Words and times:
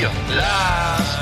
4. 0.00 0.10
Last 0.34 1.18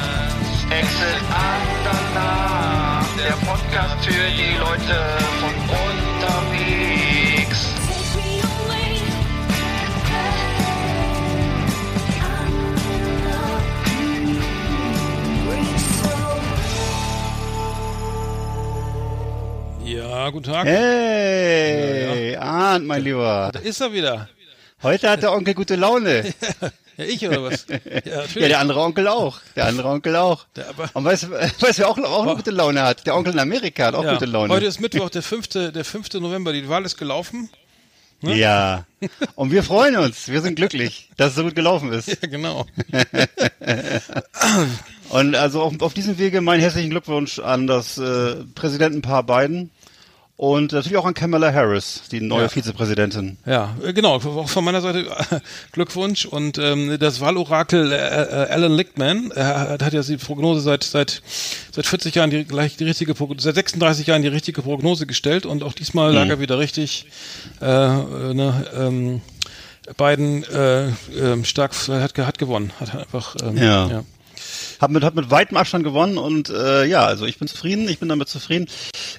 Exit 0.71 1.21
Andernach, 1.35 3.07
der 3.17 3.37
Podcast 3.45 4.05
für 4.05 4.29
die 4.31 4.57
Leute 4.57 4.97
von 5.41 5.55
unterwegs. 5.85 7.61
Ja, 19.85 20.31
guten 20.31 20.53
Tag. 20.53 20.67
Hey, 20.67 22.05
ja, 22.05 22.15
ja. 22.33 22.41
Arndt, 22.41 22.87
mein 22.87 23.03
Lieber. 23.03 23.51
Da 23.53 23.59
ist 23.59 23.81
er 23.81 23.93
wieder. 23.93 24.29
Heute 24.85 25.11
hat 25.11 25.23
der 25.23 25.33
Onkel 25.33 25.55
gute 25.55 25.75
Laune. 25.75 26.23
Ja, 26.99 27.05
ich 27.05 27.27
oder 27.27 27.43
was? 27.45 27.65
Ja, 27.69 27.77
natürlich. 28.17 28.35
Ja, 28.37 28.49
der 28.49 28.59
andere 28.59 28.81
Onkel 28.81 29.09
auch. 29.09 29.39
Der 29.57 29.67
andere 29.67 29.89
Onkel 29.89 30.17
auch. 30.17 30.45
Der 30.57 30.69
aber- 30.69 30.91
Und 30.93 31.05
weißt 31.05 31.23
du, 31.25 31.31
weißt, 31.31 31.79
wer 31.79 31.89
auch, 31.89 31.97
auch 31.99 32.25
eine 32.27 32.35
gute 32.37 32.51
Laune 32.51 32.83
hat? 32.83 33.07
Der 33.07 33.17
Onkel 33.17 33.33
in 33.33 33.39
Amerika 33.39 33.87
hat 33.87 33.95
auch 33.95 34.05
Ja, 34.05 34.13
gute 34.15 34.27
Laune. 34.27 34.53
Heute 34.53 34.67
ist 34.67 34.81
Mittwoch, 34.81 35.09
der 35.09 35.23
5. 35.23 35.49
Der 35.49 35.85
5. 35.85 36.15
November. 36.15 36.53
Die 36.53 36.69
Wahl 36.69 36.85
ist 36.85 36.97
gelaufen. 36.99 37.49
Ja. 38.21 38.85
Und 39.37 39.53
wir 39.53 39.63
freuen 39.63 39.97
uns. 39.97 40.27
Wir 40.27 40.41
sind 40.43 40.57
glücklich, 40.57 41.09
dass 41.17 41.31
es 41.31 41.35
so 41.37 41.45
gut 41.45 41.55
gelaufen 41.55 41.93
ist. 41.93 42.09
Ja, 42.21 42.29
genau. 42.29 42.67
Und 45.11 45.35
also 45.37 45.63
auf, 45.63 45.81
auf 45.81 45.95
diesem 45.95 46.19
Wege 46.19 46.41
meinen 46.41 46.61
herzlichen 46.61 46.91
Glückwunsch 46.91 47.39
an 47.39 47.67
das 47.67 47.97
äh, 47.97 48.35
Präsidentenpaar 48.55 49.23
Biden 49.23 49.71
und 50.39 50.71
natürlich 50.71 50.97
auch 50.97 51.05
an 51.05 51.15
Kamala 51.15 51.53
Harris, 51.53 52.03
die 52.13 52.21
neue 52.21 52.43
Ja. 52.43 52.49
Vizepräsidentin. 52.49 53.39
Ja, 53.45 53.75
äh, 53.85 53.93
genau. 53.93 54.15
Auch 54.15 54.49
von 54.49 54.65
meiner 54.65 54.81
Seite 54.81 55.01
äh, 55.01 55.41
Glückwunsch. 55.73 56.27
Und 56.27 56.59
ähm, 56.59 56.97
das 57.01 57.21
Wahlorakel 57.21 57.91
äh, 57.91 57.97
äh, 57.97 58.51
Alan 58.53 58.73
Lichtman 58.77 59.33
äh, 59.33 59.43
hat 59.43 59.93
ja 59.93 60.01
die 60.01 60.17
Prognose 60.17 60.61
seit 60.61 60.85
seit 60.85 61.23
seit 61.73 61.87
40 61.87 62.15
Jahren 62.15 62.31
die 62.31 62.45
gleich 62.45 62.77
die 62.77 62.85
richtige 62.85 63.15
seit 63.39 63.57
36 63.57 64.07
Jahren 64.07 64.23
die 64.23 64.29
richtige 64.29 64.63
Prognose 64.63 65.07
gestellt 65.07 65.45
und 65.45 65.65
auch 65.65 65.73
diesmal 65.73 66.15
lag 66.15 66.29
er 66.29 66.39
wieder 66.39 66.61
richtig. 66.61 67.07
Äh, 67.61 67.67
äh, 67.67 68.35
ne, 68.35 68.65
ähm, 68.77 69.21
Biden 69.97 70.45
äh, 70.45 70.91
ähm, 71.21 71.45
stark 71.45 71.75
hat, 71.89 72.17
hat 72.17 72.39
gewonnen, 72.39 72.73
hat 72.79 72.95
einfach 72.95 73.35
ähm, 73.43 73.57
Ja. 73.57 73.89
ja. 73.89 74.05
Hat 74.81 74.91
mit, 74.91 75.03
hat 75.03 75.15
mit 75.15 75.31
weitem 75.31 75.57
Abstand 75.57 75.85
gewonnen 75.85 76.19
und 76.19 76.51
äh, 76.51 76.85
ja, 76.85 77.05
also 77.05 77.27
ich 77.27 77.39
bin 77.39 77.49
zufrieden, 77.49 77.89
ich 77.89 77.99
bin 77.99 78.09
damit 78.09 78.29
zufrieden. 78.29 78.67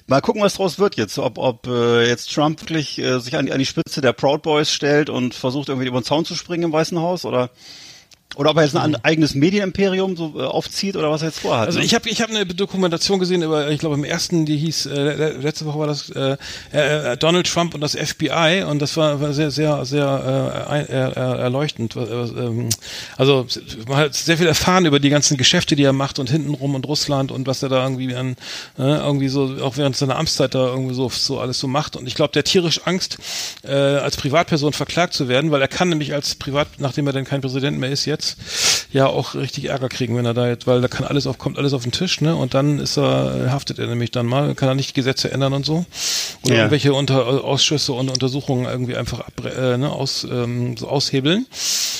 Mal 0.06 0.20
gucken, 0.20 0.42
was 0.42 0.54
draus 0.54 0.78
wird 0.78 0.96
jetzt, 0.96 1.18
ob, 1.18 1.38
ob 1.38 1.66
äh, 1.66 2.08
jetzt 2.08 2.32
Trump 2.32 2.60
wirklich 2.62 2.98
äh, 2.98 3.18
sich 3.20 3.36
an 3.36 3.46
die, 3.46 3.52
an 3.52 3.58
die 3.58 3.66
Spitze 3.66 4.00
der 4.00 4.12
Proud 4.12 4.42
Boys 4.42 4.72
stellt 4.72 5.10
und 5.10 5.34
versucht 5.34 5.68
irgendwie 5.68 5.88
über 5.88 6.00
den 6.00 6.04
Zaun 6.04 6.24
zu 6.24 6.34
springen 6.34 6.64
im 6.64 6.72
Weißen 6.72 6.98
Haus 6.98 7.24
oder 7.24 7.50
oder 8.36 8.50
ob 8.50 8.56
er 8.56 8.62
jetzt 8.64 8.76
ein 8.76 8.96
eigenes 9.04 9.34
Medienimperium 9.34 10.16
so 10.16 10.34
äh, 10.38 10.42
aufzieht 10.44 10.96
oder 10.96 11.10
was 11.10 11.22
er 11.22 11.28
jetzt 11.28 11.40
vorhat. 11.40 11.66
Also 11.66 11.80
ne? 11.80 11.84
ich 11.84 11.94
habe 11.94 12.08
ich 12.08 12.22
hab 12.22 12.30
eine 12.30 12.46
Dokumentation 12.46 13.18
gesehen 13.18 13.42
über, 13.42 13.68
ich 13.70 13.80
glaube 13.80 13.96
im 13.96 14.04
ersten, 14.04 14.46
die 14.46 14.56
hieß, 14.56 14.86
äh, 14.86 14.94
le- 14.94 15.32
letzte 15.40 15.66
Woche 15.66 15.78
war 15.80 15.86
das 15.88 16.10
äh, 16.10 16.36
äh, 16.72 17.16
Donald 17.16 17.46
Trump 17.52 17.74
und 17.74 17.80
das 17.80 17.96
FBI 17.96 18.64
und 18.68 18.80
das 18.80 18.96
war, 18.96 19.20
war 19.20 19.32
sehr, 19.32 19.50
sehr, 19.50 19.84
sehr 19.84 20.66
äh, 20.70 20.80
äh, 20.80 20.84
äh, 20.84 21.38
erleuchtend. 21.40 21.96
Äh, 21.96 22.00
ähm, 22.02 22.68
also 23.16 23.46
man 23.88 23.98
hat 23.98 24.14
sehr 24.14 24.38
viel 24.38 24.46
erfahren 24.46 24.86
über 24.86 25.00
die 25.00 25.10
ganzen 25.10 25.36
Geschäfte, 25.36 25.74
die 25.74 25.82
er 25.84 25.92
macht 25.92 26.18
und 26.18 26.30
hintenrum 26.30 26.74
und 26.76 26.86
Russland 26.86 27.32
und 27.32 27.46
was 27.46 27.62
er 27.62 27.68
da 27.68 27.82
irgendwie 27.82 28.14
an, 28.14 28.36
äh, 28.78 28.82
irgendwie 28.82 29.28
so, 29.28 29.56
auch 29.62 29.76
während 29.76 29.96
seiner 29.96 30.16
Amtszeit 30.16 30.54
da 30.54 30.68
irgendwie 30.68 30.94
so, 30.94 31.08
so 31.08 31.40
alles 31.40 31.58
so 31.58 31.66
macht. 31.66 31.96
Und 31.96 32.06
ich 32.06 32.14
glaube, 32.14 32.32
der 32.32 32.40
hat 32.40 32.46
tierisch 32.46 32.80
Angst, 32.84 33.18
äh, 33.64 33.72
als 33.72 34.16
Privatperson 34.16 34.72
verklagt 34.72 35.14
zu 35.14 35.28
werden, 35.28 35.50
weil 35.50 35.60
er 35.60 35.68
kann 35.68 35.88
nämlich 35.88 36.14
als 36.14 36.36
Privat, 36.36 36.68
nachdem 36.78 37.06
er 37.08 37.12
dann 37.12 37.24
kein 37.24 37.40
Präsident 37.40 37.78
mehr 37.78 37.90
ist 37.90 38.04
jetzt, 38.04 38.19
ja 38.92 39.06
auch 39.06 39.34
richtig 39.34 39.66
Ärger 39.66 39.88
kriegen, 39.88 40.16
wenn 40.16 40.24
er 40.26 40.34
da 40.34 40.48
jetzt, 40.48 40.66
weil 40.66 40.80
da 40.80 40.88
kann 40.88 41.06
alles 41.06 41.26
auf, 41.26 41.38
kommt 41.38 41.58
alles 41.58 41.72
auf 41.72 41.82
den 41.82 41.92
Tisch, 41.92 42.20
ne? 42.20 42.34
Und 42.34 42.54
dann 42.54 42.78
ist 42.78 42.96
er, 42.98 43.50
haftet 43.52 43.78
er 43.78 43.86
nämlich 43.86 44.10
dann 44.10 44.26
mal, 44.26 44.54
kann 44.54 44.68
er 44.68 44.74
nicht 44.74 44.94
Gesetze 44.94 45.30
ändern 45.30 45.52
und 45.52 45.64
so. 45.66 45.84
Oder 46.44 46.54
Ja. 46.54 46.60
irgendwelche 46.62 46.92
unter, 46.94 47.26
Ausschüsse 47.44 47.92
und 47.92 48.10
Untersuchungen 48.10 48.66
irgendwie 48.66 48.96
einfach 48.96 49.20
ab, 49.20 49.32
äh, 49.44 49.76
ne, 49.76 49.90
aus, 49.90 50.24
ähm, 50.24 50.76
so 50.76 50.88
aushebeln. 50.88 51.46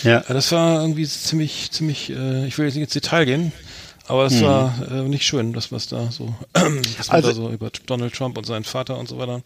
Ja, 0.03 0.21
das 0.29 0.51
war 0.53 0.81
irgendwie 0.81 1.07
ziemlich, 1.07 1.71
ziemlich, 1.71 2.11
äh, 2.11 2.47
ich 2.47 2.57
will 2.59 2.65
jetzt 2.67 2.75
nicht 2.75 2.85
ins 2.85 2.93
Detail 2.93 3.25
gehen, 3.27 3.53
aber 4.09 4.27
Hm. 4.29 4.35
es 4.37 4.43
war 4.43 4.75
äh, 4.91 5.03
nicht 5.03 5.25
schön, 5.25 5.53
das 5.53 5.71
was 5.73 5.87
da 5.89 6.11
so, 6.11 6.35
was 6.99 7.11
Also- 7.11 7.29
da 7.29 7.35
so 7.35 7.49
über 7.51 7.71
Donald 7.87 8.15
Trump 8.15 8.37
und 8.39 8.45
seinen 8.47 8.65
Vater 8.65 8.99
und 8.99 9.09
so 9.09 9.19
weiter. 9.19 9.43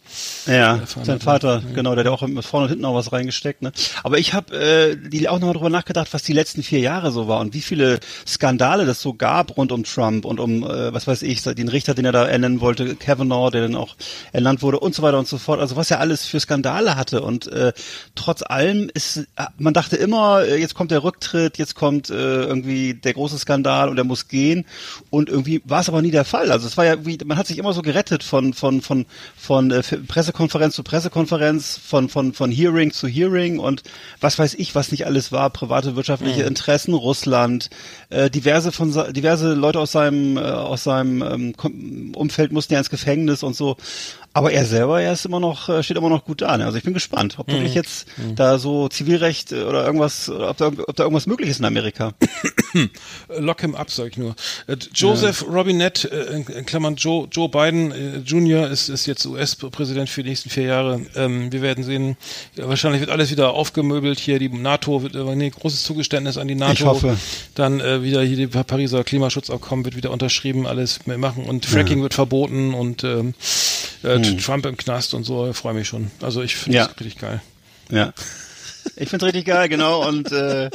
Ja, 0.47 0.81
sein 0.87 1.07
hat, 1.15 1.23
Vater, 1.23 1.61
genau, 1.73 1.91
der 1.95 1.99
hat 1.99 2.05
ja 2.05 2.11
auch 2.11 2.25
mit 2.27 2.43
vorne 2.45 2.65
und 2.65 2.69
hinten 2.69 2.85
auch 2.85 2.95
was 2.95 3.11
reingesteckt. 3.11 3.61
Ne? 3.61 3.71
Aber 4.03 4.17
ich 4.17 4.33
habe 4.33 4.55
äh, 4.57 4.95
die 5.09 5.27
auch 5.29 5.39
nochmal 5.39 5.53
drüber 5.53 5.69
nachgedacht, 5.69 6.13
was 6.13 6.23
die 6.23 6.33
letzten 6.33 6.63
vier 6.63 6.79
Jahre 6.79 7.11
so 7.11 7.27
war 7.27 7.39
und 7.41 7.53
wie 7.53 7.61
viele 7.61 7.99
Skandale 8.27 8.85
das 8.85 9.01
so 9.01 9.13
gab 9.13 9.55
rund 9.57 9.71
um 9.71 9.83
Trump 9.83 10.25
und 10.25 10.39
um, 10.39 10.63
äh, 10.63 10.93
was 10.93 11.07
weiß 11.07 11.21
ich, 11.21 11.41
den 11.43 11.67
Richter, 11.69 11.93
den 11.93 12.05
er 12.05 12.11
da 12.11 12.25
ernennen 12.25 12.61
wollte, 12.61 12.95
Kavanaugh, 12.95 13.51
der 13.51 13.63
dann 13.63 13.75
auch 13.75 13.95
ernannt 14.31 14.61
wurde 14.61 14.79
und 14.79 14.95
so 14.95 15.03
weiter 15.03 15.19
und 15.19 15.27
so 15.27 15.37
fort. 15.37 15.59
Also 15.59 15.75
was 15.75 15.91
er 15.91 15.99
alles 15.99 16.25
für 16.25 16.39
Skandale 16.39 16.95
hatte 16.95 17.21
und 17.21 17.47
äh, 17.47 17.73
trotz 18.15 18.41
allem 18.41 18.89
ist, 18.93 19.17
äh, 19.17 19.23
man 19.57 19.73
dachte 19.73 19.95
immer, 19.95 20.43
äh, 20.43 20.59
jetzt 20.59 20.75
kommt 20.75 20.91
der 20.91 21.03
Rücktritt, 21.03 21.57
jetzt 21.57 21.75
kommt 21.75 22.09
äh, 22.09 22.13
irgendwie 22.43 22.93
der 22.93 23.13
große 23.13 23.37
Skandal 23.37 23.89
und 23.89 23.97
er 23.97 24.03
muss 24.03 24.27
gehen 24.27 24.44
und 25.09 25.29
irgendwie 25.29 25.61
war 25.65 25.81
es 25.81 25.89
aber 25.89 26.01
nie 26.01 26.11
der 26.11 26.25
Fall. 26.25 26.51
Also 26.51 26.67
es 26.67 26.77
war 26.77 26.85
ja 26.85 27.05
wie, 27.05 27.17
man 27.25 27.37
hat 27.37 27.47
sich 27.47 27.57
immer 27.57 27.73
so 27.73 27.81
gerettet 27.81 28.23
von 28.23 28.53
von 28.53 28.81
von 28.81 29.05
von 29.35 29.71
äh, 29.71 29.81
Pressekonferenz 29.81 30.75
zu 30.75 30.83
Pressekonferenz, 30.83 31.79
von 31.83 32.09
von 32.09 32.33
von 32.33 32.51
Hearing 32.51 32.91
zu 32.91 33.07
Hearing 33.07 33.59
und 33.59 33.83
was 34.21 34.37
weiß 34.39 34.55
ich, 34.55 34.75
was 34.75 34.91
nicht 34.91 35.05
alles 35.05 35.31
war, 35.31 35.49
private 35.49 35.95
wirtschaftliche 35.95 36.43
Interessen, 36.43 36.93
Russland, 36.93 37.69
äh, 38.09 38.29
diverse 38.29 38.71
von 38.71 38.93
diverse 39.13 39.53
Leute 39.53 39.79
aus 39.79 39.91
seinem 39.91 40.37
äh, 40.37 40.41
aus 40.41 40.83
seinem 40.83 41.21
ähm, 41.21 42.13
Umfeld 42.15 42.51
mussten 42.51 42.73
ja 42.73 42.79
ins 42.79 42.89
Gefängnis 42.89 43.43
und 43.43 43.55
so. 43.55 43.77
Aber 44.35 44.51
er 44.51 44.65
selber, 44.65 45.01
er 45.01 45.13
ist 45.13 45.25
immer 45.25 45.39
noch, 45.39 45.69
äh, 45.69 45.81
steht 45.81 45.95
immer 45.95 46.09
noch 46.09 46.25
gut 46.25 46.41
da. 46.41 46.57
Ne? 46.57 46.65
Also 46.65 46.77
ich 46.77 46.83
bin 46.83 46.93
gespannt, 46.93 47.35
ob 47.37 47.47
wirklich 47.47 47.73
jetzt 47.73 48.05
da 48.35 48.59
so 48.59 48.89
Zivilrecht 48.89 49.53
äh, 49.53 49.63
oder 49.63 49.85
irgendwas, 49.85 50.27
oder 50.27 50.49
ob 50.49 50.57
da, 50.57 50.67
ob 50.67 50.93
da 50.93 51.03
irgendwas 51.03 51.25
möglich 51.25 51.49
ist 51.49 51.59
in 51.59 51.65
Amerika. 51.65 52.11
Lock 53.39 53.61
him 53.61 53.75
up, 53.75 53.89
sag 53.89 54.07
ich 54.07 54.17
nur. 54.17 54.35
Äh, 54.67 54.75
Joseph 54.93 55.45
Robinette, 55.49 56.11
äh, 56.11 56.35
in, 56.35 56.65
Klammern 56.65 56.97
Joe, 56.97 57.29
Joe 57.31 57.47
Biden 57.47 58.25
Jr. 58.25 58.67
Ist, 58.67 58.89
ist 58.89 59.05
jetzt 59.05 59.25
US-Präsident 59.25 60.09
für 60.09 60.21
die 60.21 60.31
nächsten 60.31 60.49
vier 60.49 60.63
Jahre. 60.63 60.99
Ähm, 61.15 61.53
wir 61.53 61.61
werden 61.61 61.85
sehen, 61.85 62.17
ja, 62.57 62.67
wahrscheinlich 62.67 62.99
wird 62.99 63.11
alles 63.11 63.31
wieder 63.31 63.53
aufgemöbelt 63.53 64.19
hier. 64.19 64.37
Die 64.37 64.49
NATO 64.49 65.01
wird, 65.01 65.13
nee, 65.13 65.49
großes 65.49 65.83
Zugeständnis 65.83 66.37
an 66.37 66.49
die 66.49 66.55
NATO. 66.55 66.73
Ich 66.73 66.83
hoffe. 66.83 67.17
Dann 67.55 67.79
wieder 67.79 68.21
hier 68.21 68.35
die 68.35 68.47
Pariser 68.47 69.05
Klimaschutzabkommen 69.05 69.85
wird 69.85 69.95
wieder 69.95 70.11
unterschrieben, 70.11 70.67
alles 70.67 71.05
mehr 71.05 71.17
machen 71.17 71.45
und 71.45 71.65
Fracking 71.65 72.01
wird 72.01 72.13
verboten 72.13 72.73
und 72.73 73.05
ähm, 73.05 73.33
äh, 74.33 74.37
Trump 74.37 74.65
im 74.65 74.77
Knast 74.77 75.13
und 75.13 75.23
so. 75.23 75.51
Freue 75.53 75.73
mich 75.73 75.87
schon. 75.87 76.11
Also 76.21 76.41
ich 76.41 76.55
finde 76.55 76.77
Ja. 76.77 76.87
das 76.87 76.99
richtig 76.99 77.19
geil. 77.19 77.41
Ja. 77.89 78.13
Ich 78.97 79.09
find's 79.09 79.25
richtig 79.25 79.45
geil, 79.45 79.67
genau. 79.69 80.07
Und 80.07 80.31
äh, 80.31 80.69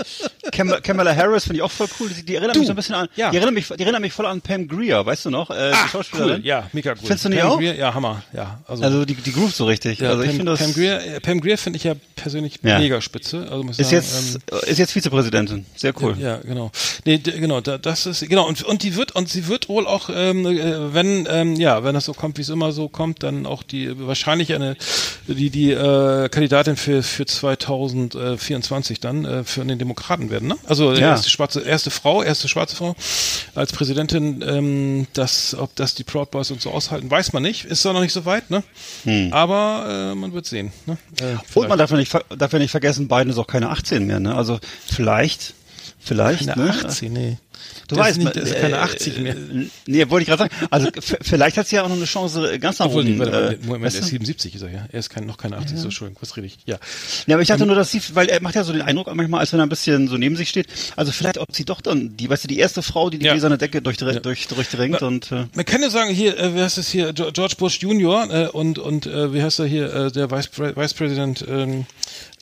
Kam 0.52 0.70
Kamala 0.82 1.14
Harris 1.14 1.44
finde 1.44 1.56
ich 1.58 1.62
auch 1.62 1.70
voll 1.70 1.88
cool. 2.00 2.08
Die, 2.10 2.24
die 2.24 2.34
erinnert 2.34 2.56
Du, 2.56 2.60
mich 2.60 2.66
so 2.66 2.72
ein 2.72 2.76
bisschen 2.76 2.94
an. 2.94 3.08
ja. 3.16 3.30
Die 3.30 3.36
erinnert 3.36 3.54
mich, 3.54 3.68
die 3.68 3.82
erinnert 3.82 4.00
mich 4.02 4.12
voll 4.12 4.26
an 4.26 4.40
Pam 4.40 4.66
Grier, 4.68 5.04
weißt 5.06 5.26
du 5.26 5.30
noch? 5.30 5.50
Äh, 5.50 5.72
Schauspielerin. 5.90 6.40
cool. 6.40 6.46
Ja, 6.46 6.68
mega 6.72 6.92
cool. 6.92 6.98
Findest 7.00 7.24
du 7.24 7.28
nicht 7.30 7.40
Pam 7.40 7.50
auch? 7.50 7.58
Grier, 7.58 7.74
ja, 7.76 7.94
Hammer. 7.94 8.22
Ja, 8.32 8.60
also, 8.66 8.82
Also 8.82 9.04
die, 9.04 9.14
die 9.14 9.32
Groove 9.32 9.54
so 9.54 9.64
richtig. 9.66 10.00
Ja, 10.00 10.10
also 10.10 10.22
ich 10.22 10.28
Pam, 10.28 10.36
finde 10.36 10.52
das 10.52 10.60
Pam 10.60 10.72
Grier, 10.74 11.00
äh, 11.00 11.20
Pam 11.20 11.40
Grier 11.40 11.56
finde 11.58 11.76
ich 11.78 11.84
ja 11.84 11.94
persönlich 12.16 12.58
Ja. 12.62 12.78
mega 12.78 13.00
spitze. 13.00 13.46
Also 13.50 13.62
muss 13.62 13.78
ich 13.78 13.90
ist 13.92 14.10
sagen, 14.12 14.40
jetzt 14.52 14.68
ist 14.68 14.78
jetzt 14.78 14.92
Vizepräsidentin. 14.92 15.66
Sehr 15.76 15.94
cool. 16.02 16.14
ähm, 16.18 16.22
ja, 16.22 16.36
genau. 16.38 16.70
Nee, 17.04 17.18
genau, 17.18 17.60
da, 17.60 17.78
das 17.78 18.06
ist 18.06 18.28
genau 18.28 18.46
und 18.46 18.62
und 18.64 18.82
die 18.82 18.96
wird 18.96 19.12
und 19.12 19.28
sie 19.28 19.46
wird 19.48 19.68
wohl 19.68 19.86
auch 19.86 20.10
ähm, 20.12 20.44
äh, 20.46 20.92
wenn 20.94 21.26
ähm, 21.30 21.54
ja, 21.56 21.82
wenn 21.84 21.94
das 21.94 22.04
so 22.04 22.12
kommt, 22.12 22.36
wie 22.38 22.42
es 22.42 22.48
immer 22.48 22.72
so 22.72 22.88
kommt, 22.88 23.22
dann 23.22 23.46
auch 23.46 23.62
die 23.62 23.90
wahrscheinlich 24.06 24.52
eine 24.54 24.76
die 25.26 25.50
die 25.50 25.70
äh, 25.72 26.28
Kandidatin 26.28 26.76
für 26.76 27.02
für 27.02 27.24
2024 28.08 29.00
dann 29.00 29.24
äh, 29.24 29.44
für 29.44 29.64
den 29.64 29.78
Demokraten 29.78 30.30
werden. 30.30 30.48
Ne? 30.48 30.56
Also 30.66 30.92
Ja. 30.92 31.10
erste 31.10 31.28
schwarze, 31.28 31.60
erste 31.60 31.90
Frau, 31.90 32.22
erste 32.22 32.48
schwarze 32.48 32.76
Frau 32.76 32.94
als 33.54 33.72
Präsidentin. 33.72 34.42
Ähm, 34.46 35.06
das, 35.12 35.54
ob 35.58 35.74
das 35.76 35.94
die 35.94 36.04
Proud 36.04 36.30
Boys 36.30 36.50
und 36.50 36.62
so 36.62 36.70
aushalten, 36.70 37.10
weiß 37.10 37.32
man 37.32 37.42
nicht. 37.42 37.64
Ist 37.64 37.84
doch 37.84 37.92
noch 37.92 38.00
nicht 38.00 38.12
so 38.12 38.24
weit. 38.24 38.50
Ne? 38.50 38.62
Aber 39.32 40.10
äh, 40.12 40.14
man 40.14 40.32
wird 40.32 40.46
sehen. 40.46 40.72
Ne? 40.86 40.96
Äh, 41.20 41.36
Und 41.58 41.68
man 41.68 41.78
darf 41.78 41.90
ja 41.90 41.96
nicht, 41.96 42.12
darf 42.38 42.52
ja 42.52 42.58
nicht 42.58 42.70
vergessen, 42.70 43.08
Biden 43.08 43.30
ist 43.30 43.38
auch 43.38 43.46
keine 43.46 43.70
18 43.70 44.06
mehr, 44.06 44.20
ne? 44.20 44.34
Also 44.34 44.58
vielleicht, 44.86 45.54
vielleicht, 45.98 46.46
Keine 46.48 46.64
ne? 46.66 46.70
18, 46.84 47.12
nee. 47.12 47.36
Du 47.90 47.96
Das 47.96 48.06
weißt, 48.06 48.18
nicht, 48.18 48.36
das 48.36 48.44
ist 48.50 48.56
keine 48.60 48.76
äh, 48.76 48.78
80 48.78 49.18
mehr. 49.18 49.34
äh, 49.36 49.66
Nee, 49.86 50.08
wollte 50.08 50.22
ich 50.22 50.28
gerade 50.28 50.44
sagen. 50.44 50.66
Also 50.70 50.88
vielleicht 51.22 51.56
hat 51.58 51.66
sie 51.66 51.76
ja 51.76 51.82
auch 51.82 51.88
noch 51.88 51.96
eine 51.96 52.04
Chance, 52.04 52.52
äh, 52.52 52.58
ganz 52.58 52.78
nach 52.78 52.86
Obwohl, 52.86 53.02
oben. 53.04 53.18
warte, 53.18 53.32
warte, 53.32 53.54
äh, 53.56 53.66
Moment, 53.66 53.84
weißt 53.84 53.96
er 53.96 54.02
ist 54.02 54.08
77 54.08 54.54
ist 54.54 54.62
er 54.62 54.70
ja. 54.70 54.86
Er 54.90 54.98
ist 55.00 55.10
kein, 55.10 55.26
noch 55.26 55.36
keine 55.36 55.56
80, 55.58 55.76
so 55.78 55.84
Entschuldigung, 55.84 56.22
was 56.22 56.36
rede 56.36 56.46
ich? 56.46 56.58
Ja. 56.66 56.78
Ja, 57.26 57.34
aber 57.36 57.42
ich 57.42 57.50
Ähm, 57.50 57.54
dachte 57.54 57.66
nur, 57.66 57.74
dass 57.76 57.90
sie, 57.90 58.00
weil 58.14 58.28
er 58.28 58.40
macht 58.40 58.54
ja 58.54 58.64
so 58.64 58.72
den 58.72 58.82
Eindruck 58.82 59.12
manchmal, 59.14 59.40
als 59.40 59.52
wenn 59.52 59.60
er 59.60 59.66
ein 59.66 59.68
bisschen 59.68 60.08
so 60.08 60.16
neben 60.16 60.36
sich 60.36 60.48
steht. 60.48 60.68
Also 60.96 61.12
vielleicht, 61.12 61.38
ob 61.38 61.54
sie 61.54 61.64
doch 61.64 61.80
dann, 61.80 62.16
die, 62.16 62.30
weißt 62.30 62.44
du, 62.44 62.48
die 62.48 62.58
erste 62.58 62.82
Frau, 62.82 63.10
die 63.10 63.18
die 63.18 63.26
Ja. 63.26 63.32
gläserne 63.32 63.58
Decke 63.58 63.82
durchdrängt, 63.82 64.24
durch, 64.24 64.46
durchdrängt 64.48 65.02
und, 65.02 65.32
äh, 65.32 65.46
Man 65.54 65.64
kann 65.64 65.82
ja 65.82 65.90
sagen, 65.90 66.14
hier, 66.14 66.38
äh, 66.38 66.54
wie 66.54 66.60
heißt 66.60 66.78
es 66.78 66.88
hier, 66.88 67.12
George 67.12 67.54
Bush 67.58 67.78
Junior 67.80 68.28
äh, 68.30 68.46
und, 68.48 68.78
und 68.78 69.06
äh, 69.06 69.34
wie 69.34 69.42
heißt 69.42 69.58
er 69.58 69.66
hier, 69.66 69.92
äh, 69.92 70.12
der 70.12 70.30
Vice, 70.30 70.48
Vice 70.56 70.94
President 70.94 71.44
ähm, 71.48 71.80
äh, 71.80 71.84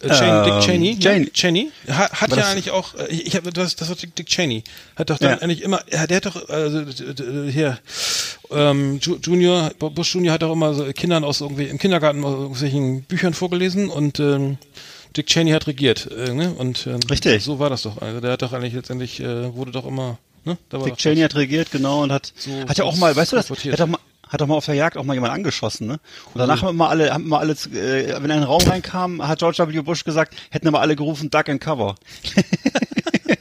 Cheney, 0.00 0.44
Dick 0.44 0.52
Ähm, 0.54 0.60
Cheney, 0.60 0.98
Cheney. 0.98 1.18
Ne? 1.24 1.32
Cheney 1.32 1.70
hat, 1.88 2.12
hat 2.20 2.36
ja 2.36 2.48
eigentlich 2.50 2.70
auch, 2.70 2.94
äh, 2.94 3.06
ich, 3.08 3.34
habe 3.34 3.52
das, 3.52 3.74
das 3.74 3.88
war 3.88 3.96
Dick, 3.96 4.26
Cheney, 4.26 4.62
hat 4.94 5.10
doch 5.10 5.18
dann 5.18 5.30
Ja. 5.32 5.38
eigentlich 5.38 5.62
immer, 5.62 5.80
er, 5.88 6.06
der 6.06 6.18
hat 6.18 6.26
doch, 6.26 6.48
also, 6.48 6.84
hier, 7.50 7.78
ähm, 8.52 9.00
Ju- 9.00 9.18
Junior, 9.20 9.70
Bush 9.78 10.14
Junior 10.14 10.34
hat 10.34 10.44
auch 10.44 10.52
immer 10.52 10.72
so 10.74 10.84
Kindern 10.92 11.24
aus 11.24 11.40
irgendwie 11.40 11.64
im 11.64 11.78
Kindergarten 11.78 12.22
aus 12.24 12.32
irgendwelchen 12.34 13.02
Büchern 13.02 13.34
vorgelesen 13.34 13.88
und 13.88 14.20
ähm, 14.20 14.58
Dick 15.16 15.26
Cheney 15.26 15.50
hat 15.50 15.66
regiert, 15.66 16.08
äh, 16.12 16.32
ne? 16.32 16.52
Und 16.56 16.86
ähm, 16.86 17.00
Richtig. 17.10 17.42
so 17.42 17.58
war 17.58 17.70
das 17.70 17.82
doch. 17.82 18.00
Also 18.00 18.20
der 18.20 18.32
hat 18.32 18.42
doch 18.42 18.52
eigentlich 18.52 18.74
letztendlich 18.74 19.18
äh, 19.20 19.52
wurde 19.54 19.72
doch 19.72 19.86
immer, 19.86 20.18
ne? 20.44 20.58
Da 20.68 20.78
war 20.78 20.86
Dick 20.86 20.96
Cheney 20.98 21.22
hat 21.22 21.34
regiert, 21.34 21.72
genau, 21.72 22.02
und 22.04 22.12
hat, 22.12 22.32
So 22.36 22.52
hat 22.68 22.78
ja 22.78 22.84
auch 22.84 22.96
mal, 22.96 23.16
weißt 23.16 23.32
du 23.32 23.36
das, 23.36 23.50
hat 23.50 23.80
auch 23.80 23.86
mal, 23.86 23.98
hat 24.28 24.42
auch 24.42 24.46
mal 24.46 24.54
auf 24.54 24.66
der 24.66 24.74
Jagd 24.74 24.96
auch 24.96 25.04
mal 25.04 25.14
jemand 25.14 25.32
angeschossen, 25.32 25.86
ne? 25.86 26.00
Und 26.34 26.38
danach 26.38 26.62
haben 26.62 26.70
immer 26.70 26.88
alle, 26.88 27.12
haben 27.12 27.24
immer 27.24 27.40
alle, 27.40 27.52
äh, 27.52 28.22
wenn 28.22 28.30
er 28.30 28.36
in 28.36 28.42
den 28.42 28.42
Raum 28.44 28.62
reinkam, 28.62 29.26
hat 29.26 29.38
George 29.38 29.66
W. 29.66 29.80
Bush 29.80 30.04
gesagt, 30.04 30.34
hätten 30.50 30.68
aber 30.68 30.80
alle 30.80 30.96
gerufen, 30.96 31.30
Duck 31.30 31.48
and 31.48 31.60
Cover. 31.60 31.94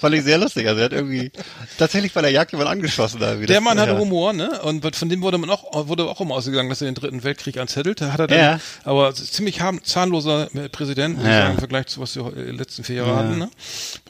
Fand 0.00 0.14
ich 0.14 0.24
sehr 0.24 0.38
lustig. 0.38 0.66
Also 0.68 0.80
er 0.80 0.84
hat 0.86 0.92
irgendwie 0.92 1.30
tatsächlich 1.78 2.12
bei 2.12 2.22
der 2.22 2.30
Jagd 2.30 2.52
jemand 2.52 2.70
angeschossen 2.70 3.20
da. 3.20 3.34
Der 3.34 3.60
Mann 3.60 3.78
ja. 3.78 3.96
Humor, 3.98 4.32
ne? 4.32 4.60
Und 4.62 4.94
von 4.94 5.08
dem 5.08 5.22
wurde 5.22 5.38
man 5.38 5.50
auch, 5.50 5.88
wurde 5.88 6.04
auch 6.04 6.20
immer 6.20 6.34
ausgegangen, 6.34 6.68
dass 6.68 6.80
er 6.82 6.86
den 6.86 6.94
dritten 6.94 7.24
Weltkrieg 7.24 7.58
anzettelt. 7.58 8.00
Hat 8.02 8.20
er 8.20 8.26
dann, 8.26 8.38
Ja. 8.38 8.60
aber 8.84 9.14
ziemlich 9.14 9.60
harm, 9.60 9.82
zahnloser 9.82 10.48
Präsident, 10.72 11.16
muss 11.16 11.24
ich 11.24 11.30
Ja. 11.30 11.38
sagen, 11.42 11.52
im 11.54 11.58
Vergleich 11.58 11.86
zu 11.86 12.00
was 12.00 12.16
wir 12.16 12.30
die 12.30 12.52
letzten 12.56 12.84
vier 12.84 12.96
Jahre 12.96 13.16
hatten, 13.16 13.38
ne? 13.38 13.50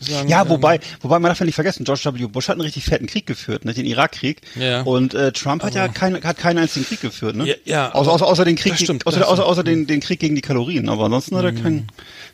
Sagen, 0.01 0.29
Ja, 0.29 0.43
ähm, 0.43 0.49
wobei, 0.49 0.81
wobei 1.01 1.19
man 1.19 1.31
darf 1.31 1.41
ja 1.41 1.47
nicht 1.47 1.55
vergessen, 1.55 1.85
George 1.85 2.03
W. 2.13 2.27
Bush 2.27 2.49
hat 2.49 2.55
einen 2.55 2.63
richtig 2.63 2.85
fetten 2.85 3.07
Krieg 3.07 3.27
geführt, 3.27 3.65
ne, 3.65 3.75
den 3.75 3.87
Irakkrieg. 3.87 4.41
Ja. 4.55 4.83
Und 4.83 5.15
äh, 5.15 5.33
Trump 5.33 5.63
hat 5.63 5.75
ja 5.75 5.89
keinen, 5.89 6.23
hat 6.25 6.39
keinen 6.39 6.59
einzigen 6.59 6.87
Krieg 6.87 7.01
geführt, 7.01 7.37
ne? 7.37 7.47
Ja, 7.49 7.55
ja, 7.65 7.93
außer, 7.95 8.13
außer, 8.13 8.27
außer 8.27 8.45
den 8.45 8.57
Krieg, 8.57 8.77
stimmt, 8.77 9.07
außer, 9.07 9.21
das 9.21 9.29
außer. 9.29 9.43
Mhm. 9.43 9.49
außer 9.49 9.65
den, 9.65 9.87
den 9.87 10.01
Krieg 10.01 10.21
gegen 10.21 10.35
die 10.35 10.41
Kalorien. 10.43 10.89
Aber 10.89 11.05
ansonsten 11.05 11.37
hat 11.37 11.45
er 11.45 11.53
keinen, 11.53 11.87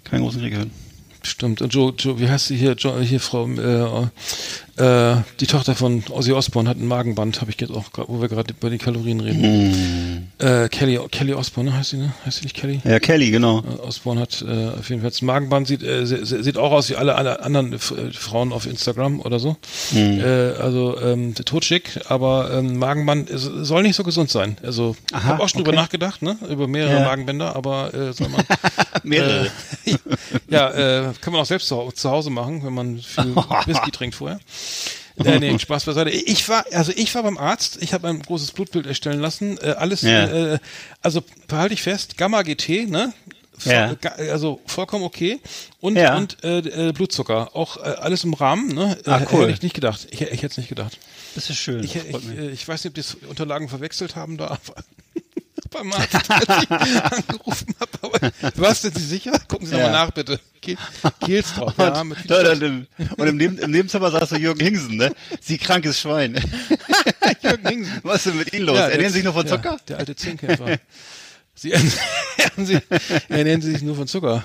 keinen 0.04 0.22
großen 0.22 0.40
Krieg 0.40 0.50
geführt. 0.52 0.70
Stimmt. 1.26 1.60
Und 1.60 1.74
Joe, 1.74 1.92
Joe 1.98 2.18
wie 2.20 2.28
heißt 2.28 2.46
sie 2.46 2.56
hier? 2.56 2.74
Jo, 2.74 2.98
hier 3.00 3.20
Frau, 3.20 3.48
äh, 3.48 4.06
äh, 4.76 5.16
die 5.40 5.46
Tochter 5.46 5.74
von 5.74 6.02
Ozzy 6.10 6.32
Osbourne 6.32 6.68
hat 6.68 6.76
ein 6.78 6.86
Magenband, 6.86 7.40
habe 7.40 7.50
ich 7.50 7.60
jetzt 7.60 7.70
auch, 7.72 7.92
grad- 7.92 8.08
wo 8.08 8.20
wir 8.20 8.28
gerade 8.28 8.52
über 8.52 8.70
die 8.70 8.78
Kalorien 8.78 9.20
reden. 9.20 10.30
Äh, 10.38 10.68
Kelly, 10.68 11.00
Kelly 11.10 11.34
Osbourne, 11.34 11.70
ne? 11.70 11.76
heißt 11.78 11.90
sie, 11.90 11.96
ne? 11.96 12.12
Heißt 12.24 12.38
sie 12.38 12.44
nicht 12.44 12.56
Kelly? 12.56 12.80
Ja, 12.84 12.98
Kelly, 13.00 13.30
genau. 13.30 13.60
Äh, 13.60 13.80
Osborne 13.86 14.20
hat 14.20 14.44
äh, 14.46 14.68
auf 14.78 14.88
jeden 14.90 15.00
Fall 15.02 15.10
ein 15.18 15.26
Magenband, 15.26 15.66
sieht, 15.66 15.82
äh, 15.82 16.04
sieht 16.06 16.58
auch 16.58 16.72
aus 16.72 16.90
wie 16.90 16.96
alle, 16.96 17.14
alle 17.14 17.42
anderen 17.42 17.72
äh, 17.72 17.76
F- 17.76 17.94
äh, 17.96 18.12
Frauen 18.12 18.52
auf 18.52 18.66
Instagram 18.66 19.20
oder 19.20 19.38
so. 19.38 19.56
Mhm. 19.92 20.20
Äh, 20.20 20.52
also 20.60 21.00
ähm, 21.00 21.34
totschick, 21.34 22.00
aber 22.08 22.50
ähm, 22.52 22.78
Magenband 22.78 23.30
ist, 23.30 23.44
soll 23.44 23.82
nicht 23.82 23.96
so 23.96 24.04
gesund 24.04 24.30
sein. 24.30 24.56
Also 24.62 24.94
ich 25.10 25.16
habe 25.24 25.42
auch 25.42 25.48
schon 25.48 25.62
okay. 25.62 25.70
drüber 25.70 25.82
nachgedacht, 25.82 26.22
ne? 26.22 26.36
Über 26.50 26.68
mehrere 26.68 27.00
Ja. 27.00 27.04
Magenbänder, 27.04 27.56
aber 27.56 27.94
äh, 27.94 28.12
soll 28.12 28.28
man 28.28 28.44
Mehrere. 29.02 29.46
äh, 29.86 29.94
ja, 30.48 30.70
äh, 30.70 31.12
kann 31.20 31.32
man 31.32 31.42
auch 31.42 31.46
selbst 31.46 31.68
zu, 31.68 31.90
zu 31.94 32.10
Hause 32.10 32.30
machen, 32.30 32.62
wenn 32.64 32.74
man 32.74 32.98
viel 32.98 33.34
Whisky 33.66 33.90
trinkt 33.90 34.16
vorher. 34.16 34.38
Äh, 35.24 35.38
nee, 35.38 35.58
Spaß 35.58 35.84
beiseite. 35.84 36.10
Ich 36.10 36.48
war, 36.48 36.64
also 36.72 36.92
ich 36.94 37.14
war 37.14 37.22
beim 37.22 37.38
Arzt, 37.38 37.78
ich 37.80 37.92
habe 37.94 38.08
ein 38.08 38.20
großes 38.22 38.52
Blutbild 38.52 38.86
erstellen 38.86 39.20
lassen. 39.20 39.58
Äh, 39.58 39.74
alles, 39.78 40.02
Ja. 40.02 40.54
äh, 40.54 40.58
also 41.02 41.22
behalte 41.48 41.74
ich 41.74 41.82
fest, 41.82 42.16
Gamma 42.18 42.42
GT, 42.42 42.86
ne? 42.88 43.12
Ja. 43.64 43.94
ga- 43.94 44.10
Also 44.30 44.60
vollkommen 44.66 45.04
okay. 45.04 45.40
Und, 45.80 45.96
Ja. 45.96 46.16
und 46.18 46.44
äh, 46.44 46.58
äh, 46.88 46.92
Blutzucker. 46.92 47.56
Auch 47.56 47.78
äh, 47.78 47.80
alles 47.80 48.22
im 48.24 48.34
Rahmen, 48.34 48.68
ne? 48.74 48.98
Ah, 49.06 49.20
Äh, 49.20 49.26
cool. 49.32 49.42
Hätte 49.44 49.52
ich 49.52 49.62
nicht 49.62 49.74
gedacht. 49.74 50.06
Ich, 50.10 50.20
ich 50.20 50.28
hätte 50.30 50.46
es 50.48 50.56
nicht 50.58 50.68
gedacht. 50.68 50.98
Das 51.34 51.48
ist 51.48 51.56
schön. 51.56 51.82
Ich, 51.82 51.96
ich, 51.96 52.28
äh, 52.38 52.50
ich 52.50 52.68
weiß 52.68 52.84
nicht, 52.84 52.98
ob 52.98 53.20
die 53.22 53.26
Unterlagen 53.26 53.68
verwechselt 53.70 54.14
haben 54.14 54.36
da, 54.36 54.58
Arzt, 55.92 56.30
als 56.30 56.62
ich 56.62 57.02
angerufen 57.02 57.74
habe. 57.80 57.90
Aber 58.02 58.32
was 58.56 58.82
sind 58.82 58.96
Sie 58.98 59.04
sicher? 59.04 59.32
Gucken 59.48 59.66
Sie 59.66 59.72
Ja. 59.76 59.82
nochmal 59.84 60.06
nach, 60.06 60.10
bitte. 60.12 60.40
Gels 61.20 61.54
drauf. 61.54 61.74
Und, 61.78 61.84
Ja, 61.84 62.02
mit 62.04 62.18
viel 62.18 62.32
und, 62.32 62.40
Stoff. 62.56 63.18
und, 63.18 63.26
im, 63.28 63.36
Neben, 63.36 63.58
im 63.58 63.70
Nebenzimmer 63.70 64.10
saß 64.10 64.30
so 64.30 64.36
Jürgen 64.36 64.60
Hingsen, 64.60 64.96
ne? 64.96 65.12
Sie 65.40 65.58
krankes 65.58 66.00
Schwein. 66.00 66.34
Jürgen 67.42 67.68
Hingsen. 67.68 68.00
Was 68.02 68.16
ist 68.16 68.26
denn 68.26 68.38
mit 68.38 68.52
Ihnen 68.52 68.66
los? 68.66 68.76
Ja, 68.78 68.88
Ernähren 68.88 69.12
Sie 69.12 69.18
sich 69.18 69.24
nur 69.24 69.32
von 69.34 69.46
ja, 69.46 69.52
Zucker? 69.54 69.76
der 69.88 69.98
alte 69.98 70.16
Zehnkämpfer. 70.16 70.78
Sie 71.58 71.72
ernähren, 72.36 72.66
sich, 72.66 72.80
ernähren 73.28 73.62
sich 73.62 73.82
nur 73.82 73.96
von 73.96 74.06
Zucker. 74.06 74.44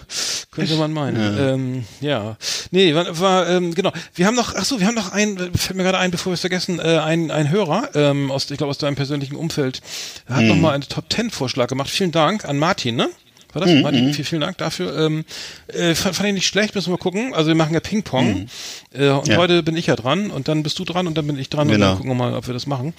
Könnte 0.51 0.75
man 0.75 0.91
meinen. 0.91 1.15
Ja, 1.37 1.53
ähm, 1.53 1.83
ja. 2.01 2.37
nee, 2.71 2.93
war, 2.95 3.19
war 3.19 3.49
ähm, 3.49 3.73
genau. 3.73 3.91
Wir 4.15 4.25
haben 4.27 4.35
noch, 4.35 4.55
ach 4.55 4.65
so, 4.65 4.79
wir 4.79 4.87
haben 4.87 4.95
noch 4.95 5.11
einen, 5.11 5.53
fällt 5.53 5.77
mir 5.77 5.83
gerade 5.83 5.97
ein, 5.97 6.11
bevor 6.11 6.31
wir 6.31 6.35
es 6.35 6.41
vergessen, 6.41 6.79
äh, 6.79 6.97
ein, 6.97 7.31
ein 7.31 7.49
Hörer 7.49 7.89
ähm, 7.95 8.31
aus, 8.31 8.49
ich 8.51 8.57
glaube 8.57 8.69
aus 8.71 8.77
deinem 8.77 8.95
persönlichen 8.95 9.35
Umfeld, 9.35 9.81
hat 10.27 10.39
Hm. 10.39 10.47
noch 10.49 10.55
mal 10.57 10.71
einen 10.73 10.83
Top 10.83 11.09
Ten 11.09 11.29
Vorschlag 11.31 11.67
gemacht. 11.67 11.89
Vielen 11.89 12.11
Dank 12.11 12.43
an 12.45 12.57
Martin, 12.57 12.95
ne? 12.97 13.09
War 13.53 13.61
das? 13.61 13.71
Hm, 13.71 13.81
Martin, 13.81 14.13
vielen, 14.13 14.25
vielen 14.25 14.41
Dank 14.41 14.57
dafür. 14.57 14.97
Ähm, 14.97 15.25
äh, 15.67 15.93
fand, 15.95 16.15
fand 16.15 16.29
ich 16.29 16.35
nicht 16.35 16.47
schlecht, 16.47 16.73
müssen 16.75 16.87
wir 16.87 16.91
mal 16.93 16.97
gucken. 16.97 17.33
Also 17.33 17.49
wir 17.49 17.55
machen 17.55 17.73
ja 17.73 17.81
Ping-Pong. 17.81 18.47
Äh, 18.93 19.09
und. 19.09 19.27
Ja. 19.27 19.37
heute 19.37 19.61
bin 19.63 19.75
ich 19.75 19.87
ja 19.87 19.95
dran 19.97 20.31
und 20.31 20.47
dann 20.47 20.63
bist 20.63 20.79
du 20.79 20.85
dran 20.85 21.05
und 21.07 21.17
dann 21.17 21.27
bin 21.27 21.37
ich 21.37 21.49
dran 21.49 21.67
und 21.67 21.73
Genau. 21.73 21.87
dann 21.87 21.95
gucken 21.97 22.11
wir 22.11 22.15
mal, 22.15 22.33
ob 22.33 22.47
wir 22.47 22.53
das 22.53 22.65
machen. 22.67 22.93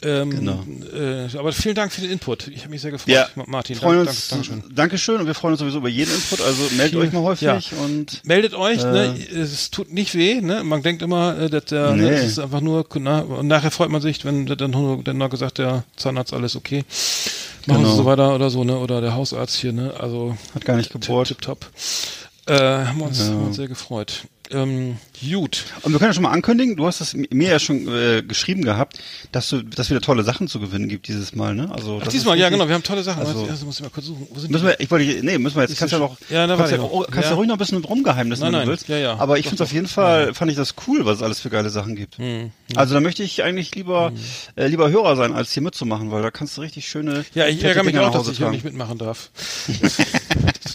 Ähm, 0.00 0.30
Genau. 0.30 0.64
äh, 0.94 1.26
aber 1.36 1.52
vielen 1.52 1.74
Dank 1.74 1.90
für 1.92 2.00
den 2.02 2.10
Input. 2.12 2.46
Ich 2.48 2.60
habe 2.60 2.70
mich 2.70 2.80
sehr 2.82 2.92
gefreut, 2.92 3.12
Ja, 3.14 3.26
Ma- 3.34 3.44
Martin. 3.48 3.74
freuen 3.76 3.96
Dank, 4.04 4.10
uns, 4.10 4.28
dank, 4.28 4.44
Dankeschön. 4.46 4.74
Dankeschön 4.76 5.20
und 5.20 5.26
wir 5.26 5.34
freuen 5.34 5.52
uns 5.54 5.60
sowieso 5.60 5.78
über 5.78 5.88
jeden 5.88 6.14
Input, 6.14 6.40
also 6.40 6.62
meldet 6.76 6.90
Vielen- 6.90 7.02
euch 7.08 7.12
mal 7.12 7.22
häufig 7.22 7.42
ja. 7.42 7.60
und 7.84 8.24
Meldet 8.24 8.54
euch, 8.54 8.78
Äh. 8.84 8.92
ne? 8.92 9.18
es 9.34 9.70
tut 9.72 9.92
nicht 9.92 10.14
weh, 10.14 10.40
ne? 10.40 10.62
man 10.62 10.82
denkt 10.82 11.02
immer, 11.02 11.36
äh, 11.36 11.50
dass 11.50 11.64
der, 11.64 11.96
Nee. 11.96 12.02
ne, 12.02 12.10
es 12.10 12.26
ist 12.32 12.38
einfach 12.38 12.60
nur, 12.60 12.86
na, 13.00 13.20
und 13.22 13.48
nachher 13.48 13.72
freut 13.72 13.90
man 13.90 14.00
sich, 14.00 14.24
wenn 14.24 14.46
dann 14.46 14.70
nur, 14.70 15.02
dann 15.02 15.18
nur 15.18 15.28
gesagt, 15.30 15.58
der 15.58 15.82
Zahnarzt 15.96 16.32
alles 16.32 16.54
okay, 16.54 16.84
machen 17.66 17.82
Genau. 17.82 17.90
sie 17.90 17.96
so 17.96 18.04
weiter 18.04 18.34
oder 18.36 18.50
so, 18.50 18.62
ne? 18.62 18.78
oder 18.78 19.00
der 19.00 19.14
Hausarzt 19.16 19.56
hier, 19.56 19.72
ne? 19.72 19.94
also 19.98 20.36
hat 20.54 20.64
gar 20.64 20.76
nicht 20.76 20.90
gebohrt. 20.92 21.26
tip 21.26 21.40
top. 21.40 21.66
Äh, 22.46 22.54
haben 22.54 22.98
wir 22.98 23.06
uns, 23.06 23.18
haben 23.20 23.46
uns 23.48 23.56
sehr 23.56 23.66
gefreut. 23.68 24.22
Ähm, 24.50 24.96
gut. 25.20 25.64
Und 25.82 25.92
wir 25.92 25.98
können 25.98 26.10
ja 26.10 26.14
schon 26.14 26.22
mal 26.22 26.30
ankündigen, 26.30 26.76
du 26.76 26.86
hast 26.86 27.00
das 27.00 27.14
mir 27.14 27.50
ja 27.50 27.58
schon 27.58 27.88
äh, 27.88 28.22
geschrieben 28.22 28.62
gehabt, 28.62 28.98
dass 29.32 29.48
du, 29.48 29.62
dass 29.62 29.90
wieder 29.90 30.00
tolle 30.00 30.22
Sachen 30.24 30.48
zu 30.48 30.60
gewinnen 30.60 30.88
gibt 30.88 31.08
dieses 31.08 31.34
Mal, 31.34 31.54
ne? 31.54 31.70
Also 31.72 32.00
Ach, 32.02 32.08
diesmal, 32.08 32.38
ja 32.38 32.48
genau, 32.50 32.66
wir 32.68 32.74
haben 32.74 32.82
tolle 32.82 33.02
Sachen. 33.02 33.20
Also- 33.20 33.46
Also, 33.46 33.66
muss 33.66 33.76
ich 33.76 33.82
mal 33.82 33.90
kurz 33.90 34.06
suchen. 34.06 34.26
Wo 34.30 34.40
sind 34.40 34.50
Müssen 34.50 34.64
die? 34.64 34.68
wir, 34.70 34.80
ich 34.80 34.90
wollte, 34.90 35.04
nee, 35.24 35.38
müssen 35.38 35.56
wir 35.56 35.62
jetzt, 35.62 35.76
kannst 35.78 35.92
ja 35.92 35.98
ja 35.98 36.04
noch, 36.04 36.16
Ja, 36.30 36.46
da 36.46 36.56
kannst, 36.56 36.72
ja, 36.72 36.80
oh, 36.80 37.00
kannst 37.02 37.24
ja. 37.24 37.30
Ja. 37.30 37.34
ruhig 37.36 37.48
noch 37.48 37.54
ein 37.56 37.58
bisschen 37.58 37.82
rumgeheimnissen, 37.84 38.42
Nein, 38.44 38.52
wenn 38.52 38.58
nein, 38.60 38.66
du 38.66 38.72
willst. 38.72 38.88
ja, 38.88 38.98
ja. 38.98 39.16
Aber 39.18 39.38
ich 39.38 39.48
finde 39.48 39.64
auf 39.64 39.72
jeden 39.72 39.88
Fall, 39.88 40.34
fand 40.34 40.50
ich 40.50 40.56
das 40.56 40.74
cool, 40.86 41.04
was 41.04 41.16
es 41.18 41.22
alles 41.22 41.40
für 41.40 41.50
geile 41.50 41.70
Sachen 41.70 41.96
gibt. 41.96 42.18
Hm, 42.18 42.50
Also 42.76 42.94
da 42.94 43.00
möchte 43.00 43.22
ich 43.22 43.42
eigentlich 43.42 43.74
lieber, 43.74 44.12
äh, 44.56 44.66
lieber 44.66 44.90
Hörer 44.90 45.16
sein, 45.16 45.32
als 45.32 45.52
hier 45.52 45.62
mitzumachen, 45.62 46.10
weil 46.10 46.22
da 46.22 46.30
kannst 46.30 46.56
du 46.56 46.60
richtig 46.60 46.88
schöne, 46.88 47.24
Ja, 47.34 47.46
ich 47.46 47.62
ärgere 47.64 47.84
mich 47.84 47.98
auch, 47.98 48.12
dass 48.12 48.28
ich 48.28 48.38
hier 48.38 48.50
nicht 48.50 48.64
mitmachen 48.64 48.98
darf. 48.98 49.30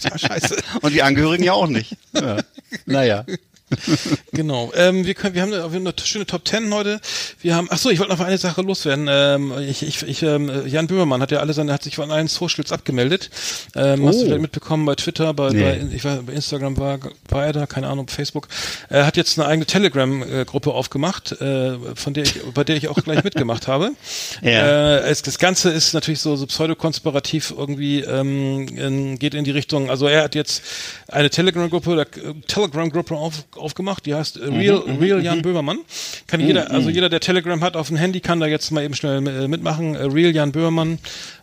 Total 0.02 0.20
scheiße. 0.20 0.58
Und 0.82 0.94
die 0.94 1.04
Angehörigen 1.04 1.44
ja 1.44 1.54
auch 1.54 1.68
nicht. 1.68 1.96
Ja. 2.14 2.38
Naja. 2.86 3.26
Genau. 4.34 4.72
Ähm, 4.76 5.06
wir 5.06 5.14
können, 5.14 5.36
wir 5.36 5.44
haben 5.44 5.54
eine, 5.54 5.72
wir 5.72 5.80
haben 5.80 5.88
eine 5.88 5.94
schöne 6.04 6.26
Top 6.26 6.44
Ten 6.44 6.74
heute. 6.74 7.00
Wir 7.42 7.56
haben, 7.56 7.68
ach 7.70 7.78
so, 7.78 7.92
ich 7.92 8.00
wollte 8.00 8.12
noch 8.14 8.20
eine 8.20 8.40
Sache 8.40 8.64
loswerden. 8.64 9.08
Ähm, 9.10 9.54
ich, 9.60 9.84
ich, 9.84 10.02
ich, 10.02 10.24
ähm, 10.24 10.52
Jan 10.66 10.88
Böhmermann 10.88 11.22
hat 11.22 11.30
ja 11.32 11.40
alle 11.40 11.54
seine, 11.54 11.72
hat 11.72 11.84
sich 11.84 11.98
von 11.98 12.10
allen 12.10 12.28
Socials 12.28 12.72
abgemeldet. 12.72 13.30
Ähm, 13.76 14.06
Hast 14.08 14.16
du 14.18 14.24
Oh. 14.24 14.26
vielleicht 14.26 14.42
mitbekommen 14.42 14.86
bei 14.86 14.96
Twitter, 14.96 15.34
bei, 15.36 15.50
Nee. 15.50 15.62
bei, 15.62 15.96
ich 15.96 16.04
war, 16.04 16.18
bei 16.24 16.34
Instagram 16.34 16.78
war, 16.78 17.00
war 17.30 17.46
er 17.46 17.54
da, 17.54 17.66
keine 17.68 17.88
Ahnung, 17.90 18.08
Facebook. 18.08 18.48
Er 18.90 19.06
hat 19.06 19.18
jetzt 19.18 19.38
eine 19.38 19.48
eigene 19.48 19.68
Telegram-Gruppe 19.68 20.74
aufgemacht, 20.74 21.32
äh, 21.34 21.78
von 21.94 22.16
der 22.16 22.24
ich, 22.24 22.42
bei 22.56 22.64
der 22.64 22.76
ich 22.76 22.88
auch 22.88 23.04
gleich 23.04 23.24
mitgemacht 23.24 23.68
habe. 23.68 23.92
Ja. 24.42 24.98
Äh, 24.98 25.10
es, 25.10 25.22
das 25.22 25.38
Ganze 25.38 25.70
ist 25.70 25.94
natürlich 25.94 26.20
so, 26.20 26.36
so 26.36 26.46
pseudokonspirativ 26.48 27.54
irgendwie, 27.56 28.02
ähm, 28.02 28.68
in, 28.68 29.20
geht 29.20 29.34
in 29.36 29.44
die 29.44 29.52
Richtung, 29.52 29.90
also 29.90 30.08
er 30.08 30.24
hat 30.24 30.36
jetzt 30.36 30.64
eine 31.08 31.30
Telegram-Gruppe, 31.30 32.02
äh, 32.02 32.06
Telegram-Gruppe 32.48 33.16
auf, 33.16 33.46
aufgemacht, 33.56 34.06
die 34.06 34.16
heißt 34.16 34.23
äh, 34.32 34.46
Real, 34.46 34.84
Real 35.00 35.24
Jan 35.24 35.42
Böhmermann. 35.42 35.80
Kann 36.28 36.40
jeder, 36.40 36.72
also 36.72 36.90
jeder, 36.90 37.10
der 37.10 37.20
Telegram 37.20 37.62
hat 37.62 37.76
auf 37.76 37.88
dem 37.88 37.98
Handy, 37.98 38.20
kann 38.20 38.40
da 38.40 38.48
jetzt 38.48 38.72
mal 38.72 38.84
eben 38.84 38.94
schnell 38.94 39.26
äh, 39.28 39.48
mitmachen. 39.48 39.96
Äh, 39.96 40.06
Real 40.06 40.34
Jan 40.34 40.52
Böhmermann. 40.52 41.00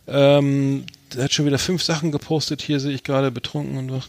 Ähm, 0.07 0.85
der 1.13 1.25
hat 1.25 1.33
schon 1.33 1.45
wieder 1.45 1.59
fünf 1.59 1.83
Sachen 1.83 2.11
gepostet, 2.11 2.61
hier 2.61 2.79
sehe 2.79 2.93
ich 2.93 3.03
gerade 3.03 3.31
betrunken 3.31 3.77
und 3.77 3.91
was. 3.91 4.05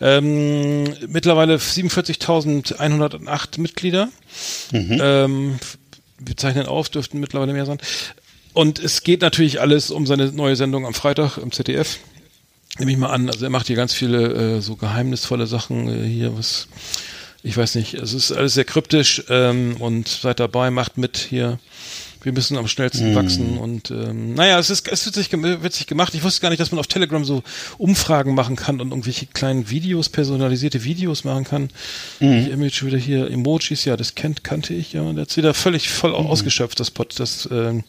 Ähm, 0.00 0.84
mittlerweile 1.08 1.56
47.108 1.56 3.60
Mitglieder. 3.60 4.08
Ähm, 4.72 5.58
wir 6.18 6.36
zeichnen 6.36 6.66
auf, 6.66 6.88
dürften 6.88 7.20
mittlerweile 7.20 7.52
mehr 7.52 7.66
sein. 7.66 7.78
Und 8.54 8.78
es 8.78 9.02
geht 9.02 9.20
natürlich 9.20 9.60
alles 9.60 9.90
um 9.90 10.06
seine 10.06 10.32
neue 10.32 10.56
Sendung 10.56 10.86
am 10.86 10.94
Freitag 10.94 11.36
im 11.36 11.52
ZDF. 11.52 11.98
Nehme 12.78 12.90
ich 12.90 12.96
mal 12.96 13.10
an, 13.10 13.28
also 13.28 13.44
er 13.44 13.50
macht 13.50 13.66
hier 13.66 13.76
ganz 13.76 13.92
viele 13.92 14.56
äh, 14.56 14.60
so 14.60 14.76
geheimnisvolle 14.76 15.46
Sachen 15.46 15.88
äh, 15.88 16.06
hier, 16.06 16.36
was 16.36 16.68
ich 17.46 17.56
weiß 17.56 17.76
nicht, 17.76 17.94
es 17.94 18.12
ist 18.12 18.32
alles 18.32 18.54
sehr 18.54 18.64
kryptisch 18.64 19.22
ähm, 19.28 19.76
und 19.78 20.08
seid 20.08 20.40
dabei, 20.40 20.70
macht 20.70 20.98
mit 20.98 21.16
hier. 21.16 21.58
Wir 22.22 22.32
müssen 22.32 22.56
am 22.56 22.66
schnellsten 22.66 23.14
wachsen 23.14 23.56
und 23.56 23.92
ähm, 23.92 24.34
naja, 24.34 24.58
es 24.58 24.68
ist 24.68 24.88
es 24.88 25.04
wird 25.04 25.14
sich, 25.14 25.30
gem- 25.30 25.62
witzig 25.62 25.86
gemacht. 25.86 26.12
Ich 26.12 26.24
wusste 26.24 26.40
gar 26.40 26.48
nicht, 26.50 26.58
dass 26.58 26.72
man 26.72 26.80
auf 26.80 26.88
Telegram 26.88 27.24
so 27.24 27.44
Umfragen 27.78 28.34
machen 28.34 28.56
kann 28.56 28.80
und 28.80 28.90
irgendwelche 28.90 29.26
kleinen 29.26 29.70
Videos, 29.70 30.08
personalisierte 30.08 30.82
Videos 30.82 31.22
machen 31.22 31.44
kann. 31.44 31.68
Ich 32.18 32.50
Image 32.50 32.82
wieder 32.82 32.98
hier, 32.98 33.30
Emojis, 33.30 33.84
ja, 33.84 33.96
das 33.96 34.16
kennt, 34.16 34.42
kannte 34.42 34.74
ich, 34.74 34.94
ja. 34.94 35.02
Und 35.02 35.18
jetzt 35.18 35.36
wieder 35.36 35.54
völlig 35.54 35.88
voll 35.88 36.12
ausgeschöpft, 36.16 36.80
das 36.80 36.90
Pod, 36.90 37.14
das, 37.20 37.48
ähm, 37.52 37.84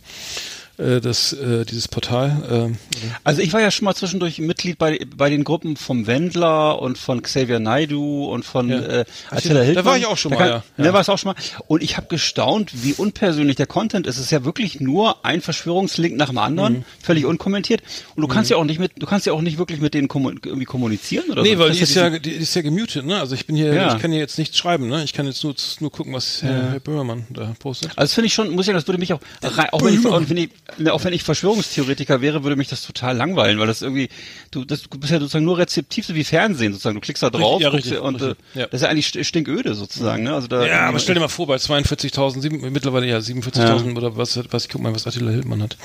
äh, 0.78 1.02
das, 1.02 1.34
äh, 1.34 1.66
dieses 1.66 1.88
Portal. 1.88 2.44
Ähm, 2.52 2.78
Also 3.24 3.42
ich 3.42 3.52
war 3.54 3.62
ja 3.62 3.72
schon 3.72 3.86
mal 3.86 3.96
zwischendurch 3.96 4.40
Mitglied 4.40 4.78
bei, 4.78 5.00
bei 5.16 5.30
den 5.30 5.44
Gruppen 5.44 5.76
vom 5.78 6.08
Wendler 6.08 6.82
und 6.82 6.98
von 6.98 7.22
Xavier 7.22 7.60
Naidu 7.60 8.26
und 8.26 8.44
von 8.46 8.70
Ja. 8.70 8.80
äh, 8.80 9.06
Attila 9.30 9.56
da 9.56 9.62
Hildmann. 9.62 9.86
war 9.86 9.98
ich 9.98 10.06
auch 10.06 10.18
schon 10.18 10.32
Da 10.32 10.38
mal, 10.38 10.44
kann- 10.44 10.52
ja. 10.52 10.64
Ne, 10.78 10.86
Ja. 10.88 10.94
warst 10.94 11.10
auch 11.10 11.18
schon 11.18 11.34
mal. 11.34 11.42
Und 11.68 11.84
ich 11.84 11.98
habe 11.98 12.08
gestaunt, 12.08 12.72
wie 12.84 12.94
unpersönlich 12.94 13.56
der 13.56 13.68
Content 13.68 14.08
ist. 14.08 14.18
Es 14.18 14.26
ist 14.26 14.32
ja 14.32 14.46
wirklich 14.46 14.80
nur 14.80 15.26
ein 15.26 15.42
Verschwörungslink 15.42 16.16
nach 16.16 16.30
dem 16.30 16.38
anderen, 16.38 16.74
Mhm. 16.80 16.84
völlig 17.02 17.26
unkommentiert. 17.26 17.82
Und 18.16 18.22
du 18.22 18.28
kannst 18.28 18.50
ja 18.52 18.58
auch 18.58 18.64
nicht 18.64 18.80
mit, 18.80 18.92
du 18.98 19.06
kannst 19.06 19.26
ja 19.26 19.34
auch 19.34 19.42
nicht 19.42 19.58
wirklich 19.58 19.80
mit 19.82 19.94
denen 19.94 20.08
irgendwie 20.12 20.66
kommunizieren 20.66 21.30
oder 21.32 21.42
Nee, 21.44 21.54
so. 21.54 21.60
weil 21.60 21.70
Das 21.70 21.78
die 21.78 21.84
ist 21.84 21.96
ja, 21.96 22.10
die 22.20 22.32
ist 22.32 22.56
ja 22.56 22.62
gemutet, 22.62 23.06
ne? 23.06 23.20
Also 23.20 23.36
ich 23.36 23.46
bin 23.46 23.56
hier, 23.56 23.74
Ja. 23.74 23.96
ich 23.96 24.02
kann 24.02 24.12
hier 24.12 24.20
jetzt 24.20 24.38
nichts 24.38 24.58
schreiben, 24.58 24.88
ne? 24.90 25.04
Ich 25.04 25.14
kann 25.14 25.26
jetzt 25.26 25.44
nur, 25.44 25.56
nur 25.80 25.92
gucken, 25.92 26.14
was 26.14 26.42
Herr, 26.44 26.72
Herr 26.72 26.80
Böhmermann 26.80 27.26
da 27.30 27.54
postet. 27.60 27.90
Also 27.92 28.02
das 28.02 28.14
finde 28.14 28.28
ich 28.28 28.34
schon, 28.34 28.50
muss 28.52 28.62
ich 28.62 28.66
sagen, 28.68 28.78
das 28.78 28.88
würde 28.88 29.00
mich 29.00 29.14
auch, 29.14 29.20
rein- 29.44 29.70
auch 29.72 29.82
wenn 29.84 29.94
ich, 29.94 30.04
wenn 30.04 30.38
ich, 30.38 30.50
auch 30.92 31.04
wenn 31.04 31.14
ich 31.14 31.24
Verschwörungstheoretiker 31.24 32.22
wäre, 32.22 32.44
würde 32.44 32.56
mich 32.56 32.68
das 32.68 32.82
total 32.86 33.16
langweilen, 33.18 33.58
weil 33.60 33.68
das 33.68 33.82
irgendwie, 33.82 34.10
du, 34.52 34.66
das, 34.66 34.84
du 34.84 34.98
bist 35.00 35.12
ja 35.12 35.20
sozusagen 35.20 35.46
nur 35.46 35.58
rezeptiv, 35.58 36.06
so 36.06 36.14
wie 36.16 36.24
Fernsehen 36.24 36.74
sozusagen. 36.74 36.96
Du 36.96 37.02
klickst 37.02 37.24
da 37.24 37.30
drauf 37.30 37.62
ja, 37.62 37.70
guckst 37.70 37.86
richtig, 37.86 38.02
und 38.02 38.16
richtig, 38.22 38.38
äh, 38.56 38.60
ja. 38.60 38.66
das 38.68 38.74
ist 38.74 38.82
ja 38.84 38.90
eigentlich 38.90 39.08
st- 39.08 39.24
stinköde 39.24 39.76
sozusagen, 39.76 40.24
ne? 40.24 40.34
Also 40.34 40.48
da, 40.48 40.66
Ja, 40.66 40.82
aber 40.88 41.00
stell 41.00 41.16
dir 41.16 41.22
mal 41.22 41.28
vor, 41.30 41.48
bei 41.48 41.56
42.000, 41.56 42.42
sieben- 42.42 42.72
mittlerweile 42.74 43.08
ja 43.08 43.18
47.000 43.20 43.96
oder 43.98 44.18
was, 44.18 44.40
was, 44.52 44.64
ich 44.66 44.70
guck 44.70 44.82
mal, 44.82 44.94
was 44.94 45.08
Attila 45.08 45.32
Hildmann 45.32 45.62
hat. 45.64 45.78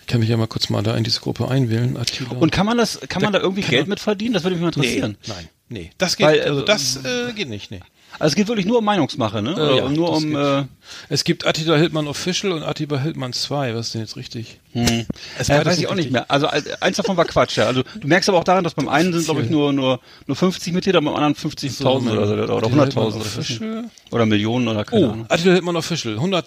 Ich 0.00 0.06
kann 0.06 0.20
mich 0.20 0.28
ja 0.28 0.36
mal 0.36 0.46
kurz 0.46 0.68
mal 0.68 0.82
da 0.82 0.94
in 0.96 1.02
diese 1.04 1.20
Gruppe 1.20 1.48
einwählen, 1.48 1.96
Attila. 1.96 2.30
Und 2.32 2.52
kann 2.52 2.66
man 2.66 2.76
das, 2.78 3.00
kann 3.08 3.22
man 3.22 3.32
da 3.32 3.40
irgendwie 3.40 3.62
Geld 3.62 3.82
man- 3.82 3.90
mit 3.90 4.00
verdienen? 4.00 4.34
Das 4.34 4.44
würde 4.44 4.56
mich 4.56 4.62
mal 4.62 4.70
nee, 4.76 4.82
interessieren. 4.86 5.16
nein, 5.26 5.48
nee, 5.70 5.90
das 5.98 6.16
geht, 6.16 6.26
Weil, 6.26 6.42
also 6.42 6.60
das 6.62 6.96
äh, 7.04 7.32
geht 7.34 7.48
nicht, 7.48 7.70
nee. 7.70 7.80
Also 8.18 8.32
es 8.32 8.34
geht 8.36 8.48
wirklich 8.48 8.66
nur 8.66 8.78
um 8.78 8.84
Meinungsmache, 8.84 9.42
ne? 9.42 9.54
Oder 9.54 9.74
ja, 9.76 9.88
nur 9.88 10.10
das 10.10 10.22
um, 10.24 10.36
äh, 10.36 10.64
Es 11.08 11.24
gibt 11.24 11.46
Attila 11.46 11.76
Hildmann 11.76 12.06
Official 12.06 12.52
und 12.52 12.62
Attila 12.62 12.98
Hildmann 13.00 13.32
2, 13.32 13.74
was 13.74 13.86
ist 13.86 13.94
denn 13.94 14.00
jetzt 14.02 14.16
richtig? 14.16 14.60
Hm. 14.72 15.06
Es 15.38 15.48
Äh, 15.48 15.64
weiß 15.64 15.78
ich 15.78 15.88
auch 15.88 15.94
nicht 15.94 16.10
mehr. 16.10 16.30
Also 16.30 16.46
äh, 16.46 16.62
eins 16.80 16.96
davon 16.96 17.16
war 17.16 17.24
Quatsch, 17.24 17.56
ja. 17.56 17.66
Also 17.66 17.82
du 17.82 18.06
merkst 18.06 18.28
aber 18.28 18.38
auch 18.38 18.44
daran, 18.44 18.62
dass 18.64 18.74
beim 18.74 18.88
einen 18.88 19.12
sind, 19.12 19.24
glaube 19.24 19.42
ich, 19.42 19.50
nur, 19.50 19.72
nur, 19.72 20.00
nur 20.26 20.36
50 20.36 20.72
Mitglieder, 20.72 21.00
beim 21.00 21.14
anderen 21.14 21.34
50.000 21.34 21.84
oder, 22.12 22.26
so, 22.26 22.34
oder 22.34 22.66
100.000 22.68 22.74
Hildmann 22.80 23.06
oder, 23.06 23.16
Official. 23.16 23.84
oder 24.10 24.26
Millionen 24.26 24.68
oder 24.68 24.84
keine 24.84 25.02
Oh, 25.06 25.10
Ahnung. 25.10 25.26
Attila 25.28 25.52
Hildmann 25.52 25.76
Official, 25.76 26.14
100 26.14 26.46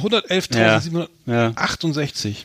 111.768. 0.00 2.36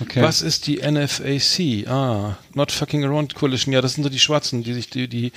Okay. 0.00 0.22
Was 0.22 0.42
ist 0.42 0.66
die 0.66 0.78
NFAC? 0.78 1.86
Ah, 1.88 2.36
Not 2.54 2.72
Fucking 2.72 3.04
Around 3.04 3.34
Coalition. 3.34 3.72
Ja, 3.72 3.80
das 3.80 3.94
sind 3.94 4.04
so 4.04 4.10
die 4.10 4.18
Schwarzen, 4.18 4.62
die 4.62 4.74
sich, 4.74 4.90
die, 4.90 5.08
die, 5.08 5.32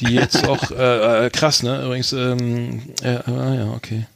die 0.00 0.14
jetzt 0.14 0.48
auch, 0.48 0.70
äh, 0.70 1.26
äh, 1.26 1.30
krass, 1.30 1.62
ne? 1.62 1.84
Übrigens, 1.84 2.12
ähm, 2.12 2.82
äh, 3.02 3.18
ah, 3.26 3.54
ja, 3.54 3.72
okay. 3.72 4.06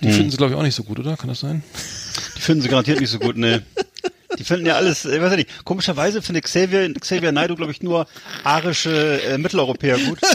Die 0.00 0.12
finden 0.12 0.30
sie, 0.30 0.36
glaube 0.36 0.52
ich, 0.52 0.58
auch 0.58 0.62
nicht 0.62 0.74
so 0.74 0.84
gut, 0.84 0.98
oder? 0.98 1.16
Kann 1.16 1.28
das 1.28 1.40
sein? 1.40 1.62
Die 2.36 2.40
finden 2.40 2.62
sie 2.62 2.68
garantiert 2.68 3.00
nicht 3.00 3.10
so 3.10 3.18
gut, 3.18 3.36
ne. 3.36 3.62
Die 4.38 4.44
finden 4.44 4.66
ja 4.66 4.74
alles, 4.74 5.04
ich 5.04 5.20
weiß 5.20 5.30
ja 5.30 5.36
nicht. 5.36 5.64
Komischerweise 5.64 6.22
findet 6.22 6.44
Xavier, 6.44 6.92
Xavier 6.94 7.32
Naidoo, 7.32 7.56
glaube 7.56 7.72
ich, 7.72 7.82
nur 7.82 8.06
arische 8.44 9.22
äh, 9.22 9.38
Mitteleuropäer 9.38 9.98
gut. 9.98 10.20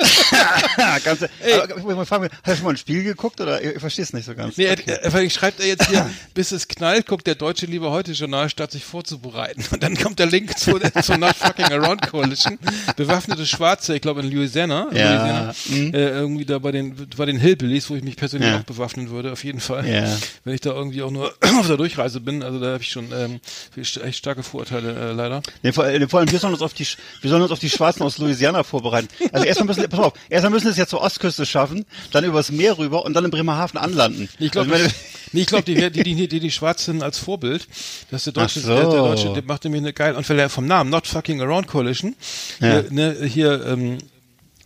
ganz, 1.04 1.22
aber, 1.22 1.76
ich 1.76 1.82
muss 1.82 1.94
mal 1.96 2.04
fragen, 2.06 2.24
hat 2.24 2.32
er 2.44 2.54
schon 2.56 2.64
mal 2.64 2.70
ein 2.70 2.76
Spiel 2.76 3.02
geguckt 3.04 3.40
oder 3.40 3.62
ich, 3.62 3.74
ich 3.74 3.80
verstehe 3.80 4.04
es 4.04 4.12
nicht 4.12 4.24
so 4.26 4.34
ganz. 4.34 4.56
Nee, 4.56 4.64
er, 4.64 4.88
er, 4.88 5.14
er 5.14 5.30
schreibt 5.30 5.60
er 5.60 5.66
jetzt 5.66 5.88
hier, 5.88 6.08
bis 6.34 6.52
es 6.52 6.68
knallt, 6.68 7.06
guckt 7.06 7.26
der 7.26 7.34
Deutsche 7.34 7.66
lieber 7.66 7.90
heute 7.90 8.12
Journal, 8.12 8.48
statt 8.48 8.72
sich 8.72 8.84
vorzubereiten. 8.84 9.64
Und 9.70 9.82
dann 9.82 9.96
kommt 9.96 10.18
der 10.18 10.26
Link 10.26 10.58
zu, 10.58 10.78
zur 11.02 11.18
Not 11.18 11.36
Fucking 11.36 11.66
Around 11.66 12.02
Coalition. 12.10 12.58
Bewaffnete 12.96 13.46
Schwarze, 13.46 13.94
ich 13.94 14.02
glaube 14.02 14.20
in 14.20 14.30
Louisiana, 14.30 14.88
Ja, 14.92 15.52
Louisiana 15.68 15.90
äh, 15.92 16.10
irgendwie 16.10 16.44
da 16.44 16.58
bei 16.58 16.72
den, 16.72 16.94
bei 17.16 17.26
den 17.26 17.38
Hillbillies, 17.38 17.90
wo 17.90 17.96
ich 17.96 18.02
mich 18.02 18.16
persönlich 18.16 18.50
Ja. 18.50 18.58
auch 18.58 18.64
bewaffnen 18.64 19.10
würde, 19.10 19.32
auf 19.32 19.44
jeden 19.44 19.60
Fall. 19.60 19.86
Ja. 19.88 20.16
Wenn 20.44 20.54
ich 20.54 20.60
da 20.60 20.70
irgendwie 20.70 21.02
auch 21.02 21.10
nur 21.10 21.32
auf 21.58 21.66
der 21.66 21.76
Durchreise 21.76 22.20
bin, 22.20 22.42
also 22.42 22.58
da 22.60 22.72
habe 22.72 22.82
ich 22.82 22.90
schon 22.90 23.08
ähm, 23.12 23.40
echt 23.76 24.16
starke 24.16 24.42
Vorurteile 24.42 25.10
äh, 25.10 25.12
leider. 25.12 25.42
Nee, 25.62 25.72
vor, 25.72 25.86
äh, 25.86 26.08
vor 26.08 26.20
allem, 26.20 26.30
wir 26.30 26.38
sollen 26.38 26.54
uns 26.54 26.62
auf 26.62 26.74
die, 26.74 26.86
wir 27.20 27.30
sollen 27.30 27.42
uns 27.42 27.50
auf 27.50 27.58
die 27.58 27.70
Schwarzen 27.70 28.02
aus 28.02 28.18
Louisiana 28.18 28.62
vorbereiten. 28.62 29.08
Also 29.32 29.46
erstmal 29.46 29.66
müssen, 29.68 29.89
pass 29.90 30.00
auf, 30.00 30.12
erstmal 30.28 30.50
müssen 30.52 30.64
wir 30.64 30.70
es 30.72 30.76
ja 30.78 30.86
zur 30.86 31.02
Ostküste 31.02 31.44
schaffen, 31.44 31.84
dann 32.12 32.24
übers 32.24 32.50
Meer 32.50 32.78
rüber 32.78 33.04
und 33.04 33.12
dann 33.14 33.24
in 33.24 33.30
Bremerhaven 33.30 33.78
anlanden. 33.78 34.28
Ich 34.38 34.50
glaube, 34.50 34.72
also, 34.72 34.86
ich 34.86 34.92
meine- 34.92 35.04
nee, 35.32 35.40
ich 35.42 35.46
glaube, 35.46 35.64
die, 35.64 35.74
die, 35.90 36.02
die, 36.02 36.28
die, 36.28 36.40
die 36.40 36.50
Schwarzen 36.50 37.02
als 37.02 37.18
Vorbild, 37.18 37.66
dass 38.10 38.24
der 38.24 38.32
Deutsche, 38.32 38.60
so. 38.60 38.68
der, 38.74 38.80
der 38.82 38.90
Deutsche, 38.90 39.32
der 39.32 39.42
macht 39.44 39.64
nämlich 39.64 39.82
eine 39.82 39.92
geil, 39.92 40.14
und 40.14 40.28
weil 40.28 40.38
er 40.38 40.48
vom 40.48 40.66
Namen 40.66 40.88
Not 40.90 41.06
Fucking 41.06 41.40
Around 41.42 41.66
Coalition, 41.68 42.16
Ja. 42.60 42.80
hier, 42.80 42.86
ne, 42.90 43.16
hier, 43.24 43.66
ähm, 43.66 43.98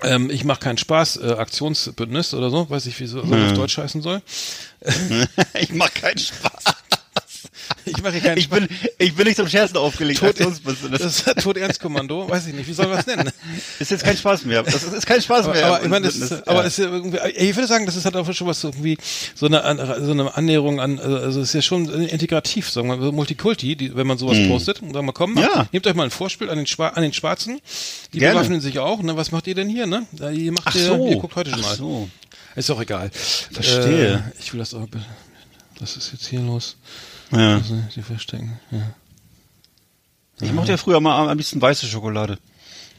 ähm, 0.03 0.29
ich 0.31 0.45
mache 0.45 0.61
keinen 0.61 0.77
Spaß, 0.79 1.17
äh, 1.19 1.33
Aktionsbündnis 1.39 2.35
oder 2.35 2.51
so, 2.51 2.69
weiß 2.69 2.87
ich, 2.87 2.99
wie 3.01 3.07
so, 3.07 3.25
so 3.25 3.35
auf 3.35 3.53
Deutsch 3.55 3.79
heißen 3.79 4.03
soll. 4.03 4.21
ich 5.61 5.73
mach 5.73 5.93
keinen 5.95 6.19
Spaß. 6.19 6.65
Ich 7.87 8.03
mache 8.03 8.13
hier 8.13 8.21
keinen 8.23 8.39
Ich 8.39 8.49
bin, 8.49 8.69
ich 8.99 9.15
bin 9.15 9.27
nicht 9.27 9.37
zum 9.37 9.49
Scherzen 9.49 9.77
aufgelegt. 9.77 10.21
Tod, 10.21 10.37
das 10.39 11.01
ist 11.01 11.43
Tod-Ernst-Kommando, 11.43 12.29
weiß 12.29 12.47
ich 12.47 12.55
nicht, 12.55 12.69
wie 12.69 12.73
soll 12.73 12.87
man 12.87 12.97
das 12.97 13.07
nennen? 13.07 13.31
ist 13.79 13.91
jetzt 13.91 14.05
kein 14.05 14.17
Spaß 14.17 14.45
mehr. 14.45 14.63
Das 14.63 14.75
ist, 14.83 14.93
ist 14.93 15.07
kein 15.07 15.21
Spaß 15.21 15.47
Aber, 15.47 15.55
mehr. 15.55 15.67
aber 15.67 15.83
ich 15.83 15.89
meine, 15.89 16.07
das, 16.07 16.19
Business. 16.19 16.43
aber 16.47 16.61
ja. 16.61 16.67
ist 16.67 16.79
ja 16.79 16.85
irgendwie, 16.87 17.19
ich 17.37 17.57
würde 17.57 17.67
sagen, 17.67 17.87
das 17.87 17.97
ist 17.97 18.05
halt 18.05 18.17
auch 18.17 18.33
schon 18.33 18.47
was 18.47 18.63
irgendwie 18.63 18.97
so 19.35 19.47
eine 19.47 19.63
so 20.01 20.13
eine 20.13 20.35
Annäherung 20.35 20.81
an, 20.81 20.99
also 20.99 21.35
also 21.35 21.41
es 21.41 21.49
ist 21.49 21.55
ja 21.55 21.63
schon 21.63 21.89
integrativ, 21.89 22.71
sagen 22.71 22.89
wir, 22.89 23.13
Multikulti, 23.13 23.77
die, 23.77 23.97
wenn 23.97 24.07
man 24.07 24.19
sowas 24.19 24.39
postet 24.47 24.83
und 24.83 24.93
sagen 24.93 25.07
wir, 25.07 25.13
komm, 25.13 25.35
mal. 25.35 25.43
Ja. 25.43 25.67
nehmt 25.73 25.87
euch 25.87 25.95
mal 25.95 26.05
ein 26.05 26.11
Vorspiel 26.11 26.49
an 26.51 26.57
den, 26.57 26.67
Schwa 26.67 26.89
an 26.89 27.03
den 27.03 27.13
Schwarzen, 27.13 27.61
die 28.13 28.19
Gerne. 28.19 28.35
bewaffnen 28.35 28.61
sich 28.61 28.79
auch, 28.79 29.03
ne, 29.03 29.17
was 29.17 29.33
macht 29.33 29.47
ihr 29.47 29.55
denn 29.55 29.69
hier, 29.69 29.87
ne? 29.87 30.07
Ihr 30.33 30.53
macht 30.53 30.69
Ach 30.69 30.75
ihr, 30.75 30.87
so. 30.87 31.09
ihr 31.09 31.17
guckt 31.17 31.35
heute 31.37 31.51
schon 31.51 31.61
mal. 31.61 31.75
so. 31.77 32.09
Ist 32.55 32.71
auch 32.71 32.81
egal. 32.81 33.11
Verstehe. 33.11 34.15
Äh, 34.15 34.41
ich 34.41 34.53
will 34.53 34.61
das 34.61 34.75
auch, 34.75 34.87
was 35.81 35.97
ist 35.97 36.13
jetzt 36.13 36.27
hier 36.27 36.41
los? 36.41 36.77
Ja. 37.31 37.57
Also, 37.57 37.83
die 37.95 38.03
verstecken, 38.03 38.59
ja. 38.71 38.95
Ich 40.41 40.53
mochte 40.53 40.73
ja 40.73 40.77
früher 40.77 41.01
mal 41.01 41.29
am 41.29 41.37
liebsten 41.39 41.63
weiße 41.63 41.87
Schokolade. 41.87 42.39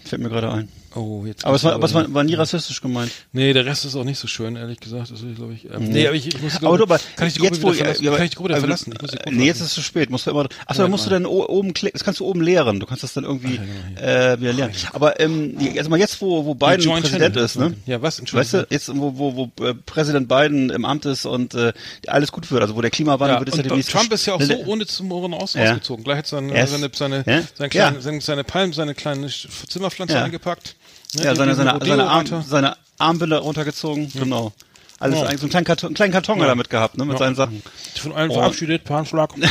Fällt 0.06 0.22
mir 0.22 0.30
gerade 0.30 0.52
ein. 0.52 0.70
Oh, 0.96 1.24
jetzt. 1.26 1.44
Aber 1.46 1.56
es 1.58 1.64
war, 1.66 1.74
aber 1.74 1.86
es 1.86 1.94
war, 1.94 2.12
war 2.14 2.24
nie 2.24 2.36
rassistisch 2.36 2.82
gemeint. 2.82 3.12
Nee, 3.34 3.52
der 3.52 3.66
Rest 3.66 3.84
ist 3.84 3.96
auch 3.98 4.06
nicht 4.06 4.18
so 4.18 4.28
schön, 4.28 4.56
ehrlich 4.56 4.80
gesagt. 4.80 5.12
Das 5.12 5.22
ist, 5.22 5.36
glaube 5.36 5.54
ich. 5.54 5.66
Ähm, 5.66 5.90
nee, 5.90 6.08
aber 6.08 6.16
ich, 6.16 6.26
ich 6.28 6.42
muss 6.42 6.54
die 6.58 6.66
Aber 6.66 6.78
Gruppe, 6.78 6.88
du, 6.88 6.94
aber 6.96 7.00
kann 7.18 7.28
ich 7.28 7.34
die 7.34 7.40
Gruppe 7.42 7.56
jetzt, 7.56 7.64
wieder 7.66 7.76
verlassen? 7.76 8.04
ja, 8.06 8.12
kann 8.16 8.24
ich 8.24 8.30
die 8.30 8.36
Gruppe 8.38 8.50
aber- 8.52 8.60
verlassen? 8.62 8.94
Ich 8.96 9.02
muss 9.02 9.12
die 9.12 9.18
Gruppe 9.18 9.36
nee, 9.36 9.46
jetzt 9.46 9.60
ist 9.60 9.68
es 9.68 9.74
zu 9.74 9.82
spät. 9.82 10.10
Musst 10.10 10.26
du 10.26 10.32
immer, 10.32 10.48
achso, 10.66 10.80
Ja, 10.82 10.84
dann 10.86 10.92
musst 10.92 11.06
du 11.06 11.10
mal. 11.10 11.16
dann 11.18 11.26
o- 11.26 11.46
oben 11.50 11.74
klicken. 11.74 11.98
Das 11.98 12.06
kannst 12.06 12.22
du 12.22 12.26
oben 12.26 12.40
leeren. 12.42 12.80
Du 12.80 12.86
kannst 12.86 13.04
das 13.04 13.14
dann 13.14 13.26
irgendwie 13.26 13.58
genau, 13.60 14.02
äh, 14.08 14.40
wieder 14.40 14.54
leeren. 14.54 14.72
Aber 14.94 15.20
ähm, 15.20 15.58
also 15.78 15.90
mal 15.90 16.00
jetzt, 16.00 16.22
wo, 16.22 16.46
wo 16.46 16.56
Biden 16.56 16.86
Präsident 16.90 17.34
Channel. 17.36 17.44
ist, 17.46 17.56
ne? 17.60 17.74
Ja, 17.86 18.02
was? 18.02 18.16
Weißt 18.16 18.20
Entschuldigung. 18.20 18.62
du, 18.70 18.74
jetzt 18.74 18.96
wo, 18.96 19.18
wo, 19.18 19.52
wo 19.58 19.66
äh, 19.66 19.74
Präsident 19.74 20.30
Biden 20.30 20.70
im 20.70 20.86
Amt 20.86 21.06
ist 21.06 21.26
und 21.26 21.54
äh, 21.56 21.74
alles 22.08 22.32
gut 22.32 22.50
wird, 22.52 22.62
also 22.62 22.74
wo 22.76 22.82
der 22.82 22.92
Klimawandel 22.92 23.36
Ja, 23.36 23.40
wird, 23.42 23.50
ist 23.50 23.58
ja 23.58 23.64
demnächst 23.64 23.92
Trump 23.92 24.14
ist 24.14 24.26
ja 24.28 24.34
auch 24.36 24.40
Ne, 24.40 24.46
so 24.46 24.54
der- 24.54 24.68
ohne 24.68 24.86
zum 24.86 25.12
Ohren 25.12 25.34
aus, 25.34 25.56
Ja. 25.56 25.64
ausgezogen. 25.72 26.06
Gleich 26.06 26.20
hat 26.20 26.28
seine, 26.28 26.68
seine, 26.68 26.90
seine, 26.94 27.24
Ja. 27.28 27.42
seine, 27.54 27.70
kleine, 27.70 27.96
Ja. 27.98 28.02
seine, 28.02 28.22
seine 28.22 28.44
Palm, 28.46 28.72
seine 28.72 28.96
kleine 28.96 29.28
Zimmerpflanze 29.68 30.14
Ja. 30.16 30.24
eingepackt. 30.24 30.76
Ne, 31.18 31.24
Ja, 31.26 31.36
seine, 31.36 31.56
seine, 31.56 31.80
seine, 31.86 32.08
Arm, 32.08 32.44
seine 32.48 32.76
Armbinde 32.98 33.38
runtergezogen, 33.40 34.12
genau. 34.14 34.54
Alles 35.00 35.20
Ja. 35.20 35.26
eigentlich 35.26 35.40
so 35.40 35.46
einen 35.46 35.50
kleinen 35.52 35.66
Karton, 35.66 35.88
einen 35.90 35.96
kleinen 35.96 36.14
Karton 36.14 36.42
hat 36.42 36.48
er 36.48 36.56
mit 36.56 36.70
gehabt, 36.70 36.98
ne, 36.98 37.06
mit 37.06 37.14
Ja. 37.14 37.20
seinen 37.20 37.36
Sachen. 37.36 37.62
Von 38.00 38.14
allen 38.14 38.32
Oh. 38.32 38.36
verabschiedet, 38.36 38.84
Panschlag. 38.84 39.32
Na 39.38 39.48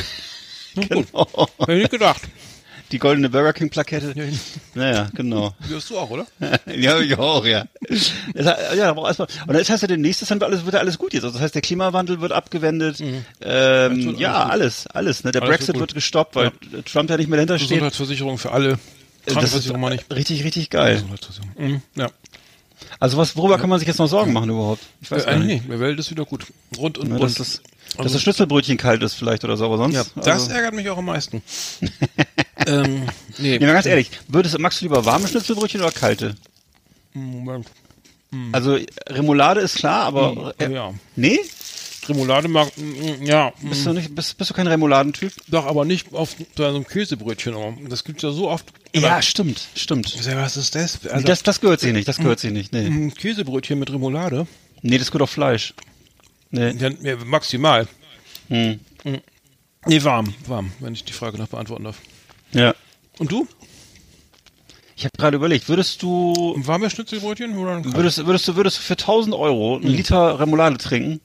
gut, 0.74 0.88
Genau. 0.88 1.28
hab 1.58 1.68
ich 1.68 1.76
nicht 1.78 1.90
gedacht. 1.90 2.22
Die 2.92 2.98
goldene 2.98 3.28
Burger 3.30 3.52
King 3.54 3.70
Plakette. 3.70 4.12
Ja, 4.14 4.24
Naja, 4.74 5.08
genau. 5.14 5.54
Die 5.68 5.74
hast 5.74 5.88
du 5.90 5.98
auch, 5.98 6.10
oder? 6.10 6.26
ja, 6.76 6.98
ich 7.00 7.16
auch, 7.18 7.44
ja. 7.44 7.64
Das, 8.34 8.46
ja, 8.76 8.90
aber 8.90 9.06
erstmal, 9.08 9.26
und 9.46 9.54
das 9.54 9.68
heißt 9.68 9.82
ja 9.82 9.88
demnächst 9.88 10.22
ist 10.22 10.30
dann 10.30 10.42
alles, 10.42 10.64
wird 10.64 10.74
ja 10.74 10.80
alles 10.80 10.98
gut 10.98 11.12
jetzt. 11.12 11.24
Also 11.24 11.34
das 11.34 11.42
heißt, 11.42 11.54
der 11.54 11.62
Klimawandel 11.62 12.20
wird 12.20 12.32
abgewendet. 12.32 13.00
Ähm, 13.00 13.24
Das 13.40 13.90
wird 14.04 14.20
ja, 14.20 14.34
alles 14.34 14.86
alles, 14.86 14.86
alles. 14.88 15.24
Ne? 15.24 15.32
Der 15.32 15.42
Alles 15.42 15.50
wird 15.50 15.58
Brexit 15.58 15.74
gut. 15.74 15.80
wird 15.80 15.94
gestoppt, 15.94 16.36
weil 16.36 16.52
Trump 16.84 17.10
ja 17.10 17.16
nicht 17.16 17.28
mehr 17.28 17.38
dahinter 17.38 17.58
steht. 17.58 17.68
Gesundheitsversicherung 17.70 18.38
für 18.38 18.52
alle. 18.52 18.78
Das 19.24 19.32
ist 19.32 19.34
Krankenversicherung 19.34 19.80
mal 19.80 19.90
nicht. 19.90 20.12
richtig, 20.14 20.44
richtig 20.44 20.70
geil. 20.70 21.02
Mhm. 21.56 21.82
Ja. 21.96 22.10
Also 23.00 23.16
was, 23.16 23.36
worüber 23.36 23.58
kann 23.58 23.70
man 23.70 23.78
sich 23.78 23.88
jetzt 23.88 23.98
noch 23.98 24.06
Sorgen 24.08 24.32
machen 24.32 24.50
überhaupt? 24.50 24.82
Ich 25.00 25.10
weiß 25.10 25.22
Äh, 25.22 25.26
gar 25.26 25.34
eigentlich 25.34 25.46
nicht. 25.46 25.68
nicht. 25.68 25.74
Die 25.76 25.80
Welt 25.80 25.98
ist 25.98 26.10
wieder 26.10 26.24
gut. 26.24 26.46
Rund 26.76 26.98
und 26.98 27.08
bunt. 27.08 27.22
dass, 27.22 27.34
das, 27.34 27.62
dass 27.96 28.12
das 28.12 28.22
Schnitzelbrötchen 28.22 28.76
kalt 28.76 29.02
ist 29.02 29.14
vielleicht 29.14 29.44
oder 29.44 29.56
so, 29.56 29.64
aber 29.66 29.78
sonst. 29.78 29.94
ja, 29.94 30.04
das 30.16 30.26
also, 30.26 30.50
ärgert 30.50 30.74
mich 30.74 30.88
auch 30.90 30.98
am 30.98 31.06
meisten. 31.06 31.42
ähm, 32.66 33.06
nee. 33.38 33.58
Nee, 33.58 33.58
ganz 33.58 33.86
ehrlich, 33.86 34.10
würdest, 34.28 34.58
magst 34.58 34.80
du 34.80 34.84
lieber 34.86 35.04
warme 35.04 35.28
Schnitzelbrötchen 35.28 35.80
oder 35.80 35.92
kalte? 35.92 36.34
Moment. 37.14 37.68
Also 38.52 38.76
Remoulade 39.08 39.60
ist 39.60 39.76
klar, 39.76 40.06
aber 40.06 40.54
Hm, 40.58 40.72
äh, 40.72 40.74
ja. 40.74 40.92
nee, 41.14 41.38
Remoulade 42.08 42.48
mag, 42.48 42.70
mm, 42.76 43.24
ja, 43.24 43.52
mm, 43.60 43.68
bist 43.68 43.86
du 43.86 43.92
nicht, 43.92 44.14
bist, 44.14 44.36
bist 44.38 44.50
du 44.50 44.54
kein 44.54 44.66
Remouladentyp? 44.66 45.32
doch, 45.48 45.66
aber 45.66 45.84
nicht 45.84 46.12
auf 46.12 46.36
so 46.56 46.64
einem 46.64 46.86
Käsebrötchen. 46.86 47.88
Das 47.88 48.04
gibt's 48.04 48.22
ja 48.22 48.30
so 48.30 48.48
oft. 48.50 48.66
Ja, 48.94 49.20
stimmt, 49.22 49.68
stimmt. 49.74 50.14
Was 50.36 50.56
ist 50.56 50.74
das? 50.74 51.06
Also, 51.06 51.26
das, 51.26 51.42
das 51.42 51.60
gehört 51.60 51.80
sich 51.80 51.92
nicht, 51.92 52.08
das 52.08 52.18
gehört 52.18 52.40
sich 52.40 52.52
nicht. 52.52 52.72
Nee, 52.72 53.10
Käsebrötchen 53.10 53.78
mit 53.78 53.92
Remoulade? 53.92 54.46
nee 54.82 54.98
das 54.98 55.10
gehört 55.10 55.22
auf 55.22 55.30
Fleisch. 55.30 55.74
Nee. 56.50 56.72
Ja, 57.02 57.16
maximal. 57.24 57.88
Hm. 58.48 58.78
Nee, 59.86 60.04
warm, 60.04 60.34
warm, 60.46 60.72
wenn 60.80 60.94
ich 60.94 61.04
die 61.04 61.12
Frage 61.12 61.38
noch 61.38 61.48
beantworten 61.48 61.84
darf. 61.84 61.98
Ja. 62.52 62.74
Und 63.18 63.32
du? 63.32 63.46
Ich 64.96 65.04
habe 65.04 65.12
gerade 65.18 65.36
überlegt, 65.36 65.68
würdest 65.68 66.02
du, 66.02 66.54
Ein 66.56 66.66
warmes 66.66 66.92
Schnitzelbrötchen 66.92 67.56
oder 67.58 67.84
würdest, 67.84 68.24
würdest 68.24 68.46
du, 68.48 68.56
würdest 68.56 68.78
du 68.78 68.82
für 68.82 68.94
1000 68.94 69.34
Euro 69.34 69.76
einen 69.76 69.88
Liter 69.88 70.38
Remoulade 70.38 70.78
trinken? 70.78 71.20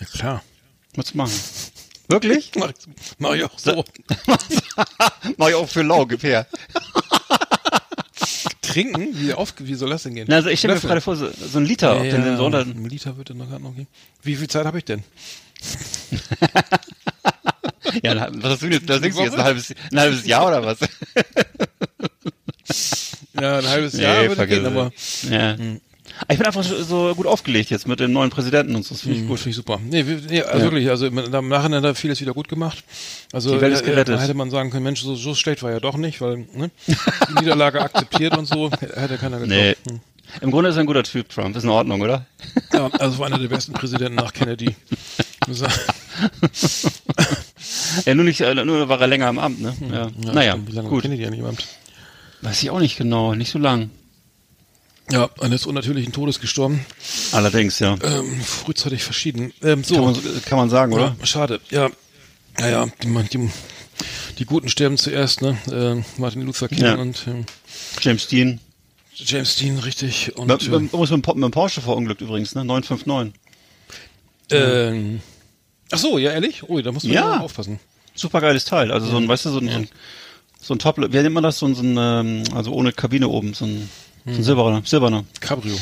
Ja, 0.00 0.06
klar. 0.06 0.42
Was 0.94 1.14
machen? 1.14 1.32
Wirklich? 2.08 2.52
Mach, 2.56 2.72
mach 3.18 3.34
ich 3.34 3.44
auch 3.44 3.58
so. 3.58 3.84
Mach 5.36 5.48
ich 5.48 5.54
auch 5.54 5.68
für 5.68 5.82
lau, 5.82 6.06
gib 6.06 6.22
her. 6.22 6.46
Trinken? 8.62 9.18
Wie, 9.18 9.32
auf, 9.32 9.54
wie 9.58 9.74
soll 9.74 9.90
das 9.90 10.02
denn 10.04 10.14
gehen? 10.14 10.26
Na, 10.28 10.36
also 10.36 10.48
ich 10.50 10.58
stelle 10.58 10.74
mir 10.74 10.80
gerade 10.80 11.00
vor, 11.00 11.16
so, 11.16 11.28
so 11.30 11.58
ein 11.58 11.64
Liter, 11.64 11.94
Ja, 11.94 12.00
ob 12.02 12.10
den, 12.24 12.36
so 12.36 12.46
unter, 12.46 12.60
ein 12.60 12.84
Liter 12.84 13.16
wird 13.16 13.30
dann 13.30 13.38
noch 13.38 13.48
gerade 13.48 13.62
noch 13.62 13.74
gehen. 13.74 13.86
Wie 14.22 14.36
viel 14.36 14.48
Zeit 14.48 14.66
habe 14.66 14.78
ich 14.78 14.84
denn? 14.84 15.02
ja, 18.02 18.28
was 18.34 18.52
hast 18.52 18.62
du 18.62 18.66
jetzt, 18.66 18.88
da 18.88 18.98
singst 18.98 19.18
du 19.18 19.22
jetzt 19.22 19.34
ein 19.34 19.42
halbes, 19.42 19.74
ein 19.92 19.98
halbes 19.98 20.26
Jahr 20.26 20.46
oder 20.46 20.64
was? 20.64 20.78
Ja, 23.40 23.58
ein 23.58 23.66
halbes 23.66 23.94
Jahr 23.94 24.22
würde 24.22 24.36
vergiss 24.36 24.58
gehen, 24.58 24.66
aber. 24.66 24.92
Ja. 25.30 25.56
Ich 26.28 26.38
bin 26.38 26.46
einfach 26.46 26.64
so, 26.64 27.14
gut 27.14 27.26
aufgelegt 27.26 27.70
jetzt 27.70 27.86
mit 27.86 28.00
dem 28.00 28.12
neuen 28.12 28.30
Präsidenten 28.30 28.74
und 28.74 28.84
so, 28.84 28.94
das 28.94 29.02
finde 29.02 29.16
ich 29.16 29.22
gut, 29.22 29.30
gut. 29.30 29.38
finde 29.38 29.50
ich 29.50 29.56
super. 29.56 29.80
Nee, 29.82 30.02
nee 30.02 30.42
also 30.42 30.64
wirklich, 30.64 30.90
also 30.90 31.06
im 31.06 31.48
Nachhinein 31.48 31.82
hat 31.84 31.96
vieles 31.96 32.20
wieder 32.20 32.34
gut 32.34 32.48
gemacht. 32.48 32.82
Also 33.32 33.54
Die 33.54 33.60
Welt 33.60 33.74
ist 33.74 33.82
äh, 33.82 33.86
gerettet. 33.86 34.16
Da 34.16 34.20
hätte 34.20 34.34
man 34.34 34.50
sagen 34.50 34.70
können, 34.70 34.84
Mensch, 34.84 35.02
so, 35.02 35.14
so 35.14 35.34
schlecht 35.34 35.62
war 35.62 35.70
er 35.70 35.80
doch 35.80 35.96
nicht, 35.96 36.20
weil 36.20 36.46
ne, 36.54 36.70
die 36.86 37.34
Niederlage 37.40 37.80
akzeptiert 37.80 38.36
und 38.36 38.46
so, 38.46 38.70
hätte 38.70 39.18
keiner 39.18 39.38
geglaubt. 39.38 39.76
Nee. 39.86 39.92
Hm. 39.92 40.00
Im 40.42 40.50
Grunde 40.50 40.70
ist 40.70 40.76
er 40.76 40.80
ein 40.80 40.86
guter 40.86 41.04
Typ, 41.04 41.30
Trump. 41.30 41.56
Ist 41.56 41.64
in 41.64 41.70
Ordnung, 41.70 42.02
oder? 42.02 42.26
Ja, 42.72 42.88
also 42.98 43.18
war 43.18 43.26
einer 43.26 43.38
der 43.38 43.48
besten 43.48 43.72
Präsidenten 43.72 44.16
nach 44.16 44.32
Kennedy. 44.32 44.74
Ja, 48.04 48.14
nur 48.14 48.24
nicht, 48.24 48.40
äh, 48.40 48.54
nur 48.54 48.88
war 48.88 49.00
er 49.00 49.06
länger 49.06 49.28
im 49.28 49.38
Amt, 49.38 49.60
ne? 49.60 49.74
Ja. 49.90 50.08
ja, 50.24 50.32
naja, 50.32 50.52
stimmt, 50.52 50.68
Wie 50.68 50.72
lange 50.72 50.88
gut. 50.88 51.02
Kennedy 51.02 51.26
eigentlich 51.26 51.40
im 51.40 51.46
Amt? 51.46 51.66
Weiß 52.42 52.62
ich 52.62 52.70
auch 52.70 52.80
nicht 52.80 52.96
genau, 52.96 53.34
nicht 53.34 53.50
so 53.50 53.58
lang. 53.58 53.90
Ja, 55.10 55.30
eines 55.40 55.64
unnatürlichen 55.66 56.12
Todes 56.12 56.40
gestorben. 56.40 56.84
Allerdings, 57.32 57.78
ja. 57.78 57.96
Ähm, 58.02 58.40
frühzeitig 58.42 59.02
verschieden. 59.02 59.52
Ähm, 59.62 59.82
so, 59.82 59.94
Kann 59.94 60.04
man, 60.04 60.42
kann 60.44 60.58
man 60.58 60.70
sagen, 60.70 60.92
oder? 60.92 61.16
Ja, 61.18 61.26
schade. 61.26 61.60
Ja, 61.70 61.88
ja, 62.58 62.68
ja 62.68 62.86
die, 63.02 63.28
die, 63.28 63.50
die 64.38 64.44
Guten 64.44 64.68
sterben 64.68 64.98
zuerst, 64.98 65.40
ne? 65.40 65.56
Ähm, 65.72 66.04
Martin 66.18 66.42
Luther 66.42 66.68
King 66.68 66.84
Ja. 66.84 66.94
und 66.96 67.24
ähm, 67.26 67.46
James 68.00 68.26
Dean. 68.28 68.60
James 69.14 69.56
Dean, 69.56 69.78
richtig. 69.78 70.36
Und 70.36 70.46
Mit, 70.48 70.68
mit, 70.70 70.92
mit, 70.92 71.10
mit, 71.10 71.10
dem 71.44 71.50
Porsche 71.50 71.80
verunglückt 71.80 72.20
übrigens, 72.20 72.54
ne? 72.54 72.64
959. 72.64 73.32
äh, 74.52 74.56
ähm, 74.90 75.20
ach 75.90 75.98
so, 75.98 76.18
ja, 76.18 76.32
ehrlich? 76.32 76.62
Oh, 76.68 76.80
da 76.80 76.92
muss 76.92 77.04
man 77.04 77.12
Ja. 77.12 77.34
ja. 77.36 77.40
aufpassen. 77.40 77.80
Super 78.14 78.40
geiles 78.40 78.64
Teil. 78.64 78.92
Also 78.92 79.06
so 79.06 79.16
ein, 79.16 79.26
weißt 79.26 79.46
du, 79.46 79.50
so 79.50 79.58
ein, 79.58 79.68
so 79.68 79.78
ein, 79.78 79.88
so 80.60 80.74
ein 80.74 80.78
Top, 80.78 80.98
wie 80.98 81.06
nennt 81.08 81.34
man 81.34 81.42
das? 81.42 81.58
So 81.58 81.66
ein, 81.66 81.74
so 81.74 81.82
ein 81.82 81.96
ähm, 81.98 82.44
also 82.54 82.72
ohne 82.72 82.92
Kabine 82.92 83.28
oben, 83.28 83.54
so 83.54 83.64
ein, 83.64 83.88
so 84.24 84.30
ein 84.32 84.42
silberner, 84.42 84.82
silberner. 84.84 85.24
Cabrio. 85.40 85.76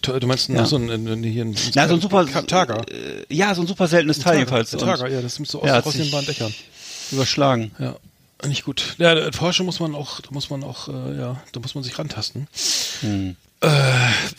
Du 0.00 0.26
meinst 0.26 0.48
Ja. 0.48 0.64
so 0.64 0.76
ein, 0.76 0.88
ein, 0.90 1.22
hier 1.22 1.44
ein, 1.44 1.54
Ja, 1.74 1.86
so 1.86 1.94
ein 1.94 2.00
super, 2.00 2.24
Targa. 2.46 2.80
Äh, 2.90 3.26
ja, 3.34 3.54
so 3.54 3.60
ein 3.60 3.66
super 3.66 3.86
seltenes 3.88 4.18
Teil 4.20 4.38
jedenfalls. 4.38 4.70
Targa, 4.70 5.06
ja, 5.08 5.20
das 5.20 5.38
aus, 5.38 5.52
Ja, 5.64 5.74
hat 5.74 5.86
aus 5.86 5.92
den 5.92 6.02
sich- 6.04 6.12
Bahndächern. 6.12 6.52
Überschlagen. 7.10 7.72
Ja, 7.78 7.96
nicht 8.48 8.64
gut. 8.64 8.94
Ja, 8.98 9.30
Porsche 9.30 9.64
muss 9.64 9.80
man 9.80 9.94
auch, 9.94 10.20
da 10.20 10.30
muss 10.30 10.48
man 10.48 10.64
auch, 10.64 10.88
äh, 10.88 11.18
ja, 11.18 11.42
da 11.52 11.60
muss 11.60 11.74
man 11.74 11.84
sich 11.84 11.98
rantasten. 11.98 12.46
Hm. 13.02 13.36
Äh, 13.60 13.68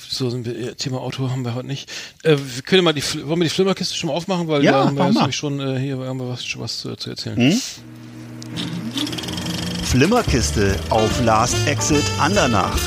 so 0.10 0.30
sind 0.32 0.45
wir, 0.47 0.60
ja, 0.60 0.71
Thema 0.73 0.99
Auto 1.01 1.30
haben 1.30 1.45
wir 1.45 1.54
heute 1.56 1.67
nicht. 1.67 1.88
Äh, 2.23 2.36
wir 2.38 2.62
können 2.63 2.84
mal 2.84 2.91
die, 2.93 3.04
wollen 3.27 3.39
wir 3.39 3.45
die 3.45 3.49
Flimmerkiste 3.49 3.95
schon 3.95 4.08
mal 4.10 4.15
aufmachen, 4.15 4.47
weil 4.47 4.63
Ja, 4.63 4.71
da 4.71 4.86
haben 4.86 4.97
wir 4.97 5.06
jetzt 5.06 5.15
nämlich 5.17 5.36
schon, 5.36 5.60
äh, 5.60 5.80
hier 5.80 5.97
haben 5.99 6.19
wir 6.19 6.27
was, 6.30 6.43
schon 6.43 6.62
was 6.62 6.80
zu, 6.80 6.95
zu 6.95 7.12
erzählen. 7.12 7.38
Hm? 7.38 7.62
Flimmerkiste 9.86 10.75
auf 10.89 11.23
Last 11.23 11.56
Exit 11.67 12.04
Andernach. 12.19 12.77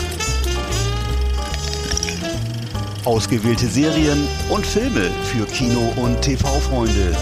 Ausgewählte 3.07 3.67
Serien 3.69 4.27
und 4.51 4.67
Filme 4.67 5.11
für 5.33 5.47
Kino- 5.47 5.93
und 5.97 6.21
TV-Freunde. 6.23 7.17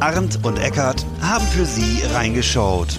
Arndt 0.00 0.38
und 0.42 0.58
Eckart 0.58 1.04
haben 1.20 1.46
für 1.48 1.66
Sie 1.66 2.00
reingeschaut. 2.14 2.98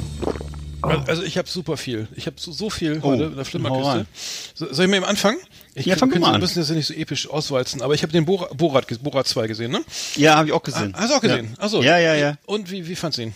Also 1.08 1.24
ich 1.24 1.38
habe 1.38 1.50
super 1.50 1.76
viel. 1.76 2.08
Ich 2.16 2.28
habe 2.28 2.36
so, 2.40 2.52
so 2.52 2.70
viel 2.70 3.00
Oh, 3.02 3.06
heute 3.12 3.24
in 3.24 3.36
der 3.36 3.46
Flimmerkiste. 3.46 4.06
So, 4.54 4.72
soll 4.72 4.86
ich 4.86 4.92
mal 4.92 4.98
eben 4.98 5.06
anfangen? 5.06 5.40
Ich 5.76 5.88
Ja, 5.88 5.96
fang 5.96 6.12
wir 6.12 6.20
mal 6.20 6.36
an. 6.36 6.42
müssen 6.42 6.60
das 6.60 6.70
ja 6.70 6.76
nicht 6.76 6.86
so 6.86 6.94
episch 6.94 7.28
auswalzen, 7.28 7.82
aber 7.82 7.96
ich 7.96 8.04
habe 8.04 8.12
den 8.14 8.26
Borat, 8.26 8.56
Borat, 8.56 8.86
Borat 9.02 9.28
2 9.28 9.48
gesehen, 9.48 9.72
ne? 9.72 9.82
Ja, 10.16 10.36
habe 10.36 10.48
ich 10.50 10.54
auch 10.54 10.62
gesehen. 10.62 10.94
Ah, 10.96 11.00
hast 11.02 11.12
du 11.12 11.16
auch 11.16 11.22
gesehen? 11.22 11.56
Ja. 11.58 11.64
Achso. 11.64 11.82
Ja, 11.82 11.98
ja, 11.98 12.14
ja. 12.14 12.36
Und 12.46 12.70
wie, 12.70 12.88
wie 12.88 12.96
fandst 12.96 13.18
du 13.18 13.24
ihn? 13.24 13.34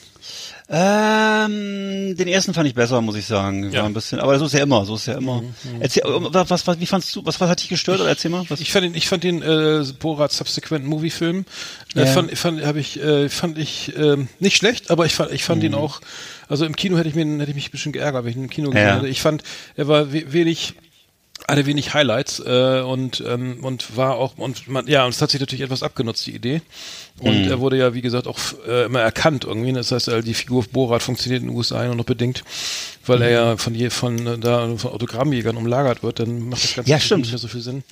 Ähm, 0.69 2.15
den 2.17 2.27
ersten 2.27 2.53
fand 2.53 2.67
ich 2.67 2.75
besser, 2.75 2.99
muss 3.01 3.15
ich 3.15 3.25
sagen. 3.25 3.65
War 3.67 3.71
Ja. 3.71 3.81
Mhm, 3.83 3.87
ein 3.87 3.93
bisschen, 3.93 4.19
aber 4.19 4.37
so 4.37 4.45
ist 4.45 4.53
ja 4.53 4.61
immer, 4.61 4.83
so 4.85 4.95
ist 4.95 5.07
ja 5.07 5.17
immer. 5.17 5.43
Erzähl, 5.79 6.03
was, 6.05 6.49
was, 6.49 6.67
was, 6.67 6.79
wie 6.79 6.85
fandst 6.85 7.15
du, 7.15 7.25
was, 7.25 7.39
was 7.39 7.49
hat 7.49 7.61
dich 7.61 7.69
gestört? 7.69 7.99
Oder 8.01 8.09
erzähl 8.09 8.31
mal. 8.31 8.43
Was? 8.49 8.59
Ich 8.59 8.71
fand 8.71 8.85
den, 8.85 8.95
ich 8.95 9.07
fand 9.07 9.23
den 9.23 9.41
äh, 9.41 9.83
Borat 9.99 10.31
Subsequent 10.31 10.85
Movie 10.85 11.09
Film, 11.09 11.45
äh, 11.95 11.99
Ja. 11.99 12.05
fand, 12.07 12.37
fand, 12.37 12.65
habe 12.65 12.79
ich, 12.79 12.99
äh, 13.01 13.29
fand 13.29 13.57
ich 13.57 13.93
ähm, 13.97 14.27
nicht 14.39 14.57
schlecht, 14.57 14.91
aber 14.91 15.05
ich 15.05 15.13
fand, 15.15 15.31
ich 15.31 15.43
fand 15.43 15.63
ihn 15.63 15.73
auch, 15.73 16.01
also 16.49 16.65
im 16.65 16.75
Kino 16.75 16.97
hätte 16.97 17.09
ich 17.09 17.15
mir, 17.15 17.25
hätte 17.39 17.49
ich 17.51 17.55
mich 17.55 17.69
ein 17.69 17.71
bisschen 17.71 17.91
geärgert, 17.93 18.23
wenn 18.25 18.31
ich 18.31 18.37
ihn 18.37 18.43
im 18.43 18.49
Kino 18.49 18.69
gesehen 18.71 18.87
Ja. 18.87 18.95
hätte. 18.97 19.07
Ich 19.07 19.21
fand, 19.21 19.43
er 19.75 19.87
war 19.87 20.11
we 20.11 20.33
wenig, 20.33 20.73
hatte 21.47 21.65
wenig 21.65 21.93
Highlights 21.93 22.39
äh, 22.39 22.81
und 22.81 23.23
ähm, 23.27 23.59
und 23.63 23.95
war 23.95 24.15
auch 24.15 24.37
und 24.37 24.67
man 24.67 24.87
ja 24.87 25.03
und 25.05 25.09
es 25.13 25.21
hat 25.21 25.31
sich 25.31 25.39
natürlich 25.39 25.63
etwas 25.63 25.83
abgenutzt 25.83 26.25
die 26.25 26.35
Idee 26.35 26.61
und 27.19 27.43
Mhm. 27.45 27.49
er 27.49 27.59
wurde 27.59 27.77
ja 27.77 27.93
wie 27.93 28.01
gesagt 28.01 28.27
auch 28.27 28.37
äh, 28.67 28.85
immer 28.85 29.01
erkannt 29.01 29.43
irgendwie 29.45 29.71
das 29.73 29.91
heißt 29.91 30.09
die 30.23 30.33
Figur 30.33 30.63
Borat 30.71 31.01
funktioniert 31.03 31.41
in 31.43 31.49
den 31.49 31.55
USA 31.57 31.83
nur 31.85 31.95
noch 31.95 32.05
bedingt 32.05 32.43
weil 33.05 33.21
er 33.21 33.29
ja 33.29 33.57
von 33.57 33.73
je 33.75 33.89
von 33.89 34.25
äh, 34.27 34.37
da 34.37 34.75
von 34.77 34.91
Autogrammjägern 34.91 35.57
umlagert 35.57 36.03
wird 36.03 36.19
dann 36.19 36.49
macht 36.49 36.63
das 36.63 36.75
Ganze 36.75 36.91
Ja, 36.91 36.99
stimmt. 36.99 37.21
nicht 37.21 37.31
mehr 37.31 37.39
so 37.39 37.47
viel 37.47 37.61
Sinn 37.61 37.83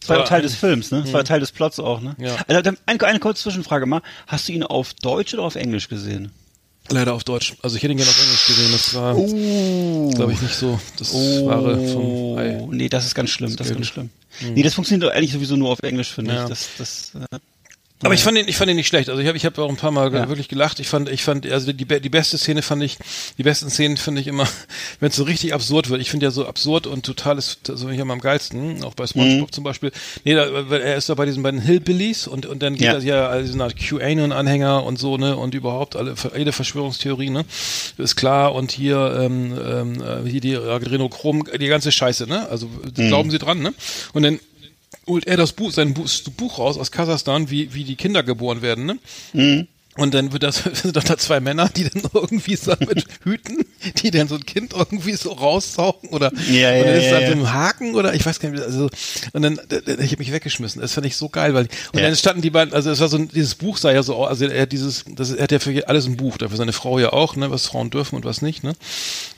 Das 0.00 0.08
war 0.08 0.18
ja 0.18 0.24
Teil 0.24 0.42
des 0.42 0.54
Films, 0.54 0.90
ne? 0.90 1.00
Das 1.02 1.12
war 1.12 1.20
ja 1.20 1.24
Teil 1.24 1.40
des 1.40 1.52
Plots 1.52 1.78
auch, 1.78 2.00
ne? 2.00 2.16
Ja. 2.18 2.36
Also, 2.48 2.70
eine, 2.86 3.00
eine 3.04 3.18
kurze 3.18 3.42
Zwischenfrage 3.42 3.84
mal. 3.84 4.00
Hast 4.26 4.48
du 4.48 4.52
ihn 4.52 4.62
auf 4.62 4.94
Deutsch 4.94 5.34
oder 5.34 5.42
auf 5.42 5.56
Englisch 5.56 5.88
gesehen? 5.88 6.32
Leider 6.90 7.14
auf 7.14 7.24
Deutsch. 7.24 7.54
Also 7.62 7.76
ich 7.76 7.82
hätte 7.82 7.92
ihn 7.92 7.98
gerne 7.98 8.10
auf 8.10 8.22
Englisch 8.22 8.46
gesehen. 8.46 8.72
Das 8.72 8.94
war, 8.94 9.16
Oh. 9.16 10.10
glaube 10.14 10.32
ich, 10.32 10.42
nicht 10.42 10.54
so 10.54 10.78
das 10.98 11.14
Wahre 11.14 11.76
vom 11.88 12.36
Ei. 12.38 12.66
Nee, 12.70 12.88
das 12.88 13.06
ist 13.06 13.14
ganz 13.14 13.30
schlimm, 13.30 13.54
das 13.56 13.68
ist 13.68 13.74
ganz 13.74 13.92
Gelbe. 13.94 14.08
schlimm. 14.38 14.54
Nee, 14.54 14.62
das 14.62 14.74
funktioniert 14.74 15.08
doch 15.08 15.14
eigentlich 15.16 15.32
sowieso 15.32 15.56
nur 15.56 15.70
auf 15.70 15.80
Englisch, 15.82 16.12
finde 16.12 16.34
Ja. 16.34 16.42
ich. 16.44 16.48
Das, 16.48 16.68
das, 16.78 17.12
äh, 17.14 17.38
Aber 18.02 18.14
ich 18.14 18.22
fand 18.22 18.38
ihn, 18.38 18.48
ich 18.48 18.56
fand 18.56 18.70
ihn 18.70 18.76
nicht 18.76 18.86
schlecht. 18.88 19.10
Also 19.10 19.20
ich 19.20 19.28
habe, 19.28 19.36
ich 19.36 19.44
habe 19.44 19.60
auch 19.62 19.68
ein 19.68 19.76
paar 19.76 19.90
Mal 19.90 20.12
Ja. 20.12 20.28
wirklich 20.28 20.48
gelacht. 20.48 20.80
Ich 20.80 20.88
fand, 20.88 21.08
ich 21.10 21.22
fand, 21.22 21.46
also 21.50 21.72
die, 21.72 21.84
die 21.84 22.08
beste 22.08 22.38
Szene 22.38 22.62
fand 22.62 22.82
ich, 22.82 22.96
die 23.36 23.42
besten 23.42 23.68
Szenen 23.68 23.96
finde 23.98 24.20
ich 24.22 24.26
immer, 24.26 24.48
wenn 25.00 25.10
es 25.10 25.16
so 25.16 25.24
richtig 25.24 25.52
absurd 25.52 25.90
wird. 25.90 26.00
Ich 26.00 26.10
finde 26.10 26.24
ja 26.24 26.30
so 26.30 26.46
absurd 26.46 26.86
und 26.86 27.04
total 27.04 27.36
ist, 27.36 27.58
so 27.66 27.88
immer 27.88 28.12
am 28.12 28.20
geilsten. 28.20 28.82
Auch 28.84 28.94
bei 28.94 29.06
SpongeBob 29.06 29.52
zum 29.54 29.64
Beispiel. 29.64 29.92
Nee, 30.24 30.34
da, 30.34 30.46
weil 30.70 30.80
er 30.80 30.96
ist 30.96 31.08
da 31.08 31.14
bei 31.14 31.26
diesen 31.26 31.42
beiden 31.42 31.60
Hillbillies 31.60 32.26
und 32.26 32.46
und 32.46 32.62
dann 32.62 32.74
geht 32.74 32.86
Ja. 32.86 32.94
das 32.94 33.04
ja 33.04 33.28
also 33.28 33.52
eine 33.52 33.64
Art 33.64 33.76
QAnon-Anhänger 33.76 34.82
und 34.84 34.98
so 34.98 35.16
ne 35.16 35.36
und 35.36 35.54
überhaupt 35.54 35.96
alle 35.96 36.14
jede 36.36 36.52
Verschwörungstheorie 36.52 37.30
ne 37.30 37.44
ist 37.98 38.16
klar 38.16 38.54
und 38.54 38.70
hier 38.72 39.18
ähm, 39.20 39.52
ähm, 39.62 40.02
äh, 40.02 40.28
hier 40.28 40.40
die 40.40 40.56
Adrenochrom, 40.56 41.44
die 41.60 41.66
ganze 41.66 41.92
Scheiße 41.92 42.26
ne. 42.26 42.48
Also 42.48 42.68
glauben 42.94 43.30
Sie 43.30 43.38
dran 43.38 43.60
ne 43.60 43.74
und 44.14 44.22
dann 44.22 44.40
holt 45.10 45.26
er 45.26 45.36
das 45.36 45.52
Buch, 45.52 45.72
sein 45.72 45.92
Buch, 45.94 46.08
Buch 46.36 46.58
raus 46.58 46.78
aus 46.78 46.90
Kasachstan, 46.92 47.50
wie, 47.50 47.74
wie 47.74 47.84
die 47.84 47.96
Kinder 47.96 48.22
geboren 48.22 48.62
werden, 48.62 48.86
ne? 48.86 48.98
Mhm. 49.32 49.66
Und 49.96 50.14
dann 50.14 50.32
wird 50.32 50.44
das, 50.44 50.62
sind 50.82 50.94
doch 50.96 51.02
da 51.02 51.18
zwei 51.18 51.40
Männer, 51.40 51.68
die 51.68 51.82
dann 51.90 52.04
irgendwie 52.14 52.54
so 52.54 52.72
mit 52.78 53.04
Hüten, 53.24 53.64
die 54.02 54.12
dann 54.12 54.28
so 54.28 54.36
ein 54.36 54.46
Kind 54.46 54.72
irgendwie 54.72 55.14
so 55.14 55.32
raussaugen 55.32 56.10
oder 56.10 56.30
Ja, 56.48 56.72
ja, 56.72 56.80
und 56.80 56.86
dann 56.86 56.96
ist 56.96 57.04
ja, 57.06 57.10
da 57.10 57.20
ja. 57.22 57.26
so 57.26 57.32
ein 57.32 57.52
Haken 57.52 57.94
oder 57.96 58.14
ich 58.14 58.24
weiß 58.24 58.38
gar 58.38 58.50
nicht, 58.50 58.62
also 58.62 58.88
und 59.32 59.42
dann 59.42 59.60
ich 59.98 60.12
habe 60.12 60.18
mich 60.18 60.30
weggeschmissen. 60.32 60.80
Das 60.80 60.92
fand 60.94 61.06
ich 61.08 61.16
so 61.16 61.28
geil, 61.28 61.54
weil 61.54 61.66
und 61.92 61.98
Ja. 61.98 62.06
dann 62.06 62.14
standen 62.16 62.40
die 62.40 62.50
beiden, 62.50 62.72
also 62.72 62.88
es 62.88 63.00
war 63.00 63.08
so 63.08 63.16
ein, 63.16 63.28
dieses 63.34 63.56
Buch 63.56 63.76
sah 63.78 63.90
ja 63.92 64.04
so 64.04 64.24
also 64.24 64.46
er 64.46 64.62
hat 64.62 64.70
dieses, 64.72 65.04
das 65.16 65.32
er 65.32 65.42
hat 65.42 65.52
ja 65.52 65.58
für 65.58 65.88
alles 65.88 66.06
ein 66.06 66.16
Buch, 66.16 66.38
dafür 66.38 66.56
seine 66.56 66.72
Frau 66.72 67.00
ja 67.00 67.12
auch, 67.12 67.34
ne, 67.34 67.50
was 67.50 67.66
Frauen 67.66 67.90
dürfen 67.90 68.14
und 68.14 68.24
was 68.24 68.42
nicht, 68.42 68.62
ne? 68.62 68.74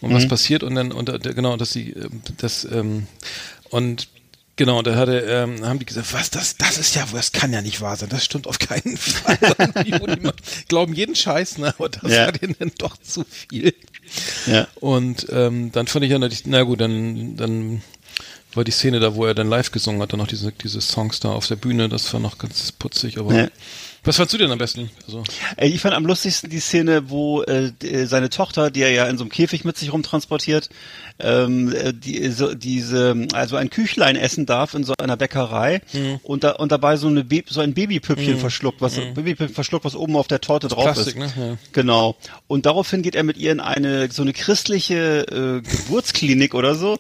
Und 0.03 0.11
Mhm. 0.11 0.15
was 0.17 0.29
passiert 0.29 0.63
und 0.65 0.75
dann 0.75 0.93
und 0.93 1.11
genau, 1.35 1.57
dass 1.57 1.73
sie 1.73 1.93
ähm, 1.93 2.21
das 2.37 2.65
ähm, 2.71 3.07
und 3.71 4.07
Genau, 4.63 4.79
und 4.79 4.87
da 4.87 4.95
hatte, 4.95 5.19
ähm, 5.29 5.67
haben 5.67 5.81
die 5.81 5.87
gesagt, 5.87 6.13
was, 6.13 6.31
das, 6.31 6.57
das 6.57 6.79
ist 6.79 6.95
ja, 6.95 7.05
das 7.13 7.33
kann 7.33 7.53
ja 7.53 7.63
nicht 7.63 7.81
wahr 7.81 7.97
sein, 7.97 8.09
das 8.11 8.25
stimmt 8.25 8.47
auf 8.47 8.61
keinen 8.61 8.97
Fall. 8.97 9.37
Glauben 10.69 10.95
jeden 10.95 11.17
Scheiß, 11.17 11.59
ne, 11.59 11.75
aber 11.77 11.89
das 11.89 12.13
Ja. 12.13 12.27
war 12.27 12.33
denen 12.33 12.55
dann 12.61 12.71
doch 12.79 12.97
zu 12.99 13.25
viel. 13.29 13.75
Ja. 14.47 14.69
Und 14.77 15.27
ähm, 15.33 15.73
dann 15.73 15.89
fand 15.89 16.05
ich 16.05 16.13
ja, 16.13 16.19
natürlich- 16.21 16.47
na 16.47 16.63
gut, 16.63 16.81
dann, 16.81 17.37
dann 17.37 17.83
war 18.55 18.63
die 18.63 18.71
Szene 18.71 19.01
da, 19.01 19.17
wo 19.17 19.25
er 19.27 19.35
dann 19.35 19.49
live 19.49 19.73
gesungen 19.73 20.01
hat, 20.01 20.13
dann 20.13 20.19
noch 20.21 20.29
diese, 20.29 20.53
diese 20.53 20.81
Songs 20.81 21.19
da 21.19 21.31
auf 21.33 21.49
der 21.49 21.57
Bühne, 21.57 21.89
das 21.89 22.13
war 22.13 22.21
noch 22.21 22.39
ganz 22.39 22.71
putzig, 22.71 23.19
aber 23.19 23.35
Ja. 23.35 23.49
was 24.05 24.17
fandst 24.19 24.35
du 24.35 24.39
denn 24.39 24.51
am 24.53 24.59
besten? 24.59 24.91
Also, 25.07 25.25
Ich 25.59 25.81
fand 25.81 25.95
am 25.95 26.05
lustigsten 26.07 26.51
die 26.51 26.61
Szene, 26.61 27.09
wo 27.09 27.43
äh, 27.43 27.73
äh, 27.83 28.05
seine 28.07 28.29
Tochter, 28.29 28.71
die 28.71 28.83
er 28.83 28.91
ja 28.91 29.07
in 29.07 29.17
so 29.19 29.25
einem 29.25 29.31
Käfig 29.31 29.65
mit 29.65 29.77
sich 29.79 29.93
rumtransportiert, 29.93 30.69
ähm, 31.19 31.73
äh, 31.75 31.93
die, 31.93 32.29
so, 32.31 32.55
diese, 32.55 33.27
also 33.33 33.57
ein 33.57 33.71
Küchlein 33.71 34.17
essen 34.17 34.47
darf 34.47 34.75
in 34.75 34.85
so 34.85 34.95
einer 34.99 35.17
Bäckerei 35.17 35.81
Mhm. 35.93 36.21
und, 36.23 36.45
da, 36.45 36.53
und 36.53 36.73
dabei 36.73 36.97
so, 36.97 37.09
eine 37.09 37.25
so 37.49 37.61
ein 37.61 37.75
Babypüppchen 37.75 38.39
verschluckt, 38.39 38.81
was 38.81 38.97
Babypüppchen 38.97 39.55
verschluckt, 39.55 39.85
was 39.85 39.95
oben 39.95 40.17
auf 40.17 40.29
der 40.29 40.41
Torte 40.41 40.69
drauf 40.69 40.85
Mhm. 40.87 40.93
Plastik, 40.93 41.17
ist. 41.17 41.37
ne? 41.37 41.49
Ja. 41.51 41.57
Genau. 41.73 42.17
Und 42.49 42.67
daraufhin 42.67 43.03
geht 43.03 43.15
er 43.15 43.23
mit 43.25 43.37
ihr 43.37 43.53
in 43.53 43.61
eine 43.61 44.11
so 44.11 44.23
eine 44.23 44.33
christliche 44.33 45.27
äh, 45.29 45.61
Geburtsklinik 45.69 46.55
oder 46.55 46.75
so 46.75 46.99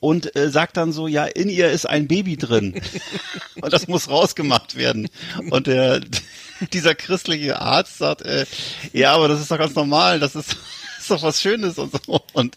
und 0.00 0.34
äh, 0.36 0.50
sagt 0.50 0.76
dann 0.76 0.92
so, 0.92 1.06
ja, 1.08 1.24
in 1.24 1.48
ihr 1.48 1.70
ist 1.70 1.86
ein 1.88 2.06
Baby 2.08 2.36
drin 2.36 2.80
und 3.60 3.72
das 3.72 3.88
muss 3.88 4.08
rausgemacht 4.08 4.76
werden. 4.76 5.08
Und 5.50 5.66
der 5.66 6.00
dieser 6.72 6.94
christliche 6.94 7.60
Arzt 7.60 7.98
sagt, 7.98 8.22
äh, 8.22 8.46
ja, 8.92 9.12
aber 9.14 9.28
das 9.28 9.40
ist 9.40 9.50
doch 9.50 9.58
ganz 9.58 9.74
normal, 9.74 10.20
das 10.20 10.34
ist, 10.36 10.56
ist 11.10 11.10
doch 11.10 11.22
was 11.22 11.40
Schönes 11.40 11.78
und 11.78 11.92
so. 11.92 12.20
Und 12.32 12.56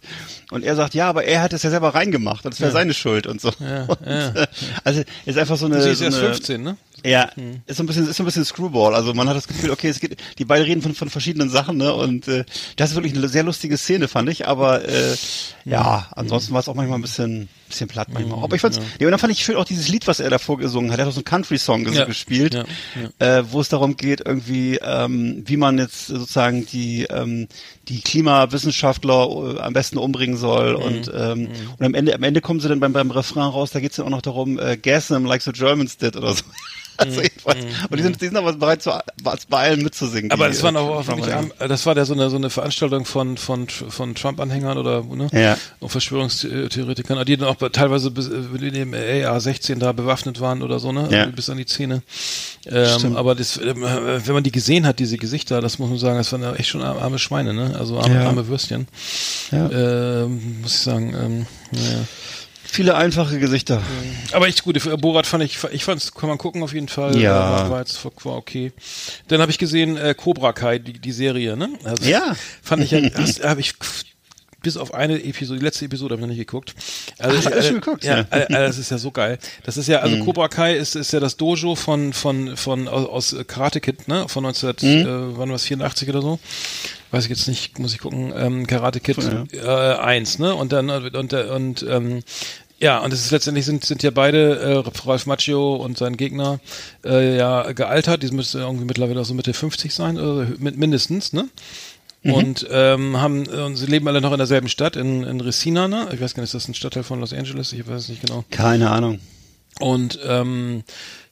und 0.50 0.64
er 0.64 0.76
sagt, 0.76 0.94
ja, 0.94 1.10
aber 1.10 1.26
er 1.26 1.42
hat 1.42 1.52
es 1.52 1.64
ja 1.64 1.70
selber 1.70 1.94
reingemacht 1.94 2.46
und 2.46 2.54
es 2.54 2.62
wäre 2.62 2.72
seine 2.72 2.94
Schuld 2.94 3.28
und 3.28 3.42
so. 3.42 3.50
und, 3.50 4.08
Äh, 4.08 4.48
also 4.84 5.04
ist 5.26 5.38
einfach 5.38 5.58
so 5.58 5.66
eine, 5.66 5.82
Sie 5.82 5.90
ist 5.90 6.00
so 6.00 6.06
erst 6.06 6.18
eine 6.18 6.28
15, 6.28 6.64
ne? 6.64 6.78
ja, 7.04 7.30
ist 7.66 7.78
so 7.78 7.84
ein 7.84 7.86
bisschen, 7.86 8.10
ist 8.10 8.16
so 8.16 8.24
ein 8.24 8.26
bisschen 8.26 8.46
Screwball. 8.46 8.96
Also 8.96 9.14
man 9.14 9.28
hat 9.28 9.36
das 9.36 9.48
Gefühl, 9.48 9.72
okay, 9.72 9.90
es 9.90 10.00
geht, 10.00 10.18
die 10.38 10.46
beiden 10.46 10.66
reden 10.66 10.82
von, 10.82 10.96
von 10.96 11.10
verschiedenen 11.10 11.50
Sachen, 11.50 11.78
ne? 11.78 11.94
Und 11.94 12.28
äh, 12.30 12.46
das 12.78 12.92
ist 12.92 12.96
wirklich 12.96 13.16
eine 13.16 13.28
sehr 13.28 13.44
lustige 13.44 13.78
Szene, 13.78 14.08
fand 14.08 14.30
ich. 14.30 14.48
Aber 14.48 14.88
äh, 14.88 15.16
ja, 15.66 16.08
ansonsten 16.16 16.54
war 16.54 16.62
es 16.62 16.70
auch 16.70 16.76
manchmal 16.76 16.98
ein 16.98 17.02
bisschen, 17.02 17.50
bisschen 17.68 17.88
platt 17.88 18.08
manchmal. 18.12 18.44
Aber 18.44 18.56
ich 18.56 18.62
fand's, 18.62 18.80
nee, 19.00 19.06
und 19.06 19.12
dann 19.12 19.20
fand 19.20 19.32
ich 19.34 19.44
schön 19.44 19.56
auch 19.56 19.66
dieses 19.66 19.88
Lied, 19.88 20.08
was 20.08 20.20
er 20.20 20.30
davor 20.30 20.58
gesungen 20.58 20.92
hat. 20.92 21.00
Er 21.00 21.06
hat 21.06 21.10
auch 21.10 21.14
so 21.16 21.20
einen 21.20 21.26
Country-Song 21.26 21.88
Ja, 21.94 22.06
gespielt, 22.06 22.54
ja, 22.54 22.66
Äh, 23.40 23.44
wo 23.52 23.62
es 23.62 23.70
darum 23.70 23.98
geht, 23.98 24.22
irgendwie, 24.26 24.80
ähm, 24.84 25.44
wie 25.46 25.58
man 25.58 25.78
jetzt 25.78 26.08
sozusagen 26.08 26.66
die 26.66 27.04
ähm, 27.10 27.48
die 27.88 28.02
Klimawissenschaftler 28.02 29.56
äh, 29.58 29.60
am 29.60 29.74
besten 29.74 29.98
umbringen 29.98 30.38
soll. 30.38 30.76
Und 30.76 31.12
ähm, 31.14 31.50
und 31.78 31.86
am 31.86 31.94
Ende, 31.94 32.16
am 32.16 32.24
Ende 32.24 32.42
kommen 32.42 32.60
sie 32.60 32.70
dann 32.70 32.80
beim, 32.80 32.94
beim 32.94 33.12
Refrain 33.12 33.44
raus, 33.44 33.72
da 33.72 33.80
geht's 33.80 33.96
dann 33.98 34.06
auch 34.08 34.12
noch 34.12 34.22
darum, 34.22 34.60
äh, 34.60 34.78
gas 34.78 35.08
them 35.08 35.26
like 35.26 35.42
the 35.42 35.52
Germans 35.52 35.98
did 35.98 36.16
oder 36.16 36.34
so. 36.34 36.44
Also 37.00 37.22
jedenfalls. 37.22 37.64
Und 37.92 37.98
die 38.00 38.02
sind, 38.02 38.20
die 38.20 38.26
sind 38.26 38.38
aber 38.38 38.54
bereit, 38.54 38.82
zu, 38.82 38.90
bei 39.22 39.58
allen 39.60 39.84
mitzusingen. 39.84 40.32
Aber 40.32 40.48
das 40.48 40.64
waren 40.64 40.76
auch 40.78 41.08
am- 41.08 41.52
das 41.60 41.86
war 41.86 41.96
ja 41.96 42.06
so 42.06 42.16
eine, 42.16 42.32
so 42.32 42.38
eine 42.38 42.50
Veranstaltung 42.50 43.06
von, 43.06 43.38
von, 43.38 43.68
von 43.70 44.16
Trump-Anhängern 44.16 44.80
oder, 44.80 45.04
ne? 45.04 45.28
Ja. 45.32 45.60
Und 45.80 45.90
Verschwörungstheoretikern, 45.90 47.24
die 47.26 47.38
dann 47.38 47.50
auch 47.50 47.57
teilweise 47.72 48.12
bis, 48.12 48.28
in 48.28 48.74
dem 48.74 48.94
AR-16 48.94 49.76
da 49.80 49.92
bewaffnet 49.92 50.40
waren 50.40 50.62
oder 50.64 50.80
so, 50.80 50.92
ne? 50.92 51.08
Ja. 51.12 51.20
Also 51.22 51.32
Bis 51.34 51.50
an 51.50 51.58
die 51.58 51.66
Zähne. 51.66 52.02
Ähm, 52.66 53.16
aber 53.16 53.36
das, 53.36 53.58
äh, 53.58 53.74
wenn 53.76 54.34
man 54.34 54.44
die 54.44 54.52
gesehen 54.52 54.86
hat, 54.86 55.00
diese 55.00 55.18
Gesichter, 55.18 55.62
das 55.62 55.80
muss 55.80 55.90
man 55.90 55.98
sagen, 56.00 56.18
das 56.18 56.32
waren 56.32 56.56
echt 56.56 56.70
schon 56.70 56.82
arme 56.82 57.20
Schweine, 57.20 57.54
ne? 57.54 57.76
Also 57.78 58.00
arme, 58.00 58.16
Ja. 58.16 58.26
arme 58.28 58.48
Würstchen. 58.48 58.88
Ja. 59.52 59.70
Ähm, 60.24 60.62
muss 60.62 60.74
ich 60.76 60.82
sagen, 60.82 61.14
ähm, 61.14 61.46
ja. 61.72 62.00
Viele 62.70 62.96
einfache 62.96 63.40
Gesichter. 63.40 63.82
Aber 64.34 64.48
echt 64.48 64.64
gut. 64.64 64.78
Borat 65.02 65.26
fand 65.26 65.42
ich, 65.44 65.58
ich 65.72 65.86
fand's, 65.86 66.14
kann 66.14 66.28
man 66.28 66.38
gucken 66.38 66.62
auf 66.64 66.74
jeden 66.74 66.90
Fall. 66.90 67.18
Ja. 67.18 67.66
Äh, 67.66 67.70
War, 67.70 67.80
jetzt, 67.80 68.04
war 68.04 68.36
okay. 68.36 68.74
Dann 69.30 69.40
habe 69.42 69.50
ich 69.52 69.58
gesehen 69.58 69.96
äh, 69.96 70.14
Cobra 70.14 70.52
Kai, 70.52 70.78
die, 70.78 70.94
die 71.00 71.12
Serie, 71.14 71.56
ne? 71.56 71.70
Also, 71.86 72.04
Ja. 72.04 72.36
Fand 72.62 72.84
ich, 72.84 72.92
ja- 72.92 73.00
habe 73.44 73.62
ich 73.62 73.74
bis 74.68 74.76
auf 74.78 74.94
eine 74.94 75.24
Episode, 75.24 75.60
die 75.60 75.66
letzte 75.66 75.86
Episode 75.86 76.12
habe 76.14 76.22
ich 76.22 76.28
noch 76.28 76.36
nicht 76.36 76.46
geguckt. 76.46 76.76
Also, 77.18 77.38
Ach, 77.40 77.46
hast 77.46 77.54
du 77.56 77.60
äh, 77.60 77.64
schon 77.64 77.76
geguckt? 77.76 78.04
Ja, 78.04 78.18
Ja. 78.18 78.24
Mhm. 78.24 78.28
äh, 78.32 78.44
äh, 78.44 78.68
das 78.68 78.78
ist 78.78 78.92
ja 78.92 78.98
so 78.98 79.12
geil. 79.12 79.40
Das 79.64 79.78
ist 79.78 79.88
ja, 79.88 80.00
also 80.00 80.18
Cobra 80.26 80.50
Kai 80.50 80.76
ist, 80.76 80.96
ist 80.96 81.14
ja 81.14 81.20
das 81.22 81.38
Dojo 81.38 81.76
von, 81.76 82.12
von, 82.12 82.58
von, 82.58 82.88
aus, 82.90 83.34
Karate 83.48 83.80
Kid, 83.80 84.08
ne? 84.10 84.28
Von 84.28 84.44
19, 84.44 84.74
Mhm. 84.82 84.88
äh, 84.88 85.38
wann 85.38 85.50
war 85.50 85.56
es, 85.56 85.64
84 85.64 86.10
oder 86.10 86.22
so? 86.22 86.40
Weiß 87.12 87.24
ich 87.24 87.30
jetzt 87.30 87.48
nicht, 87.48 87.80
muss 87.80 87.94
ich 87.94 88.00
gucken. 88.00 88.34
Ähm, 88.36 88.68
Karate 88.68 89.00
Kid 89.00 89.18
Ja. 89.54 89.94
äh, 89.94 89.98
1, 90.00 90.40
ne? 90.40 90.54
Und 90.54 90.74
dann, 90.74 90.90
und, 90.90 91.16
und, 91.16 91.34
und 91.34 91.86
ähm, 91.90 92.24
ja, 92.80 93.00
und 93.00 93.12
es 93.12 93.22
ist 93.26 93.32
letztendlich 93.32 93.66
sind, 93.66 93.86
sind 93.86 94.04
ja 94.04 94.12
beide, 94.12 94.60
äh, 94.60 94.84
Ralph 95.08 95.26
Macchio 95.26 95.78
und 95.78 95.98
sein 95.98 96.16
Gegner, 96.18 96.60
äh, 97.04 97.36
ja, 97.38 97.72
gealtert. 97.72 98.22
Die 98.22 98.30
müssten 98.32 98.60
irgendwie 98.60 98.86
mittlerweile 98.86 99.20
auch 99.22 99.26
so 99.26 99.34
Mitte 99.34 99.54
50 99.54 99.94
sein, 99.94 100.18
äh, 100.18 100.46
mit, 100.60 100.78
mindestens, 100.78 101.34
ne? 101.34 101.48
Und 102.34 102.68
ähm, 102.70 103.18
haben 103.22 103.46
und 103.48 103.76
sie 103.76 103.86
leben 103.86 104.08
alle 104.08 104.22
noch 104.22 104.32
in 104.32 104.38
derselben 104.38 104.68
Stadt, 104.70 104.96
in, 104.96 105.24
in 105.24 105.40
Resina, 105.42 105.88
ne? 105.88 106.10
Ich 106.14 106.22
weiß 106.22 106.34
gar 106.34 106.42
nicht, 106.42 106.54
ist 106.54 106.56
das 106.56 106.68
ein 106.68 106.74
Stadtteil 106.74 107.04
von 107.04 107.20
Los 107.20 107.34
Angeles? 107.34 107.74
Ich 107.74 107.88
weiß 107.88 108.04
es 108.04 108.10
nicht 108.10 108.26
genau. 108.26 108.44
Keine 108.52 108.90
Ahnung. 108.92 109.20
Und 109.80 110.20
ähm, 110.26 110.84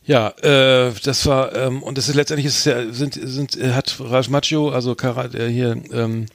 ja, 0.08 0.30
äh, 0.44 0.92
das 1.04 1.26
war 1.26 1.56
ähm, 1.56 1.82
und 1.82 1.98
das 1.98 2.10
ist 2.10 2.14
letztendlich 2.16 2.46
ist 2.46 2.64
ja 2.66 2.94
sind 2.94 3.16
sind 3.20 3.58
äh, 3.58 3.72
hat 3.74 3.96
Raj 4.00 4.30
Macchio, 4.30 4.70
also 4.70 4.94
Kara, 4.94 5.28
der 5.28 5.50
hier 5.50 5.76
ähm, 5.92 6.28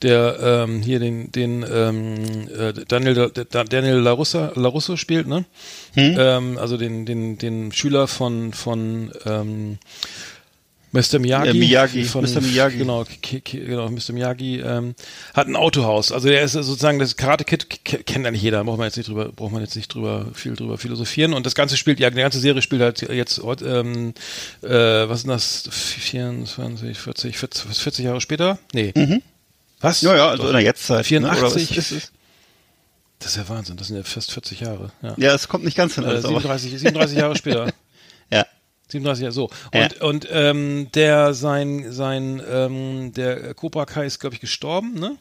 der 0.00 0.38
ähm, 0.66 0.80
hier 0.80 0.98
den 0.98 1.30
den 1.30 1.62
ähm, 1.70 2.48
äh, 2.56 2.72
Daniel 2.88 3.30
Da- 3.50 3.64
Daniel 3.64 3.96
Larussa 3.96 4.52
Larusso 4.54 4.96
spielt, 4.96 5.26
ne? 5.26 5.44
Ähm, 5.94 6.56
also 6.56 6.78
den 6.78 7.04
den 7.04 7.36
den 7.36 7.70
Schüler 7.72 8.08
von 8.08 8.54
von 8.54 9.12
ähm, 9.26 9.76
Mr. 10.92 11.18
Miyagi, 11.18 11.48
Äh, 11.48 11.54
Miyagi, 11.54 12.04
von, 12.04 12.22
Mr. 12.24 12.40
Miyagi. 12.42 12.76
genau, 12.76 13.04
genau, 13.44 13.88
Mr. 13.88 14.12
Miyagi 14.12 14.60
ähm, 14.60 14.94
hat 15.32 15.46
ein 15.48 15.56
Autohaus. 15.56 16.12
Also 16.12 16.28
der 16.28 16.42
ist 16.42 16.52
sozusagen 16.52 16.98
das 16.98 17.16
Karate 17.16 17.44
Kid 17.44 17.66
kennt 17.84 18.26
eigentlich 18.26 18.42
jeder. 18.42 18.62
Braucht 18.62 18.76
man 18.78 18.86
jetzt 18.86 18.96
nicht 18.98 19.08
drüber, 19.08 19.32
braucht 19.32 19.52
man 19.52 19.62
jetzt 19.62 19.74
nicht 19.74 19.92
drüber 19.94 20.26
viel 20.34 20.54
drüber 20.54 20.76
philosophieren. 20.76 21.32
Und 21.32 21.46
das 21.46 21.54
ganze 21.54 21.76
spielt, 21.78 21.98
ja, 21.98 22.10
die 22.10 22.16
ganze 22.16 22.40
Serie 22.40 22.60
spielt 22.60 22.82
halt 22.82 23.00
jetzt 23.00 23.38
ähm, 23.62 24.12
äh, 24.62 24.68
was 24.68 25.22
sind 25.22 25.30
das? 25.30 25.64
24, 25.70 26.98
40, 26.98 27.38
40, 27.38 27.62
40 27.78 28.04
Jahre 28.04 28.20
später? 28.20 28.58
Nee. 28.74 28.92
Was? 29.80 30.02
Mhm. 30.02 30.08
Ja, 30.08 30.16
ja, 30.16 30.28
also 30.28 30.42
Doch. 30.42 30.50
in 30.50 30.56
der 30.56 30.62
Jetztzeit. 30.62 31.06
84. 31.06 31.70
Ne? 31.70 31.76
Ist, 31.78 31.90
ist, 31.90 31.92
ist, 31.92 32.12
Das 33.18 33.30
ist 33.30 33.36
ja 33.38 33.48
Wahnsinn. 33.48 33.76
Das 33.78 33.86
sind 33.88 33.96
ja 33.96 34.02
fast 34.02 34.30
40 34.30 34.60
Jahre. 34.60 34.92
Ja. 35.02 35.14
ja, 35.16 35.34
es 35.34 35.48
kommt 35.48 35.64
nicht 35.64 35.76
ganz 35.76 35.94
hin. 35.94 36.04
Äh, 36.04 36.08
alles, 36.08 36.24
aber- 36.26 36.34
37, 36.40 36.70
37 36.78 37.16
Jahre 37.18 37.36
später. 37.36 37.72
Ja. 38.30 38.46
37 38.92 39.22
Jahre, 39.22 39.32
so. 39.32 39.50
Und, 39.74 40.00
und 40.00 40.28
ähm, 40.30 40.88
der, 40.94 41.34
sein, 41.34 41.92
sein, 41.92 42.40
ähm, 42.50 43.12
der 43.14 43.54
Cobra 43.54 43.84
Kai 43.84 44.06
ist, 44.06 44.20
glaube 44.20 44.34
ich, 44.34 44.40
gestorben, 44.40 44.94
ne? 44.94 45.16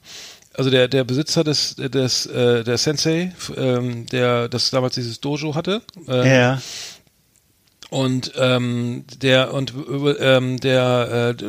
Also 0.54 0.70
der, 0.70 0.88
der 0.90 1.06
Besitzer 1.06 1.44
des, 1.44 1.76
des, 1.78 2.26
äh, 2.26 2.64
der 2.64 2.78
Sensei, 2.78 3.34
ähm, 3.56 4.06
der 4.08 4.50
das 4.50 4.70
damals 4.70 4.96
dieses 4.96 5.22
Dojo 5.22 5.56
hatte. 5.56 5.82
Ähm, 6.08 6.28
Ja. 6.28 6.62
Und 7.90 8.32
ähm, 8.38 9.04
der 9.22 9.54
und 9.54 9.74
äh, 9.74 10.38
ähm, 10.38 10.58
der 10.62 11.36
äh, 11.38 11.46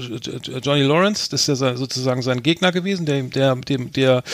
Johnny 0.58 0.82
Lawrence, 0.82 1.30
das 1.30 1.48
ist 1.48 1.62
ja 1.62 1.76
sozusagen 1.76 2.20
sein 2.20 2.42
Gegner 2.42 2.72
gewesen, 2.72 3.06
der 3.06 3.22
der 3.22 3.54
dem 3.54 3.92
der 3.92 4.24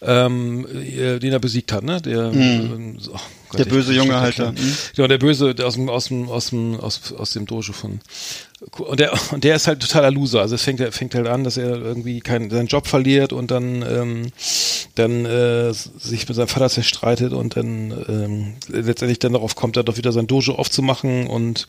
ähm, 0.00 0.66
äh, 0.66 1.18
den 1.18 1.30
er 1.30 1.38
besiegt 1.40 1.70
hat, 1.72 1.82
ne? 1.82 2.00
Der 2.00 2.32
ähm, 2.32 2.96
so, 2.98 3.14
Gott, 3.50 3.58
Der 3.60 3.64
böse 3.64 3.92
Junge 3.94 4.20
halt 4.20 4.38
da. 4.38 4.52
ich- 4.54 4.60
Mhm. 4.62 4.76
Genau, 4.96 5.08
der 5.08 5.18
Böse 5.18 5.54
der 5.54 5.66
aus 5.66 5.74
dem 5.74 5.88
aus 5.88 6.06
dem 6.08 6.28
aus 6.28 6.50
dem 6.50 6.78
aus, 6.80 7.12
aus 7.16 7.30
dem 7.32 7.46
Dojo 7.46 7.72
von 7.72 8.00
und 8.78 8.98
der 9.00 9.12
und 9.32 9.44
der 9.44 9.56
ist 9.56 9.66
halt 9.66 9.80
totaler 9.80 10.10
Loser. 10.10 10.40
Also 10.40 10.54
es 10.56 10.62
fängt 10.62 10.80
fängt 10.94 11.14
halt 11.14 11.26
an, 11.28 11.44
dass 11.44 11.56
er 11.56 11.76
irgendwie 11.80 12.20
keinen 12.20 12.50
seinen 12.50 12.66
Job 12.66 12.86
verliert 12.86 13.32
und 13.32 13.50
dann 13.50 13.82
ähm, 13.82 14.32
dann 14.96 15.24
äh, 15.24 15.72
sich 15.72 16.26
mit 16.28 16.36
seinem 16.36 16.48
Vater 16.48 16.68
zerstreitet 16.68 17.32
und 17.32 17.56
dann 17.56 17.92
ähm, 18.08 18.54
letztendlich 18.68 19.18
dann 19.20 19.32
darauf 19.32 19.54
kommt, 19.54 19.76
er 19.76 19.84
doch 19.84 19.96
wieder 19.96 20.12
sein 20.12 20.26
Dojo 20.26 20.54
aufzumachen 20.56 21.26
und 21.28 21.68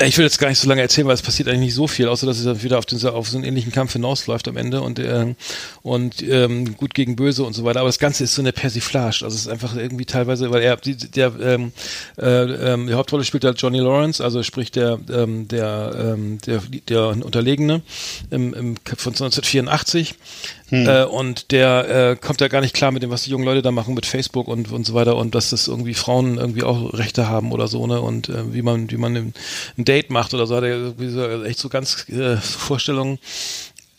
ich 0.00 0.16
will 0.16 0.24
jetzt 0.24 0.38
gar 0.38 0.48
nicht 0.48 0.60
so 0.60 0.68
lange 0.68 0.80
erzählen, 0.80 1.08
weil 1.08 1.14
es 1.14 1.22
passiert 1.22 1.48
eigentlich 1.48 1.60
nicht 1.60 1.74
so 1.74 1.88
viel, 1.88 2.06
außer 2.06 2.24
dass 2.24 2.38
es 2.38 2.44
dann 2.44 2.62
wieder 2.62 2.78
auf, 2.78 2.86
den, 2.86 3.04
auf 3.04 3.28
so 3.28 3.36
einen 3.36 3.44
ähnlichen 3.44 3.72
Kampf 3.72 3.94
hinausläuft 3.94 4.46
am 4.46 4.56
Ende 4.56 4.80
und, 4.80 5.00
äh, 5.00 5.34
und 5.82 6.22
ähm, 6.22 6.76
gut 6.76 6.94
gegen 6.94 7.16
böse 7.16 7.42
und 7.42 7.52
so 7.52 7.64
weiter. 7.64 7.80
Aber 7.80 7.88
das 7.88 7.98
Ganze 7.98 8.22
ist 8.22 8.34
so 8.34 8.42
eine 8.42 8.52
Persiflage. 8.52 9.24
Also 9.24 9.34
es 9.34 9.42
ist 9.42 9.48
einfach 9.48 9.74
irgendwie 9.74 10.04
teilweise, 10.04 10.52
weil 10.52 10.62
er 10.62 10.76
die, 10.76 10.96
der 10.96 11.32
ähm, 11.40 11.72
äh, 12.16 12.24
ähm, 12.24 12.86
die 12.86 12.94
Hauptrolle 12.94 13.24
spielt 13.24 13.44
halt 13.44 13.60
Johnny 13.60 13.80
Lawrence, 13.80 14.22
also 14.22 14.44
sprich 14.44 14.70
der 14.70 15.00
ähm, 15.10 15.48
der 15.48 16.14
ähm, 16.14 16.38
der, 16.46 16.62
der 16.88 17.08
Unterlegene 17.08 17.82
im, 18.30 18.54
im 18.54 18.76
von 18.76 19.12
1984. 19.12 20.14
Äh, 20.86 21.04
und 21.04 21.50
der 21.50 22.10
äh, 22.10 22.16
kommt 22.16 22.40
ja 22.40 22.48
gar 22.48 22.60
nicht 22.60 22.74
klar 22.74 22.90
mit 22.90 23.02
dem, 23.02 23.10
was 23.10 23.22
die 23.22 23.30
jungen 23.30 23.44
Leute 23.44 23.62
da 23.62 23.70
machen 23.70 23.94
mit 23.94 24.06
Facebook 24.06 24.48
und, 24.48 24.70
und 24.70 24.84
so 24.84 24.94
weiter 24.94 25.16
und 25.16 25.34
dass 25.34 25.50
das 25.50 25.68
irgendwie 25.68 25.94
Frauen 25.94 26.38
irgendwie 26.38 26.62
auch 26.62 26.92
Rechte 26.94 27.28
haben 27.28 27.52
oder 27.52 27.68
so, 27.68 27.86
ne? 27.86 28.00
Und 28.00 28.28
äh, 28.28 28.52
wie 28.52 28.62
man, 28.62 28.90
wie 28.90 28.96
man 28.96 29.16
ein, 29.16 29.34
ein 29.76 29.84
Date 29.84 30.10
macht 30.10 30.34
oder 30.34 30.46
so, 30.46 30.56
hat 30.56 30.64
er 30.64 30.70
irgendwie 30.70 31.08
so, 31.08 31.44
echt 31.44 31.58
so 31.58 31.68
ganz 31.68 32.06
äh, 32.10 32.36
Vorstellungen. 32.36 33.18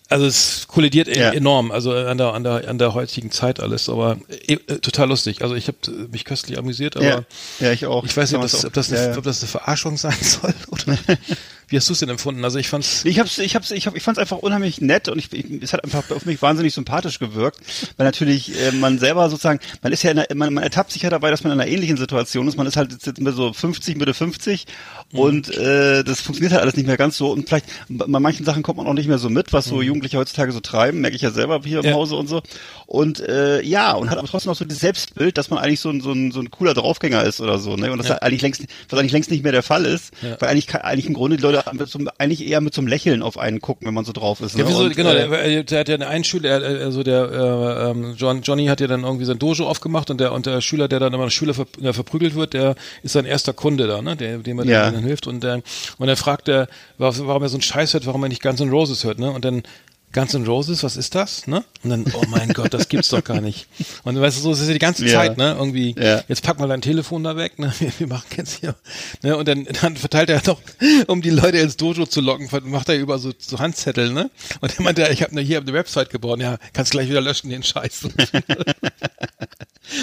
Also 0.10 0.26
es 0.26 0.68
kollidiert 0.68 1.08
e- 1.08 1.20
Ja. 1.20 1.32
enorm, 1.32 1.72
also 1.72 1.94
an 1.94 2.18
der, 2.18 2.34
an 2.34 2.44
der, 2.44 2.68
an 2.68 2.78
der 2.80 2.94
heutigen 2.96 3.30
Zeit 3.32 3.60
alles, 3.60 3.88
aber 3.90 4.18
äh, 4.48 4.54
äh, 4.54 4.80
total 4.80 5.08
lustig. 5.10 5.44
Also 5.44 5.54
ich 5.56 5.68
habe 5.68 5.78
mich 6.12 6.26
köstlich 6.26 6.58
amüsiert, 6.58 6.98
aber 6.98 7.06
Ja, 7.06 7.22
ja, 7.60 7.72
ich 7.72 7.86
auch. 7.86 8.04
ich 8.06 8.18
weiß 8.18 8.32
nicht, 8.32 8.38
ob 8.38 8.42
das, 8.44 8.66
ob, 8.66 8.74
das 8.74 8.92
eine, 8.92 9.12
Ja, 9.12 9.18
ob 9.18 9.24
das 9.24 9.42
eine 9.42 9.50
Verarschung 9.50 9.98
sein 9.98 10.16
soll 10.22 10.54
oder 10.70 10.98
wie 11.72 11.78
hast 11.78 11.88
du 11.88 11.94
es 11.94 12.00
denn 12.00 12.10
empfunden? 12.10 12.44
Also 12.44 12.58
ich 12.58 12.68
fand's 12.68 13.06
Ich 13.06 13.20
hab's, 13.20 13.38
ich 13.38 13.54
hab's, 13.56 13.70
ich 13.70 13.86
hab, 13.86 13.96
ich 13.96 14.02
fand's 14.02 14.18
einfach 14.18 14.38
unheimlich 14.40 14.82
nett 14.82 15.08
und 15.08 15.20
ich, 15.20 15.32
ich, 15.32 15.62
es 15.62 15.72
hat 15.74 15.84
einfach 15.84 16.10
auf 16.10 16.26
mich 16.26 16.42
wahnsinnig 16.42 16.74
sympathisch 16.74 17.20
gewirkt, 17.20 17.60
weil 17.98 18.06
natürlich 18.08 18.60
äh, 18.60 18.72
man 18.72 18.98
selber 18.98 19.30
sozusagen, 19.30 19.60
man 19.84 19.92
ist 19.92 20.02
ja, 20.02 20.10
in 20.10 20.18
einer, 20.18 20.36
man, 20.36 20.52
man 20.56 20.64
ertappt 20.64 20.92
sich 20.92 21.04
ja 21.04 21.12
dabei, 21.12 21.30
dass 21.30 21.44
man 21.44 21.54
in 21.54 21.60
einer 21.62 21.70
ähnlichen 21.70 21.98
Situation 21.98 22.48
ist. 22.48 22.58
Man 22.58 22.66
ist 22.66 22.76
halt 22.78 22.92
jetzt 22.92 23.20
mit 23.20 23.36
so 23.36 23.54
50, 23.54 23.98
Mitte 23.98 24.16
50 24.16 24.66
Mhm. 25.12 25.20
und 25.20 25.50
äh, 25.58 26.04
das 26.04 26.22
funktioniert 26.22 26.54
halt 26.54 26.62
alles 26.62 26.76
nicht 26.76 26.86
mehr 26.86 26.98
ganz 26.98 27.18
so 27.18 27.32
und 27.32 27.48
vielleicht 27.48 27.66
bei 27.90 28.20
manchen 28.20 28.46
Sachen 28.46 28.62
kommt 28.62 28.78
man 28.78 28.86
auch 28.88 28.94
nicht 28.94 29.08
mehr 29.08 29.18
so 29.18 29.28
mit, 29.30 29.54
was 29.54 29.66
so 29.66 29.82
Jugendliche 30.00 30.18
heutzutage 30.18 30.52
so 30.52 30.60
treiben, 30.62 31.02
merke 31.02 31.16
ich 31.16 31.22
ja 31.22 31.32
selber 31.32 31.62
hier 31.64 31.80
im. 31.80 31.86
Ja. 31.86 31.94
Hause 31.94 32.16
und 32.16 32.28
so. 32.28 32.42
Und 32.86 33.20
äh, 33.20 33.62
ja, 33.62 33.94
und 33.94 34.10
hat 34.10 34.18
aber 34.18 34.28
trotzdem 34.28 34.50
noch 34.52 34.58
so 34.58 34.66
das 34.66 34.80
Selbstbild, 34.80 35.38
dass 35.38 35.50
man 35.50 35.60
eigentlich 35.60 35.80
so 35.80 35.90
ein, 35.90 36.02
so 36.02 36.12
ein, 36.12 36.32
so 36.32 36.40
ein 36.40 36.50
cooler 36.50 36.74
Draufgänger 36.74 37.24
ist 37.24 37.40
oder 37.42 37.60
so, 37.60 37.76
ne? 37.76 37.92
Und 37.92 37.98
das 38.00 38.08
Ja. 38.08 38.16
eigentlich 38.18 38.42
längst, 38.42 38.64
was 38.90 39.00
eigentlich 39.00 39.12
längst 39.12 39.30
nicht 39.32 39.44
mehr 39.44 39.52
der 39.52 39.62
Fall 39.64 39.86
ist, 39.86 40.12
Ja. 40.22 40.38
weil 40.40 40.50
eigentlich 40.50 40.74
eigentlich 40.74 41.06
im 41.06 41.14
Grunde 41.14 41.38
die 41.38 41.44
Leute 41.44 41.64
mit 41.74 41.88
so, 41.90 42.00
eigentlich 42.18 42.48
eher 42.48 42.62
mit 42.62 42.74
so 42.74 42.82
einem 42.82 42.88
Lächeln 42.88 43.22
auf 43.22 43.38
einen 43.38 43.62
gucken, 43.62 43.86
wenn 43.88 43.94
man 43.94 44.06
so 44.06 44.12
drauf 44.14 44.42
ist. 44.42 44.56
Ne? 44.56 44.64
Ja, 44.64 44.70
wieso, 44.70 44.84
Und, 44.86 44.96
genau, 44.96 45.12
äh, 45.12 45.64
der, 45.64 45.64
der 45.64 45.80
hat 45.80 45.90
ja 46.02 46.08
einen 46.08 46.24
Schüler, 46.24 46.62
äh, 46.64 46.84
also 46.84 47.04
der 47.04 47.30
äh, 47.32 47.92
ähm, 47.92 48.16
John, 48.18 48.42
Johnny 48.42 48.66
hat 48.68 48.80
ja 48.82 48.88
dann 48.88 49.04
irgendwie 49.04 49.26
sein 49.26 49.38
Dojo 49.40 49.68
aufgemacht 49.68 50.10
und 50.10 50.20
der 50.20 50.32
und 50.32 50.46
der 50.46 50.62
Schüler, 50.62 50.88
der 50.88 51.00
dann 51.00 51.14
immer 51.14 51.30
Schüler 51.30 51.54
ver, 51.54 51.66
der 51.78 51.94
verprügelt 51.94 52.36
wird, 52.36 52.54
der 52.54 52.76
ist 53.04 53.14
sein 53.14 53.26
erster 53.26 53.54
Kunde 53.54 53.88
da, 53.88 54.02
ne, 54.02 54.16
der, 54.16 54.40
dem 54.40 54.60
er 54.60 54.66
Ja. 54.66 54.90
dann 54.92 55.04
hilft 55.04 55.28
und 55.28 55.44
der, 55.44 55.62
und 55.98 56.08
dann 56.08 56.16
fragt 56.16 56.48
er, 56.48 56.68
warum 56.98 57.28
warum 57.28 57.44
er 57.44 57.50
so 57.50 57.56
einen 57.58 57.62
Scheiß 57.62 57.94
hört, 57.94 58.06
warum 58.06 58.24
er 58.24 58.30
nicht 58.30 58.42
Guns 58.42 58.60
N' 58.62 58.70
Roses 58.70 59.04
hört, 59.04 59.20
ne, 59.20 59.30
und 59.32 59.46
dann 59.46 59.64
Guns 60.12 60.34
N' 60.34 60.46
Roses, 60.48 60.84
was 60.84 60.98
ist 60.98 61.14
das? 61.14 61.46
Ne? 61.46 61.64
Und 61.84 61.92
dann, 61.92 62.06
oh 62.14 62.24
mein 62.30 62.50
Gott, 62.54 62.74
das 62.74 62.90
gibt's 62.90 63.10
doch 63.10 63.24
gar 63.24 63.42
nicht. 63.42 63.68
Und 64.04 64.16
du 64.16 64.22
weißt 64.22 64.38
du, 64.38 64.42
so 64.42 64.52
ist 64.54 64.60
es 64.62 64.68
ja 64.68 64.74
die 64.74 64.80
ganze 64.80 65.06
Ja. 65.06 65.12
Zeit, 65.20 65.38
ne? 65.38 65.56
Irgendwie, 65.58 65.94
Ja. 66.00 66.24
jetzt 66.28 66.42
pack 66.42 66.58
mal 66.60 66.68
dein 66.68 66.82
Telefon 66.82 67.24
da 67.24 67.36
weg, 67.38 67.60
ne? 67.60 67.72
Wir, 67.80 67.92
wir 68.00 68.08
machen 68.08 68.26
jetzt 68.36 68.60
hier. 68.60 68.76
Ne? 69.22 69.38
Und 69.38 69.48
dann, 69.48 69.66
dann 69.82 69.96
verteilt 69.98 70.30
er 70.32 70.42
noch, 70.48 70.60
um 71.08 71.22
die 71.22 71.30
Leute 71.30 71.60
ins 71.60 71.78
Dojo 71.78 72.08
zu 72.08 72.22
locken, 72.22 72.50
macht 72.64 72.90
er 72.90 72.96
über 72.98 73.20
so, 73.20 73.32
so 73.38 73.60
Handzettel, 73.60 74.12
ne? 74.12 74.32
Und 74.62 74.76
er 74.78 74.82
meinte, 74.84 75.08
ich 75.12 75.22
habe 75.22 75.36
ne, 75.36 75.42
hier 75.42 75.58
hab 75.58 75.64
eine 75.64 75.74
Website 75.74 76.10
gebaut, 76.10 76.40
ja, 76.42 76.58
kannst 76.74 76.92
gleich 76.92 77.08
wieder 77.08 77.22
löschen, 77.22 77.50
den 77.52 77.62
Scheiß. 77.64 78.08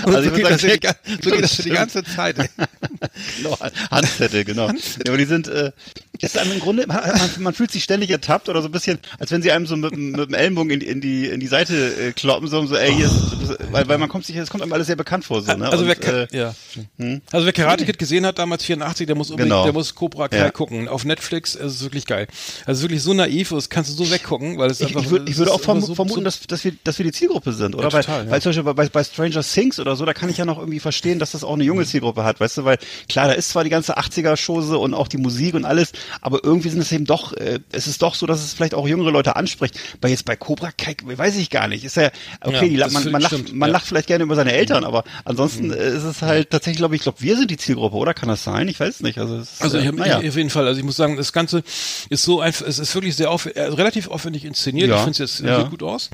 Und 0.05 0.17
Also 0.17 0.31
so, 0.31 0.35
geht 0.37 0.49
die, 0.49 0.59
sagen, 0.69 0.81
ga- 0.81 0.97
so 1.23 1.31
geht 1.31 1.43
das 1.45 1.59
ja 1.59 1.65
die 1.65 1.71
ganze 1.83 2.03
Zeit. 2.03 2.39
ey. 2.39 2.49
Genau, 3.37 3.57
Handzettel, 3.91 4.45
genau. 4.45 4.67
Ja, 4.69 4.75
aber 5.09 5.17
die 5.17 5.25
sind, 5.27 5.47
äh, 5.47 5.71
ist 6.21 6.39
einem 6.39 6.53
im 6.53 6.61
Grunde, 6.61 6.87
man, 6.87 7.01
man 7.39 7.55
fühlt 7.55 7.71
sich 7.71 7.85
ständig 7.85 8.11
ertappt 8.11 8.49
oder 8.49 8.63
so 8.63 8.69
ein 8.69 8.73
bisschen, 8.73 8.99
als 9.19 9.31
wenn 9.31 9.43
sie 9.43 9.53
einem 9.53 9.67
so 9.67 9.77
mit, 9.77 9.93
dem- 9.93 10.13
mit 10.13 10.29
dem 10.29 10.35
Ellenbogen 10.35 10.71
in, 10.71 10.81
die- 10.81 10.87
in 10.87 11.01
die 11.01 11.27
in 11.27 11.41
die 11.41 11.47
Seite 11.47 11.75
äh, 12.09 12.13
kloppen, 12.13 12.49
so, 12.49 12.65
so 12.67 12.77
ey, 12.77 12.93
hier 12.95 13.07
ist, 13.07 13.15
weil, 13.71 13.89
weil 13.89 13.99
man 13.99 14.09
kommt 14.09 14.25
sich, 14.27 14.37
es 14.37 14.51
kommt 14.51 14.63
einem 14.63 14.73
alles 14.73 14.87
sehr 14.87 14.97
bekannt 14.97 15.25
vor, 15.25 15.43
so, 15.43 15.53
ne? 15.55 15.69
Also 15.71 15.85
Und, 15.85 15.97
wer, 16.03 16.29
äh, 16.33 16.37
ja. 16.37 16.55
also 17.33 17.47
wer 17.47 17.53
Karate 17.53 17.85
Kid 17.85 17.99
gesehen 17.99 18.27
hat 18.27 18.39
damals 18.39 18.65
84, 18.65 19.07
der 19.07 19.17
muss 19.17 19.31
unbedingt, 19.31 19.51
Genau. 19.53 19.65
der 19.65 19.73
muss 19.73 19.95
Cobra 19.95 20.29
Kai 20.29 20.39
Ja. 20.39 20.51
gucken. 20.51 20.89
Auf 20.89 21.05
Netflix 21.05 21.55
es 21.55 21.75
ist 21.77 21.83
wirklich 21.83 22.07
geil. 22.07 22.27
Also 22.65 22.83
wirklich 22.83 23.03
so 23.03 23.15
naiv, 23.15 23.51
das 23.51 23.69
kannst 23.71 23.91
du 23.91 24.05
so 24.05 24.11
weggucken, 24.11 24.59
weil 24.59 24.71
es 24.71 24.81
ich, 24.81 24.89
einfach. 24.89 25.03
ich, 25.03 25.11
würd, 25.11 25.29
ich 25.29 25.37
würde 25.37 25.53
auch 25.53 25.61
verm 25.61 25.81
so- 25.81 25.95
vermuten, 25.95 26.21
so, 26.21 26.25
dass, 26.25 26.41
dass, 26.41 26.65
wir, 26.65 26.73
dass 26.85 26.99
wir 26.99 27.05
die 27.05 27.13
Zielgruppe 27.13 27.53
sind, 27.53 27.75
oder? 27.75 27.85
Ja, 27.89 27.91
total, 28.03 28.25
weil, 28.27 28.31
weil 28.33 28.43
zum 28.43 28.51
Beispiel 28.51 28.75
bei, 28.75 28.89
bei 28.89 29.05
Stranger 29.05 29.43
Things 29.43 29.79
oder 29.79 29.97
so, 29.97 30.05
da 30.05 30.13
kann 30.15 30.29
ich 30.29 30.37
ja 30.39 30.45
noch 30.45 30.59
irgendwie 30.59 30.81
verstehen, 30.81 31.19
dass 31.19 31.33
das 31.33 31.45
auch 31.45 31.55
eine 31.55 31.65
junge 31.65 31.85
Zielgruppe 31.85 32.25
hat, 32.25 32.41
weißt 32.41 32.59
du, 32.59 32.65
weil 32.65 32.79
klar, 33.09 33.27
da 33.29 33.33
ist 33.33 33.49
zwar 33.51 33.65
die 33.65 33.71
ganze 33.71 33.97
80er-Chose 33.99 34.79
und 34.79 34.95
auch 34.95 35.09
die 35.09 35.19
Musik 35.19 35.55
und 35.55 35.65
alles, 35.65 35.93
aber 36.21 36.45
irgendwie 36.45 36.69
sind 36.69 36.81
es 36.81 36.93
eben 36.93 37.05
doch, 37.05 37.33
äh, 37.33 37.61
es 37.73 37.87
ist 37.87 38.03
doch 38.03 38.15
so, 38.15 38.27
dass 38.27 38.43
es 38.45 38.55
vielleicht 38.55 38.75
auch 38.75 38.87
jüngere 38.87 39.11
Leute 39.11 39.37
anspricht. 39.37 39.79
Bei 40.01 40.09
jetzt 40.09 40.25
bei 40.25 40.37
Cobra 40.37 40.71
Kai, 40.73 40.97
weiß 41.05 41.37
ich 41.37 41.51
gar 41.51 41.69
nicht. 41.69 41.85
Ist 41.85 41.97
ja, 41.97 42.11
okay, 42.41 42.67
Ja, 42.67 42.89
die, 42.89 42.95
man, 42.95 43.11
man, 43.13 43.23
lacht, 43.23 43.35
stimmt, 43.35 43.55
man 43.55 43.69
ja. 43.69 43.73
lacht 43.73 43.87
vielleicht 43.87 44.07
gerne 44.09 44.25
über 44.25 44.35
seine 44.37 44.53
Eltern, 44.53 44.85
aber 44.85 45.05
ansonsten 45.25 45.73
äh, 45.73 45.97
ist 45.97 46.05
es 46.05 46.23
halt 46.23 46.51
tatsächlich, 46.51 46.79
glaube 46.79 46.97
ich, 46.97 47.03
glaube, 47.03 47.21
wir 47.21 47.37
sind 47.37 47.51
die 47.51 47.57
Zielgruppe, 47.57 47.97
oder? 47.97 48.15
Kann 48.15 48.29
das 48.29 48.45
sein? 48.45 48.69
Ich 48.69 48.81
weiß 48.81 48.97
es 48.97 49.01
nicht. 49.01 49.19
Also, 49.19 49.37
ist, 49.39 49.63
Also 49.63 49.79
ich 49.79 49.85
äh, 49.85 49.89
habe 49.89 49.97
naja. 49.99 50.19
auf 50.19 50.23
jeden 50.37 50.51
Fall, 50.51 50.67
also 50.67 50.79
ich 50.79 50.85
muss 50.85 50.97
sagen, 50.97 51.17
das 51.17 51.33
Ganze 51.33 51.63
ist 52.09 52.23
so 52.23 52.41
einfach, 52.41 52.67
es 52.67 52.79
ist 52.79 52.95
wirklich 52.95 53.17
sehr 53.17 53.31
auf, 53.31 53.47
äh, 53.47 53.61
relativ 53.63 54.09
aufwendig 54.09 54.45
inszeniert. 54.45 54.89
Ja, 54.89 54.97
Ich 54.97 55.03
finde 55.03 55.25
es 55.25 55.39
jetzt 55.39 55.39
sieht 55.39 55.71
gut 55.71 55.83
aus. 55.83 56.11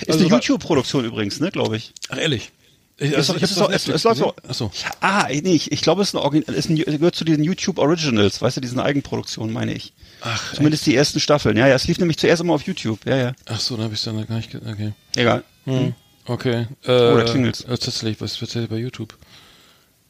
Ist 0.00 0.08
Also, 0.10 0.24
eine 0.24 0.34
YouTube-Produktion 0.34 1.04
übrigens, 1.04 1.40
ne, 1.40 1.50
glaube 1.50 1.76
ich. 1.76 1.92
Ach, 2.08 2.18
ehrlich. 2.18 2.50
Ich, 2.96 3.10
ich 3.10 3.16
es 3.18 3.28
hab's 3.28 3.42
es- 3.42 3.88
es 3.88 4.04
läuft 4.04 4.20
gesehen. 4.20 4.24
doch- 4.24 4.34
Ach 4.48 4.54
so. 4.54 4.70
Ah, 5.00 5.26
nee, 5.28 5.54
ich, 5.54 5.72
ich 5.72 5.80
glaube, 5.80 6.02
es 6.02 6.08
ist 6.08 6.14
ein 6.14 6.18
Origin, 6.18 6.42
ist 6.54 6.68
ein, 6.70 6.76
gehört 6.76 7.14
zu 7.16 7.24
diesen 7.24 7.42
YouTube 7.42 7.78
Originals, 7.78 8.40
weißt 8.40 8.56
du, 8.58 8.60
diesen 8.60 8.78
Eigenproduktionen, 8.78 9.52
meine 9.52 9.72
ich. 9.74 9.92
Ach, 10.20 10.54
Zumindest 10.54 10.86
die 10.86 10.94
ersten 10.94 11.18
Staffeln. 11.20 11.56
Ja, 11.56 11.66
ja, 11.66 11.74
es 11.74 11.86
lief 11.88 11.98
nämlich 11.98 12.18
zuerst 12.18 12.40
immer 12.40 12.54
auf 12.54 12.62
YouTube. 12.62 13.00
Ja, 13.04 13.16
ja. 13.16 13.32
Ach 13.46 13.58
so, 13.60 13.74
dann 13.76 13.84
habe 13.86 13.94
ich 13.94 14.02
dann 14.02 14.24
gar 14.26 14.36
nicht, 14.36 14.54
okay. 14.54 14.92
Egal. 15.16 15.42
Hm. 15.64 15.94
Okay. 16.26 16.66
Äh, 16.84 16.90
Oh, 16.92 17.16
da 17.16 17.24
klingelt's. 17.24 17.62
Äh, 17.62 17.66
tatsächlich, 17.76 18.20
was 18.20 18.36
hier 18.38 18.66
bei 18.68 18.76
YouTube? 18.78 19.16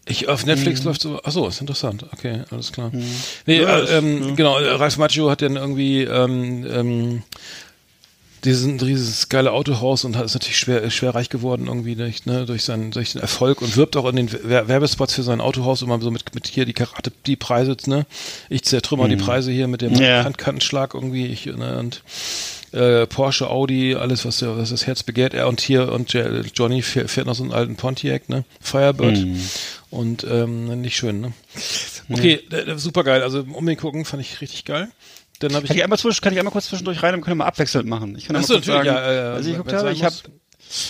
Ich, 0.07 0.29
auf 0.29 0.45
Netflix 0.45 0.81
Hm. 0.81 0.87
läuft 0.89 1.01
so, 1.01 1.19
ach 1.25 1.33
so, 1.33 1.49
ist 1.49 1.63
interessant. 1.63 2.05
Okay, 2.13 2.43
alles 2.51 2.71
klar. 2.73 2.93
Nee, 3.47 3.63
Ja, 3.63 3.79
äh, 3.81 3.97
ähm, 3.99 4.37
genau, 4.37 4.59
äh, 4.59 4.69
Ralf 4.73 4.99
Macchio 4.99 5.31
hat 5.31 5.41
dann 5.41 5.57
irgendwie, 5.57 6.03
ähm, 6.03 6.67
ähm, 6.71 7.23
diesen, 8.45 8.79
dieses 8.79 9.29
geile 9.29 9.53
Autohaus 9.53 10.05
und 10.05 10.17
hat- 10.17 10.25
ist 10.25 10.35
natürlich 10.35 10.59
schwer, 10.59 10.91
schwer 10.91 11.15
reich 11.15 11.29
geworden 11.31 11.67
irgendwie 11.67 11.95
durch, 11.97 12.27
ne, 12.27 12.45
durch 12.47 12.65
seinen, 12.65 12.91
durch 12.91 13.13
den 13.13 13.21
Erfolg 13.23 13.63
und 13.63 13.77
wirbt 13.77 13.97
auch 13.97 14.09
in 14.09 14.17
den 14.17 14.31
Wer- 14.45 14.69
Werbespots 14.69 15.15
für 15.15 15.23
sein 15.23 15.41
Autohaus 15.41 15.83
immer 15.83 16.01
so 16.01 16.11
mit, 16.11 16.35
mit 16.35 16.47
hier 16.47 16.65
die 16.65 16.73
Karate, 16.75 17.13
die 17.27 17.37
Preise, 17.37 17.77
ne? 17.87 18.07
Ich 18.51 18.63
zertrümmer 18.65 19.09
die 19.09 19.17
Preise 19.17 19.51
hier 19.51 19.67
mit 19.69 19.81
dem 19.83 19.95
Ja. 19.95 20.25
Handkantenschlag 20.25 20.95
irgendwie, 20.95 21.27
ich, 21.27 21.47
ne, 21.47 21.79
und 21.79 22.03
äh, 22.73 23.07
Porsche, 23.07 23.49
Audi, 23.51 23.95
alles, 23.95 24.25
was, 24.25 24.43
was 24.43 24.71
das 24.71 24.87
Herz 24.87 25.03
begehrt. 25.05 25.33
Er 25.33 25.47
und 25.49 25.61
hier 25.61 25.93
und 25.93 26.13
Johnny 26.57 26.83
fährt, 26.83 27.09
fährt 27.11 27.27
noch 27.29 27.37
so 27.37 27.45
einen 27.45 27.53
alten 27.53 27.77
Pontiac, 27.77 28.29
ne? 28.29 28.45
Firebird. 28.61 29.19
Mhm. 29.19 29.41
Und 29.91 30.27
ähm, 30.29 30.81
nicht 30.81 30.97
schön, 30.97 31.21
ne? 31.21 31.33
Okay, 32.13 32.41
äh, 32.51 32.77
super 32.77 33.05
geil. 33.05 33.23
Also 33.23 33.41
unbedingt 33.53 33.81
gucken, 33.81 34.05
fand 34.05 34.21
ich 34.23 34.41
richtig 34.41 34.65
geil. 34.65 34.89
Dann 35.49 35.57
habe 35.57 35.67
Kann 35.67 35.75
ich. 35.75 35.79
ich 35.79 35.85
einmal 35.85 35.99
zwisch, 35.99 36.21
kann 36.21 36.33
ich 36.33 36.39
einmal 36.39 36.53
kurz 36.53 36.67
zwischendurch 36.67 37.03
rein, 37.03 37.13
dann 37.13 37.21
können 37.21 37.37
wir 37.37 37.45
mal 37.45 37.49
abwechselnd 37.49 37.89
machen. 37.89 38.17
Ich 38.17 38.27
kann 38.27 38.37
Ach 38.37 38.41
einmal 38.41 38.47
so, 38.49 38.55
kurz 38.55 38.67
natürlich, 38.67 38.93
sagen, 38.93 39.05
ja, 39.05 39.33
äh, 39.33 39.39
was 39.39 39.47
ich 39.47 39.59
habe. 39.59 39.93
Ich 39.93 40.05
habe 40.05 40.15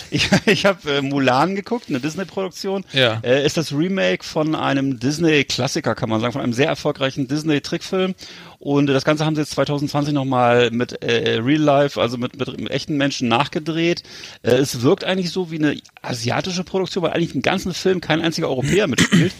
ich, 0.09 0.29
ich 0.45 0.65
äh, 0.87 1.01
Mulan 1.01 1.55
geguckt, 1.55 1.89
eine 1.89 1.99
Disney-Produktion. 1.99 2.85
Ja. 2.93 3.19
Äh, 3.23 3.45
ist 3.45 3.57
das 3.57 3.71
Remake 3.71 4.23
von 4.23 4.55
einem 4.55 4.99
Disney-Klassiker, 4.99 5.95
kann 5.95 6.09
man 6.09 6.21
sagen, 6.21 6.33
von 6.33 6.41
einem 6.41 6.53
sehr 6.53 6.67
erfolgreichen 6.67 7.27
Disney-Trickfilm. 7.27 8.15
Und 8.59 8.87
das 8.87 9.05
Ganze 9.05 9.25
haben 9.25 9.35
sie 9.35 9.41
jetzt 9.41 9.51
2020 9.51 10.13
nochmal 10.13 10.71
mit 10.71 11.03
äh, 11.03 11.39
Real 11.39 11.61
Life, 11.61 11.99
also 11.99 12.17
mit, 12.17 12.37
mit, 12.37 12.59
mit 12.59 12.71
echten 12.71 12.97
Menschen 12.97 13.27
nachgedreht. 13.27 14.03
Äh, 14.43 14.51
es 14.51 14.81
wirkt 14.81 15.03
eigentlich 15.03 15.31
so 15.31 15.51
wie 15.51 15.57
eine 15.57 15.79
asiatische 16.01 16.63
Produktion, 16.63 17.03
weil 17.03 17.11
eigentlich 17.11 17.35
im 17.35 17.41
ganzen 17.41 17.73
Film 17.73 18.01
kein 18.01 18.21
einziger 18.21 18.49
Europäer 18.49 18.87
mitspielt. 18.87 19.33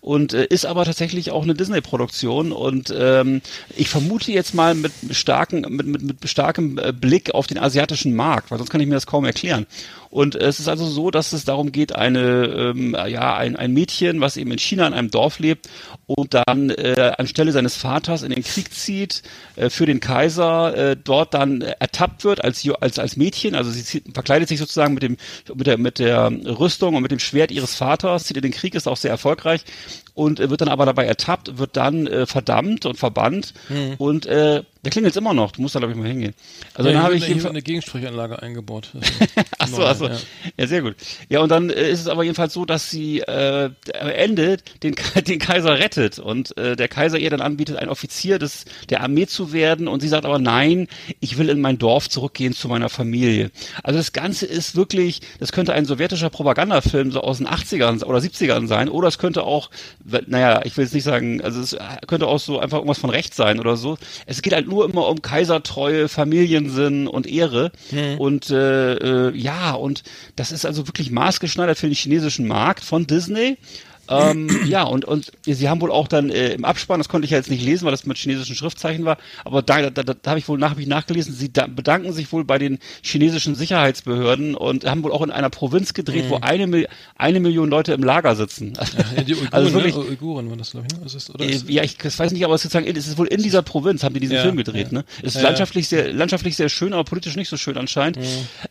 Und 0.00 0.32
äh, 0.32 0.46
ist 0.46 0.66
aber 0.66 0.84
tatsächlich 0.84 1.30
auch 1.30 1.42
eine 1.42 1.54
Disney-Produktion. 1.54 2.52
Und 2.52 2.94
ähm, 2.96 3.40
ich 3.76 3.88
vermute 3.88 4.32
jetzt 4.32 4.54
mal 4.54 4.74
mit 4.74 4.92
starken, 5.10 5.60
mit, 5.68 5.86
mit, 5.86 6.02
mit 6.02 6.28
starkem 6.28 6.78
äh, 6.78 6.92
Blick 6.92 7.34
auf 7.34 7.46
den 7.46 7.58
asiatischen 7.58 8.14
Markt, 8.14 8.50
weil 8.50 8.58
sonst 8.58 8.70
kann 8.70 8.80
ich 8.80 8.86
mir 8.86 8.94
das 8.94 9.06
kaum 9.06 9.24
erklären. 9.24 9.66
Und 10.10 10.34
es 10.34 10.58
ist 10.58 10.68
also 10.68 10.86
so, 10.86 11.10
dass 11.10 11.32
es 11.32 11.44
darum 11.44 11.72
geht, 11.72 11.94
eine, 11.94 12.74
ähm, 12.74 12.96
ja, 13.08 13.36
ein, 13.36 13.56
ein 13.56 13.72
Mädchen, 13.72 14.20
was 14.20 14.36
eben 14.36 14.50
in 14.52 14.58
China 14.58 14.86
in 14.86 14.94
einem 14.94 15.10
Dorf 15.10 15.38
lebt 15.38 15.68
und 16.06 16.34
dann 16.34 16.70
äh, 16.70 17.12
anstelle 17.18 17.52
seines 17.52 17.76
Vaters 17.76 18.22
in 18.22 18.30
den 18.30 18.42
Krieg 18.42 18.72
zieht 18.72 19.22
äh, 19.56 19.68
für 19.68 19.84
den 19.84 20.00
Kaiser, 20.00 20.76
äh, 20.76 20.96
dort 20.96 21.34
dann 21.34 21.60
ertappt 21.60 22.24
wird 22.24 22.42
als, 22.42 22.66
als, 22.80 22.98
als 22.98 23.16
Mädchen, 23.16 23.54
also 23.54 23.70
sie 23.70 23.84
zieht, 23.84 24.04
verkleidet 24.14 24.48
sich 24.48 24.58
sozusagen 24.58 24.94
mit 24.94 25.02
dem, 25.02 25.16
mit 25.54 25.66
der, 25.66 25.78
mit 25.78 25.98
der 25.98 26.30
Rüstung 26.58 26.94
und 26.94 27.02
mit 27.02 27.10
dem 27.10 27.18
Schwert 27.18 27.50
ihres 27.50 27.74
Vaters, 27.74 28.24
zieht 28.24 28.36
in 28.36 28.42
den 28.42 28.52
Krieg, 28.52 28.74
ist 28.74 28.88
auch 28.88 28.96
sehr 28.96 29.10
erfolgreich 29.10 29.64
und 30.14 30.40
äh, 30.40 30.48
wird 30.48 30.62
dann 30.62 30.68
aber 30.68 30.86
dabei 30.86 31.04
ertappt, 31.04 31.58
wird 31.58 31.76
dann 31.76 32.06
äh, 32.06 32.24
verdammt 32.24 32.86
und 32.86 32.96
verbannt 32.96 33.52
und 33.98 34.26
äh, 34.26 34.62
der 34.88 34.92
klingelt 34.92 35.14
immer 35.16 35.34
noch, 35.34 35.52
du 35.52 35.60
musst 35.60 35.74
da 35.74 35.80
glaube 35.80 35.92
ich 35.92 35.98
mal 35.98 36.08
hingehen. 36.08 36.32
Also 36.72 36.88
ja, 36.88 36.94
dann 36.94 37.02
habe 37.02 37.14
hier 37.14 37.22
ich 37.22 37.28
jedenfalls- 37.28 37.50
eine 37.50 37.60
Gegensprechanlage 37.60 38.40
eingebaut. 38.42 38.90
Ach 39.58 39.68
so, 39.68 39.78
Neu, 39.78 39.84
ach 39.84 39.96
so. 39.96 40.06
ja. 40.06 40.16
Ja. 40.56 40.66
sehr 40.66 40.80
gut. 40.82 40.96
Ja, 41.28 41.40
und 41.40 41.50
dann 41.50 41.68
äh, 41.68 41.90
ist 41.90 42.00
es 42.00 42.06
aber 42.06 42.22
jedenfalls 42.22 42.54
so, 42.54 42.64
dass 42.64 42.90
sie 42.90 43.20
äh, 43.20 43.70
am 44.00 44.08
Ende 44.08 44.56
den, 44.82 44.94
den 45.26 45.38
Kaiser 45.38 45.78
rettet 45.78 46.18
und 46.18 46.56
äh, 46.56 46.74
der 46.74 46.88
Kaiser 46.88 47.18
ihr 47.18 47.28
dann 47.28 47.42
anbietet, 47.42 47.76
ein 47.76 47.88
Offizier 47.90 48.38
des, 48.38 48.64
der 48.88 49.02
Armee 49.02 49.26
zu 49.26 49.52
werden 49.52 49.88
und 49.88 50.00
sie 50.00 50.08
sagt 50.08 50.24
aber 50.24 50.38
nein, 50.38 50.88
ich 51.20 51.36
will 51.36 51.50
in 51.50 51.60
mein 51.60 51.76
Dorf 51.76 52.08
zurückgehen 52.08 52.54
zu 52.54 52.68
meiner 52.68 52.88
Familie. 52.88 53.50
Also 53.82 53.98
das 53.98 54.12
Ganze 54.14 54.46
ist 54.46 54.74
wirklich, 54.74 55.20
das 55.38 55.52
könnte 55.52 55.74
ein 55.74 55.84
sowjetischer 55.84 56.30
Propagandafilm 56.30 57.10
so 57.12 57.20
aus 57.20 57.38
den 57.38 57.46
80ern 57.48 58.02
oder 58.04 58.18
70ern 58.20 58.66
sein 58.68 58.88
oder 58.88 59.08
es 59.08 59.18
könnte 59.18 59.42
auch, 59.42 59.70
naja, 60.26 60.62
ich 60.64 60.76
will 60.78 60.84
jetzt 60.84 60.94
nicht 60.94 61.04
sagen, 61.04 61.42
also 61.42 61.60
es 61.60 61.76
könnte 62.06 62.26
auch 62.26 62.38
so 62.38 62.58
einfach 62.58 62.78
irgendwas 62.78 62.98
von 62.98 63.10
rechts 63.10 63.36
sein 63.36 63.58
oder 63.60 63.76
so. 63.76 63.98
Es 64.26 64.40
geht 64.40 64.52
halt 64.52 64.68
nur 64.68 64.77
immer 64.84 65.08
um 65.08 65.22
Kaisertreue, 65.22 66.08
Familiensinn 66.08 67.06
und 67.06 67.26
Ehre 67.26 67.72
und 68.18 68.50
äh, 68.50 69.28
äh, 69.28 69.36
ja, 69.36 69.72
und 69.72 70.02
das 70.36 70.52
ist 70.52 70.66
also 70.66 70.86
wirklich 70.88 71.10
maßgeschneidert 71.10 71.78
für 71.78 71.86
den 71.86 71.94
chinesischen 71.94 72.46
Markt 72.46 72.84
von 72.84 73.06
Disney. 73.06 73.56
Ähm, 74.08 74.48
ja, 74.66 74.84
und, 74.84 75.04
und 75.04 75.32
sie 75.44 75.68
haben 75.68 75.80
wohl 75.80 75.90
auch 75.90 76.08
dann 76.08 76.30
äh, 76.30 76.54
im 76.54 76.64
Abspann, 76.64 76.98
das 76.98 77.08
konnte 77.08 77.26
ich 77.26 77.32
ja 77.32 77.38
jetzt 77.38 77.50
nicht 77.50 77.62
lesen, 77.62 77.84
weil 77.84 77.92
das 77.92 78.06
mit 78.06 78.16
chinesischen 78.16 78.54
Schriftzeichen 78.56 79.04
war, 79.04 79.18
aber 79.44 79.62
da, 79.62 79.90
da, 79.90 80.02
da, 80.02 80.14
da 80.14 80.30
habe 80.30 80.38
ich 80.38 80.48
wohl 80.48 80.58
nach, 80.58 80.70
hab 80.70 80.78
ich 80.78 80.86
nachgelesen, 80.86 81.34
sie 81.34 81.52
da, 81.52 81.66
bedanken 81.66 82.12
sich 82.12 82.32
wohl 82.32 82.44
bei 82.44 82.58
den 82.58 82.78
chinesischen 83.02 83.54
Sicherheitsbehörden 83.54 84.54
und 84.54 84.84
haben 84.86 85.02
wohl 85.02 85.12
auch 85.12 85.22
in 85.22 85.30
einer 85.30 85.50
Provinz 85.50 85.94
gedreht, 85.94 86.26
wo 86.28 86.36
eine, 86.40 86.86
eine 87.16 87.40
Million 87.40 87.68
Leute 87.68 87.92
im 87.92 88.02
Lager 88.02 88.36
sitzen. 88.36 88.74
Ja, 89.16 89.22
die 89.22 89.34
Uiguren, 89.34 89.52
also 89.52 89.72
wirklich, 89.74 89.94
ne? 89.94 90.00
Uiguren 90.02 90.48
waren 90.50 90.58
das, 90.58 90.70
glaube 90.70 90.86
ich, 90.90 90.98
ne? 90.98 91.04
Ist 91.04 91.14
das, 91.14 91.30
oder 91.30 91.44
äh, 91.44 91.50
ist, 91.50 91.68
ja, 91.68 91.82
ich 91.82 91.96
das 91.98 92.18
weiß 92.18 92.32
nicht, 92.32 92.44
aber 92.44 92.54
es 92.54 92.64
ist 92.64 92.72
sozusagen, 92.72 92.96
es 92.96 93.06
ist 93.06 93.18
wohl 93.18 93.26
in 93.26 93.42
dieser 93.42 93.62
Provinz, 93.62 94.02
haben 94.02 94.14
die 94.14 94.20
diesen 94.20 94.36
Ja, 94.36 94.42
Film 94.42 94.56
gedreht, 94.56 94.88
ja. 94.92 94.98
ne? 94.98 95.04
Es 95.22 95.34
ist 95.34 95.42
landschaftlich 95.42 95.88
sehr, 95.88 96.12
landschaftlich 96.12 96.56
sehr 96.56 96.68
schön, 96.68 96.92
aber 96.92 97.04
politisch 97.04 97.36
nicht 97.36 97.48
so 97.48 97.56
schön 97.56 97.76
anscheinend. 97.76 98.18
Mhm. 98.18 98.24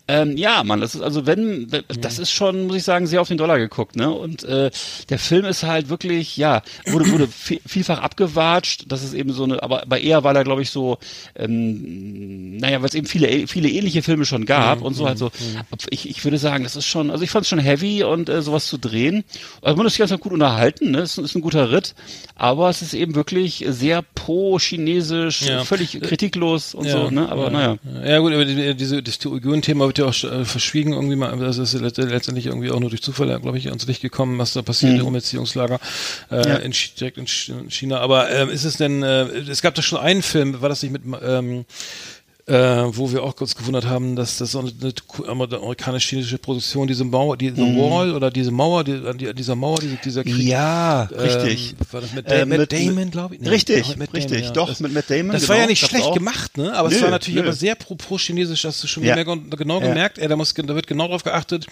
Ähm, 0.10 0.38
ja, 0.38 0.63
Mann, 0.63 0.80
das 0.80 0.96
ist 0.96 1.02
also 1.02 1.26
wenn, 1.26 1.72
wenn- 1.72 1.84
das 2.00 2.17
ist 2.17 2.32
schon, 2.32 2.67
muss 2.67 2.78
ich 2.78 2.84
sagen, 2.84 3.08
sehr 3.08 3.20
auf 3.22 3.28
den 3.28 3.38
Dollar 3.38 3.58
geguckt, 3.58 3.96
ne? 3.98 4.10
Und 4.10 4.43
äh, 4.46 4.72
der 5.10 5.20
Film 5.20 5.43
ist 5.46 5.63
halt 5.63 5.89
wirklich, 5.89 6.38
ja, 6.38 6.62
wurde, 6.86 7.12
wurde 7.12 7.26
vi- 7.48 7.60
vielfach 7.65 8.00
abgewatscht. 8.02 8.86
Das 8.88 9.04
ist 9.04 9.13
eben 9.13 9.34
so 9.34 9.43
eine, 9.43 9.62
aber, 9.62 9.82
aber 9.84 10.00
eher, 10.00 10.24
weil 10.24 10.36
er, 10.36 10.43
glaube 10.46 10.62
ich, 10.62 10.70
so, 10.70 10.98
ähm, 11.36 12.58
naja, 12.58 12.80
weil 12.82 12.88
es 12.89 12.96
eben 12.96 13.08
viele, 13.08 13.48
viele 13.48 13.70
ähnliche 13.70 14.02
Filme 14.02 14.26
schon 14.26 14.46
gab 14.46 14.82
und 14.82 14.93
so 14.93 15.08
halt 15.08 15.17
so. 15.17 15.30
Ich, 15.89 16.10
ich 16.10 16.24
würde 16.24 16.38
sagen, 16.38 16.63
das 16.63 16.76
ist 16.76 16.86
schon, 16.86 17.12
also 17.12 17.24
ich 17.24 17.30
fand 17.30 17.43
es 17.43 17.50
schon 17.50 17.60
heavy 17.60 18.04
und 18.04 18.30
äh, 18.30 18.41
sowas 18.41 18.67
zu 18.67 18.78
drehen. 18.78 19.24
Also 19.62 19.76
man 19.78 19.88
ist 19.88 19.98
ganz 19.98 20.12
gut 20.20 20.32
unterhalten, 20.32 20.91
ne? 20.91 21.00
Ist, 21.00 21.17
ist 21.17 21.36
ein 21.36 21.41
guter 21.41 21.72
Ritt, 21.72 21.96
aber 22.36 22.70
es 22.70 22.82
ist 22.82 22.93
eben 22.93 23.15
wirklich 23.15 23.65
sehr 23.67 24.04
pro-chinesisch, 24.15 25.41
Ja. 25.41 25.63
völlig 25.63 26.00
kritiklos 26.02 26.74
und 26.74 26.88
so, 26.88 27.10
ne? 27.12 27.30
Aber 27.30 27.46
ja, 27.46 27.50
naja. 27.50 27.78
Ja 28.06 28.20
gut, 28.20 28.34
aber 28.34 28.46
die, 28.46 28.76
diese, 28.76 29.04
das 29.04 29.24
Uiguren-Thema 29.26 29.86
wird 29.88 29.96
ja 29.97 30.05
auch 30.05 30.23
äh, 30.23 30.45
verschwiegen 30.45 30.93
irgendwie 30.93 31.15
mal. 31.15 31.38
Das 31.38 31.57
ist 31.57 31.73
let- 31.73 31.97
letztendlich 31.97 32.45
irgendwie 32.47 32.71
auch 32.71 32.79
nur 32.79 32.89
durch 32.89 33.01
Zufall, 33.01 33.39
glaube 33.39 33.57
ich, 33.57 33.67
ans 33.67 33.86
Licht 33.88 34.01
gekommen, 34.01 34.38
was 34.38 34.53
da 34.53 34.62
passiert 34.62 34.99
im 34.99 35.05
Umerziehungslager 35.07 35.79
äh, 36.31 36.47
Ja. 36.47 36.55
in, 36.57 36.73
direkt 36.99 37.17
in 37.17 37.25
Ch- 37.25 37.49
in 37.60 37.69
China. 37.71 37.99
Aber 37.99 38.29
ähm, 38.31 38.49
ist 38.49 38.63
es 38.63 38.77
denn, 38.77 39.03
äh, 39.03 39.23
es 39.49 39.62
gab 39.62 39.75
doch 39.75 39.83
schon 39.83 39.99
einen 39.99 40.21
Film, 40.21 40.62
war 40.62 40.69
das 40.69 40.81
nicht 40.83 40.91
mit 40.91 41.03
ähm, 41.23 41.65
äh, 42.47 42.53
wo 42.55 43.12
wir 43.12 43.23
auch 43.23 43.36
kurz 43.36 43.55
gewundert 43.55 43.86
haben, 43.86 44.15
dass 44.15 44.38
das 44.38 44.51
so 44.53 44.60
eine, 44.60 44.71
eine 44.81 44.93
amerikanisch-chinesische 45.27 46.38
Produktion, 46.38 46.88
diese 46.88 47.03
Mauer, 47.03 47.36
die 47.36 47.49
The 47.49 47.62
Wall 47.62 48.13
oder 48.15 48.31
diese 48.31 48.51
Mauer, 48.51 48.86
die, 48.86 49.01
die, 49.17 49.33
dieser 49.33 49.55
Mauer, 49.55 49.79
diese, 49.79 49.97
dieser 49.97 50.23
Krieg. 50.23 50.38
Ja, 50.47 51.10
ähm, 51.12 51.19
richtig. 51.19 51.75
War 51.91 51.99
das 52.01 52.13
mit, 52.13 52.25
Äh, 52.31 52.45
Matt 52.45 52.60
mit- 52.60 52.71
Damon, 52.71 53.12
glaube 53.12 53.36
ich? 53.36 53.45
Richtig, 53.49 53.89
ja, 53.89 53.95
mit 53.97 54.13
richtig. 54.13 54.45
ja. 54.45 54.51
Doch, 54.51 54.69
das, 54.69 54.79
mit 54.79 54.93
Matt 54.93 55.10
Damon, 55.10 55.31
Das 55.33 55.49
war 55.49 55.57
ja 55.57 55.62
genau, 55.63 55.69
nicht 55.71 55.86
schlecht 55.86 56.05
auch. 56.05 56.13
gemacht, 56.13 56.57
ne? 56.57 56.73
Aber 56.73 56.88
es 56.88 56.95
Nö, 56.95 57.01
war 57.03 57.10
natürlich 57.12 57.36
nö. 57.41 57.43
aber 57.47 57.53
sehr 57.53 57.75
pro, 57.75 57.95
pro-chinesisch, 57.95 58.63
hast 58.63 58.81
du 58.81 58.88
schon 58.88 59.03
Ja. 59.03 59.21
genau 59.21 59.81
Ja. 59.81 59.88
gemerkt. 59.88 60.17
Ey, 60.17 60.29
da, 60.29 60.38
muss, 60.38 60.53
da 60.53 60.67
wird 60.73 60.88
genau 60.88 61.10
drauf 61.10 61.23
geachtet, 61.25 61.67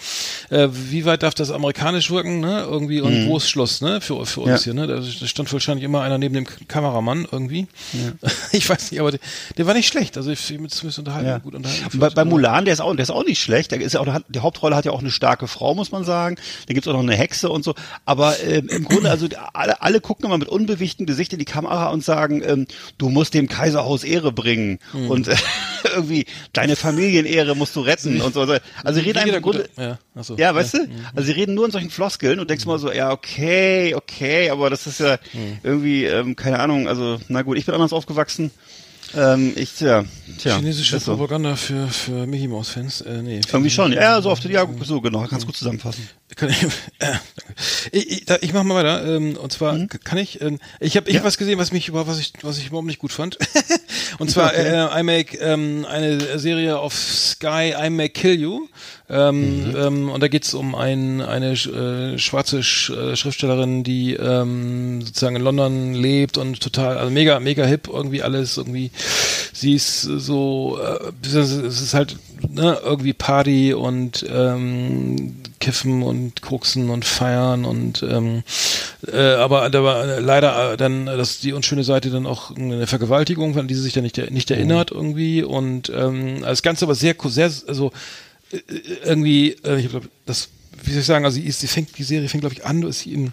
äh, 0.50 0.68
wie 0.72 1.06
weit 1.06 1.24
darf 1.24 1.34
das 1.36 1.52
amerikanisch 1.52 2.12
wirken, 2.12 2.42
ne? 2.42 2.66
Irgendwie, 2.70 3.00
und 3.00 3.28
wo 3.28 3.38
ist 3.38 3.50
Schluss, 3.50 3.80
ne? 3.80 4.02
Für, 4.02 4.26
für 4.26 4.42
uns 4.42 4.62
Mhm. 4.62 4.64
Hier, 4.66 4.74
ne? 4.74 4.88
Da, 4.88 5.02
stand 5.02 5.52
wahrscheinlich 5.54 5.86
immer 5.86 6.02
einer 6.02 6.18
neben 6.18 6.34
dem 6.36 6.46
Kameramann 6.68 7.26
irgendwie. 7.32 7.68
Ich 8.52 8.70
weiß 8.70 8.92
nicht, 8.92 9.00
aber 9.02 9.12
der, 9.12 9.20
der 9.58 9.66
war 9.68 9.74
nicht 9.74 9.88
schlecht. 9.88 10.18
Also 10.18 10.32
ich 10.32 10.40
bin 10.66 10.70
zumindest 10.72 11.00
unterhalten, 11.00 11.28
Ja. 11.28 11.38
gut 11.38 11.56
unterhalten. 11.56 12.00
Bei, 12.00 12.10
bei 12.10 12.26
Mulan, 12.26 12.66
der 12.66 12.74
ist 12.74 12.80
auch, 12.82 12.94
der 12.96 13.04
ist 13.04 13.10
auch 13.12 13.24
nicht 13.26 13.42
schlecht. 13.42 13.72
Der 13.72 13.80
ist 13.82 13.94
ja 13.94 14.00
auch, 14.00 14.20
die 14.28 14.40
Hauptrolle 14.40 14.76
hat 14.76 14.86
ja 14.86 14.92
auch 14.92 15.00
eine 15.00 15.12
starke 15.12 15.48
Frau, 15.48 15.76
muss 15.76 15.92
man 15.92 16.04
sagen. 16.04 16.36
Da 16.68 16.74
gibt's 16.74 16.88
auch 16.88 16.94
noch 16.94 17.00
eine 17.02 17.16
Hexe 17.16 17.50
und 17.50 17.64
so. 17.64 17.76
Aber 18.06 18.36
ähm, 18.44 18.68
im 18.70 18.86
Grunde, 18.86 19.10
also 19.12 19.28
alle, 19.54 19.82
alle 19.82 20.02
gucken 20.02 20.26
immer 20.26 20.38
mit 20.38 20.48
unbewegtem 20.50 21.06
Gesicht 21.06 21.34
in 21.34 21.40
die 21.40 21.46
Kamera 21.46 21.90
und 21.90 22.04
sagen, 22.04 22.42
ähm, 22.46 22.68
du 22.98 23.10
musst 23.10 23.34
dem 23.34 23.48
Kaiserhaus 23.48 24.04
Ehre 24.04 24.32
bringen 24.32 24.80
Hm. 24.92 25.10
und 25.10 25.28
äh, 25.28 25.36
irgendwie 25.96 26.26
deine 26.54 26.76
Familienehre 26.76 27.56
musst 27.56 27.76
du 27.76 27.82
retten 27.82 28.22
und 28.22 28.34
so. 28.34 28.42
Also 28.42 28.60
sie 28.94 29.00
reden 29.02 29.20
einfach 29.20 29.36
im 29.36 29.42
Grunde, 29.42 29.70
ja, 29.78 30.00
achso, 30.16 30.36
ja, 30.38 30.54
weißt 30.56 30.74
du? 30.74 30.78
Mhm. 30.80 30.90
Also 31.16 31.28
sie 31.28 31.32
reden 31.34 31.54
nur 31.54 31.66
in 31.66 31.72
solchen 31.72 31.90
Floskeln 31.92 32.40
und 32.40 32.50
denkst 32.50 32.66
mal 32.66 32.80
so, 32.80 32.92
ja, 32.92 33.12
okay, 33.12 33.94
okay, 33.96 34.50
aber 34.50 34.70
das 34.70 34.88
ist 34.88 35.00
ja 35.00 35.18
Mhm. 35.34 35.58
irgendwie, 35.64 36.06
ähm, 36.06 36.36
keine 36.36 36.60
Ahnung, 36.60 36.88
also, 36.88 37.20
na 37.28 37.42
gut, 37.44 37.58
ich 37.58 37.66
bin 37.66 37.76
anders 37.76 37.94
aufgewachsen. 37.94 38.52
Ähm, 39.16 39.54
ich, 39.56 39.74
tja, 39.74 40.04
tja. 40.38 40.58
Chinesische 40.58 41.00
so. 41.00 41.16
Propaganda 41.16 41.56
für, 41.56 41.88
für 41.88 42.28
Mickey 42.28 42.48
Mouse 42.48 42.70
Fans. 42.70 43.02
Äh, 43.02 43.22
nee, 43.22 43.40
Irgendwie 43.48 43.70
schon, 43.70 43.94
ja, 43.94 44.22
so 44.22 44.30
auf 44.30 44.40
die, 44.40 44.50
ja, 44.50 44.68
so 44.84 45.00
genau, 45.02 45.26
kannst 45.28 45.46
gut 45.46 45.56
zusammenfassen. 45.56 46.08
Kann 46.36 46.50
ich, 46.50 46.64
äh, 47.00 47.14
ich, 47.92 48.30
ich, 48.30 48.30
ich 48.42 48.54
mach 48.54 48.64
mal 48.64 48.76
weiter. 48.76 49.16
Ähm, 49.16 49.38
und 49.38 49.52
zwar 49.52 49.74
Mhm. 49.74 49.88
kann 49.88 50.18
ich. 50.18 50.42
Ähm, 50.42 50.60
ich 50.80 50.98
habe 50.98 51.10
ich 51.10 51.18
hab 51.18 51.24
was 51.24 51.38
gesehen, 51.38 51.58
was 51.60 51.72
mich 51.72 51.88
über 51.88 52.08
was 52.08 52.20
ich 52.20 52.34
was 52.42 52.58
ich 52.58 52.68
überhaupt 52.68 52.88
nicht 52.88 53.00
gut 53.00 53.14
fand. 53.14 53.38
und 54.20 54.30
zwar 54.30 54.54
äh, 54.54 55.00
I 55.00 55.04
Make 55.04 55.38
ähm, 55.38 55.86
eine 55.90 56.38
Serie 56.40 56.78
auf 56.80 56.94
Sky 56.96 57.74
I 57.82 57.90
Make 57.90 58.10
Kill 58.10 58.40
You. 58.40 58.68
Ähm, 59.08 59.70
Mhm. 59.70 59.76
ähm, 59.78 60.10
und 60.10 60.24
da 60.24 60.28
geht's 60.28 60.54
um 60.54 60.74
ein, 60.74 61.22
eine 61.22 61.52
äh, 61.52 62.18
schwarze 62.18 62.64
Sch 62.64 62.90
äh, 62.90 63.16
Schriftstellerin, 63.16 63.84
die 63.84 64.14
ähm, 64.14 65.02
sozusagen 65.04 65.36
in 65.36 65.44
London 65.44 65.94
lebt 65.94 66.38
und 66.38 66.60
total, 66.60 66.98
also 66.98 67.12
mega, 67.12 67.40
mega 67.40 67.66
hip 67.66 67.88
irgendwie 67.92 68.24
alles 68.24 68.58
irgendwie. 68.58 68.90
Sie 69.54 69.74
ist 69.74 70.02
so, 70.02 70.80
äh, 70.84 71.28
es 71.28 71.52
ist 71.82 71.94
halt 71.94 72.18
ne, 72.50 72.80
irgendwie 72.84 73.14
Party 73.14 73.74
und 73.74 74.26
ähm, 74.30 75.36
Kiffen 75.60 76.04
und 76.04 76.42
Koksen 76.42 76.90
und 76.90 77.06
Feiern 77.06 77.66
und 77.66 78.04
ähm, 78.04 78.44
äh, 79.12 79.36
aber 79.36 79.70
da 79.70 79.84
war 79.84 80.20
leider 80.20 80.74
äh, 80.74 80.78
dann 80.78 81.06
das 81.06 81.40
die 81.40 81.54
unschöne 81.54 81.84
Seite 81.84 82.10
dann 82.10 82.26
auch 82.26 82.56
eine 82.56 82.88
Vergewaltigung, 82.88 83.58
an 83.58 83.68
die 83.68 83.76
sie 83.76 83.82
sich 83.82 83.94
dann 83.94 84.04
nicht, 84.04 84.18
nicht 84.32 84.52
erinnert 84.52 84.92
irgendwie 84.92 85.44
und 85.44 85.92
ähm, 85.96 86.42
das 86.42 86.62
Ganze 86.62 86.86
aber 86.86 86.96
sehr 86.96 87.16
sehr 87.26 87.52
also 87.68 87.92
irgendwie 89.04 89.56
äh, 89.64 89.80
ich 89.80 89.90
glaube 89.90 90.10
das 90.26 90.50
wie 90.84 90.92
soll 90.92 91.02
ich 91.02 91.06
sagen 91.06 91.26
also 91.26 91.40
sie, 91.40 91.50
sie 91.52 91.68
fängt 91.68 91.98
die 91.98 92.04
Serie 92.04 92.30
fängt 92.30 92.42
glaube 92.42 92.56
ich 92.56 92.66
an 92.66 92.84
ist 92.84 93.00
sie 93.00 93.14
in 93.14 93.32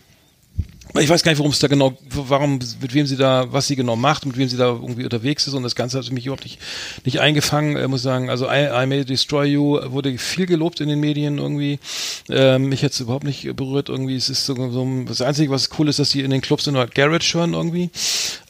ich 1.00 1.08
weiß 1.08 1.22
gar 1.22 1.32
nicht, 1.32 1.38
worum 1.38 1.52
es 1.52 1.58
da 1.58 1.68
genau, 1.68 1.96
warum, 2.10 2.58
mit 2.80 2.92
wem 2.92 3.06
sie 3.06 3.16
da, 3.16 3.50
was 3.50 3.66
sie 3.66 3.76
genau 3.76 3.96
macht, 3.96 4.26
mit 4.26 4.36
wem 4.36 4.48
sie 4.48 4.58
da 4.58 4.66
irgendwie 4.66 5.04
unterwegs 5.04 5.46
ist 5.46 5.54
und 5.54 5.62
das 5.62 5.74
Ganze 5.74 5.98
hat 5.98 6.10
mich 6.12 6.26
überhaupt 6.26 6.44
nicht, 6.44 6.58
nicht 7.04 7.20
eingefangen, 7.20 7.76
äh, 7.76 7.88
muss 7.88 8.00
ich 8.00 8.04
sagen. 8.04 8.28
Also 8.28 8.46
I, 8.46 8.68
I 8.70 8.86
May 8.86 9.04
Destroy 9.04 9.46
You 9.46 9.78
wurde 9.86 10.18
viel 10.18 10.44
gelobt 10.44 10.80
in 10.80 10.88
den 10.88 11.00
Medien 11.00 11.38
irgendwie. 11.38 11.78
Ähm, 12.28 12.68
mich 12.68 12.84
hat 12.84 12.92
es 12.92 13.00
überhaupt 13.00 13.24
nicht 13.24 13.56
berührt 13.56 13.88
irgendwie. 13.88 14.16
Es 14.16 14.28
ist 14.28 14.44
so, 14.44 14.54
so 14.54 15.04
das 15.06 15.22
Einzige, 15.22 15.50
was 15.50 15.70
cool 15.78 15.88
ist, 15.88 15.98
dass 15.98 16.10
die 16.10 16.20
in 16.20 16.30
den 16.30 16.42
Clubs 16.42 16.64
sind 16.64 16.76
halt 16.76 16.94
Garage 16.94 17.38
hören 17.38 17.54
irgendwie. 17.54 17.90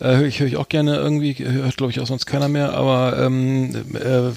Äh, 0.01 0.17
höre 0.17 0.27
ich, 0.27 0.41
höre 0.41 0.49
ich 0.49 0.57
auch 0.57 0.69
gerne 0.69 0.97
irgendwie, 0.97 1.35
hört 1.39 1.77
glaube 1.77 1.93
ich 1.93 2.01
auch 2.01 2.09
sonst 2.09 2.27
keiner 2.27 2.49
mehr, 2.49 2.73
aber 2.73 3.19
ähm, 3.25 3.85
äh, 3.95 4.33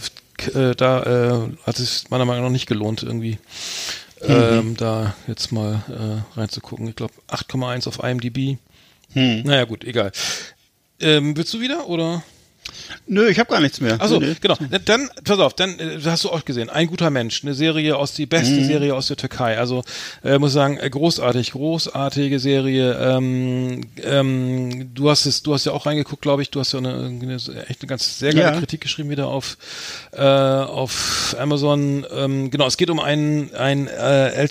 äh, 0.54 0.76
da 0.76 1.04
äh, 1.04 1.50
hat 1.66 1.80
es 1.80 2.10
meiner 2.10 2.26
Meinung 2.26 2.46
nach 2.46 2.52
nicht 2.52 2.68
gelohnt 2.68 3.04
irgendwie 3.04 3.38
ähm, 4.22 4.76
da 4.78 5.16
jetzt 5.28 5.52
mal 5.52 5.84
äh, 5.90 6.40
reinzugucken. 6.40 6.88
Ich 6.88 6.96
glaube 6.96 7.14
8,1 7.30 7.88
auf 7.88 8.04
IMDb. 8.04 8.58
Naja, 9.46 9.66
gut, 9.66 9.84
egal. 9.84 10.12
Ähm, 11.00 11.36
willst 11.36 11.54
du 11.54 11.62
wieder 11.62 11.88
oder? 11.88 12.24
Nö, 13.08 13.28
ich 13.30 13.40
habe 13.40 13.50
gar 13.52 13.60
nichts 13.62 13.80
mehr. 13.82 13.98
Nö, 13.98 14.20
nö. 14.20 14.36
genau. 14.42 14.56
Dann, 14.86 15.10
pass 15.24 15.40
auf, 15.40 15.54
dann 15.54 15.80
äh, 15.80 16.00
hast 16.06 16.24
du 16.24 16.30
auch 16.30 16.44
gesehen. 16.44 16.70
Ein 16.70 16.88
guter 16.88 17.10
Mensch, 17.10 17.44
eine 17.44 17.54
Serie 17.54 17.96
aus, 17.98 18.14
die 18.14 18.26
beste 18.26 18.56
Mhm. 18.56 18.66
Serie 18.66 18.96
aus 18.96 19.08
der 19.08 19.18
Türkei. 19.18 19.58
Also, 19.58 19.84
äh, 20.24 20.38
muss 20.40 20.54
sagen, 20.54 20.78
äh, 20.78 20.90
großartig, 20.90 21.52
großartige 21.52 22.40
Serie. 22.40 22.94
Ähm, 23.00 23.82
ähm, 24.04 24.94
du 24.94 25.10
hast 25.10 25.26
es, 25.26 25.44
du 25.44 25.54
hast 25.54 25.66
ja 25.66 25.72
auch 25.72 25.86
reingeguckt, 25.86 26.22
glaube 26.22 26.42
ich. 26.42 26.50
Du 26.50 26.60
hast 26.60 26.74
ja 26.74 26.80
eine, 26.80 26.94
eine 26.96 27.36
echt 27.68 27.82
eine 27.82 27.88
ganz 27.88 28.20
sehr 28.20 28.34
geile 28.34 28.54
Ja. 28.54 28.60
Kritik 28.60 28.82
geschrieben 28.82 29.10
wieder 29.10 29.28
auf, 29.28 29.58
äh, 30.12 30.22
auf 30.22 31.36
Amazon. 31.40 32.06
Ähm, 32.14 32.50
genau, 32.50 32.68
es 32.68 32.78
geht 32.78 32.90
um 32.90 33.00
einen, 33.00 33.54
einen 33.56 33.88
äh, 33.88 34.48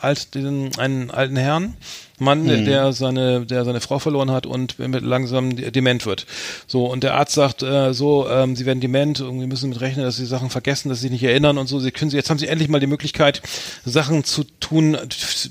alt, 0.00 0.34
diesen, 0.34 0.76
einen 0.78 1.10
alten 1.10 1.36
Herrn. 1.36 1.76
Mann, 2.22 2.44
Mhm. 2.44 2.64
der 2.64 2.92
seine, 2.92 3.44
der 3.46 3.64
seine 3.64 3.80
Frau 3.80 3.98
verloren 3.98 4.30
hat 4.30 4.46
und 4.46 4.76
langsam 4.78 5.54
dement 5.56 6.06
wird. 6.06 6.26
So, 6.66 6.86
und 6.86 7.02
der 7.02 7.14
Arzt 7.14 7.34
sagt, 7.34 7.62
äh, 7.62 7.92
so, 7.92 8.28
ähm, 8.28 8.56
sie 8.56 8.64
werden 8.66 8.80
dement, 8.80 9.20
irgendwie 9.20 9.46
müssen 9.46 9.68
mit 9.68 9.80
rechnen, 9.80 10.04
dass 10.04 10.16
sie 10.16 10.26
Sachen 10.26 10.50
vergessen, 10.50 10.88
dass 10.88 10.98
sie 10.98 11.02
sich 11.02 11.10
nicht 11.12 11.24
erinnern 11.24 11.58
und 11.58 11.66
so. 11.66 11.78
Sie 11.80 11.90
können 11.90 12.10
sie, 12.10 12.16
jetzt 12.16 12.30
haben 12.30 12.38
sie 12.38 12.46
endlich 12.48 12.68
mal 12.68 12.80
die 12.80 12.86
Möglichkeit, 12.86 13.42
Sachen 13.84 14.24
zu 14.24 14.44
tun, 14.60 14.96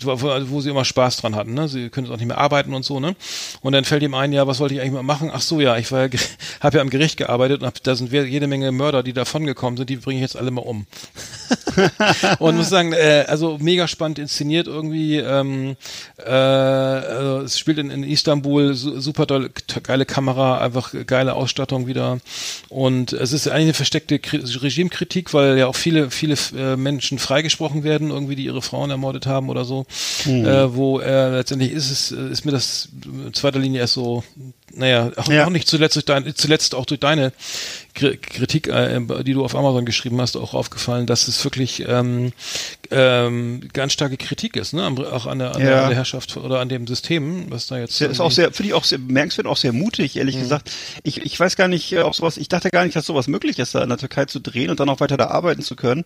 wo, 0.01 0.17
wo 0.49 0.61
sie 0.61 0.69
immer 0.69 0.85
Spaß 0.85 1.17
dran 1.17 1.35
hatten, 1.35 1.53
ne? 1.53 1.67
Sie 1.67 1.89
können 1.89 2.09
auch 2.11 2.17
nicht 2.17 2.27
mehr 2.27 2.37
arbeiten 2.37 2.73
und 2.73 2.83
so, 2.83 2.99
ne? 2.99 3.15
Und 3.61 3.73
dann 3.73 3.83
fällt 3.85 4.03
ihm 4.03 4.13
ein, 4.13 4.33
ja, 4.33 4.47
was 4.47 4.59
wollte 4.59 4.73
ich 4.75 4.81
eigentlich 4.81 4.93
mal 4.93 5.03
machen? 5.03 5.29
Ach 5.33 5.41
so, 5.41 5.59
ja, 5.59 5.77
ich 5.77 5.91
war 5.91 6.01
ja, 6.05 6.09
habe 6.61 6.77
ja 6.77 6.81
am 6.81 6.89
Gericht 6.89 7.17
gearbeitet 7.17 7.61
und 7.61 7.67
hab, 7.67 7.81
da 7.83 7.95
sind 7.95 8.11
wir- 8.11 8.25
jede 8.25 8.47
Menge 8.47 8.71
Mörder, 8.71 9.03
die 9.03 9.13
davon 9.13 9.45
gekommen 9.45 9.77
sind, 9.77 9.89
die 9.89 9.97
bringe 9.97 10.17
ich 10.19 10.21
jetzt 10.21 10.37
alle 10.37 10.51
mal 10.51 10.61
um. 10.61 10.85
und 12.39 12.55
muss 12.57 12.69
sagen, 12.69 12.93
äh, 12.93 13.25
also 13.27 13.57
mega 13.59 13.87
spannend 13.87 14.19
inszeniert 14.19 14.67
irgendwie. 14.67 15.17
Ähm, 15.17 15.75
äh, 16.17 16.60
also 16.61 17.45
es 17.45 17.57
spielt 17.59 17.77
in, 17.77 17.89
in 17.91 18.03
Istanbul, 18.03 18.73
su 18.73 18.99
super 18.99 19.25
doll, 19.25 19.49
geile 19.83 20.05
Kamera, 20.05 20.59
einfach 20.59 20.93
geile 21.05 21.33
Ausstattung 21.33 21.87
wieder. 21.87 22.19
Und 22.69 23.13
es 23.13 23.33
ist 23.33 23.47
eigentlich 23.47 23.63
eine 23.63 23.73
versteckte 23.73 24.19
Kri 24.19 24.37
Regimekritik, 24.37 25.33
weil 25.33 25.57
ja 25.57 25.67
auch 25.67 25.75
viele, 25.75 26.11
viele 26.11 26.35
äh, 26.57 26.75
Menschen 26.75 27.19
freigesprochen 27.19 27.83
werden, 27.83 28.09
irgendwie, 28.09 28.35
die 28.35 28.45
ihre 28.45 28.61
Frauen 28.61 28.89
ermordet 28.89 29.25
haben 29.25 29.49
oder 29.49 29.65
so. 29.65 29.85
Äh, 30.25 30.73
wo 30.75 30.99
äh, 30.99 31.29
letztendlich 31.37 31.71
ist 31.71 31.91
es, 31.91 32.11
äh, 32.11 32.29
ist 32.29 32.45
mir 32.45 32.51
das 32.51 32.89
in 33.05 33.33
zweiter 33.33 33.59
Linie 33.59 33.81
erst 33.81 33.93
so 33.93 34.23
naja, 34.73 35.11
auch, 35.15 35.27
Ja. 35.27 35.45
auch 35.45 35.49
nicht 35.49 35.67
zuletzt 35.67 35.95
durch 35.95 36.05
dein, 36.05 36.33
zuletzt 36.35 36.75
auch 36.75 36.85
durch 36.85 36.99
deine 36.99 37.33
Kritik, 37.93 38.67
äh, 38.67 38.99
die 39.23 39.33
du 39.33 39.43
auf 39.43 39.55
Amazon 39.55 39.85
geschrieben 39.85 40.19
hast, 40.21 40.35
auch 40.37 40.53
aufgefallen, 40.53 41.05
dass 41.05 41.27
es 41.27 41.43
wirklich 41.43 41.85
ähm, 41.87 42.33
ähm, 42.89 43.61
ganz 43.73 43.93
starke 43.93 44.17
Kritik 44.17 44.55
ist, 44.55 44.73
ne? 44.73 44.85
Auch 45.11 45.25
an 45.25 45.39
der, 45.39 45.55
an, 45.55 45.61
der, 45.61 45.69
Ja. 45.71 45.81
an 45.83 45.89
der 45.89 45.97
Herrschaft 45.97 46.37
oder 46.37 46.59
an 46.59 46.69
dem 46.69 46.87
System, 46.87 47.45
was 47.49 47.67
da 47.67 47.77
jetzt. 47.77 47.97
Sehr, 47.97 48.09
ist 48.09 48.19
auch 48.19 48.31
sehr, 48.31 48.51
finde 48.51 48.69
ich 48.69 48.73
auch 48.73 48.83
sehr 48.83 48.97
bemerkenswert, 48.97 49.47
auch 49.47 49.57
sehr 49.57 49.73
mutig, 49.73 50.17
ehrlich 50.17 50.37
gesagt. 50.37 50.71
Ich, 51.03 51.21
ich 51.21 51.39
weiß 51.39 51.55
gar 51.55 51.67
nicht, 51.67 51.91
äh, 51.93 52.01
ob 52.01 52.15
sowas, 52.15 52.37
ich 52.37 52.49
dachte 52.49 52.69
gar 52.69 52.83
nicht, 52.83 52.95
dass 52.95 53.05
sowas 53.05 53.27
möglich 53.27 53.59
ist, 53.59 53.75
da 53.75 53.83
in 53.83 53.89
der 53.89 53.97
Türkei 53.97 54.25
zu 54.25 54.39
drehen 54.39 54.69
und 54.69 54.79
dann 54.79 54.89
auch 54.89 54.99
weiter 54.99 55.17
da 55.17 55.27
arbeiten 55.27 55.61
zu 55.61 55.75
können. 55.75 56.05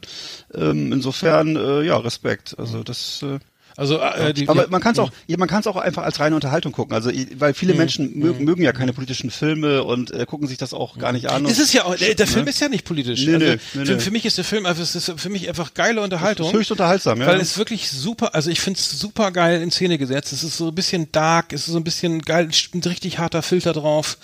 Ähm, 0.53 0.91
insofern, 0.91 1.55
äh, 1.55 1.81
ja, 1.83 1.97
Respekt. 1.97 2.55
Also 2.57 2.83
das, 2.83 3.23
äh, 3.23 3.39
Also 3.77 3.99
äh, 3.99 4.33
die, 4.33 4.47
aber 4.47 4.67
man 4.69 4.81
kann 4.81 4.93
es 4.93 4.99
auch, 4.99 5.11
ja, 5.27 5.37
man 5.37 5.47
kann 5.47 5.59
es 5.61 5.67
auch 5.67 5.75
einfach 5.75 6.03
als 6.03 6.19
reine 6.19 6.35
Unterhaltung 6.35 6.71
gucken. 6.71 6.93
Also, 6.95 7.11
weil 7.37 7.53
viele 7.53 7.73
Mhm. 7.73 7.77
Menschen 7.79 8.17
mögen, 8.19 8.45
mögen 8.45 8.63
ja 8.63 8.71
keine 8.71 8.93
politischen 8.93 9.31
Filme 9.31 9.83
und 9.83 10.11
äh, 10.11 10.25
gucken 10.25 10.47
sich 10.47 10.57
das 10.57 10.73
auch 10.73 10.97
gar 10.97 11.11
nicht 11.11 11.29
an. 11.29 11.45
Es 11.45 11.59
ist 11.59 11.73
ja 11.73 11.83
auch, 11.85 11.95
der, 11.95 12.15
der 12.15 12.27
Film 12.27 12.47
ist 12.47 12.59
ja 12.61 12.69
nicht 12.69 12.85
politisch. 12.85 13.25
Nee, 13.25 13.33
also, 13.33 13.45
nee, 13.45 13.57
nee, 13.73 13.85
für, 13.85 13.99
für 13.99 14.11
mich 14.11 14.25
ist 14.25 14.37
der 14.37 14.45
Film 14.45 14.65
einfach, 14.65 14.81
es 14.81 14.95
ist 14.95 15.11
für 15.17 15.29
mich 15.29 15.49
einfach 15.49 15.73
geile 15.73 16.01
Unterhaltung. 16.01 16.53
höchst 16.53 16.71
unterhaltsam, 16.71 17.19
ja. 17.19 17.27
Weil 17.27 17.39
es 17.41 17.57
wirklich 17.57 17.89
super, 17.89 18.33
also 18.33 18.49
ich 18.49 18.61
finde 18.61 18.79
es 18.79 18.89
super 18.99 19.31
geil 19.31 19.61
in 19.61 19.71
Szene 19.71 19.97
gesetzt. 19.97 20.31
Es 20.31 20.43
ist 20.43 20.57
so 20.57 20.69
ein 20.69 20.75
bisschen 20.75 21.11
dark, 21.11 21.51
es 21.51 21.61
ist 21.67 21.73
so 21.73 21.77
ein 21.77 21.83
bisschen 21.83 22.21
geil, 22.21 22.49
ein 22.73 22.81
richtig 22.83 23.19
harter 23.19 23.41
Filter 23.41 23.73
drauf. 23.73 24.17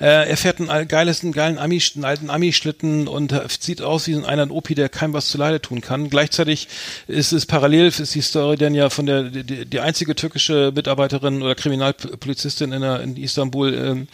Äh, 0.00 0.28
er 0.28 0.36
fährt 0.36 0.60
einen 0.60 0.88
geiles, 0.88 1.22
einen 1.22 1.32
geilen 1.32 1.58
Ami, 1.58 1.80
einen 1.94 2.04
alten 2.04 2.30
Ami-Schlitten 2.30 3.06
und 3.08 3.32
äh, 3.32 3.42
sieht 3.60 3.82
aus 3.82 4.06
wie 4.08 4.14
so 4.14 4.24
einer 4.24 4.50
Opi, 4.50 4.74
der 4.74 4.88
keinem 4.88 5.12
was 5.12 5.28
zu 5.28 5.38
Leide 5.38 5.60
tun 5.60 5.80
kann. 5.80 6.10
Gleichzeitig 6.10 6.68
ist 7.06 7.32
es 7.32 7.46
parallel, 7.46 7.86
ist 7.86 8.14
die 8.14 8.20
Story 8.20 8.56
dann 8.56 8.74
ja 8.74 8.90
von 8.96 9.06
der, 9.06 9.22
die, 9.24 9.64
die 9.66 9.80
einzige 9.80 10.14
türkische 10.16 10.72
Mitarbeiterin 10.74 11.42
oder 11.42 11.54
Kriminalpolizistin 11.54 12.72
in, 12.72 12.80
der, 12.82 13.00
in 13.00 13.16
Istanbul 13.16 13.74
ähm, 13.74 14.08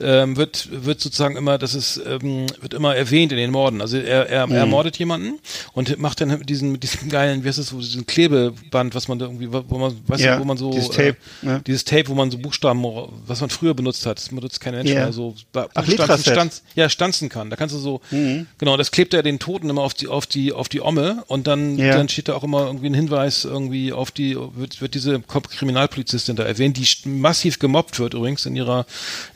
ähm, 0.00 0.36
wird, 0.36 0.68
wird 0.84 1.00
sozusagen 1.00 1.36
immer, 1.36 1.58
das 1.58 1.74
ist, 1.74 2.00
ähm, 2.06 2.46
wird 2.60 2.74
immer 2.74 2.94
erwähnt 2.96 3.32
in 3.32 3.38
den 3.38 3.50
Morden. 3.50 3.80
Also 3.80 3.98
er, 3.98 4.28
er, 4.28 4.46
Mhm. 4.46 4.52
er 4.54 4.66
mordet 4.66 4.98
jemanden 4.98 5.38
und 5.74 5.98
macht 5.98 6.20
dann 6.20 6.40
diesen, 6.46 6.72
mit 6.72 6.82
diesem 6.82 7.08
geilen, 7.10 7.44
wie 7.44 7.48
heißt 7.48 7.58
das, 7.58 7.68
so, 7.68 7.78
diesen 7.78 8.06
Klebeband, 8.06 8.94
was 8.94 9.08
man 9.08 9.18
da 9.18 9.26
irgendwie, 9.26 9.52
wo 9.52 9.78
man, 9.78 9.94
weißt 10.06 10.22
Ja, 10.24 10.36
du, 10.36 10.40
wo 10.42 10.44
man 10.44 10.56
so, 10.56 10.70
dieses 10.70 10.88
Tape, 10.90 11.16
äh, 11.42 11.46
ja. 11.46 11.58
dieses 11.60 11.84
Tape, 11.84 12.08
wo 12.08 12.14
man 12.14 12.30
so 12.30 12.38
Buchstaben, 12.38 12.82
was 13.26 13.40
man 13.40 13.50
früher 13.50 13.74
benutzt 13.74 14.06
hat, 14.06 14.18
das 14.18 14.28
benutzt 14.28 14.60
kein 14.60 14.74
Mensch 14.74 14.90
Ja. 14.90 15.00
mehr, 15.04 15.12
so 15.12 15.34
Ach, 15.74 15.86
Letraset. 15.86 16.32
stanz, 16.32 16.62
ja, 16.74 16.88
stanzen 16.88 17.28
kann. 17.28 17.50
Da 17.50 17.56
kannst 17.56 17.74
du 17.74 17.78
so, 17.78 18.00
Mhm. 18.10 18.46
genau, 18.58 18.76
das 18.76 18.90
klebt 18.90 19.12
er 19.14 19.22
den 19.22 19.38
Toten 19.38 19.68
immer 19.68 19.82
auf 19.82 19.94
die, 19.94 20.06
auf 20.08 20.26
die, 20.26 20.52
auf 20.52 20.68
die 20.68 20.80
Omme 20.80 21.24
und 21.26 21.46
dann, 21.46 21.76
Ja. 21.76 21.96
dann 21.96 22.08
steht 22.08 22.28
da 22.28 22.34
auch 22.34 22.44
immer 22.44 22.66
irgendwie 22.66 22.86
ein 22.86 22.94
Hinweis 22.94 23.44
irgendwie 23.44 23.92
auf 23.92 24.10
die, 24.10 24.27
wird, 24.36 24.80
wird 24.80 24.94
diese 24.94 25.20
Kriminalpolizistin 25.20 26.36
da 26.36 26.44
erwähnt, 26.44 26.76
die 26.76 27.08
massiv 27.08 27.58
gemobbt 27.58 27.98
wird 27.98 28.14
übrigens 28.14 28.46
in 28.46 28.56
ihrer, 28.56 28.86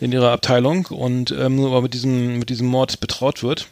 in 0.00 0.12
ihrer 0.12 0.30
Abteilung 0.32 0.86
und 0.86 1.30
ähm, 1.30 1.64
aber 1.64 1.82
mit 1.82 1.94
diesem, 1.94 2.38
mit 2.38 2.50
diesem 2.50 2.66
Mord 2.66 3.00
betraut 3.00 3.42
wird. 3.42 3.68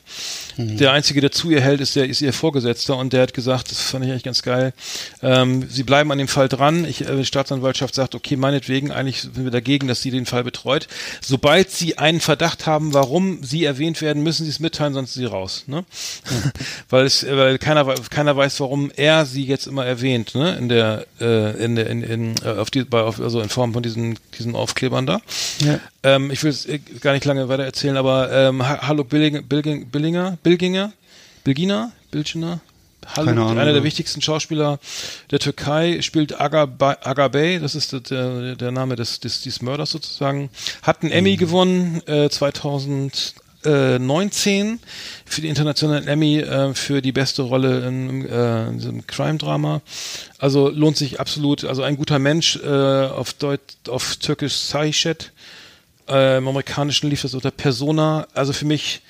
Mhm. 0.56 0.76
Der 0.76 0.92
einzige, 0.92 1.20
der 1.20 1.32
zu 1.32 1.50
ihr 1.50 1.60
hält, 1.60 1.80
ist 1.80 1.96
der, 1.96 2.08
ist 2.08 2.20
ihr 2.20 2.32
Vorgesetzter 2.32 2.96
und 2.96 3.12
der 3.12 3.22
hat 3.22 3.34
gesagt, 3.34 3.70
das 3.70 3.80
fand 3.80 4.04
ich 4.04 4.10
eigentlich 4.10 4.24
ganz 4.24 4.42
geil. 4.42 4.72
Ähm, 5.22 5.66
sie 5.68 5.82
bleiben 5.82 6.10
an 6.12 6.18
dem 6.18 6.28
Fall 6.28 6.48
dran. 6.48 6.84
Ich, 6.84 7.02
äh, 7.02 7.16
die 7.16 7.24
Staatsanwaltschaft 7.24 7.94
sagt, 7.94 8.14
okay, 8.14 8.36
meinetwegen, 8.36 8.90
eigentlich 8.90 9.22
sind 9.22 9.44
wir 9.44 9.50
dagegen, 9.50 9.88
dass 9.88 10.02
sie 10.02 10.10
den 10.10 10.26
Fall 10.26 10.44
betreut. 10.44 10.88
Sobald 11.20 11.70
sie 11.70 11.98
einen 11.98 12.20
Verdacht 12.20 12.66
haben, 12.66 12.94
warum 12.94 13.42
sie 13.42 13.64
erwähnt 13.64 14.00
werden, 14.02 14.22
müssen 14.22 14.44
sie 14.44 14.50
es 14.50 14.60
mitteilen, 14.60 14.94
sonst 14.94 15.14
sind 15.14 15.22
sie 15.22 15.30
raus. 15.30 15.64
Ne? 15.66 15.84
weil 16.90 17.06
es, 17.06 17.24
weil 17.26 17.58
keiner, 17.58 17.94
keiner 18.10 18.36
weiß, 18.36 18.60
warum 18.60 18.90
er 18.96 19.26
sie 19.26 19.44
jetzt 19.44 19.66
immer 19.66 19.84
erwähnt, 19.84 20.34
ne? 20.34 20.56
In 20.56 20.68
der, 20.68 21.06
äh, 21.20 21.64
in 21.64 21.76
in, 21.76 22.02
in, 22.02 22.34
äh, 22.44 22.48
auf 22.58 22.70
die, 22.70 22.84
bei, 22.84 23.00
auf, 23.02 23.20
also 23.20 23.40
in 23.40 23.48
Form 23.48 23.72
von 23.72 23.82
diesen, 23.82 24.18
diesen 24.38 24.54
Aufklebern 24.54 25.06
da. 25.06 25.20
Ja. 25.60 25.78
Ähm, 26.02 26.30
ich 26.30 26.42
will 26.42 26.50
es 26.50 26.66
äh, 26.66 26.78
gar 27.00 27.12
nicht 27.12 27.24
lange 27.24 27.48
weiter 27.48 27.64
erzählen, 27.64 27.96
aber 27.96 28.30
ähm, 28.32 28.66
Ha- 28.66 28.86
Hallo 28.88 29.04
Billing, 29.04 29.44
Billing, 29.46 29.86
Billinger, 29.90 30.38
Bilginger, 30.42 30.92
Bilgina, 31.44 31.92
Bilginer, 32.10 32.60
Hallo, 33.16 33.30
einer 33.48 33.72
der 33.72 33.82
wichtigsten 33.82 34.20
Schauspieler 34.20 34.78
der 35.30 35.38
Türkei, 35.38 36.02
spielt 36.02 36.38
Aga, 36.38 36.66
Ba- 36.66 36.98
Aga 37.02 37.28
Bey, 37.28 37.58
das 37.58 37.74
ist 37.74 37.92
der- 38.10 38.54
der, 38.56 38.70
Name 38.72 38.94
des, 38.94 39.20
des, 39.20 39.40
des 39.42 39.62
Mörders 39.62 39.90
sozusagen, 39.90 40.50
hat 40.82 41.00
einen 41.02 41.10
Mhm. 41.10 41.16
Emmy 41.18 41.36
gewonnen 41.36 42.02
äh, 42.06 42.28
2019 43.62 44.80
für 45.26 45.40
die 45.40 45.48
internationalen 45.48 46.06
Emmy 46.08 46.38
äh, 46.38 46.74
für 46.74 47.02
die 47.02 47.12
beste 47.12 47.42
Rolle 47.42 47.86
in, 47.86 48.26
äh, 48.26 48.68
in 48.68 48.78
diesem 48.78 49.06
Crime-Drama. 49.06 49.82
Also 50.38 50.68
lohnt 50.68 50.96
sich 50.96 51.20
absolut, 51.20 51.64
also 51.64 51.82
ein 51.82 51.96
guter 51.96 52.18
Mensch 52.18 52.56
äh, 52.56 52.68
auf 52.68 53.32
Deut 53.34 53.60
auf 53.88 54.16
Türkisch 54.16 54.54
Saichet, 54.56 55.32
äh, 56.08 56.38
im 56.38 56.48
Amerikanischen 56.48 57.08
lief 57.10 57.22
das 57.22 57.34
unter 57.34 57.50
Persona, 57.50 58.26
also 58.34 58.52
für 58.52 58.64
mich 58.64 59.02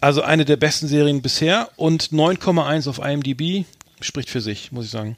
also 0.00 0.22
eine 0.22 0.44
der 0.44 0.56
besten 0.56 0.88
Serien 0.88 1.22
bisher 1.22 1.68
und 1.76 2.10
9,1 2.12 2.88
auf 2.88 2.98
IMDb 2.98 3.64
spricht 4.00 4.28
für 4.28 4.40
sich, 4.40 4.70
muss 4.72 4.84
ich 4.86 4.90
sagen. 4.90 5.16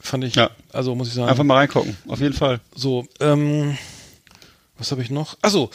Fand 0.00 0.24
ich, 0.24 0.34
Ja. 0.34 0.50
also 0.72 0.94
muss 0.94 1.08
ich 1.08 1.14
sagen. 1.14 1.28
Einfach 1.28 1.44
mal 1.44 1.54
reingucken, 1.56 1.96
auf 2.08 2.20
jeden 2.20 2.34
Fall. 2.34 2.60
So, 2.74 3.06
ähm, 3.20 3.76
was 4.78 4.90
habe 4.90 5.02
ich 5.02 5.10
noch? 5.10 5.36
Achso, 5.42 5.70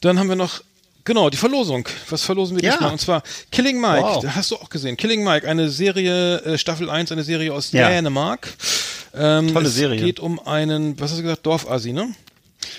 dann 0.00 0.18
haben 0.20 0.28
wir 0.28 0.36
noch, 0.36 0.62
genau, 1.08 1.28
die 1.30 1.36
Verlosung. 1.36 1.88
Was 2.10 2.22
verlosen 2.22 2.56
wir 2.56 2.62
Ja. 2.62 2.70
diesmal? 2.72 2.92
Und 2.92 3.00
zwar 3.00 3.22
Killing 3.50 3.80
Mike, 3.80 4.02
Wow. 4.02 4.22
da 4.22 4.36
hast 4.36 4.52
du 4.52 4.56
auch 4.56 4.68
gesehen. 4.70 4.96
Killing 4.96 5.24
Mike, 5.24 5.48
eine 5.48 5.68
Serie, 5.70 6.36
äh, 6.42 6.56
Staffel 6.58 6.88
1, 6.88 7.10
eine 7.10 7.24
Serie 7.24 7.52
aus 7.52 7.72
Ja. 7.72 7.88
Dänemark. 7.88 8.48
Ähm, 9.14 9.52
Tolle 9.52 9.66
es 9.66 9.74
Serie. 9.74 10.00
geht 10.00 10.20
um 10.20 10.38
einen, 10.46 11.00
was 11.00 11.10
hast 11.10 11.18
du 11.18 11.22
gesagt, 11.22 11.44
Dorfasi, 11.46 11.92
ne? 11.92 12.08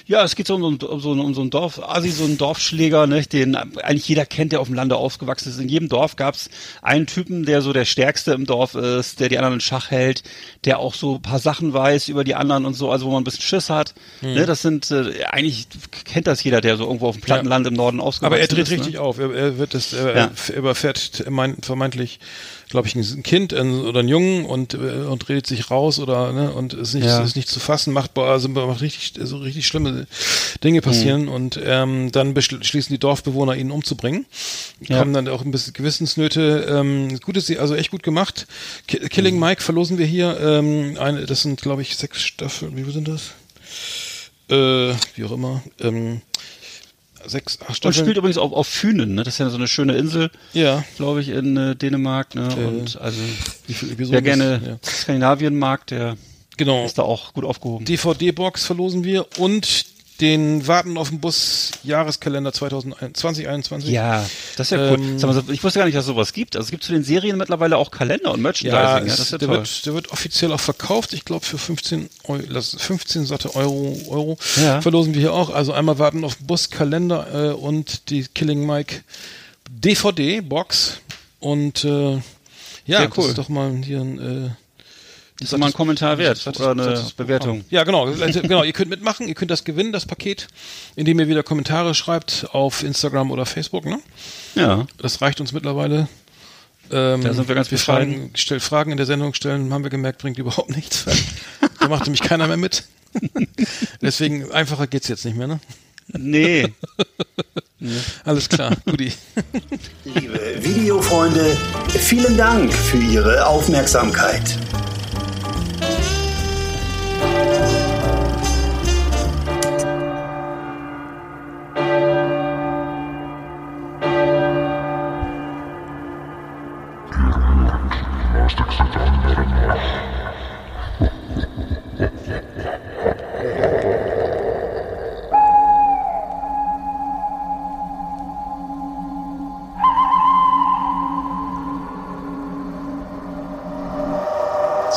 Ja, 0.05 0.23
es 0.23 0.35
geht 0.35 0.47
so 0.47 0.55
um, 0.55 0.63
um, 0.63 0.77
um, 0.77 0.99
so, 0.99 1.11
um 1.11 1.33
so 1.33 1.41
einen 1.41 1.49
Dorf, 1.51 1.79
Asi, 1.81 2.09
so 2.09 2.25
einen 2.25 2.37
Dorfschläger, 2.37 3.07
ne, 3.07 3.21
den 3.21 3.55
eigentlich 3.55 4.07
jeder 4.07 4.25
kennt, 4.25 4.51
der 4.51 4.59
auf 4.59 4.67
dem 4.67 4.75
Lande 4.75 4.97
aufgewachsen 4.97 5.49
ist. 5.49 5.59
In 5.59 5.69
jedem 5.69 5.87
Dorf 5.87 6.15
gab's 6.15 6.49
einen 6.81 7.07
Typen, 7.07 7.45
der 7.45 7.61
so 7.61 7.71
der 7.71 7.85
Stärkste 7.85 8.33
im 8.33 8.45
Dorf 8.45 8.75
ist, 8.75 9.19
der 9.19 9.29
die 9.29 9.37
anderen 9.37 9.55
in 9.55 9.61
Schach 9.61 9.89
hält, 9.91 10.23
der 10.65 10.79
auch 10.79 10.93
so 10.93 11.15
ein 11.15 11.21
paar 11.21 11.39
Sachen 11.39 11.73
weiß 11.73 12.09
über 12.09 12.23
die 12.23 12.35
anderen 12.35 12.65
und 12.65 12.73
so, 12.73 12.91
also 12.91 13.05
wo 13.05 13.11
man 13.11 13.21
ein 13.21 13.23
bisschen 13.23 13.41
Schiss 13.41 13.69
hat. 13.69 13.93
Hm. 14.19 14.33
Ne, 14.33 14.45
das 14.45 14.61
sind, 14.61 14.91
äh, 14.91 15.23
eigentlich 15.25 15.67
kennt 16.05 16.27
das 16.27 16.43
jeder, 16.43 16.59
der 16.61 16.75
so 16.75 16.85
irgendwo 16.85 17.07
auf 17.07 17.15
dem 17.15 17.21
Plattenland 17.21 17.65
im 17.67 17.73
Norden 17.73 17.99
aufgewachsen 18.01 18.25
Aber 18.25 18.37
er 18.37 18.43
ist. 18.43 18.51
dreht 18.51 18.69
ne? 18.69 18.77
richtig 18.77 18.97
auf. 18.97 19.17
Er, 19.17 19.33
er 19.33 19.57
wird 19.57 19.73
das, 19.73 19.93
er, 19.93 20.15
Ja. 20.15 20.31
er 20.49 20.55
überfährt 20.55 21.23
mein, 21.29 21.55
vermeintlich, 21.61 22.19
glaube 22.69 22.87
ich, 22.87 22.95
ein 22.95 23.23
Kind 23.23 23.53
ein, 23.53 23.81
oder 23.81 23.99
einen 23.99 24.09
Jungen 24.09 24.45
und, 24.45 24.75
äh, 24.75 24.77
und 24.77 25.27
redet 25.27 25.47
sich 25.47 25.69
raus 25.71 25.99
oder 25.99 26.31
ne, 26.31 26.51
und 26.53 26.73
ist 26.73 26.93
nicht, 26.93 27.05
Ja. 27.05 27.21
ist 27.21 27.35
nicht 27.35 27.49
zu 27.49 27.59
fassen, 27.59 27.91
macht 27.93 28.17
also 28.17 28.47
macht 28.47 28.81
richtig 28.81 29.13
so 29.21 29.37
richtig 29.37 29.67
schlimme 29.67 30.07
Dinge 30.63 30.81
passieren 30.81 31.23
Mhm. 31.23 31.29
und 31.29 31.59
ähm, 31.63 32.11
dann 32.11 32.33
beschließen 32.33 32.93
die 32.93 32.99
Dorfbewohner 32.99 33.55
ihn 33.55 33.71
umzubringen. 33.71 34.25
Ja. 34.81 34.99
Kommen 34.99 35.13
dann 35.13 35.27
auch 35.27 35.41
ein 35.43 35.51
bisschen 35.51 35.73
Gewissensnöte. 35.73 36.67
Ähm, 36.69 37.19
gut 37.19 37.35
ist 37.37 37.49
also 37.57 37.75
echt 37.75 37.91
gut 37.91 38.03
gemacht. 38.03 38.45
Ki- 38.87 38.99
Killing 39.09 39.35
Mhm. 39.35 39.41
Mike 39.41 39.61
verlosen 39.63 39.97
wir 39.97 40.05
hier. 40.05 40.39
Ähm, 40.39 40.95
eine, 40.99 41.25
das 41.25 41.41
sind 41.41 41.61
glaube 41.61 41.81
ich 41.81 41.97
sechs 41.97 42.21
Staffeln. 42.21 42.77
Wie 42.77 42.89
sind 42.91 43.07
das? 43.07 43.31
Äh, 44.49 44.93
wie 45.15 45.23
auch 45.25 45.31
immer. 45.31 45.61
Ähm, 45.79 46.21
sechs 47.25 47.59
acht 47.61 47.69
Und 47.69 47.75
Staffeln. 47.75 48.03
spielt 48.05 48.17
übrigens 48.17 48.37
auf, 48.37 48.51
auf 48.53 48.67
Fünen, 48.67 49.15
ne? 49.15 49.23
Das 49.23 49.35
ist 49.35 49.37
ja 49.39 49.49
so 49.49 49.57
eine 49.57 49.67
schöne 49.67 49.95
Insel, 49.97 50.29
ja. 50.53 50.83
glaube 50.97 51.21
ich, 51.21 51.29
in 51.29 51.55
äh, 51.57 51.75
Dänemark, 51.75 52.35
ne? 52.35 52.49
Äh, 52.57 52.65
Und 52.65 52.99
also 52.99 53.19
wer 53.67 54.21
gerne 54.21 54.61
ja. 54.65 54.89
Skandinavien 54.89 55.57
mag, 55.57 55.87
der 55.87 56.17
Genau. 56.57 56.83
ist 56.85 56.97
da 56.97 57.03
auch 57.03 57.33
gut 57.33 57.45
aufgehoben. 57.45 57.85
DVD-Box 57.85 58.65
verlosen 58.65 59.05
wir 59.05 59.25
und 59.37 59.85
den 60.21 60.67
Warten 60.67 60.97
auf 60.97 61.09
den 61.09 61.19
Bus 61.19 61.71
Jahreskalender 61.83 62.51
2021. 62.51 63.89
Ja, 63.89 64.25
das 64.57 64.67
ist 64.67 64.71
ja 64.77 64.91
cool. 64.91 64.99
Ähm, 64.99 65.15
mal, 65.21 65.43
ich 65.51 65.63
wusste 65.63 65.79
gar 65.79 65.85
nicht, 65.85 65.95
dass 65.95 66.03
es 66.03 66.07
sowas 66.07 66.33
gibt. 66.33 66.55
Also 66.57 66.65
es 66.65 66.71
gibt 66.71 66.83
zu 66.83 66.91
den 66.91 67.03
Serien 67.03 67.37
mittlerweile 67.37 67.77
auch 67.77 67.89
Kalender 67.91 68.31
und 68.33 68.41
Merchandising. 68.41 68.77
Ja, 68.83 68.97
Ja, 68.99 69.05
es, 69.05 69.11
das 69.17 69.19
ist 69.27 69.31
ja 69.31 69.37
der, 69.37 69.47
toll. 69.47 69.57
wird, 69.59 69.85
der 69.85 69.93
wird 69.93 70.11
offiziell 70.11 70.51
auch 70.51 70.59
verkauft. 70.59 71.13
Ich 71.13 71.23
glaube 71.25 71.45
für 71.45 71.57
15, 71.57 72.09
Eu 72.27 72.39
lass- 72.47 72.75
15 72.77 73.25
satte 73.25 73.55
Euro, 73.55 73.97
Euro 74.09 74.37
Ja. 74.61 74.81
verlosen 74.81 75.13
wir 75.13 75.21
hier 75.21 75.33
auch. 75.33 75.49
Also 75.49 75.71
einmal 75.73 75.99
Warten 75.99 76.23
auf 76.25 76.35
den 76.35 76.47
Bus 76.47 76.69
Kalender 76.69 77.51
äh, 77.51 77.53
und 77.53 78.09
die 78.09 78.25
Killing 78.33 78.65
Mike 78.65 79.01
DVD-Box. 79.69 80.99
Und 81.39 81.85
äh, 81.85 82.13
ja, 82.15 82.21
Sehr 82.85 83.07
das 83.07 83.17
cool. 83.17 83.25
ist 83.29 83.37
doch 83.37 83.49
mal 83.49 83.71
hier 83.83 83.99
ein 84.01 84.19
äh, 84.19 84.49
ist 85.39 85.57
mal 85.57 85.67
ein 85.67 85.73
Kommentar 85.73 86.17
wert 86.17 86.45
oder 86.47 86.71
eine 86.71 87.05
Bewertung. 87.15 87.63
Ja, 87.69 87.83
genau. 87.83 88.07
Also, 88.07 88.41
genau. 88.41 88.63
Ihr 88.63 88.73
könnt 88.73 88.89
mitmachen, 88.89 89.27
ihr 89.27 89.35
könnt 89.35 89.51
das 89.51 89.63
gewinnen, 89.63 89.91
das 89.93 90.05
Paket, 90.05 90.47
indem 90.95 91.19
ihr 91.19 91.27
wieder 91.27 91.43
Kommentare 91.43 91.95
schreibt 91.95 92.47
auf 92.51 92.83
Instagram 92.83 93.31
oder 93.31 93.45
Facebook. 93.45 93.85
Ne? 93.85 93.99
Ja. 94.55 94.85
Das 94.97 95.21
reicht 95.21 95.39
uns 95.39 95.53
mittlerweile. 95.53 96.07
Ähm, 96.91 97.21
Da 97.21 97.33
sind 97.33 97.47
wir 97.47 97.55
ganz 97.55 97.69
bescheiden. 97.69 98.13
fragen, 98.13 98.31
stell 98.35 98.59
Fragen 98.59 98.91
in 98.91 98.97
der 98.97 99.05
Sendung 99.05 99.33
stellen, 99.33 99.71
haben 99.71 99.83
wir 99.83 99.89
gemerkt, 99.91 100.21
bringt 100.21 100.37
überhaupt 100.37 100.75
nichts. 100.75 101.05
Da 101.79 101.87
macht 101.87 102.03
nämlich 102.05 102.21
keiner 102.21 102.47
mehr 102.47 102.57
mit. 102.57 102.83
Deswegen 104.01 104.51
einfacher 104.51 104.87
geht's 104.87 105.07
jetzt 105.07 105.23
nicht 105.25 105.37
mehr, 105.37 105.47
ne? 105.47 105.59
Nee. 106.11 106.67
Alles 108.25 108.49
klar, 108.49 108.75
Guti. 108.85 109.13
Liebe 110.03 110.39
Videofreunde, 110.59 111.55
vielen 111.89 112.35
Dank 112.35 112.73
für 112.73 112.97
Ihre 112.97 113.45
Aufmerksamkeit. 113.45 114.57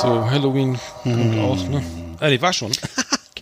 So, 0.02 0.30
Halloween 0.30 0.78
kommt 1.04 1.38
auch, 1.38 1.68
ne? 1.68 1.82
Ah, 2.20 2.28
nee, 2.28 2.40
war 2.40 2.52
schon. 2.52 2.72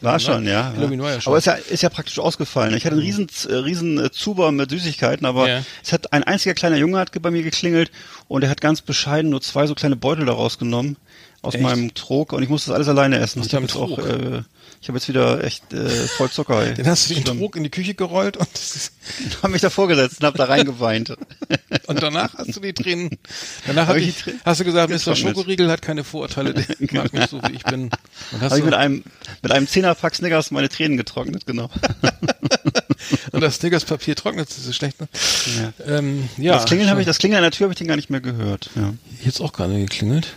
War 0.02 0.18
schon, 0.18 0.46
ja. 0.46 0.72
Halloween 0.74 1.02
war 1.02 1.10
ja 1.10 1.20
schon. 1.20 1.30
Aber 1.30 1.36
ist 1.36 1.44
ja, 1.44 1.52
ist 1.52 1.82
ja 1.82 1.90
praktisch 1.90 2.18
ausgefallen. 2.18 2.74
Ich 2.74 2.86
hatte 2.86 2.94
einen 2.94 3.02
riesen, 3.04 3.28
äh, 3.50 3.54
riesen 3.56 4.02
äh, 4.02 4.10
Zuber 4.10 4.50
mit 4.50 4.70
Süßigkeiten, 4.70 5.26
aber 5.26 5.46
Ja. 5.46 5.62
es 5.84 5.92
hat 5.92 6.14
ein 6.14 6.22
einziger 6.24 6.54
kleiner 6.54 6.78
Junge 6.78 6.98
hat 6.98 7.10
bei 7.20 7.30
mir 7.30 7.42
geklingelt 7.42 7.90
und 8.26 8.42
er 8.42 8.48
hat 8.48 8.62
ganz 8.62 8.80
bescheiden 8.80 9.30
nur 9.30 9.42
zwei 9.42 9.66
so 9.66 9.74
kleine 9.74 9.96
Beutel 9.96 10.24
daraus 10.24 10.58
genommen 10.58 10.96
aus 11.42 11.52
Echt? 11.54 11.62
meinem 11.62 11.92
Trog 11.92 12.32
und 12.32 12.42
ich 12.42 12.48
musste 12.48 12.70
das 12.70 12.76
alles 12.76 12.88
alleine 12.88 13.18
essen. 13.18 13.40
Aus 13.40 13.46
ich 13.48 13.54
habe 13.54 13.66
deinem 13.66 13.68
jetzt 13.68 13.76
auch, 13.76 13.98
Trog? 13.98 14.08
äh, 14.08 14.42
ich 14.82 14.88
habe 14.88 14.96
jetzt 14.96 15.08
wieder 15.08 15.44
echt 15.44 15.74
äh, 15.74 15.88
voll 15.88 16.30
Zucker. 16.30 16.62
ey. 16.62 16.72
Dann 16.72 16.86
hast 16.86 17.10
du 17.10 17.14
den. 17.14 17.24
Trog 17.24 17.54
in 17.54 17.64
die 17.64 17.70
Küche 17.70 17.92
gerollt 17.92 18.38
und, 18.38 18.48
das 18.54 18.76
ist, 18.76 18.92
Hab 19.42 19.50
mich 19.50 19.60
davor 19.60 19.88
gesetzt 19.88 20.20
und 20.20 20.26
hab 20.26 20.36
da 20.36 20.44
reingeweint. 20.44 21.10
und 21.86 22.02
danach 22.02 22.34
hast 22.34 22.56
du 22.56 22.60
die 22.60 22.72
Tränen. 22.72 23.10
Danach 23.66 23.88
Hab 23.88 23.96
hat 23.96 24.02
ich 24.02 24.16
Tränen 24.16 24.40
hast 24.42 24.60
du 24.60 24.64
gesagt, 24.64 24.90
Mr. 24.90 25.14
Schokoriegel 25.14 25.70
hat 25.70 25.82
keine 25.82 26.02
Vorurteile, 26.02 26.54
der 26.54 26.64
mag 26.92 27.12
mich 27.12 27.26
so 27.26 27.42
wie 27.42 27.52
ich 27.52 27.62
bin. 27.64 27.90
Und 28.32 28.40
hast 28.40 28.52
Habe 28.52 28.58
ich 28.60 28.64
mit 28.64 28.72
einem 28.72 29.04
mit 29.42 29.52
einem 29.52 29.66
Zehnerpack 29.66 30.14
Snickers 30.14 30.50
meine 30.50 30.70
Tränen 30.70 30.96
getrocknet, 30.96 31.44
genau. 31.44 31.68
und 33.32 33.40
das 33.42 33.56
Snickers-Papier 33.56 34.16
trocknet, 34.16 34.48
das 34.48 34.64
ist 34.64 34.76
schlecht, 34.76 34.98
ne? 34.98 35.08
Ja. 35.58 35.98
Ähm, 35.98 36.30
ja 36.38 36.54
das 36.54 36.64
Klingeln 36.64 36.88
habe 36.88 37.00
ich, 37.00 37.06
das 37.06 37.18
Klingeln 37.18 37.36
an 37.36 37.42
der 37.42 37.50
Tür 37.50 37.66
habe 37.66 37.74
ich 37.74 37.78
den 37.78 37.86
gar 37.86 37.96
nicht 37.96 38.08
mehr 38.08 38.22
gehört. 38.22 38.70
Ja. 38.76 38.94
Jetzt 39.22 39.40
auch 39.40 39.52
gerade 39.52 39.78
geklingelt. 39.78 40.36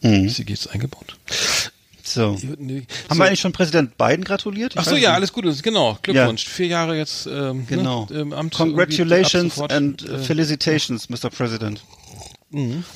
Mhm. 0.00 0.28
Sie 0.28 0.44
geht's 0.44 0.66
eingebaut. 0.66 1.16
So. 2.04 2.32
Haben 2.34 2.38
so. 3.08 3.16
wir 3.18 3.24
eigentlich 3.26 3.40
schon 3.40 3.52
Präsident 3.52 3.96
Biden 3.96 4.24
gratuliert? 4.24 4.72
Ich 4.74 4.78
Ach 4.80 4.84
so, 4.84 4.92
weiß 4.92 5.00
ja, 5.00 5.10
nicht. 5.10 5.16
alles 5.16 5.32
Gute, 5.32 5.54
genau. 5.62 5.98
Glückwunsch. 6.02 6.46
Vier 6.46 6.66
Jahre 6.66 6.96
jetzt 6.96 7.26
ähm, 7.26 7.66
Genau. 7.68 8.06
ne, 8.10 8.20
im 8.20 8.32
Amt. 8.32 8.54
Congratulations 8.54 9.54
sofort, 9.54 9.72
and 9.72 10.02
äh, 10.08 10.12
Mhm. 10.18 10.22
felicitations, 10.24 11.08
Mr. 11.08 11.30
President. 11.30 11.82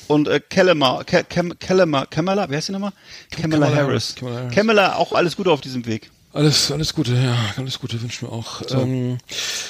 Und 0.07 0.27
äh, 0.27 0.39
Kamala, 0.39 1.03
Ke- 1.03 1.23
Kem- 1.23 1.57
Kamala, 1.57 2.05
Kamala, 2.05 2.47
wie 2.49 2.55
heißt 2.55 2.67
die 2.67 2.73
nochmal? 2.73 2.91
Kamala, 3.31 3.73
Harris. 3.73 4.13
Kamala 4.53 4.95
auch 4.97 5.13
alles 5.13 5.35
Gute 5.35 5.49
auf 5.51 5.61
diesem 5.61 5.85
Weg. 5.87 6.11
Alles, 6.33 6.71
alles 6.71 6.93
Gute, 6.93 7.15
ja, 7.15 7.35
alles 7.57 7.79
Gute 7.79 7.99
wünschen 7.99 8.27
wir 8.27 8.33
auch. 8.33 8.61
So, 8.67 8.77
ähm, 8.81 9.17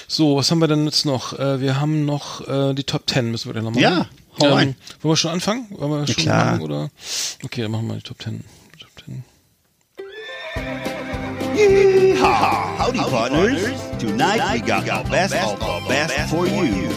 so 0.10 0.36
was 0.36 0.52
haben 0.52 0.60
wir 0.60 0.68
denn 0.68 0.84
jetzt 0.84 1.06
noch? 1.06 1.40
Äh, 1.40 1.62
wir 1.62 1.80
haben 1.80 2.04
noch 2.04 2.46
äh, 2.46 2.74
die 2.74 2.84
Top 2.84 3.08
Ten, 3.08 3.32
müssen 3.32 3.48
wir 3.48 3.54
dann 3.54 3.64
noch 3.64 3.72
machen. 3.72 3.82
Ja, 3.82 4.08
hau 4.42 4.54
rein. 4.54 4.76
Wollen 5.02 5.14
wir 5.14 5.16
schon 5.16 5.32
anfangen? 5.32 5.68
Wollen 5.70 5.92
wir 6.02 6.08
schon 6.08 6.16
klar. 6.24 6.46
machen, 6.54 6.62
oder? 6.64 6.90
Okay, 7.46 7.62
dann 7.62 7.72
machen 7.72 7.88
wir 7.88 7.96
die. 7.96 8.02
Top 8.02 8.20
Ten. 8.20 8.44
Howdy, 11.58 13.00
partners. 13.00 13.64
Tonight 13.98 14.54
we 14.54 14.60
got 14.62 14.86
the 14.86 15.10
best 15.10 15.34
of 15.34 15.60
the 15.60 15.86
best 15.90 16.30
for 16.30 16.46
you. 16.46 16.88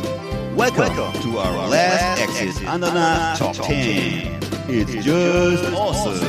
Welcome 0.54 0.92
to 1.22 1.38
our 1.38 1.66
last 1.66 2.20
Exit 2.20 2.68
Ananas 2.68 3.38
Top 3.38 3.54
10. 3.56 4.38
It's 4.68 5.02
just 5.02 5.64
awesome. 5.72 6.20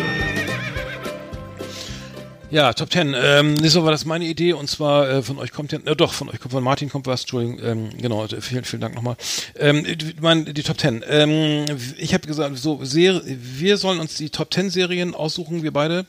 Ja, 2.50 2.72
Top 2.72 2.90
Ten. 2.90 3.14
Ähm, 3.18 3.54
nächste 3.56 3.80
Woche 3.80 3.86
war 3.88 3.92
das 3.92 4.06
meine 4.06 4.24
Idee 4.26 4.54
und 4.54 4.70
zwar 4.70 5.10
äh, 5.10 5.22
von 5.22 5.38
euch 5.38 5.52
kommt 5.52 5.74
ja, 5.74 5.80
äh, 5.84 5.96
doch, 5.98 6.14
von 6.14 6.30
euch 6.30 6.40
kommt, 6.40 6.54
von 6.54 6.64
Martin 6.64 6.90
kommt 6.90 7.08
was, 7.08 7.22
Entschuldigung, 7.22 7.60
ähm, 7.64 7.90
genau, 7.98 8.24
äh, 8.26 8.40
vielen, 8.40 8.64
vielen 8.64 8.82
Dank 8.82 8.96
nochmal. 8.96 9.18
Ähm, 9.58 9.84
die- 9.86 10.16
mein, 10.22 10.46
die 10.46 10.64
Top 10.64 10.78
Ten. 10.78 11.04
Ähm, 11.10 11.66
ich 11.98 12.14
habe 12.14 12.26
gesagt, 12.28 12.58
so, 12.58 12.80
Ser 12.84 13.22
wir 13.26 13.76
sollen 13.78 14.00
uns 14.00 14.16
die 14.16 14.30
Top 14.30 14.52
Ten 14.52 14.70
Serien 14.70 15.16
aussuchen, 15.16 15.64
wir 15.64 15.72
beide. 15.74 16.06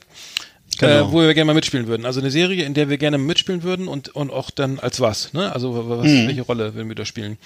Genau. 0.79 1.09
Äh, 1.09 1.12
wo 1.12 1.20
wir 1.20 1.35
gerne 1.35 1.47
mal 1.47 1.55
mitspielen 1.55 1.87
würden. 1.87 2.07
Also 2.07 2.20
eine 2.20 2.31
Serie, 2.31 2.64
in 2.64 2.75
der 2.75 2.89
wir 2.89 2.97
gerne 2.99 3.18
mitspielen 3.18 3.62
würden 3.62 3.87
und, 3.89 4.09
und 4.16 4.31
auch 4.33 4.51
dann 4.51 4.79
als 4.81 5.01
was, 5.01 5.33
ne? 5.33 5.53
Also 5.53 5.75
wa- 5.77 5.99
was, 5.99 6.07
Mhm. 6.11 6.27
welche 6.29 6.43
Rolle 6.43 6.75
würden 6.75 6.89
wir 6.89 6.97
da 6.97 7.05
spielen? 7.05 7.37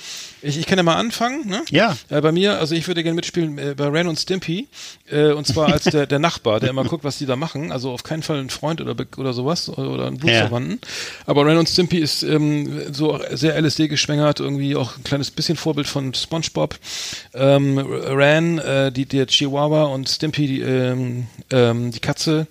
Ich, 0.43 0.57
ich 0.59 0.66
kann 0.66 0.79
ja 0.79 0.85
mal 0.85 0.95
anfangen, 0.95 1.47
ne? 1.47 1.62
Ja. 1.70 1.97
Äh, 2.09 2.20
bei 2.20 2.31
mir, 2.33 2.59
also 2.61 2.74
ich 2.74 2.87
würde 2.87 3.03
gerne 3.03 3.16
mitspielen 3.16 3.59
äh, 3.59 3.74
bei 3.77 3.89
Ren 3.89 4.07
und 4.07 4.18
Stimpy, 4.18 4.68
äh, 5.11 5.33
und 5.33 5.47
zwar 5.47 5.72
als 5.72 5.85
der, 5.85 6.07
der 6.07 6.18
Nachbar, 6.20 6.61
der 6.61 6.70
immer 6.70 6.85
guckt, 6.85 7.03
was 7.05 7.18
die 7.18 7.27
da 7.27 7.37
machen. 7.37 7.72
Also 7.72 7.91
auf 7.91 8.05
keinen 8.05 8.22
Fall 8.22 8.39
ein 8.39 8.49
Freund 8.49 8.81
oder, 8.81 8.95
oder 9.16 9.33
sowas 9.33 9.68
oder, 9.68 9.91
oder 9.91 10.07
ein 10.07 10.18
Blutsverwandten. 10.18 10.81
Aber 11.27 11.45
Ren 11.45 11.59
und 11.59 11.68
Stimpy 11.68 11.99
ist 11.99 12.22
ähm, 12.22 12.93
so 12.95 13.20
sehr 13.33 13.57
LSD 13.61 13.89
geschwängert, 13.89 14.39
irgendwie 14.41 14.77
auch 14.77 14.97
ein 14.97 15.05
kleines 15.05 15.31
bisschen 15.33 15.57
Vorbild 15.57 15.89
von 15.89 16.14
SpongeBob. 16.14 16.77
Ähm, 17.35 17.77
Ran, 17.79 18.59
äh, 18.59 18.93
die, 18.93 19.05
der 19.05 19.27
Chihuahua 19.27 19.85
und 19.85 20.09
Stimpy, 20.09 20.47
die, 20.47 20.61
ähm, 20.61 21.27
ähm, 21.51 21.91
die 21.91 22.01
Katze. 22.01 22.47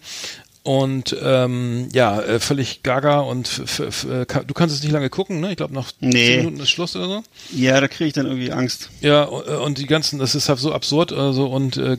Und 0.65 1.15
ähm, 1.21 1.89
ja, 1.93 2.19
äh, 2.21 2.39
völlig 2.39 2.81
gaga 2.81 3.19
und 3.19 3.61
äh, 3.79 4.25
du 4.25 4.53
kannst 4.55 4.75
es 4.75 4.81
nicht 4.81 4.91
lange 4.91 5.11
gucken, 5.11 5.39
ne? 5.39 5.51
Ich 5.51 5.57
glaube 5.57 5.75
nach 5.75 5.91
Nee. 5.99 6.11
zehn 6.11 6.37
Minuten 6.39 6.59
ist 6.59 6.71
Schluss 6.71 6.95
oder 6.95 7.05
so. 7.05 7.23
Ja, 7.55 7.79
da 7.79 7.87
kriege 7.87 8.07
ich 8.07 8.13
dann 8.13 8.25
irgendwie 8.25 8.51
Angst. 8.51 8.89
Ja, 8.99 9.25
äh, 9.25 9.57
und 9.57 9.77
die 9.77 9.85
ganzen, 9.85 10.17
das 10.17 10.33
ist 10.33 10.49
halt 10.49 10.57
so 10.57 10.73
absurd 10.73 11.13
also 11.13 11.45
und 11.45 11.77
äh, 11.77 11.97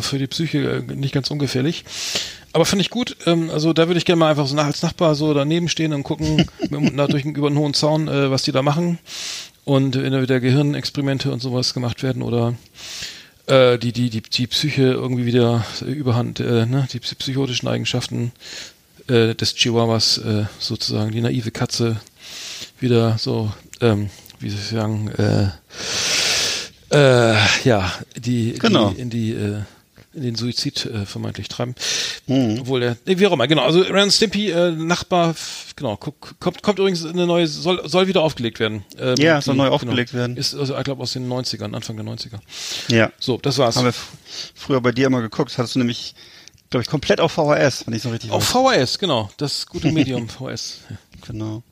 für, 0.00 0.18
die 0.18 0.26
Psyche 0.26 0.82
nicht 0.94 1.12
ganz 1.12 1.30
ungefährlich. 1.30 1.84
Aber 2.54 2.64
finde 2.64 2.80
ich 2.80 2.88
gut. 2.88 3.14
Ähm, 3.26 3.50
also 3.50 3.74
da 3.74 3.88
würde 3.88 3.98
ich 3.98 4.06
gerne 4.06 4.20
mal 4.20 4.30
einfach 4.30 4.46
so 4.46 4.54
nach, 4.54 4.64
als 4.64 4.82
Nachbar 4.82 5.14
so 5.14 5.34
daneben 5.34 5.68
stehen 5.68 5.92
und 5.92 6.02
gucken, 6.02 6.46
mit, 6.70 7.12
durch, 7.12 7.26
über 7.26 7.48
einen 7.48 7.58
hohen 7.58 7.74
Zaun, 7.74 8.08
äh, 8.08 8.30
was 8.30 8.42
die 8.42 8.52
da 8.52 8.62
machen. 8.62 8.98
Und 9.66 10.02
wenn 10.02 10.12
da 10.14 10.22
wieder 10.22 10.40
Gehirnexperimente 10.40 11.30
und 11.30 11.42
sowas 11.42 11.74
gemacht 11.74 12.02
werden 12.02 12.22
oder 12.22 12.54
äh, 13.48 13.78
die, 13.78 13.92
die, 13.92 14.10
die, 14.10 14.22
die 14.22 14.46
Psyche 14.46 14.82
irgendwie 14.82 15.26
wieder 15.26 15.64
überhand, 15.86 16.40
äh, 16.40 16.66
ne, 16.66 16.86
die 16.92 17.00
psy- 17.00 17.16
psychotischen 17.16 17.68
Eigenschaften 17.68 18.32
äh, 19.08 19.34
des 19.34 19.54
Chihuahuas 19.54 20.18
äh, 20.18 20.44
sozusagen, 20.58 21.12
die 21.12 21.20
naive 21.20 21.50
Katze 21.50 21.96
wieder 22.80 23.16
so, 23.18 23.52
ähm, 23.80 24.10
wie 24.40 24.50
soll 24.50 24.60
ich 24.60 24.68
sagen, 24.68 25.08
äh, 25.18 25.48
äh, 26.90 27.36
ja, 27.64 27.92
die, 28.16 28.54
Genau. 28.54 28.90
die 28.90 29.00
in 29.00 29.10
die 29.10 29.32
äh, 29.32 29.60
in 30.18 30.24
den 30.24 30.34
Suizid 30.34 30.84
äh, 30.86 31.06
vermeintlich 31.06 31.48
treiben. 31.48 31.74
Mhm. 32.26 32.58
Obwohl 32.60 32.80
der, 32.80 32.96
nee, 33.06 33.18
wie 33.18 33.26
auch 33.26 33.32
immer, 33.32 33.46
genau. 33.48 33.62
Also 33.62 33.80
Ren 33.80 34.10
Stimpy, 34.10 34.50
äh, 34.50 34.70
Nachbar, 34.72 35.34
genau, 35.76 35.96
guck, 35.96 36.38
kommt, 36.40 36.62
kommt 36.62 36.78
übrigens 36.78 37.04
eine 37.06 37.26
neue, 37.26 37.46
soll, 37.46 37.88
soll 37.88 38.06
wieder 38.08 38.22
aufgelegt 38.22 38.60
werden. 38.60 38.84
Ähm, 38.98 39.16
Ja, 39.18 39.40
soll 39.40 39.54
neu 39.56 39.68
aufgelegt 39.68 40.12
werden. 40.14 40.36
Ist, 40.36 40.54
also, 40.54 40.76
ich 40.76 40.84
glaube, 40.84 41.02
aus 41.02 41.12
den 41.12 41.28
90ern, 41.28 41.74
Anfang 41.74 41.96
der 41.96 42.04
90er. 42.04 42.38
Ja. 42.88 43.10
So, 43.18 43.38
das 43.38 43.58
war's. 43.58 43.76
Haben 43.76 43.86
wir 43.86 43.94
früher 44.54 44.80
bei 44.80 44.92
dir 44.92 45.06
immer 45.06 45.20
geguckt. 45.22 45.56
Hattest 45.56 45.74
du 45.74 45.78
nämlich, 45.78 46.14
glaube 46.70 46.82
ich, 46.82 46.88
komplett 46.88 47.20
auf 47.20 47.32
VHS, 47.32 47.86
wenn 47.86 47.94
ich 47.94 48.02
so 48.02 48.10
richtig 48.10 48.30
Auf 48.30 48.54
weiß. 48.54 48.76
VHS, 48.90 48.98
genau. 48.98 49.30
Das 49.38 49.66
gute 49.66 49.90
Medium 49.92 50.28
VHS. 50.28 50.80
Ja. 50.90 50.96
Genau. 51.26 51.62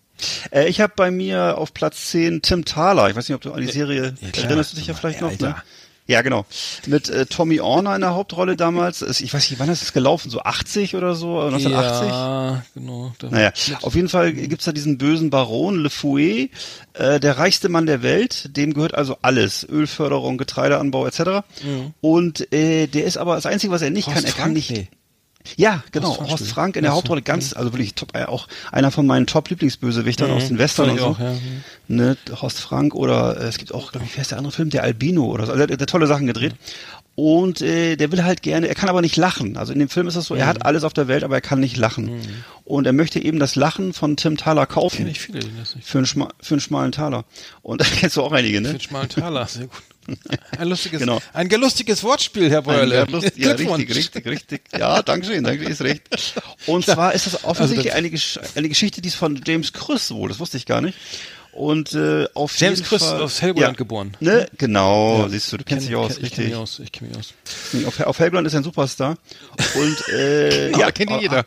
Äh, 0.50 0.68
ich 0.68 0.80
habe 0.80 0.94
bei 0.96 1.10
mir 1.10 1.58
auf 1.58 1.74
Platz 1.74 2.06
10 2.06 2.40
Tim 2.42 2.64
Thaler. 2.64 3.10
Ich 3.10 3.16
weiß 3.16 3.28
nicht, 3.28 3.34
ob 3.36 3.42
du 3.42 3.52
an 3.52 3.60
die 3.60 3.70
Serie 3.70 4.14
Ja, 4.20 4.30
klar. 4.30 4.46
erinnerst 4.46 4.72
du 4.72 4.76
dich 4.78 4.86
ja 4.86 4.94
vielleicht 4.94 5.20
noch, 5.20 5.38
ne? 5.38 5.56
Ja, 6.08 6.22
genau. 6.22 6.46
Mit 6.86 7.08
äh, 7.08 7.26
Tommy 7.26 7.58
Orner 7.60 7.94
in 7.96 8.00
der 8.00 8.14
Hauptrolle 8.14 8.56
damals. 8.56 9.02
Ich 9.02 9.34
weiß 9.34 9.50
nicht, 9.50 9.58
wann 9.58 9.68
ist 9.68 9.82
das 9.82 9.92
gelaufen? 9.92 10.30
So 10.30 10.40
80 10.40 10.94
oder 10.94 11.14
so? 11.16 11.38
Oder 11.38 11.46
1980? 11.56 12.08
Ja, 12.08 12.62
genau. 12.74 13.12
Naja, 13.28 13.52
auf 13.82 13.94
jeden 13.96 14.08
Fall 14.08 14.32
gibt's 14.32 14.66
da 14.66 14.72
diesen 14.72 14.98
bösen 14.98 15.30
Baron 15.30 15.80
Le 15.82 15.90
Fouet, 15.90 16.50
äh, 16.92 17.18
der 17.18 17.38
reichste 17.38 17.68
Mann 17.68 17.86
der 17.86 18.02
Welt. 18.02 18.56
Dem 18.56 18.72
gehört 18.72 18.94
also 18.94 19.18
alles. 19.22 19.68
Ölförderung, 19.68 20.38
Getreideanbau 20.38 21.06
etc. 21.06 21.44
Und 22.00 22.52
äh, 22.52 22.86
der 22.86 23.04
ist 23.04 23.16
aber 23.16 23.34
das 23.34 23.46
Einzige, 23.46 23.72
was 23.72 23.82
er 23.82 23.90
nicht 23.90 24.06
Mhm. 24.08 24.12
Horst 24.14 24.26
kann, 24.26 24.32
er 24.32 24.42
kann 24.44 24.52
nicht... 24.52 24.70
Nee. 24.70 24.88
Ja, 25.56 25.82
genau. 25.92 26.08
Horst 26.08 26.18
Frank 26.18 26.30
Horst. 26.30 26.46
Frank 26.48 26.76
in 26.76 26.82
der 26.82 26.92
Hauptrolle 26.92 27.22
ganz, 27.22 27.52
also 27.52 27.72
wirklich 27.72 27.94
top, 27.94 28.16
äh, 28.16 28.24
auch 28.24 28.48
einer 28.72 28.90
von 28.90 29.06
meinen 29.06 29.26
Top-Lieblingsbösewichtern 29.26 30.30
aus 30.30 30.48
den 30.48 30.58
Western 30.58 30.90
und 30.90 30.98
so. 30.98 31.04
auch, 31.06 31.18
ja. 31.20 31.34
Ne, 31.88 32.16
Horst 32.40 32.58
Frank 32.60 32.94
oder 32.94 33.40
äh, 33.40 33.44
es 33.44 33.58
gibt 33.58 33.72
auch, 33.72 33.92
glaube 33.92 34.06
ich, 34.06 34.16
wer 34.16 34.22
ist 34.22 34.30
der 34.32 34.38
andere 34.38 34.52
Film? 34.52 34.70
Der 34.70 34.82
Albino 34.82 35.24
oder 35.26 35.46
so. 35.46 35.52
Also 35.52 35.66
der, 35.66 35.76
der 35.76 35.84
hat 35.84 35.90
tolle 35.90 36.06
Sachen 36.06 36.26
gedreht. 36.26 36.54
Und 37.14 37.62
äh, 37.62 37.96
der 37.96 38.12
will 38.12 38.24
halt 38.24 38.42
gerne, 38.42 38.68
er 38.68 38.74
kann 38.74 38.90
aber 38.90 39.00
nicht 39.00 39.16
lachen. 39.16 39.56
Also 39.56 39.72
in 39.72 39.78
dem 39.78 39.88
Film 39.88 40.06
ist 40.06 40.18
das 40.18 40.26
so, 40.26 40.34
er 40.34 40.46
hat 40.46 40.56
Mhm. 40.58 40.62
alles 40.64 40.84
auf 40.84 40.92
der 40.92 41.08
Welt, 41.08 41.24
aber 41.24 41.36
er 41.36 41.40
kann 41.40 41.60
nicht 41.60 41.78
lachen. 41.78 42.10
Und 42.64 42.86
er 42.86 42.92
möchte 42.92 43.18
eben 43.24 43.38
das 43.38 43.56
Lachen 43.56 43.94
von 43.94 44.16
Tim 44.18 44.36
Thaler 44.36 44.66
kaufen. 44.66 44.98
Kenn 44.98 45.06
ich 45.08 45.20
viele, 45.20 45.38
die 45.40 45.48
das 45.58 45.74
nicht. 45.74 45.88
Für 45.88 45.96
einen, 45.98 46.06
schma 46.06 46.28
für 46.42 46.54
einen 46.54 46.60
schmalen 46.60 46.92
Taler. 46.92 47.24
Und 47.62 47.80
da 47.80 47.86
kennst 47.86 48.16
du 48.18 48.22
auch 48.22 48.32
einige, 48.32 48.58
Für 48.58 48.62
ne? 48.64 48.70
den 48.72 48.80
schmalen 48.80 49.08
Taler, 49.08 49.46
sehr 49.46 49.66
gut. 49.66 49.82
Ein 50.58 50.68
lustiges, 50.68 51.00
Genau. 51.00 51.20
ein 51.32 51.48
lustiges 51.50 52.02
Wortspiel, 52.02 52.50
Herr 52.50 52.62
Beuerle. 52.62 53.06
ja, 53.36 53.52
richtig, 53.52 53.94
richtig, 53.94 54.26
richtig. 54.26 54.62
Ja, 54.78 55.02
danke 55.02 55.26
schön, 55.26 55.42
danke, 55.44 55.64
ist 55.64 55.82
recht. 55.82 56.02
Und 56.66 56.84
zwar 56.84 57.12
ist 57.14 57.26
das 57.26 57.44
offensichtlich 57.44 57.92
Also 57.92 57.98
eine, 57.98 58.10
Gesch 58.10 58.38
eine 58.54 58.68
Geschichte, 58.68 59.00
die 59.00 59.08
ist 59.08 59.14
von 59.16 59.40
James 59.46 59.72
Chris 59.72 60.10
wohl, 60.12 60.28
das 60.28 60.38
wusste 60.38 60.56
ich 60.56 60.66
gar 60.66 60.80
nicht. 60.80 60.96
Und 61.52 61.94
äh, 61.94 62.26
auf 62.34 62.54
James 62.58 62.82
Fall, 62.82 63.22
aus 63.22 63.40
Helgoland 63.40 63.78
geboren. 63.78 64.14
Ne? 64.20 64.46
Genau, 64.58 65.22
Ja. 65.22 65.28
siehst 65.30 65.50
du, 65.50 65.56
du 65.56 65.64
kennst 65.64 65.86
Kenn- 65.86 65.88
dich 65.88 65.96
aus, 65.96 66.12
kenn- 66.18 66.24
Ich 66.24 66.32
kenne 66.32 66.44
richtig. 66.44 66.46
mich 66.48 66.54
aus, 66.56 66.78
ich 66.80 66.92
kenne 66.92 67.08
mich 67.08 67.18
aus. 67.18 67.34
Auf, 67.86 68.00
auf 68.06 68.18
Helgoland 68.18 68.46
ist 68.46 68.52
er 68.52 68.60
ein 68.60 68.64
Superstar. 68.64 69.16
Und 69.74 70.08
äh, 70.12 70.70
Ja, 70.72 70.78
ja, 70.80 70.90
kennt 70.92 71.10
ihn 71.12 71.20
jeder. 71.20 71.46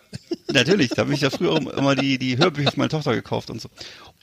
Natürlich, 0.52 0.90
da 0.90 1.04
habe 1.04 1.14
ich 1.14 1.22
ja 1.22 1.30
früher 1.30 1.58
immer 1.78 1.96
die, 1.96 2.18
die 2.18 2.38
Hörbücher 2.38 2.72
für 2.72 2.80
meine 2.80 2.90
Tochter 2.90 3.14
gekauft 3.14 3.50
und 3.50 3.62
so. 3.62 3.70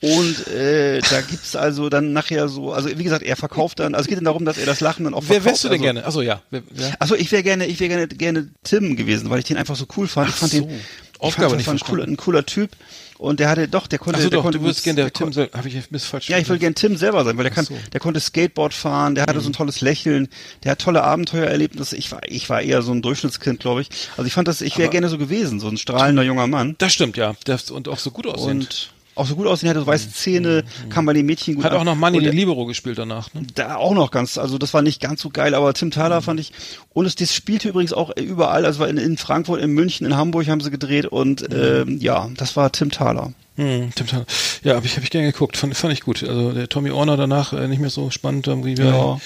Und 0.03 0.47
äh, 0.49 1.01
da 1.01 1.21
gibt's 1.21 1.57
also 1.57 1.89
dann 1.89 2.13
nachher 2.13 2.49
so, 2.49 2.73
also 2.73 2.89
wie 2.89 3.05
gesagt, 3.05 3.23
er 3.23 3.37
verkauft 3.37 3.79
dann, 3.79 3.95
also 3.95 4.05
es 4.05 4.09
geht 4.09 4.19
dann 4.19 4.25
darum, 4.25 4.45
dass 4.45 4.59
er 4.59 4.67
das 4.67 4.81
Lachen 4.81 5.05
dann 5.05 5.15
auch 5.15 5.23
Wer 5.23 5.41
verkauft. 5.41 5.47
wärst 5.47 5.65
du 5.65 5.69
denn 5.69 5.75
also, 5.75 5.85
gerne? 5.85 6.07
Achso, 6.07 6.23
ja. 6.23 6.43
Wer, 6.51 6.63
wer? 6.71 6.97
Also 6.99 7.15
ich 7.15 7.31
wäre 7.33 7.43
gerne, 7.43 7.67
ich 7.67 7.81
wäre 7.81 7.89
gerne 7.89 8.09
gerne 8.09 8.49
Tim 8.65 8.97
gewesen, 8.97 9.31
weil 9.31 9.39
ich 9.39 9.45
den 9.47 9.57
einfach 9.57 9.77
so 9.77 9.87
cool 9.97 10.09
fand. 10.09 10.29
ich 10.29 10.35
fand 10.35 10.53
so. 10.53 10.61
den 10.61 10.71
ich 10.71 11.21
Aufgabe 11.21 11.51
fand, 11.51 11.59
nicht 11.59 11.69
das 11.69 11.81
war 11.81 11.87
ein 11.87 11.91
cooler, 11.91 12.05
ein 12.05 12.17
cooler 12.17 12.45
Typ 12.45 12.71
und 13.19 13.41
der 13.41 13.49
hatte 13.49 13.69
doch, 13.69 13.87
der 13.87 13.99
konnte, 13.99 14.19
Achso, 14.19 14.31
der 14.31 14.39
doch, 14.39 14.43
konnte 14.45 14.59
du 14.59 14.65
würdest 14.65 14.85
gerne 14.85 14.97
der 14.97 15.05
der 15.07 15.13
Tim, 15.13 15.33
soll- 15.33 15.51
habe 15.53 15.69
ich 15.69 15.75
jetzt 15.75 15.91
miss 15.93 16.05
falsch 16.05 16.29
ja, 16.29 16.39
ich 16.39 16.49
will 16.49 16.59
gern 16.59 16.75
Tim 16.75 16.97
selber 16.97 17.25
sein, 17.25 17.37
weil 17.37 17.45
der 17.45 17.53
kann, 17.53 17.65
so. 17.65 17.75
der 17.93 18.01
konnte 18.01 18.21
Skateboard 18.21 18.75
fahren, 18.75 19.15
der 19.15 19.25
hatte 19.27 19.41
so 19.41 19.49
ein 19.49 19.53
tolles 19.53 19.81
Lächeln, 19.81 20.29
der 20.65 20.73
hat 20.73 20.81
tolle 20.81 21.03
Abenteuer 21.03 21.47
erlebt. 21.47 21.79
Das, 21.81 21.93
ich 21.93 22.11
war, 22.13 22.21
ich 22.29 22.49
war 22.51 22.61
eher 22.63 22.83
so 22.83 22.93
ein 22.93 23.03
Durchschnittskind, 23.03 23.61
glaube 23.61 23.83
ich. 23.83 23.89
Also 24.17 24.27
ich 24.27 24.33
fand 24.35 24.49
das, 24.49 24.61
ich 24.61 24.77
wäre 24.79 24.89
gerne 24.91 25.09
so 25.09 25.19
gewesen, 25.19 25.61
so 25.61 25.69
ein 25.69 25.77
strahlender 25.77 26.23
junger 26.23 26.47
Mann 26.47 26.75
Das 26.79 26.93
stimmt, 26.93 27.17
ja. 27.17 27.35
Der, 27.47 27.59
und 27.71 27.89
auch 27.89 27.99
so 27.99 28.11
gut 28.11 28.27
aussehend. 28.27 28.65
und 28.65 28.91
auch 29.17 29.27
so 29.27 29.35
gut 29.35 29.47
aussehen, 29.47 29.69
hatte 29.71 29.81
so 29.81 29.87
weiße 29.87 30.13
Zähne, 30.13 30.63
kam 30.91 31.05
bei 31.07 31.13
den 31.13 31.27
Mädchen 31.27 31.57
gut 31.57 31.65
Hat 31.65 31.73
an. 31.73 31.79
auch 31.79 31.85
noch 31.85 31.97
den 32.13 32.23
der- 32.23 32.33
Libero 32.33 32.67
gespielt 32.67 32.99
danach, 32.99 33.35
ne? 33.35 33.43
da 33.55 33.77
auch 33.77 33.95
noch 33.95 34.11
ganz, 34.11 34.39
also 34.39 34.59
das 34.59 34.73
war 34.75 34.83
nicht 34.83 35.01
ganz 35.01 35.21
so 35.23 35.31
geil, 35.31 35.55
aber 35.55 35.75
Tim 35.75 35.91
Thaler 35.91 36.23
fand 36.23 36.39
ich, 36.39 36.53
und 36.93 37.07
es 37.07 37.15
das 37.17 37.35
spielte 37.35 37.69
übrigens 37.69 37.93
auch 37.93 38.17
überall, 38.17 38.65
also 38.65 38.85
in, 38.85 38.97
in 38.99 39.17
Frankfurt, 39.17 39.61
in 39.61 39.71
München, 39.73 40.07
in 40.07 40.17
Hamburg 40.17 40.47
haben 40.49 40.61
sie 40.61 40.71
gedreht 40.71 41.07
und 41.07 41.47
ähm, 41.53 41.99
ja, 41.99 42.29
das 42.37 42.57
war 42.57 42.71
Tim 42.73 42.91
Thaler. 42.91 43.33
Hm, 43.57 43.91
Tim 43.95 44.07
Thaler. 44.07 44.27
Ja, 44.65 44.75
habe 44.75 44.87
ich, 44.87 44.97
hab 44.97 45.03
ich 45.05 45.11
gerne 45.11 45.33
geguckt. 45.33 45.57
Fand, 45.57 45.77
fand 45.77 45.93
ich 45.93 46.03
gut. 46.03 46.23
Also 46.23 46.53
der 46.53 46.69
Tommy 46.69 46.91
Orner 46.91 47.17
danach 47.17 47.53
äh, 47.53 47.69
nicht 47.69 47.81
mehr 47.81 47.91
so 47.91 48.11
spannend. 48.11 48.47
Irgendwie 48.47 48.75
Ja. 48.75 49.19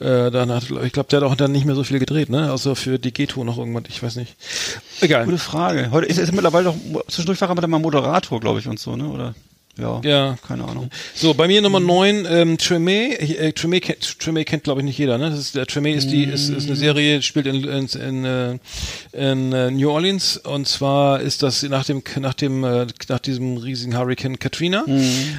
äh, 0.00 0.30
dann 0.30 0.50
hat, 0.50 0.64
ich 0.84 0.92
glaube, 0.92 1.08
der 1.10 1.20
hat 1.20 1.26
auch 1.26 1.36
dann 1.36 1.52
nicht 1.52 1.64
mehr 1.64 1.74
so 1.76 1.84
viel 1.84 1.98
gedreht, 1.98 2.28
ne? 2.28 2.52
Außer 2.52 2.74
für 2.74 2.98
die 2.98 3.12
Geto 3.12 3.44
noch 3.44 3.58
irgendwann, 3.58 3.84
ich 3.88 4.02
weiß 4.02 4.16
nicht. 4.16 4.34
Egal. 5.00 5.24
Gute 5.24 5.38
Frage. 5.38 5.90
Heute 5.92 6.06
ist 6.08 6.18
er 6.18 6.26
mittlerweile 6.32 6.64
doch, 6.64 6.76
zwischendurch 7.06 7.40
war 7.40 7.56
er 7.56 7.68
mal 7.68 7.78
Moderator, 7.78 8.40
glaube 8.40 8.58
ich, 8.58 8.66
und 8.66 8.80
so, 8.80 8.96
ne, 8.96 9.08
oder? 9.08 9.34
Ja, 9.78 10.00
Ja. 10.02 10.36
keine 10.46 10.64
Ahnung. 10.64 10.90
So, 11.14 11.34
bei 11.34 11.46
mir 11.46 11.62
Nummer 11.62 11.80
9, 11.80 12.26
ähm, 12.28 12.56
Tremé. 12.56 13.12
Äh, 13.18 13.52
Tremé, 13.52 13.80
kennt, 13.80 14.02
Tremé 14.04 14.44
kennt, 14.44 14.64
glaube 14.64 14.80
ich, 14.80 14.84
nicht 14.84 14.98
jeder. 14.98 15.18
Ne? 15.18 15.30
Das 15.30 15.38
ist, 15.38 15.54
der 15.54 15.66
Tremé 15.66 15.92
ist 15.94 16.10
die 16.10 16.24
ist, 16.24 16.48
ist 16.48 16.66
eine 16.66 16.76
Serie, 16.76 17.22
spielt 17.22 17.46
in, 17.46 17.62
in, 17.64 17.86
in, 17.86 18.24
äh, 18.24 18.58
in 19.12 19.52
äh, 19.52 19.70
New 19.70 19.88
Orleans 19.90 20.36
und 20.38 20.66
zwar 20.66 21.20
ist 21.20 21.42
das 21.42 21.62
nach 21.62 21.84
dem 21.84 22.02
nach 22.20 22.34
dem 22.34 22.64
äh, 22.64 22.86
nach 23.08 23.20
diesem 23.20 23.56
riesigen 23.56 23.96
Hurricane 23.96 24.38
Katrina. 24.38 24.84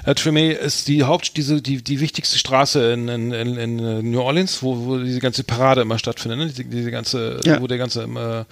Äh, 0.05 0.11
Tremé 0.11 0.51
ist 0.51 0.87
die 0.87 1.03
Haupt 1.03 1.35
diese 1.37 1.61
die 1.61 1.83
die 1.83 1.99
wichtigste 1.99 2.37
Straße 2.37 2.93
in, 2.93 3.07
in, 3.09 3.31
in, 3.33 3.57
in 3.57 3.79
äh, 3.79 4.01
New 4.01 4.21
Orleans, 4.21 4.63
wo, 4.63 4.85
wo 4.85 4.97
diese 4.99 5.19
ganze 5.19 5.43
Parade 5.43 5.81
immer 5.81 5.99
stattfindet. 5.99 6.39
Ne? 6.39 6.47
Diese, 6.47 6.63
diese 6.65 6.91
ganze, 6.91 7.39
Ja. 7.43 7.61
wo 7.61 7.67
der 7.67 7.77
ganze 7.77 8.03
äh, 8.03 8.45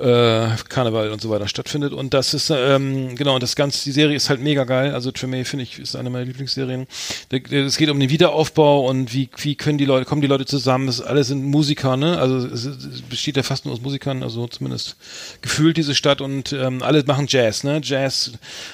äh, 0.00 0.56
Karneval 0.68 1.10
und 1.10 1.20
so 1.20 1.30
weiter 1.30 1.48
stattfindet. 1.48 1.92
Und 1.92 2.14
das 2.14 2.34
ist, 2.34 2.50
ähm, 2.50 3.16
genau, 3.16 3.34
und 3.34 3.42
das 3.42 3.56
Ganze, 3.56 3.84
die 3.84 3.92
Serie 3.92 4.16
ist 4.16 4.30
halt 4.30 4.40
mega 4.40 4.64
geil. 4.64 4.94
Also 4.94 5.10
Tremé, 5.10 5.44
finde 5.44 5.64
ich, 5.64 5.78
ist 5.78 5.96
eine 5.96 6.10
meiner 6.10 6.24
Lieblingsserien. 6.24 6.86
Es 7.30 7.76
geht 7.76 7.90
um 7.90 8.00
den 8.00 8.10
Wiederaufbau 8.10 8.88
und 8.88 9.12
wie, 9.12 9.28
wie 9.38 9.54
können 9.54 9.78
die 9.78 9.84
Leute, 9.84 10.06
kommen 10.06 10.22
die 10.22 10.26
Leute 10.26 10.46
zusammen. 10.46 10.86
Das 10.86 11.00
alle 11.00 11.24
sind 11.24 11.44
Musiker, 11.44 11.96
ne? 11.96 12.18
Also 12.18 12.46
es, 12.46 12.64
es 12.64 13.02
besteht 13.02 13.36
ja 13.36 13.42
fast 13.42 13.64
nur 13.64 13.74
aus 13.74 13.80
Musikern, 13.80 14.22
also 14.22 14.46
zumindest 14.46 14.96
gefühlt 15.42 15.76
diese 15.76 15.94
Stadt 15.94 16.20
und 16.20 16.52
ähm, 16.52 16.82
alle 16.82 17.04
machen 17.04 17.26
Jazz, 17.28 17.64
ne? 17.64 17.80
Jazz, 17.82 18.32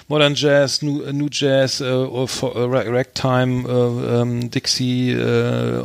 Modern 0.08 0.34
Jazz, 0.34 0.82
New, 0.82 1.02
äh, 1.02 1.12
New 1.12 1.28
Jazz, 1.30 1.80
äh, 1.80 1.86
äh, 1.86 2.88
Ragtime, 2.88 3.68
äh, 3.68 4.20
ähm, 4.20 4.50
Dixie, 4.50 5.10
äh, 5.10 5.82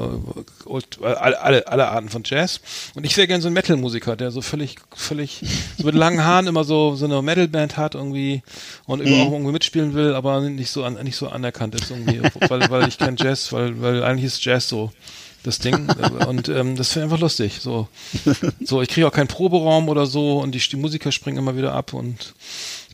Old, 0.66 1.00
alle, 1.02 1.42
alle, 1.42 1.68
alle 1.68 1.88
Arten 1.88 2.10
von 2.10 2.24
Jazz. 2.26 2.62
Und 2.96 3.06
ich 3.06 3.18
wäre 3.18 3.28
gern 3.28 3.42
so 3.42 3.48
ein 3.48 3.54
Metal-Musiker, 3.54 4.16
der 4.16 4.32
so 4.32 4.42
völlig, 4.42 4.76
völlig 4.96 5.31
so 5.78 5.86
mit 5.86 5.96
langen 5.96 6.24
Haaren 6.24 6.48
immer 6.48 6.64
so 6.64 6.96
so 6.96 7.06
eine 7.06 7.22
Metal-Band 7.22 7.78
hat 7.78 7.96
irgendwie 7.96 8.42
und 8.86 9.04
Mhm. 9.04 9.14
auch 9.14 9.32
irgendwie 9.32 9.52
mitspielen 9.52 9.94
will, 9.94 10.14
aber 10.16 10.42
nicht 10.42 10.72
so 10.72 10.84
an, 10.84 10.96
nicht 11.04 11.16
so 11.16 11.28
anerkannt 11.30 11.76
ist 11.76 11.90
irgendwie, 11.92 12.22
weil, 12.50 12.70
weil 12.70 12.88
ich 12.88 12.98
kein 12.98 13.16
Jazz, 13.18 13.52
weil, 13.52 13.82
weil 13.82 14.04
eigentlich 14.04 14.26
ist 14.26 14.44
Jazz 14.44 14.68
so 14.70 14.92
das 15.44 15.58
Ding 15.60 15.90
und 16.28 16.50
ähm, 16.50 16.76
das 16.76 16.90
finde 16.94 17.08
ich 17.08 17.12
einfach 17.12 17.22
lustig. 17.22 17.60
So, 17.62 17.88
so 18.64 18.82
ich 18.82 18.90
kriege 18.90 19.08
auch 19.08 19.12
keinen 19.12 19.28
Proberaum 19.28 19.90
oder 19.90 20.06
so 20.06 20.40
und 20.40 20.54
die, 20.54 20.60
die 20.60 20.76
Musiker 20.76 21.12
springen 21.12 21.38
immer 21.38 21.58
wieder 21.58 21.74
ab 21.74 21.94
und 21.94 22.34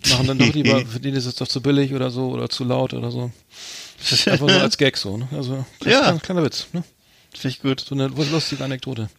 machen 0.07 0.27
dann 0.27 0.37
doch 0.37 0.53
lieber, 0.53 0.85
für 0.85 0.99
die 1.01 1.09
ist 1.09 1.25
es 1.25 1.35
doch 1.35 1.47
zu 1.47 1.61
billig 1.61 1.93
oder 1.93 2.09
so 2.09 2.29
oder 2.29 2.49
zu 2.49 2.63
laut 2.63 2.93
oder 2.93 3.11
so. 3.11 3.31
Einfach 4.27 4.47
so 4.47 4.59
als 4.59 4.77
Gag 4.77 4.95
so, 4.95 5.17
ne? 5.17 5.27
Also 5.35 5.65
Ja. 5.83 5.99
kleiner, 6.01 6.19
kleiner 6.19 6.43
Witz, 6.43 6.67
ne? 6.71 6.83
Finde 7.33 7.49
ich 7.55 7.61
gut. 7.61 7.81
So 7.81 7.95
eine 7.95 8.07
lustige 8.07 8.63
Anekdote. 8.63 9.09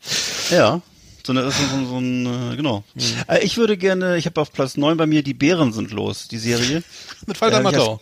Ja. 0.51 0.81
So, 1.29 1.33
eine, 1.33 1.43
so, 1.51 1.51
so, 1.51 1.87
so 1.91 1.99
ein, 1.99 2.53
äh, 2.53 2.57
genau. 2.57 2.85
Äh, 3.29 3.45
ich 3.45 3.59
würde 3.59 3.77
gerne, 3.77 4.17
ich 4.17 4.25
habe 4.25 4.41
auf 4.41 4.51
Platz 4.51 4.79
9 4.79 4.97
bei 4.97 5.05
mir, 5.07 5.23
die 5.23 5.35
Bären 5.35 5.75
sind 5.75 5.91
los, 5.91 6.27
die 6.27 6.39
Serie. 6.39 6.83
Mit 7.27 7.39
Walter 7.39 7.59
Äh, 7.61 7.63
Matthau. 7.63 8.01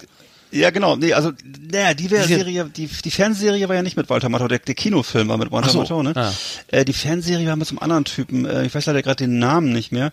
Ja, 0.52 0.70
genau. 0.70 0.94
Nee, 0.94 1.12
also, 1.12 1.32
naja, 1.72 1.92
die 1.92 2.06
Die- 2.06 2.16
Serie, 2.18 2.70
die, 2.74 2.86
die 2.86 3.10
Fernsehserie 3.10 3.68
war 3.68 3.74
ja 3.74 3.82
nicht 3.82 3.96
mit 3.96 4.08
Walter 4.08 4.28
Matthau, 4.28 4.46
der, 4.46 4.60
der 4.60 4.76
Kinofilm 4.76 5.26
war 5.28 5.38
mit 5.38 5.50
Walter 5.50 5.70
so, 5.70 5.80
Matthau, 5.80 6.04
ne? 6.04 6.12
ah. 6.14 6.32
Äh, 6.68 6.84
die 6.84 6.92
Fernsehserie 6.92 7.48
war 7.48 7.56
mit 7.56 7.66
so 7.66 7.72
einem 7.72 7.80
anderen 7.80 8.04
Typen, 8.04 8.46
äh, 8.46 8.64
ich 8.64 8.72
weiß 8.72 8.86
leider 8.86 9.02
gerade 9.02 9.16
den 9.24 9.40
Namen 9.40 9.72
nicht 9.72 9.90
mehr. 9.90 10.12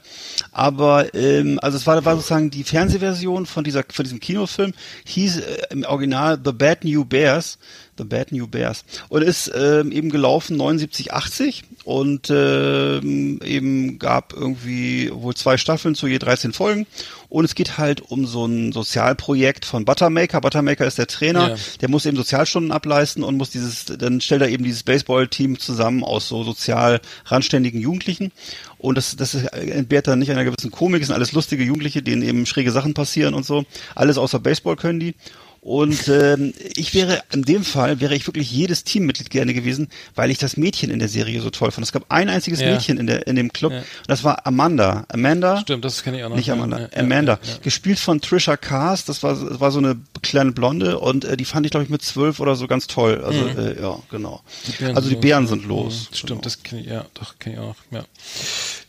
Aber, 0.51 1.13
ähm, 1.13 1.59
also 1.61 1.77
es 1.77 1.85
war, 1.85 2.03
war 2.03 2.15
sozusagen 2.15 2.49
die 2.49 2.63
Fernsehversion 2.63 3.45
von 3.45 3.63
dieser, 3.63 3.83
von 3.87 4.03
diesem 4.05 4.19
Kinofilm, 4.19 4.73
hieß 5.05 5.37
äh, 5.37 5.57
im 5.69 5.83
Original 5.83 6.39
The 6.43 6.51
Bad 6.51 6.83
New 6.83 7.05
Bears. 7.05 7.59
The 7.97 8.03
Bad 8.03 8.31
New 8.31 8.47
Bears. 8.47 8.83
Und 9.09 9.21
ist 9.21 9.51
ähm, 9.55 9.91
eben 9.91 10.09
gelaufen 10.09 10.57
79, 10.57 11.13
80 11.13 11.63
und 11.83 12.29
ähm, 12.29 13.39
eben 13.43 13.99
gab 13.99 14.33
irgendwie 14.33 15.11
wohl 15.13 15.35
zwei 15.35 15.57
Staffeln 15.57 15.95
zu 15.95 16.07
je 16.07 16.17
13 16.19 16.53
Folgen. 16.53 16.87
Und 17.29 17.45
es 17.45 17.55
geht 17.55 17.77
halt 17.77 18.01
um 18.01 18.25
so 18.27 18.45
ein 18.45 18.71
Sozialprojekt 18.71 19.65
von 19.65 19.85
Buttermaker. 19.85 20.39
Buttermaker 20.41 20.85
ist 20.85 20.97
der 20.97 21.07
Trainer, 21.07 21.49
Ja. 21.49 21.55
der 21.81 21.89
muss 21.89 22.05
eben 22.05 22.15
Sozialstunden 22.15 22.71
ableisten 22.71 23.23
und 23.23 23.37
muss 23.37 23.49
dieses, 23.49 23.85
dann 23.85 24.21
stellt 24.21 24.41
er 24.43 24.49
eben 24.49 24.63
dieses 24.63 24.83
Baseballteam 24.83 25.57
zusammen 25.59 26.03
aus 26.03 26.27
so 26.27 26.43
sozial 26.43 27.01
randständigen 27.25 27.81
Jugendlichen. 27.81 28.31
Und 28.77 28.97
das, 28.97 29.15
das 29.15 29.33
entbehrt 29.35 30.07
dann 30.07 30.19
nicht 30.19 30.29
einer 30.29 30.43
gewissen 30.43 30.69
Komik, 30.69 31.01
es 31.01 31.07
sind 31.07 31.15
alles 31.15 31.31
lustige 31.31 31.63
Jugendliche, 31.63 32.03
denen 32.03 32.21
eben 32.21 32.45
schräge 32.45 32.71
Sachen 32.71 32.93
passieren 32.93 33.33
und 33.33 33.45
so. 33.45 33.65
Alles 33.95 34.17
außer 34.17 34.39
Baseball 34.39 34.75
können 34.75 34.99
die. 34.99 35.15
Und 35.63 36.09
ähm, 36.09 36.53
ich 36.75 36.93
wäre, 36.93 37.23
in 37.31 37.43
dem 37.43 37.63
Fall 37.63 38.01
wäre 38.01 38.13
ich 38.15 38.27
wirklich 38.27 38.51
jedes 38.51 38.83
Teammitglied 38.83 39.29
gerne 39.29 39.53
gewesen, 39.53 39.87
weil 40.13 40.29
ich 40.29 40.37
das 40.37 40.57
Mädchen 40.57 40.89
in 40.91 40.99
der 40.99 41.07
Serie 41.07 41.39
so 41.39 41.51
toll 41.51 41.71
fand. 41.71 41.87
Es 41.87 41.93
gab 41.93 42.03
ein 42.09 42.27
einziges 42.27 42.59
Ja. 42.59 42.71
Mädchen 42.73 42.97
in, 42.97 43.07
der, 43.07 43.27
in 43.27 43.37
dem 43.37 43.53
Club, 43.53 43.71
Ja. 43.71 43.77
und 43.79 43.85
das 44.07 44.25
war 44.25 44.45
Amanda. 44.45 45.05
Amanda, 45.07 45.61
Stimmt, 45.61 45.85
das 45.85 46.03
kenne 46.03 46.17
ich 46.17 46.23
auch 46.25 46.29
noch. 46.29 46.35
nicht 46.35 46.51
Amanda, 46.51 46.79
ja, 46.79 46.87
Amanda. 46.99 47.39
Gespielt 47.61 47.97
von 47.97 48.19
Trisha 48.19 48.57
Cast, 48.57 49.07
das 49.07 49.23
war, 49.23 49.35
das 49.35 49.61
war 49.61 49.71
so 49.71 49.79
eine 49.79 49.95
kleine 50.21 50.51
Blonde 50.51 50.99
und 50.99 51.23
äh, 51.23 51.37
die 51.37 51.45
fand 51.45 51.65
ich, 51.65 51.71
glaube 51.71 51.85
ich, 51.85 51.89
mit 51.89 52.01
zwölf 52.01 52.41
oder 52.41 52.57
so 52.57 52.67
ganz 52.67 52.87
toll. 52.87 53.23
Also, 53.23 53.47
äh, 53.47 53.81
ja, 53.81 53.97
genau. 54.11 54.41
Bären 54.79 54.97
also 54.97 55.07
die 55.07 55.15
Bären 55.15 55.47
sind 55.47 55.65
los. 55.65 56.07
Ja, 56.11 56.17
Stimmt, 56.17 56.29
Genau. 56.29 56.41
das 56.41 56.63
kenne 56.63 56.81
ich, 56.81 56.87
ja, 56.87 57.05
doch, 57.13 57.39
kenne 57.39 57.55
ich 57.55 57.61
auch, 57.61 57.75
ja. 57.91 58.03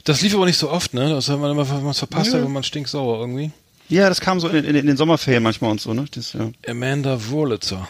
Das 0.02 0.22
lief 0.22 0.34
aber 0.34 0.46
nicht 0.46 0.58
so 0.58 0.70
oft, 0.70 0.92
ne? 0.92 1.08
Das 1.10 1.28
hat 1.28 1.38
man 1.38 1.52
immer, 1.52 1.64
verpasst 1.94 2.32
wenn 2.32 2.50
man 2.50 2.64
stinksauer 2.64 3.20
irgendwie. 3.20 3.52
Ja, 3.88 4.08
das 4.08 4.20
kam 4.20 4.40
so 4.40 4.48
in, 4.48 4.64
in, 4.64 4.74
in 4.74 4.86
den 4.86 4.96
Sommerferien 4.96 5.42
manchmal 5.42 5.70
und 5.70 5.80
so, 5.80 5.92
ne? 5.94 6.06
Das, 6.14 6.32
ja. 6.32 6.50
Amanda 6.68 7.18
Wurlitzer, 7.28 7.86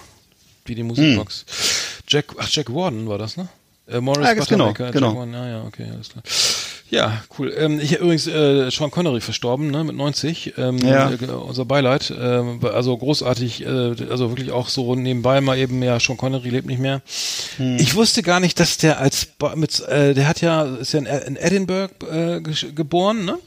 wie 0.64 0.74
die 0.74 0.82
Musikbox. 0.82 1.44
Jack, 2.08 2.26
ach, 2.38 2.48
Jack 2.50 2.72
Warden 2.74 3.08
war 3.08 3.18
das, 3.18 3.36
ne? 3.36 3.48
Äh, 3.86 4.00
Morris 4.00 4.26
Ah, 4.26 4.34
genau, 4.34 4.68
Buttermaker, 4.68 4.90
genau. 4.92 5.08
Jack 5.08 5.16
Warden, 5.18 5.34
ja, 5.34 5.48
ja, 5.48 5.62
okay, 5.64 5.86
alles 5.92 6.08
klar. 6.10 6.22
Ja, 6.94 7.22
cool. 7.38 7.52
Ähm, 7.58 7.80
ich 7.80 7.96
übrigens 7.98 8.28
äh, 8.28 8.70
Sean 8.70 8.90
Connery 8.92 9.20
verstorben, 9.20 9.68
ne, 9.70 9.82
mit 9.82 9.96
90. 9.96 10.54
Ähm, 10.56 10.78
Ja. 10.78 11.10
äh, 11.10 11.26
unser 11.26 11.64
Beileid. 11.64 12.14
Ähm, 12.16 12.60
also 12.62 12.96
großartig, 12.96 13.66
äh, 13.66 13.94
also 14.10 14.30
wirklich 14.30 14.52
auch 14.52 14.68
so 14.68 14.94
nebenbei 14.94 15.40
mal 15.40 15.58
eben, 15.58 15.82
ja, 15.82 15.98
Sean 15.98 16.16
Connery 16.16 16.50
lebt 16.50 16.68
nicht 16.68 16.78
mehr. 16.78 17.02
Hm. 17.56 17.78
Ich 17.80 17.96
wusste 17.96 18.22
gar 18.22 18.38
nicht, 18.38 18.60
dass 18.60 18.78
der 18.78 19.00
als 19.00 19.26
mit, 19.56 19.80
äh, 19.88 20.14
der 20.14 20.28
hat 20.28 20.40
ja, 20.40 20.62
ist 20.62 20.92
ja 20.92 21.00
in, 21.00 21.06
in 21.06 21.36
Edinburgh 21.36 21.92
äh, 22.08 22.40
geboren, 22.40 23.24
ne? 23.24 23.38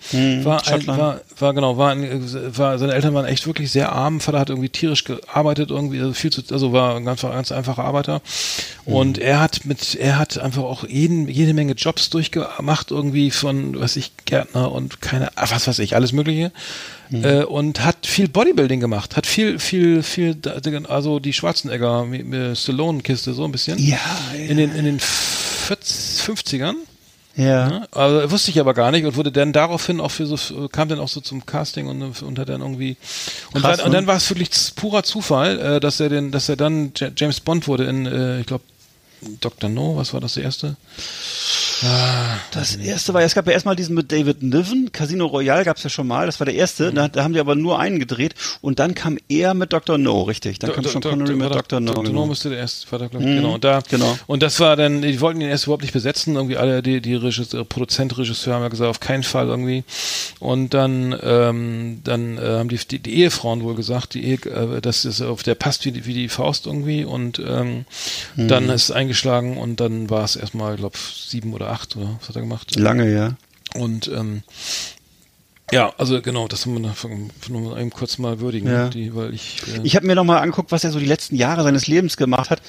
war, 0.44 0.68
ein, 0.68 0.88
war, 0.88 1.22
war 1.40 1.54
genau, 1.54 1.78
war, 1.78 1.92
ein, 1.92 2.58
war, 2.58 2.78
seine 2.78 2.94
Eltern 2.94 3.14
waren 3.14 3.26
echt 3.26 3.48
wirklich 3.48 3.72
sehr 3.72 3.94
arm. 3.94 4.20
Vater 4.20 4.40
hat 4.40 4.50
irgendwie 4.50 4.70
tierisch 4.70 5.06
gearbeitet, 5.06 5.72
irgendwie, 5.72 6.02
also 6.02 6.12
viel 6.12 6.32
zu, 6.32 6.44
also 6.52 6.74
war 6.74 6.98
ein 6.98 7.06
ganz, 7.06 7.22
ganz 7.22 7.54
einfacher 7.54 7.86
Arbeiter. 7.86 8.22
Und 8.84 9.18
er 9.18 9.40
hat 9.40 9.66
mit, 9.66 9.96
er 9.96 10.18
hat 10.18 10.38
einfach 10.38 10.64
auch 10.64 10.88
jeden, 10.88 11.28
jede 11.28 11.54
Menge 11.54 11.74
Jobs 11.74 12.10
durchgemacht, 12.10 12.92
irgendwie 12.92 13.32
von, 13.38 13.80
was 13.80 13.96
ich, 13.96 14.12
Gärtner 14.26 14.72
und 14.72 15.02
keine, 15.02 15.30
ah, 15.38 15.48
was 15.50 15.68
weiß 15.68 15.80
ich, 15.80 15.96
alles 15.96 16.12
Mögliche. 16.12 16.52
Äh, 17.12 17.44
und 17.44 17.86
hat 17.86 18.06
viel 18.06 18.28
Bodybuilding 18.28 18.82
gemacht, 18.82 19.16
hat 19.16 19.26
viel, 19.26 19.60
viel, 19.60 20.04
viel, 20.04 20.36
also 20.90 21.20
die 21.20 21.32
Schwarzenegger, 21.32 22.06
Stallone-Kiste, 22.54 23.34
so 23.34 23.46
ein 23.46 23.52
bisschen. 23.54 23.78
Ja, 23.80 24.00
In 24.36 24.58
den, 24.58 24.76
in 24.76 24.84
den 24.84 25.00
40, 25.00 26.22
50ern. 26.26 26.74
Ja. 27.38 27.68
Ne? 27.70 27.88
Also 27.92 28.32
wusste 28.32 28.50
ich 28.52 28.60
aber 28.60 28.74
gar 28.74 28.92
nicht 28.92 29.06
und 29.06 29.16
wurde 29.16 29.32
dann 29.32 29.54
daraufhin 29.54 30.00
auch 30.02 30.10
für 30.10 30.26
so 30.26 30.68
kam 30.70 30.90
dann 30.90 31.00
auch 31.00 31.08
so 31.08 31.22
zum 31.22 31.46
Casting 31.46 31.88
und, 31.88 32.02
und 32.24 32.40
hat 32.40 32.50
dann 32.50 32.62
irgendwie 32.62 32.98
und 33.54 33.62
Krass, 33.62 33.78
dann, 33.78 33.86
und 33.86 33.92
ne? 33.92 33.98
dann 34.00 34.08
war 34.08 34.18
es 34.18 34.28
wirklich 34.30 34.50
purer 34.76 35.04
Zufall, 35.04 35.60
äh, 35.60 35.80
dass 35.80 36.00
er 36.00 36.10
den, 36.10 36.32
dass 36.32 36.50
er 36.50 36.56
dann 36.56 36.92
Ja- 36.98 37.10
James 37.16 37.40
Bond 37.40 37.68
wurde 37.68 37.86
in, 37.86 38.08
äh, 38.08 38.40
ich 38.40 38.48
glaube 38.48 38.64
Dr. 39.40 39.70
No, 39.70 39.96
was 39.98 40.14
war 40.14 40.20
das 40.22 40.34
der 40.34 40.44
erste? 40.44 40.78
Das 42.52 42.76
erste 42.76 43.14
war, 43.14 43.22
es 43.22 43.36
gab 43.36 43.46
ja 43.46 43.54
erstmal 43.54 43.76
diesen 43.76 43.94
mit 43.96 44.12
David 44.12 44.42
Niven, 44.42 44.92
Casino 44.92 45.26
Royale 45.28 45.64
gab's 45.64 45.84
ja 45.84 45.90
schon 45.90 46.08
mal, 46.08 46.26
das 46.26 46.40
war 46.40 46.46
der 46.46 46.56
erste, 46.56 46.92
da, 46.92 47.08
da 47.08 47.24
haben 47.24 47.34
die 47.34 47.40
aber 47.40 47.56
nur 47.56 47.80
einen 47.80 48.00
gedreht 48.00 48.34
und 48.62 48.80
dann 48.80 48.96
kam 48.96 49.18
er 49.30 49.54
mit 49.54 49.74
Dr. 49.74 49.98
No, 49.98 50.24
richtig, 50.24 50.60
dann 50.60 50.72
kam 50.74 50.84
Do- 50.84 50.90
schon 50.90 51.02
Do- 51.02 51.10
Connery 51.10 51.30
Do- 51.32 51.36
mit 51.38 51.50
war 51.50 51.58
Dr. 51.58 51.80
No. 51.80 51.94
Dr. 51.94 52.14
No 52.14 52.26
müsste 52.26 52.50
der 52.50 52.60
erste 52.60 52.88
Vater, 52.88 53.10
glaube 53.10 53.26
ich. 53.26 53.36
Genau. 53.36 53.54
Und 53.56 53.64
da, 53.64 53.82
genau. 53.90 54.18
Und 54.28 54.42
das 54.44 54.60
war 54.60 54.76
dann, 54.76 55.02
die 55.02 55.22
wollten 55.22 55.40
ihn 55.42 55.50
erst 55.50 55.66
überhaupt 55.66 55.84
nicht 55.84 55.94
besetzen. 55.94 56.36
Irgendwie 56.36 56.58
alle, 56.58 56.82
die, 56.82 57.02
die 57.02 57.16
Regisseur, 57.16 57.64
Produzent, 57.66 58.18
Regisseur 58.18 58.56
haben 58.56 58.64
ja 58.64 58.70
gesagt, 58.70 58.90
auf 58.90 59.00
keinen 59.00 59.24
Fall 59.24 59.48
irgendwie. 59.48 59.84
Und 60.40 60.74
dann, 60.74 61.16
ähm, 61.22 62.02
dann 62.04 62.38
äh, 62.38 62.42
haben 62.42 62.70
die, 62.70 62.78
die, 62.78 63.00
die 63.00 63.20
Ehefrauen 63.20 63.62
wohl 63.64 63.76
gesagt, 63.76 64.14
die 64.16 64.24
Ehe, 64.26 64.36
äh, 64.46 64.82
das 64.82 65.06
ist 65.06 65.22
auf 65.22 65.44
der 65.44 65.56
passt 65.56 65.86
wie 65.86 65.92
die, 65.92 66.06
wie 66.06 66.14
die 66.14 66.30
Faust 66.30 66.66
irgendwie. 66.66 67.04
Und 67.06 67.40
ähm, 67.40 67.86
Mhm. 68.36 68.48
dann 68.48 68.70
ist 68.70 68.86
es 68.86 68.92
eingeschlagen 68.92 69.58
und 69.58 69.80
dann 69.80 70.10
war 70.10 70.24
es 70.24 70.36
erstmal, 70.36 70.74
ich 70.74 70.80
glaube, 70.80 70.98
sieben 70.98 71.54
oder 71.54 71.67
acht 71.70 71.96
oder 71.96 72.18
was 72.20 72.30
hat 72.30 72.36
er 72.36 72.42
gemacht? 72.42 72.76
Lange, 72.78 73.12
ja. 73.14 73.36
Und 73.76 74.08
ähm, 74.08 74.44
ja, 75.74 75.92
also 75.98 76.22
genau, 76.22 76.48
das 76.48 76.66
haben 76.66 76.82
wir 76.82 76.94
von, 76.94 77.30
von 77.42 77.78
eben 77.78 77.90
kurz 77.90 78.18
mal 78.20 78.40
würdigen, 78.40 78.72
Ja. 78.72 78.88
die, 78.88 79.14
weil 79.14 79.34
ich, 79.34 79.62
äh, 79.76 79.82
Ich 79.84 79.98
habe 79.98 80.08
mir 80.08 80.16
nochmal 80.16 80.38
angeguckt, 80.42 80.72
was 80.72 80.86
er 80.86 80.92
so 80.92 81.00
die 81.00 81.06
letzten 81.06 81.36
Jahre 81.36 81.64
seines 81.64 81.88
Lebens 81.88 82.16
gemacht 82.16 82.50
hat. 82.50 82.62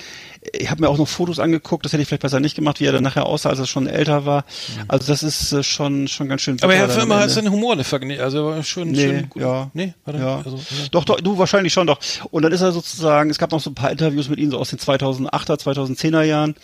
Ich 0.53 0.69
habe 0.69 0.81
mir 0.81 0.89
auch 0.89 0.99
noch 0.99 1.07
Fotos 1.07 1.39
angeguckt, 1.39 1.85
das 1.85 1.93
hätte 1.93 2.03
ich 2.03 2.09
vielleicht 2.09 2.23
besser 2.23 2.41
nicht 2.41 2.57
gemacht, 2.57 2.81
wie 2.81 2.87
er 2.87 2.93
dann 2.93 3.05
nachher 3.05 3.27
aussah, 3.27 3.51
als 3.51 3.61
er 3.61 3.67
schon 3.67 3.87
älter 3.87 4.27
war. 4.27 4.45
Also 4.89 5.07
das 5.13 5.23
ist 5.23 5.53
äh, 5.53 5.63
schon 5.63 6.09
schon 6.09 6.29
ganz 6.29 6.43
schön. 6.43 6.57
Aber 6.61 6.75
er 6.75 6.83
hat 6.85 6.91
dann 6.91 7.03
immer 7.03 7.21
halt 7.21 7.31
seinen 7.31 7.53
Humor 7.53 7.77
nicht 7.77 7.87
vergessen. 7.87 8.21
Also 8.21 8.39
er 8.39 8.57
war 8.57 8.63
schön, 8.65 8.91
Nee, 8.91 8.99
schön 9.01 9.29
gut. 9.31 9.43
ja. 9.43 9.71
Nee, 9.75 9.95
war 10.05 10.13
der? 10.15 10.23
Ja. 10.23 10.37
Also, 10.39 10.57
ja. 10.57 10.89
Doch, 10.91 11.05
doch, 11.05 11.21
du 11.21 11.39
wahrscheinlich 11.39 11.73
schon 11.73 11.87
doch. 11.87 12.01
Und 12.33 12.43
dann 12.43 12.51
ist 12.51 12.63
er 12.63 12.73
sozusagen, 12.73 13.31
es 13.31 13.39
gab 13.39 13.53
noch 13.53 13.61
so 13.61 13.71
ein 13.71 13.75
paar 13.77 13.93
Interviews 13.93 14.29
mit 14.29 14.41
ihm 14.41 14.51
so 14.51 14.59
aus 14.59 14.71
den 14.71 14.81
2008er, 14.81 15.57
2010er 15.61 16.23
Jahren. 16.23 16.57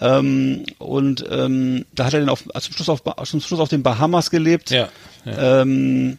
Ähm, 0.00 0.64
und 0.78 1.24
ähm, 1.30 1.84
da 1.94 2.06
hat 2.06 2.14
er 2.14 2.20
dann 2.20 2.28
auf, 2.28 2.44
zum, 2.60 2.74
Schluss 2.74 2.88
auf, 2.88 3.02
zum 3.24 3.40
Schluss 3.40 3.60
auf 3.60 3.68
den 3.68 3.82
Bahamas 3.82 4.30
gelebt. 4.30 4.70
Ja, 4.70 4.88
ja. 5.24 5.62
Ähm, 5.62 6.18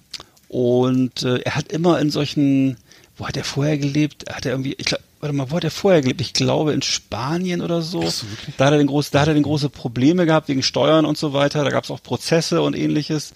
und 0.50 1.24
äh, 1.24 1.40
er 1.42 1.56
hat 1.56 1.72
immer 1.72 2.00
in 2.00 2.10
solchen, 2.10 2.78
wo 3.18 3.28
hat 3.28 3.38
er 3.38 3.44
vorher 3.44 3.78
gelebt? 3.78 4.26
Hat 4.34 4.46
er 4.46 4.52
irgendwie, 4.52 4.76
ich 4.78 4.86
glaub, 4.86 5.00
warte 5.20 5.36
mal, 5.36 5.52
wo 5.52 5.56
hat 5.56 5.64
er 5.64 5.72
vorher 5.72 6.02
gelebt? 6.02 6.22
Ich 6.22 6.34
glaube 6.34 6.74
in 6.74 6.82
Spanien 6.82 7.62
oder 7.62 7.82
so. 7.82 8.02
So, 8.02 8.26
da 8.58 8.66
hat 8.66 8.74
er 8.74 8.80
den 8.80 8.88
groß, 8.88 9.12
da 9.12 9.22
hat 9.22 9.28
er 9.28 9.34
den 9.34 9.44
große 9.44 9.70
Probleme 9.70 10.26
gehabt 10.26 10.48
wegen 10.48 10.64
Steuern 10.64 11.06
und 11.06 11.18
so 11.18 11.34
weiter. 11.34 11.64
Da 11.64 11.70
gab 11.70 11.84
es 11.84 11.92
auch 11.92 12.02
Prozesse 12.02 12.62
und 12.62 12.76
ähnliches 12.76 13.34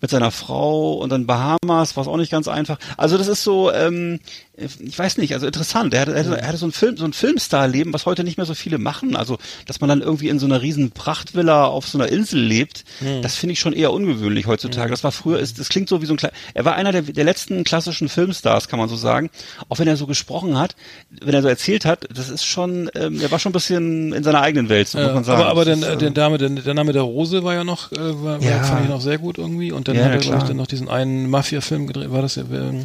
mit 0.00 0.10
seiner 0.10 0.30
Frau 0.30 0.94
und 0.94 1.10
dann 1.10 1.26
Bahamas 1.26 1.96
war 1.96 2.02
es 2.02 2.08
auch 2.08 2.16
nicht 2.16 2.30
ganz 2.30 2.48
einfach. 2.48 2.78
Also 2.96 3.18
das 3.18 3.28
ist 3.28 3.42
so, 3.42 3.72
ähm, 3.72 4.20
ich 4.58 4.98
weiß 4.98 5.18
nicht, 5.18 5.34
also 5.34 5.46
interessant. 5.46 5.92
Er 5.92 6.00
hatte, 6.02 6.12
er 6.14 6.48
hatte, 6.48 6.56
so 6.56 6.66
ein 6.66 6.72
Film, 6.72 6.96
so 6.96 7.04
ein 7.04 7.12
Filmstar-Leben, 7.12 7.92
was 7.92 8.06
heute 8.06 8.24
nicht 8.24 8.38
mehr 8.38 8.46
so 8.46 8.54
viele 8.54 8.78
machen. 8.78 9.14
Also, 9.14 9.36
dass 9.66 9.80
man 9.80 9.88
dann 9.88 10.00
irgendwie 10.00 10.28
in 10.28 10.38
so 10.38 10.46
einer 10.46 10.62
riesen 10.62 10.90
Prachtvilla 10.92 11.64
auf 11.66 11.86
so 11.88 11.98
einer 11.98 12.08
Insel 12.08 12.40
lebt, 12.40 12.84
das 13.22 13.36
finde 13.36 13.52
ich 13.52 13.60
schon 13.60 13.74
eher 13.74 13.92
ungewöhnlich 13.92 14.46
heutzutage. 14.46 14.90
Das 14.90 15.04
war 15.04 15.12
früher, 15.12 15.38
ist, 15.38 15.58
das 15.58 15.68
klingt 15.68 15.88
so 15.88 16.00
wie 16.00 16.06
so 16.06 16.14
ein 16.14 16.16
Kle 16.16 16.30
Er 16.54 16.64
war 16.64 16.74
einer 16.74 16.92
der, 16.92 17.02
der 17.02 17.24
letzten 17.24 17.64
klassischen 17.64 18.08
Filmstars, 18.08 18.68
kann 18.68 18.78
man 18.78 18.88
so 18.88 18.96
sagen. 18.96 19.30
Auch 19.68 19.78
wenn 19.78 19.88
er 19.88 19.96
so 19.96 20.06
gesprochen 20.06 20.58
hat, 20.58 20.74
wenn 21.10 21.34
er 21.34 21.42
so 21.42 21.48
erzählt 21.48 21.84
hat, 21.84 22.06
das 22.14 22.30
ist 22.30 22.44
schon, 22.44 22.90
ähm, 22.94 23.20
er 23.20 23.30
war 23.30 23.38
schon 23.38 23.50
ein 23.50 23.52
bisschen 23.52 24.12
in 24.14 24.24
seiner 24.24 24.40
eigenen 24.40 24.68
Welt, 24.70 24.88
so 24.88 24.98
muss 24.98 25.12
man 25.12 25.24
sagen. 25.24 25.42
aber 25.42 25.50
aber 25.50 25.64
der, 25.64 25.76
äh, 26.00 26.10
Dame, 26.12 26.38
der, 26.38 26.48
der 26.48 26.74
Name 26.74 26.92
der 26.92 27.02
Rose 27.02 27.44
war 27.44 27.54
ja 27.54 27.64
noch, 27.64 27.92
äh, 27.92 27.96
war, 28.24 28.40
Ja. 28.40 28.62
fand 28.62 28.84
ich 28.84 28.88
noch 28.88 29.00
sehr 29.00 29.18
gut 29.18 29.38
irgendwie. 29.38 29.72
Und 29.72 29.88
dann 29.88 29.96
Ja, 29.96 30.04
hat 30.04 30.12
er, 30.12 30.18
glaube 30.18 30.38
ich, 30.38 30.44
dann 30.44 30.56
noch 30.56 30.66
diesen 30.66 30.88
einen 30.88 31.28
Mafia-Film 31.28 31.86
gedreht, 31.86 32.10
war 32.10 32.22
das 32.22 32.36
ja, 32.36 32.44
ähm, 32.50 32.84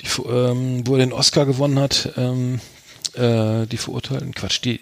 die, 0.00 0.22
ähm, 0.28 0.86
wo 0.86 0.94
er 0.94 1.00
den 1.00 1.12
Oscar 1.12 1.46
gewonnen 1.46 1.78
hat, 1.78 2.10
ähm, 2.16 2.60
äh, 3.14 3.66
die 3.66 3.76
Verurteilten, 3.76 4.34
Quatsch, 4.34 4.60
die, 4.64 4.80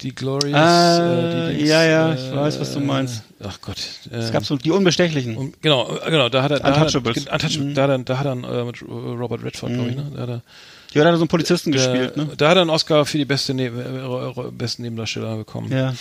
die 0.00 0.14
Glorious, 0.14 0.54
Ah, 0.54 1.48
äh, 1.48 1.50
die 1.50 1.56
Dings, 1.58 1.68
ja, 1.68 1.84
ja, 1.84 2.12
äh, 2.12 2.14
ich 2.14 2.34
weiß, 2.34 2.60
was 2.60 2.72
du 2.72 2.80
meinst. 2.80 3.22
Ach 3.42 3.60
Gott. 3.60 3.76
es 4.10 4.32
gab 4.32 4.44
so 4.44 4.56
die 4.56 4.70
Unbestechlichen. 4.70 5.36
Und 5.36 5.62
genau, 5.62 5.96
äh, 5.96 6.10
genau, 6.10 6.28
da 6.28 6.42
hat 6.42 6.50
er, 6.50 6.60
da 6.60 6.68
Untouchables. 6.68 7.16
Hat 7.16 7.26
er, 7.26 7.32
Untouchables, 7.32 7.74
da 7.74 7.82
hat 7.82 7.90
er, 7.90 7.98
da 7.98 8.18
hat 8.18 8.26
er 8.26 8.60
äh, 8.60 8.64
mit 8.64 8.82
Robert 8.82 9.44
Redford, 9.44 9.72
glaube 9.74 9.90
ich, 9.90 9.96
ne? 9.96 10.10
Da 10.14 10.22
hat 10.22 10.28
er, 10.28 10.42
Ja, 10.92 11.02
da 11.02 11.08
hat 11.08 11.14
er 11.14 11.16
so 11.18 11.22
einen 11.22 11.28
Polizisten 11.28 11.72
der, 11.72 11.80
gespielt, 11.86 12.16
ne? 12.16 12.28
Da 12.36 12.48
hat 12.48 12.56
er 12.56 12.62
einen 12.62 12.70
Oscar 12.70 13.04
für 13.04 13.18
die 13.18 13.24
beste 13.24 13.52
ne 13.54 13.66
äh, 13.66 14.50
besten 14.50 14.82
Nebendarsteller 14.82 15.36
bekommen. 15.36 15.70
Ja. 15.70 15.94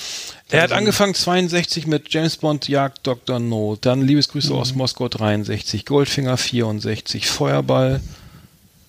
Er 0.50 0.62
hat 0.62 0.72
angefangen 0.72 1.14
62 1.14 1.88
mit 1.88 2.14
James 2.14 2.38
Bond 2.38 2.68
Jagd 2.68 3.06
Dr. 3.06 3.40
No, 3.40 3.78
dann 3.80 4.02
Liebesgrüße 4.02 4.54
Mhm. 4.54 4.60
aus 4.60 4.76
Moskau 4.76 5.08
63, 5.10 5.86
Goldfinger 5.86 6.38
64, 6.38 7.28
Feuerball, 7.28 8.00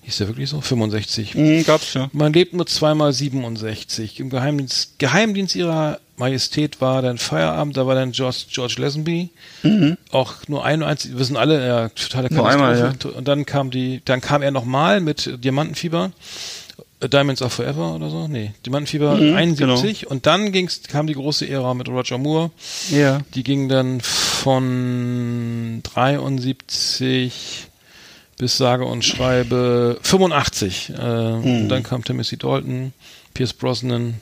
hieß 0.03 0.19
der 0.19 0.29
wirklich 0.29 0.49
so? 0.51 0.61
65. 0.61 1.35
Mhm, 1.35 1.65
gab's 1.65 1.95
ja. 1.95 2.09
Man 2.13 2.33
lebt 2.33 2.53
nur 2.55 2.67
zweimal 2.67 3.13
67. 3.13 4.21
Im 4.21 4.31
Geheimdienst, 4.31 4.99
Geheimdienst 4.99 5.57
ihrer 5.57 5.99
Majestät 6.19 6.81
war 6.81 7.03
dann 7.03 7.19
Feierabend, 7.19 7.77
da 7.77 7.87
war 7.87 7.95
dann 7.95 8.13
George, 8.13 8.45
George 8.51 8.77
Lazenby. 8.79 9.31
Auch 10.13 10.35
nur 10.49 10.65
ein 10.65 10.83
einzig, 10.83 11.13
wir 11.13 11.19
wissen 11.19 11.37
alle, 11.37 11.67
ja, 11.67 11.89
totale 11.91 12.29
Mhm. 12.31 12.37
Nur 12.37 12.49
einmal, 12.49 12.75
Katastrophe. 12.77 13.15
Und 13.19 13.29
dann 13.29 13.45
kam 13.47 13.71
die, 13.71 14.01
dann 14.05 14.21
kam 14.21 14.43
er 14.43 14.51
nochmal 14.51 15.01
mit 15.01 15.43
Diamantenfieber. 15.45 16.13
Diamonds 17.13 17.43
Are 17.43 17.51
Forever 17.51 17.95
oder 17.95 18.09
so? 18.09 18.27
Nee, 18.27 18.53
Diamantenfieber 18.65 19.17
Mhm, 19.17 19.35
71 19.37 20.07
und 20.07 20.25
dann 20.27 20.51
ging's, 20.53 20.81
kam 20.89 21.07
die 21.07 21.13
große 21.13 21.47
Ära 21.47 21.75
mit 21.75 21.89
Roger 21.91 22.17
Moore. 22.17 22.51
Ja. 22.91 23.21
Die 23.35 23.43
ging 23.43 23.69
dann 23.69 24.01
von 24.01 25.83
73 25.83 27.67
bis 28.39 28.57
sage 28.57 28.85
und 28.85 29.05
schreibe 29.05 29.99
85. 30.03 30.91
Äh, 30.91 30.93
Mhm. 31.33 31.45
Und 31.63 31.69
dann 31.69 31.83
kam 31.83 32.05
Timothy 32.05 32.37
Dalton, 32.37 32.93
Pierce 33.35 33.53
Brosnan. 33.53 34.15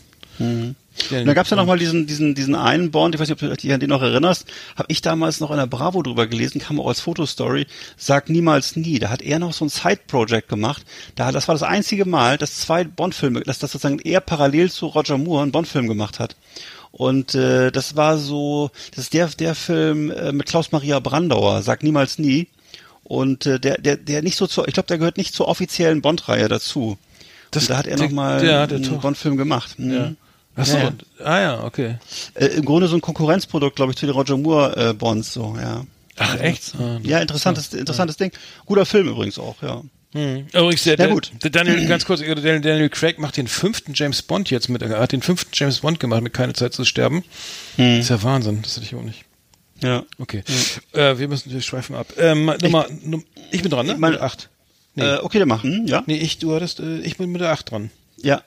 Und 1.10 1.26
da 1.26 1.34
gab's 1.34 1.50
ja 1.50 1.56
noch 1.56 1.66
mal 1.66 1.78
diesen, 1.78 2.06
diesen, 2.06 2.34
diesen 2.34 2.54
einen 2.54 2.90
Bond, 2.90 3.14
ich 3.14 3.20
weiß 3.20 3.28
nicht, 3.28 3.42
ob 3.42 3.48
du 3.50 3.56
dich 3.56 3.72
an 3.72 3.80
den 3.80 3.90
noch 3.90 4.00
erinnerst, 4.02 4.46
habe 4.76 4.86
ich 4.88 5.02
damals 5.02 5.40
noch 5.40 5.50
in 5.50 5.56
der 5.56 5.66
Bravo 5.66 6.02
drüber 6.02 6.26
gelesen, 6.26 6.60
kam 6.60 6.80
auch 6.80 6.86
als 6.88 7.00
Fotostory, 7.00 7.66
sagt 7.96 8.28
niemals 8.30 8.76
nie. 8.76 8.98
Da 8.98 9.10
hat 9.10 9.20
er 9.22 9.38
noch 9.38 9.52
so 9.52 9.64
ein 9.64 9.68
Side-Project 9.68 10.48
gemacht. 10.48 10.84
Da, 11.16 11.32
das 11.32 11.48
war 11.48 11.54
das 11.54 11.62
einzige 11.64 12.04
Mal, 12.04 12.38
dass 12.38 12.56
zwei 12.60 12.84
Bond-Filme, 12.84 13.40
dass 13.40 13.58
das 13.58 13.72
sozusagen 13.72 13.98
er 13.98 14.20
parallel 14.20 14.70
zu 14.70 14.86
Roger 14.86 15.18
Moore 15.18 15.42
einen 15.42 15.52
Bond-Film 15.52 15.88
gemacht 15.88 16.18
hat. 16.20 16.36
Und 16.92 17.34
äh, 17.34 17.72
das 17.72 17.96
war 17.96 18.18
so, 18.18 18.70
das 18.94 19.04
ist 19.06 19.14
der, 19.14 19.26
der 19.26 19.56
Film 19.56 20.12
äh, 20.12 20.30
mit 20.32 20.46
Klaus 20.46 20.70
Maria 20.70 21.00
Brandauer, 21.00 21.62
sagt 21.62 21.82
niemals 21.82 22.18
nie. 22.20 22.46
Und 23.02 23.46
äh, 23.46 23.58
der, 23.58 23.78
der, 23.78 23.96
der 23.96 24.22
nicht 24.22 24.36
so 24.36 24.46
zur, 24.46 24.68
ich 24.68 24.74
glaube, 24.74 24.86
der 24.86 24.98
gehört 24.98 25.16
nicht 25.16 25.34
zur 25.34 25.48
offiziellen 25.48 26.00
Bond-Reihe 26.02 26.48
dazu. 26.48 26.96
Das- 27.50 27.64
und 27.64 27.70
da 27.70 27.76
hat 27.78 27.86
er 27.88 27.96
der- 27.96 28.06
noch 28.06 28.12
mal 28.14 28.40
der- 28.40 28.66
der 28.68 28.78
einen 28.92 29.00
Bond-Film 29.00 29.36
gemacht. 29.36 29.78
Mhm. 29.78 29.92
Ja. 29.92 30.12
Ach 30.56 30.66
so, 30.66 30.76
Ja, 30.76 30.82
ja. 30.84 30.92
ah 31.24 31.40
ja, 31.40 31.64
okay. 31.64 31.96
Äh, 32.34 32.46
Im 32.46 32.64
Grunde 32.64 32.86
so 32.88 32.94
ein 32.96 33.00
Konkurrenzprodukt, 33.00 33.76
glaube 33.76 33.92
ich, 33.92 33.98
zu 33.98 34.06
den 34.06 34.14
Roger 34.14 34.36
Moore 34.36 34.90
äh, 34.90 34.92
Bonds, 34.94 35.32
so, 35.32 35.56
ja. 35.60 35.84
Ach 36.16 36.38
echt? 36.38 36.74
Ah, 36.78 37.00
Ja, 37.02 37.18
interessantes, 37.18 37.72
interessantes 37.74 38.16
Ding. 38.16 38.30
Guter 38.66 38.86
Film 38.86 39.08
übrigens 39.08 39.38
auch, 39.38 39.60
ja. 39.62 39.82
Hm. 40.12 40.46
Übrigens, 40.52 40.84
der, 40.84 40.92
Ja, 40.92 40.96
der, 40.98 41.08
gut. 41.08 41.32
der 41.42 41.50
Daniel, 41.50 41.88
ganz 41.88 42.04
kurz, 42.04 42.20
der 42.20 42.36
Daniel, 42.36 42.88
Craig 42.88 43.18
macht 43.18 43.36
den 43.36 43.48
fünften 43.48 43.94
James 43.94 44.22
Bond 44.22 44.48
jetzt 44.50 44.68
mit, 44.68 44.80
er 44.82 45.00
hat 45.00 45.10
den 45.10 45.22
fünften 45.22 45.50
James 45.52 45.80
Bond 45.80 45.98
gemacht 45.98 46.22
mit 46.22 46.32
Keine 46.32 46.52
Zeit 46.52 46.72
zu 46.72 46.84
sterben. 46.84 47.24
Hm. 47.76 47.98
Ist 47.98 48.10
ja 48.10 48.22
Wahnsinn, 48.22 48.62
das 48.62 48.76
hätte 48.76 48.86
ich 48.86 48.94
auch 48.94 49.02
nicht. 49.02 49.24
Ja. 49.82 50.04
Okay. 50.18 50.44
Äh, 50.92 51.18
wir 51.18 51.26
müssen, 51.26 51.50
wir 51.52 51.60
schweifen 51.60 51.96
ab. 51.96 52.06
Ähm, 52.16 52.52
Nummer, 52.62 52.86
Num- 53.02 53.24
ich 53.50 53.62
bin 53.62 53.72
dran, 53.72 53.86
ne? 53.86 53.94
ich 53.94 53.98
meine- 53.98 54.20
acht. 54.20 54.50
Nee. 54.94 55.02
Äh, 55.04 55.18
okay, 55.18 55.38
der 55.38 55.46
machen, 55.48 55.88
ja. 55.88 56.04
Nee, 56.06 56.14
ich, 56.18 56.38
du 56.38 56.54
hattest, 56.54 56.78
äh, 56.78 57.00
ich 57.00 57.16
bin 57.16 57.32
mit 57.32 57.40
der 57.40 57.50
acht 57.50 57.72
dran. 57.72 57.90
Ja. 58.22 58.40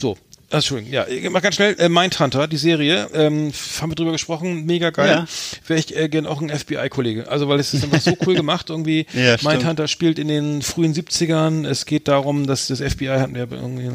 So. 0.00 0.16
Ah, 0.50 0.56
Entschuldigung, 0.56 0.94
ja, 0.94 1.04
mach 1.30 1.42
ganz 1.42 1.56
schnell. 1.56 1.76
Äh, 1.78 1.90
Mindhunter, 1.90 2.48
die 2.48 2.56
Serie, 2.56 3.10
ähm, 3.12 3.52
haben 3.82 3.90
wir 3.90 3.94
drüber 3.94 4.12
gesprochen, 4.12 4.64
mega 4.64 4.88
geil. 4.88 5.10
Ja. 5.10 5.26
Wäre 5.66 5.78
ich 5.78 5.94
äh, 5.94 6.08
gern 6.08 6.26
auch 6.26 6.40
ein 6.40 6.48
FBI-Kollege. 6.48 7.30
Also, 7.30 7.50
weil 7.50 7.60
es 7.60 7.74
ist 7.74 7.84
einfach 7.84 8.00
so 8.00 8.16
cool 8.26 8.34
gemacht 8.36 8.70
irgendwie. 8.70 9.04
Ja. 9.12 9.36
Mindhunter 9.42 9.88
spielt 9.88 10.18
in 10.18 10.28
den 10.28 10.62
frühen 10.62 10.94
70ern. 10.94 11.68
Es 11.68 11.84
geht 11.84 12.08
darum, 12.08 12.46
dass 12.46 12.68
das 12.68 12.80
FBI 12.80 13.18
hatten 13.18 13.34
wir 13.34 13.46
irgendwie 13.52 13.88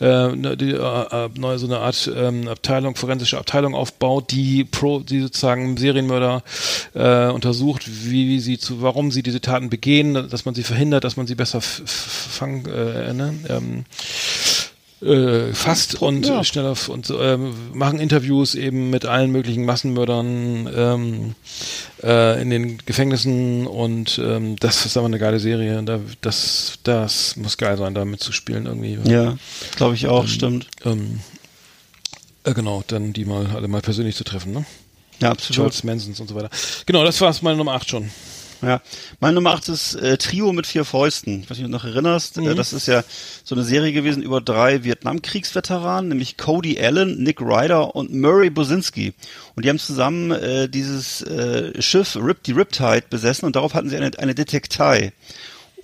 äh, 0.00 0.36
ne, 0.36 0.56
die, 0.56 0.70
äh, 0.70 0.76
äh, 0.76 1.28
neue 1.36 1.58
so 1.58 1.66
eine 1.66 1.78
Art 1.78 2.08
ähm, 2.14 2.46
Abteilung, 2.46 2.94
forensische 2.94 3.38
Abteilung 3.38 3.74
aufbaut, 3.74 4.30
die 4.30 4.62
pro, 4.62 5.00
die 5.00 5.22
sozusagen 5.22 5.76
Serienmörder 5.76 6.44
äh, 6.94 7.26
untersucht, 7.30 7.82
wie 7.86 8.38
sie 8.38 8.58
zu, 8.58 8.80
warum 8.80 9.10
sie 9.10 9.24
diese 9.24 9.40
Taten 9.40 9.70
begehen, 9.70 10.14
dass 10.30 10.44
man 10.44 10.54
sie 10.54 10.62
verhindert, 10.62 11.02
dass 11.02 11.16
man 11.16 11.26
sie 11.26 11.34
besser 11.34 11.60
fangen, 11.60 12.64
äh, 12.66 13.12
ne, 13.12 13.34
ähm, 13.48 13.84
äh, 15.04 15.52
fasst 15.52 16.00
und 16.00 16.26
ja. 16.26 16.42
schneller 16.44 16.74
und 16.88 17.06
so, 17.06 17.20
ähm, 17.20 17.54
machen 17.72 18.00
Interviews 18.00 18.54
eben 18.54 18.90
mit 18.90 19.04
allen 19.04 19.30
möglichen 19.30 19.64
Massenmördern 19.64 20.70
ähm, 20.74 21.34
äh, 22.02 22.40
in 22.40 22.50
den 22.50 22.78
Gefängnissen 22.78 23.66
und 23.66 24.18
ähm, 24.18 24.56
das 24.56 24.86
ist 24.86 24.96
aber 24.96 25.06
eine 25.06 25.18
geile 25.18 25.40
Serie. 25.40 25.82
Da, 25.82 26.00
das, 26.20 26.78
das 26.82 27.36
muss 27.36 27.58
geil 27.58 27.76
sein, 27.76 27.94
da 27.94 28.04
mitzuspielen 28.04 28.66
irgendwie. 28.66 28.98
Ja, 29.04 29.36
glaube 29.76 29.94
ich 29.94 30.06
auch, 30.06 30.26
stimmt. 30.26 30.68
Ähm, 30.84 31.20
äh, 32.44 32.54
genau, 32.54 32.82
dann 32.86 33.12
die 33.12 33.24
mal 33.24 33.46
alle 33.54 33.68
mal 33.68 33.82
persönlich 33.82 34.16
zu 34.16 34.24
treffen, 34.24 34.52
ne? 34.52 34.64
Ja, 35.20 35.30
absolut. 35.30 35.56
Charles 35.56 35.84
Mansons 35.84 36.20
und 36.20 36.28
so 36.28 36.34
weiter. 36.34 36.50
Genau, 36.86 37.04
das 37.04 37.20
war's 37.20 37.42
meine 37.42 37.56
Nummer 37.56 37.72
8 37.72 37.88
schon. 37.88 38.10
Ja, 38.66 38.80
meine 39.20 39.34
Nummer 39.34 39.52
8 39.52 39.68
ist 39.68 39.94
äh, 39.96 40.16
Trio 40.16 40.52
mit 40.52 40.66
vier 40.66 40.84
Fäusten. 40.84 41.40
Ich 41.40 41.50
weiß 41.50 41.58
nicht, 41.58 41.66
ob 41.66 41.70
du 41.70 41.76
noch 41.76 41.84
erinnerst. 41.84 42.36
Mhm. 42.36 42.48
Äh, 42.48 42.54
das 42.54 42.72
ist 42.72 42.86
ja 42.86 43.04
so 43.44 43.54
eine 43.54 43.64
Serie 43.64 43.92
gewesen 43.92 44.22
über 44.22 44.40
drei 44.40 44.84
Vietnamkriegsveteranen, 44.84 46.08
nämlich 46.08 46.36
Cody 46.36 46.78
Allen, 46.80 47.22
Nick 47.22 47.40
Ryder 47.40 47.94
und 47.94 48.12
Murray 48.14 48.50
Bosinski. 48.50 49.14
Und 49.54 49.64
die 49.64 49.68
haben 49.68 49.78
zusammen 49.78 50.30
äh, 50.30 50.68
dieses 50.68 51.22
äh, 51.22 51.80
Schiff 51.82 52.16
Rip, 52.16 52.42
die 52.42 52.52
Riptide 52.52 53.04
besessen 53.10 53.46
und 53.46 53.56
darauf 53.56 53.74
hatten 53.74 53.88
sie 53.88 53.96
eine, 53.96 54.10
eine 54.18 54.34
Detektei. 54.34 55.12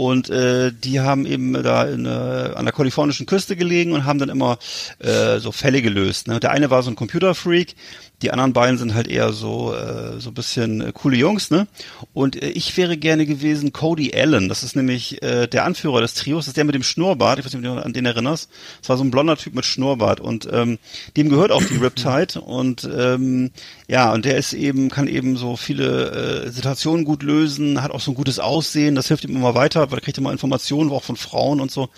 Und 0.01 0.31
äh, 0.31 0.72
die 0.72 1.01
haben 1.01 1.26
eben 1.26 1.53
da 1.53 1.85
in, 1.85 2.07
äh, 2.07 2.09
an 2.09 2.64
der 2.64 2.72
kalifornischen 2.72 3.26
Küste 3.26 3.55
gelegen 3.55 3.93
und 3.93 4.07
haben 4.07 4.18
dann 4.18 4.31
immer 4.31 4.59
äh, 4.99 5.41
so 5.41 5.53
Fälle 5.53 5.83
gelöst. 5.83 6.26
Ne? 6.26 6.41
Der 6.41 6.53
eine 6.53 6.70
war 6.70 6.83
so 6.83 6.91
ein 6.91 6.97
Computerfreak, 6.97 7.74
die 8.23 8.31
anderen 8.31 8.53
beiden 8.53 8.79
sind 8.79 8.95
halt 8.95 9.09
eher 9.09 9.33
so 9.33 9.75
so 10.18 10.31
ein 10.31 10.35
bisschen 10.35 10.81
äh, 10.81 10.93
coole 10.93 11.16
Jungs, 11.16 11.51
ne? 11.51 11.66
Und 12.12 12.41
äh, 12.41 12.51
ich 12.51 12.77
wäre 12.77 12.97
gerne 12.97 13.27
gewesen 13.27 13.73
Cody 13.73 14.12
Allen. 14.14 14.49
Das 14.49 14.62
ist 14.62 14.77
nämlich 14.77 15.23
äh, 15.23 15.47
der 15.47 15.64
Anführer 15.64 16.01
des 16.01 16.14
Trios, 16.14 16.45
das 16.45 16.49
ist 16.49 16.57
der 16.57 16.64
mit 16.64 16.75
dem 16.75 16.83
Schnurrbart. 16.83 17.39
Ich 17.39 17.45
weiß 17.45 17.55
nicht, 17.55 17.66
ob 17.66 17.77
du 17.77 17.83
an 17.83 17.93
den 17.93 18.07
erinnerst. 18.07 18.51
Das 18.81 18.89
war 18.89 18.97
so 18.97 19.05
ein 19.05 19.11
blonder 19.11 19.37
Typ 19.37 19.55
mit 19.55 19.64
Schnurrbart 19.64 20.21
und 20.21 20.49
ähm, 20.53 20.79
dem 21.16 21.29
gehört 21.29 21.53
auch 21.53 21.62
die 21.62 21.77
Riptide 21.83 22.41
und 22.41 22.89
ähm, 22.97 23.51
ja 23.89 24.12
und 24.12 24.25
der 24.25 24.37
ist 24.37 24.53
eben 24.53 24.91
kann 24.91 25.09
eben 25.09 25.37
so 25.37 25.57
viele 25.57 26.47
äh, 26.47 26.51
Situationen 26.51 27.05
gut 27.05 27.23
lösen, 27.23 27.83
hat 27.83 27.91
auch 27.91 28.01
so 28.01 28.11
ein 28.11 28.14
gutes 28.16 28.39
Aussehen. 28.39 28.95
Das 28.95 29.09
hilft 29.09 29.25
ihm 29.25 29.37
immer 29.37 29.55
weiter, 29.55 29.91
weil 29.91 29.99
er 29.99 30.03
kriegt 30.03 30.18
immer 30.18 30.33
Informationen 30.33 30.91
auch 30.91 31.05
von 31.05 31.16
Frauen 31.16 31.61
und 31.61 31.71
so. 31.71 31.89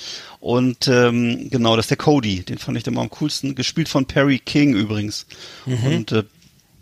Und 0.43 0.88
ähm, 0.88 1.51
genau, 1.51 1.76
das 1.76 1.84
ist 1.84 1.90
der 1.90 1.99
Cody. 1.99 2.43
Den 2.43 2.59
fand 2.59 2.76
ich 2.76 2.84
immer 2.88 3.01
am 3.01 3.11
coolsten. 3.11 3.55
Gespielt 3.55 3.88
von 3.88 4.07
Perry 4.07 4.40
King 4.40 4.74
übrigens. 4.74 5.24
Und 5.86 6.11
äh, 6.11 6.24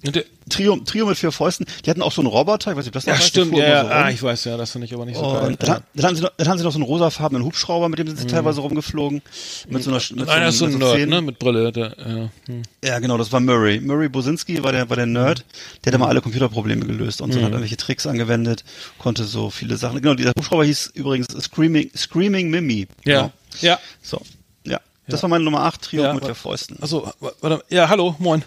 Und 0.02 0.16
der, 0.16 0.24
Trio, 0.50 0.76
Trio 0.76 1.06
mit 1.06 1.16
vier 1.16 1.32
Fäusten. 1.32 1.64
Die 1.84 1.90
hatten 1.90 2.02
auch 2.02 2.12
so 2.12 2.20
einen 2.20 2.26
Roboter, 2.28 2.70
ich 2.70 2.76
weiß 2.76 2.84
nicht, 2.84 2.88
ob 2.88 2.94
das 2.94 3.06
noch 3.06 3.14
ja, 3.14 3.18
heißt, 3.18 3.28
stimmt, 3.28 3.56
ja, 3.56 3.82
so. 3.84 3.88
Ah, 3.90 4.10
ich 4.10 4.22
weiß 4.22 4.44
ja, 4.44 4.56
das 4.58 4.72
finde 4.72 4.86
ich 4.86 4.92
aber 4.94 5.06
nicht 5.06 5.16
so 5.16 5.22
geil. 5.22 5.46
Und 5.48 5.62
dann, 5.62 5.82
dann, 5.94 6.04
hatten 6.06 6.16
sie 6.16 6.22
noch, 6.22 6.32
dann 6.36 6.48
hatten 6.48 6.58
sie 6.58 6.64
noch 6.64 6.72
so 6.72 6.78
einen 6.78 6.84
rosafarbenen 6.84 7.44
Hubschrauber, 7.44 7.88
mit 7.88 7.98
dem 7.98 8.06
sind 8.08 8.18
sie 8.18 8.26
teilweise 8.26 8.60
rumgeflogen. 8.60 9.22
Mit 9.68 9.82
so 9.82 9.90
einer 9.90 10.00
mit 10.14 10.28
einer 10.28 10.48
ist 10.48 10.58
so 10.58 10.66
ein 10.66 10.72
mit 10.72 10.80
Nerd, 10.80 10.90
Szenen. 10.92 11.08
ne, 11.10 11.22
mit 11.22 11.38
Brille. 11.38 11.72
Der, 11.72 11.96
ja. 11.98 12.30
hm. 12.46 12.62
Ja, 12.84 12.98
genau, 12.98 13.16
das 13.16 13.32
war 13.32 13.40
Murray. 13.40 13.80
Murray 13.80 14.08
Bosinski 14.08 14.62
war 14.62 14.72
der, 14.72 14.88
war 14.90 14.96
der 14.96 15.06
Nerd. 15.06 15.44
Der 15.84 15.92
hat 15.92 15.98
Mhm. 15.98 16.02
immer 16.02 16.08
alle 16.08 16.20
Computerprobleme 16.20 16.84
gelöst 16.84 17.20
und 17.22 17.32
so 17.32 17.38
hat 17.40 17.48
irgendwelche 17.50 17.76
Tricks 17.76 18.06
angewendet, 18.06 18.64
konnte 18.98 19.24
so 19.24 19.50
viele 19.50 19.76
Sachen. 19.76 20.00
Genau, 20.02 20.14
dieser 20.14 20.32
Hubschrauber 20.36 20.64
hieß 20.64 20.92
übrigens 20.94 21.28
Screaming, 21.42 21.90
Screaming 21.96 22.50
Mimi. 22.50 22.86
Ja, 23.04 23.20
Genau. 23.22 23.32
ja. 23.60 23.78
So. 24.02 24.20
Ja. 24.64 24.80
Das 25.06 25.22
war 25.22 25.28
meine 25.30 25.44
Nummer 25.44 25.62
8, 25.62 25.82
Trio 25.82 26.02
Ja, 26.04 26.12
mit 26.14 26.24
der 26.26 26.34
Fäusten. 26.34 26.76
Achso, 26.82 27.12
wa- 27.20 27.32
warte, 27.40 27.64
ja, 27.70 27.88
hallo, 27.88 28.14
moin. 28.18 28.44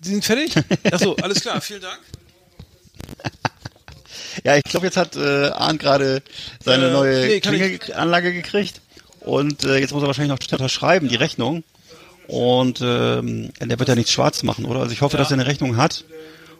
Die 0.00 0.08
sind 0.08 0.24
fertig? 0.24 0.54
Achso, 0.90 1.14
alles 1.22 1.40
klar, 1.40 1.60
vielen 1.60 1.82
Dank. 1.82 1.98
Ja, 4.44 4.54
ich 4.56 4.64
glaube, 4.64 4.84
jetzt 4.86 4.98
hat 4.98 5.16
äh, 5.16 5.46
Arndt 5.48 5.80
gerade 5.80 6.22
seine 6.62 6.88
Äh, 6.88 6.92
neue 6.92 7.26
nee, 7.26 7.40
Klingelanlage 7.40 8.32
gekriegt. 8.34 8.82
Und 9.20 9.64
äh, 9.64 9.78
jetzt 9.78 9.92
muss 9.92 10.02
er 10.02 10.08
wahrscheinlich 10.08 10.38
noch 10.38 10.52
unterschreiben, 10.52 11.08
die 11.08 11.16
Rechnung. 11.16 11.64
Und 12.28 12.80
ähm, 12.82 13.50
der 13.60 13.78
wird 13.78 13.88
ja 13.88 13.94
nichts 13.94 14.12
schwarz 14.12 14.42
machen, 14.42 14.66
oder? 14.66 14.80
Also 14.80 14.92
ich 14.92 15.00
hoffe, 15.00 15.16
dass 15.16 15.30
er 15.30 15.34
eine 15.34 15.46
Rechnung 15.46 15.78
hat. 15.78 16.04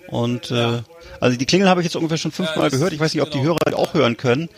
Und 0.09 0.51
äh, 0.51 0.81
also 1.21 1.37
die 1.37 1.45
Klingel 1.45 1.69
habe 1.69 1.83
ich 1.83 1.85
jetzt 1.85 1.97
ungefähr 1.97 2.17
schon 2.17 2.33
fünfmal 2.33 2.71
das- 2.71 2.73
gehört. 2.79 2.95
Ich 2.95 2.99
weiß 3.01 3.13
nicht, 3.13 3.23
ob 3.23 3.31
die 3.31 3.39
genau. 3.41 3.57
Hörer 3.67 3.79
auch 3.79 3.93
hören 3.93 4.17
können. 4.17 4.49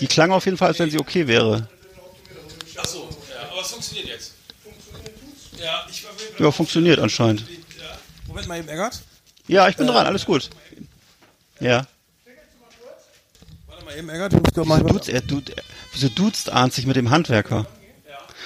Die 0.00 0.06
klang 0.06 0.30
auf 0.30 0.44
jeden 0.44 0.58
Fall, 0.58 0.68
als 0.68 0.78
wenn 0.78 0.90
sie 0.90 0.98
okay 1.00 1.26
wäre. 1.26 1.68
Achso, 2.76 3.08
ja, 3.30 3.48
aber 3.50 3.62
es 3.62 3.68
funktioniert 3.68 4.08
jetzt. 4.08 4.32
Ja, 5.58 5.86
ich 5.90 6.04
war 6.04 6.10
Ja, 6.38 6.50
funktioniert 6.52 6.98
anscheinend. 6.98 7.44
Moment 8.38 8.48
mal 8.48 8.58
eben, 8.58 8.68
Eggert. 8.68 9.00
Ja, 9.48 9.68
ich 9.68 9.76
bin 9.76 9.88
dran, 9.88 10.06
alles 10.06 10.24
gut. 10.24 10.50
Ja. 11.58 11.86
Warte 13.66 13.84
mal 13.84 13.96
eben, 13.96 14.08
Eggert. 14.08 14.32
Doch 14.56 14.64
mal 14.64 14.80
Wieso 14.80 14.92
duzt, 14.92 15.08
er, 15.08 15.22
du, 15.22 15.42
wieso 15.92 16.08
duzt 16.08 16.52
Arndt 16.52 16.72
sich 16.72 16.86
mit 16.86 16.94
dem 16.94 17.10
Handwerker? 17.10 17.66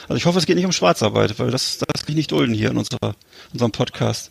Also 0.05 0.15
ich 0.15 0.25
hoffe, 0.25 0.39
es 0.39 0.47
geht 0.47 0.57
nicht 0.57 0.65
um 0.65 0.73
Schwarzarbeit, 0.73 1.39
weil 1.39 1.51
das, 1.51 1.79
das 1.79 2.07
kann 2.07 2.13
ich 2.13 2.17
nicht 2.17 2.33
dulden 2.33 2.55
hier 2.55 2.71
in 2.71 2.79
unserer, 2.79 3.15
unserem 3.53 3.71
Podcast. 3.71 4.31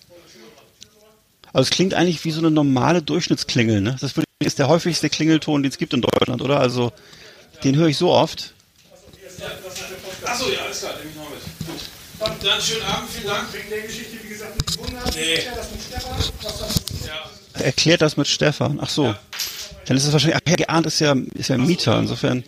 Also 1.54 1.68
es 1.68 1.70
klingt 1.70 1.94
eigentlich 1.94 2.26
wie 2.26 2.32
so 2.32 2.40
eine 2.40 2.50
normale 2.50 3.04
Durchschnittsklingel, 3.04 3.82
ne? 3.82 3.98
Das 4.02 4.14
ist 4.40 4.58
der 4.58 4.68
häufigste 4.68 5.10
Klingelton, 5.10 5.62
den 5.62 5.72
es 5.72 5.78
gibt 5.78 5.94
in 5.94 6.02
Deutschland, 6.02 6.42
oder? 6.42 6.60
Also 6.60 6.92
den 7.64 7.76
höre 7.76 7.88
ich 7.88 7.98
so 7.98 8.12
oft. 8.12 8.56
Achso, 10.26 10.50
ja, 10.50 10.62
alles 10.62 10.80
klar, 10.80 10.94
nehme 10.98 11.10
ich 11.12 11.16
noch 11.16 11.30
mit. 11.30 11.68
Gut. 11.68 11.91
Dann 12.22 12.62
schönen 12.62 12.84
Abend, 12.84 13.10
vielen 13.10 13.28
Dank. 13.28 13.52
Wegen 13.54 13.70
der 13.70 13.82
Geschichte, 13.82 14.18
wie 14.24 14.28
gesagt, 14.30 14.56
mit 14.56 14.78
Wunder. 14.78 15.02
Nee. 15.16 15.42
Erklärt 17.64 18.02
das 18.02 18.18
mit 18.18 18.28
Stefan. 18.28 18.80
Ach 18.82 18.90
so. 18.90 19.16
Dann 19.86 19.98
ist 19.98 20.06
es 20.06 20.14
wahrscheinlich, 20.14 20.38
ach, 20.38 20.48
Herr 20.48 20.58
Geahnt 20.58 20.86
ist 20.86 21.00
ja, 21.00 21.16
ist 21.34 21.50
ja 21.50 21.56
ein 21.56 21.66
Mieter, 21.66 21.98
insofern 22.00 22.44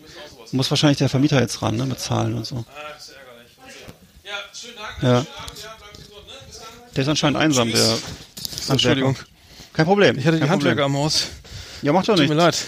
muss 0.52 0.70
wahrscheinlich 0.70 0.98
der 0.98 1.08
Vermieter 1.08 1.40
jetzt 1.40 1.60
ran, 1.62 1.76
ne, 1.76 1.84
mit 1.86 1.98
Zahlen 1.98 2.34
und 2.34 2.46
so. 2.46 2.56
Ah, 2.68 2.92
das 2.94 3.08
ist 3.08 3.14
ärgerlich. 3.16 3.50
Ja, 4.24 4.32
schönen 4.54 4.76
Dank. 4.76 5.02
Ja. 5.02 5.08
Schönen 5.24 5.36
Abend, 5.36 5.62
ja, 5.62 5.76
gesund, 5.96 6.26
ne? 6.26 6.32
Bis 6.46 6.58
dann. 6.58 6.66
Der 6.94 7.02
ist 7.02 7.08
anscheinend 7.08 7.38
einsam, 7.38 7.72
der 7.72 7.80
Handwerker. 7.82 8.72
Entschuldigung. 8.72 9.16
Kein 9.72 9.86
Problem. 9.86 10.18
Ich 10.18 10.24
hatte 10.26 10.36
die 10.36 10.40
kein 10.42 10.50
Handwerker 10.50 10.84
am 10.84 10.96
Haus. 10.96 11.26
Ja, 11.82 11.92
macht 11.92 12.08
doch 12.08 12.14
Tut 12.14 12.20
nicht. 12.20 12.28
mir 12.30 12.36
leid. 12.36 12.56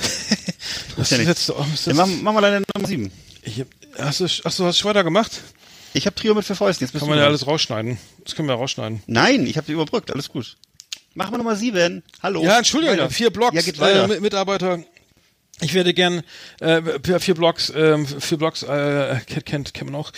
Das 0.97 1.11
ja 1.11 1.19
ist 1.19 1.27
nichts. 1.27 1.47
jetzt 1.47 1.49
doch. 1.51 1.73
ist 1.75 1.87
Ja, 1.87 1.93
das- 1.93 2.09
mach, 2.09 2.17
mach 2.23 2.33
mal 2.33 2.41
deine 2.41 2.63
Nummer 2.75 2.89
7. 2.89 3.13
Ich 3.43 3.61
hab, 3.61 3.67
hast, 3.99 4.21
du, 4.21 4.25
hast 4.27 4.59
du 4.59 4.65
was 4.65 4.83
weiter 4.85 5.05
gemacht? 5.05 5.31
Ich 5.97 6.07
habe 6.07 6.15
Trio 6.15 6.35
mit 6.35 6.45
vier 6.45 6.57
Fäusten. 6.57 6.87
Jetzt 6.87 6.99
Kann 6.99 7.09
man 7.09 7.19
ja 7.19 7.25
alles 7.25 7.47
rausschneiden. 7.47 7.97
Das 8.25 8.35
können 8.35 8.49
wir 8.49 8.55
ja 8.55 8.59
rausschneiden. 8.61 9.03
Nein, 9.07 9.47
ich 9.47 9.57
habe 9.57 9.67
die 9.67 9.73
überbrückt. 9.73 10.11
Alles 10.13 10.29
gut. 10.29 10.57
Mach 11.15 11.31
mal 11.31 11.39
Nummer 11.39 11.57
7. 11.57 12.03
Hallo. 12.23 12.43
Ja, 12.45 12.59
Entschuldigung, 12.59 13.09
vier 13.09 13.31
Blogs, 13.31 13.55
Ja, 13.57 13.63
geht 13.63 13.79
weiter. 13.81 14.05
äh, 14.05 14.09
mit- 14.09 14.21
Mitarbeiter. 14.21 14.81
Ich 15.63 15.73
werde 15.73 15.95
gern 15.95 16.23
äh, 16.61 16.83
vier 17.19 17.35
Blogs, 17.35 17.73
ähm, 17.75 18.07
vier 18.07 18.37
Blogs 18.37 18.63
äh, 18.63 19.17
kennt, 19.27 19.47
kennt 19.47 19.75
kennt 19.75 19.91
man 19.91 19.99
auch. 19.99 20.13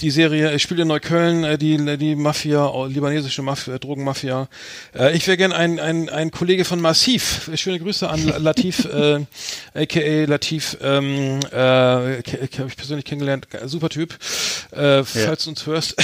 Die 0.00 0.12
Serie 0.12 0.54
ich 0.54 0.62
spiele 0.62 0.82
in 0.82 0.88
Neukölln, 0.88 1.42
äh, 1.42 1.58
die 1.58 1.96
die 1.96 2.14
Mafia, 2.14 2.68
oh, 2.68 2.86
libanesische 2.86 3.42
Mafia, 3.42 3.78
Drogenmafia. 3.78 4.48
Äh, 4.94 5.16
ich 5.16 5.26
wäre 5.26 5.36
gern 5.36 5.50
ein, 5.50 5.80
ein 5.80 6.08
ein 6.08 6.30
Kollege 6.30 6.64
von 6.64 6.80
Massiv. 6.80 7.50
Schöne 7.56 7.80
Grüße 7.80 8.08
an 8.08 8.28
Latif, 8.38 8.84
äh, 8.84 9.26
aka 9.74 10.24
Latif. 10.24 10.76
Ähm, 10.80 11.40
äh, 11.50 11.56
habe 11.56 12.68
ich 12.68 12.76
persönlich 12.76 13.04
kennengelernt, 13.04 13.48
super 13.64 13.88
Typ. 13.88 14.16
Äh, 14.70 15.02
falls 15.02 15.44
du 15.44 15.50
uns 15.50 15.66
hörst. 15.66 15.96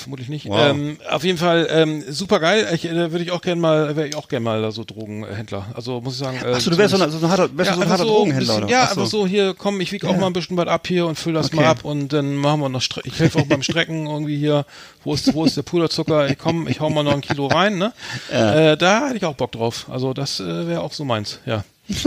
Vermutlich 0.00 0.28
nicht. 0.28 0.46
Wow. 0.46 0.70
Ähm, 0.70 0.98
auf 1.10 1.24
jeden 1.24 1.38
Fall 1.38 1.68
ähm, 1.70 2.02
super 2.08 2.40
geil. 2.40 2.66
Ich, 2.72 2.86
äh, 2.86 3.12
würde 3.12 3.22
ich 3.22 3.30
auch 3.30 3.42
gern 3.42 3.60
mal, 3.60 3.96
wäre 3.96 4.08
ich 4.08 4.16
auch 4.16 4.28
gern 4.28 4.42
mal 4.42 4.72
so 4.72 4.84
Drogenhändler. 4.84 5.66
Also 5.74 6.00
muss 6.00 6.14
ich 6.14 6.20
sagen. 6.20 6.38
Äh, 6.38 6.54
Ach 6.54 6.60
so, 6.60 6.70
du 6.70 6.78
wärst 6.78 6.96
so 6.96 7.02
ein, 7.02 7.10
so 7.10 7.18
ein 7.18 7.30
harter, 7.30 7.48
du 7.48 7.64
so 7.64 7.70
ein 7.70 7.88
harter 7.88 7.98
so 7.98 8.04
Drogenhändler, 8.04 8.54
bisschen? 8.54 8.68
Ja, 8.68 8.88
einfach 8.88 9.06
so 9.06 9.26
hier, 9.26 9.54
komm, 9.54 9.80
ich 9.80 9.92
wiege 9.92 10.08
auch 10.08 10.16
mal 10.16 10.26
ein 10.26 10.32
bisschen 10.32 10.56
was 10.56 10.68
ab 10.68 10.86
hier 10.86 11.06
und 11.06 11.18
fülle 11.18 11.34
das 11.34 11.46
Okay. 11.46 11.56
mal 11.56 11.66
ab 11.66 11.84
und 11.84 12.12
dann 12.12 12.36
machen 12.36 12.60
wir 12.60 12.68
noch 12.68 12.80
Stre 12.80 13.02
Ich 13.04 13.18
helfe 13.18 13.38
auch 13.38 13.46
beim 13.48 13.62
Strecken 13.62 14.06
irgendwie 14.06 14.38
hier. 14.38 14.64
Wo 15.04 15.14
ist, 15.14 15.32
wo 15.34 15.44
ist 15.44 15.56
der 15.56 15.62
Puderzucker? 15.62 16.30
Ich 16.30 16.38
komm, 16.38 16.66
ich 16.66 16.80
hau 16.80 16.88
mal 16.88 17.02
noch 17.02 17.12
ein 17.12 17.20
Kilo 17.20 17.46
rein, 17.46 17.78
ne? 17.78 17.92
Äh, 18.30 18.76
da 18.76 19.06
hätte 19.06 19.16
ich 19.16 19.24
auch 19.24 19.34
Bock 19.34 19.52
drauf. 19.52 19.86
Also 19.90 20.14
das 20.14 20.40
äh, 20.40 20.66
wäre 20.66 20.80
auch 20.82 20.92
so 20.92 21.04
meins, 21.04 21.40
ja. 21.46 21.64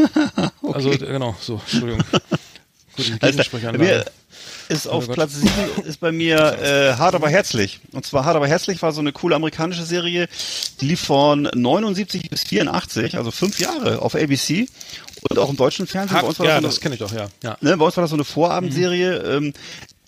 Also 0.74 0.91
äh, 0.91 0.98
genau, 0.98 1.36
so, 1.39 1.60
Entschuldigung. 1.72 2.04
Gut, 2.96 3.08
die 3.08 3.22
Alles 3.22 3.50
klar. 3.50 4.04
Ist 4.74 4.88
auf 4.88 5.08
Oh. 5.10 5.12
Platz 5.14 5.36
7 5.36 5.50
ist 5.86 6.00
bei 6.00 6.12
mir 6.12 6.38
äh, 6.62 6.94
Hart 6.98 7.16
aber 7.16 7.30
herzlich. 7.30 7.80
Und 7.92 8.06
zwar 8.06 8.26
Hart 8.26 8.36
aber 8.36 8.48
herzlich 8.48 8.82
war 8.82 8.92
so 8.92 9.00
eine 9.02 9.12
coole 9.12 9.36
amerikanische 9.36 9.84
Serie, 9.84 10.28
die 10.82 10.88
lief 10.88 11.02
von 11.02 11.50
79 11.54 12.30
bis 12.30 12.44
84, 12.44 13.18
also 13.18 13.32
fünf 13.32 13.60
Jahre 13.60 14.02
auf 14.02 14.16
ABC 14.16 14.68
und 15.30 15.40
auch 15.40 15.50
im 15.50 15.56
deutschen 15.58 15.88
Fernsehen. 15.88 16.20
Bei 16.20 16.28
uns 16.28 16.40
war 16.40 16.46
ja, 16.48 16.52
so 16.54 16.58
eine- 16.58 16.68
das 16.68 16.80
kenne 16.82 16.96
ich 16.96 17.00
doch, 17.00 17.12
ja. 17.14 17.28
ja. 17.44 17.58
Ne, 17.62 17.78
bei 17.78 17.86
uns 17.86 17.96
war 17.98 18.02
das 18.02 18.10
so 18.12 18.16
eine 18.16 18.24
Vorabendserie. 18.26 19.18
Ähm, 19.18 19.54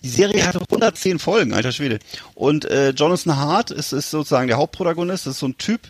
die 0.02 0.08
Serie 0.10 0.46
hatte 0.46 0.60
110 0.60 1.18
Folgen, 1.18 1.52
alter 1.54 1.72
Schwede. 1.72 1.98
Und 2.34 2.64
äh, 2.66 2.90
Jonathan 2.90 3.36
Hart 3.36 3.70
ist, 3.70 3.92
ist 3.92 4.10
sozusagen 4.10 4.46
der 4.46 4.56
Hauptprotagonist, 4.58 5.26
das 5.26 5.34
ist 5.34 5.40
so 5.40 5.46
ein 5.48 5.58
Typ. 5.58 5.80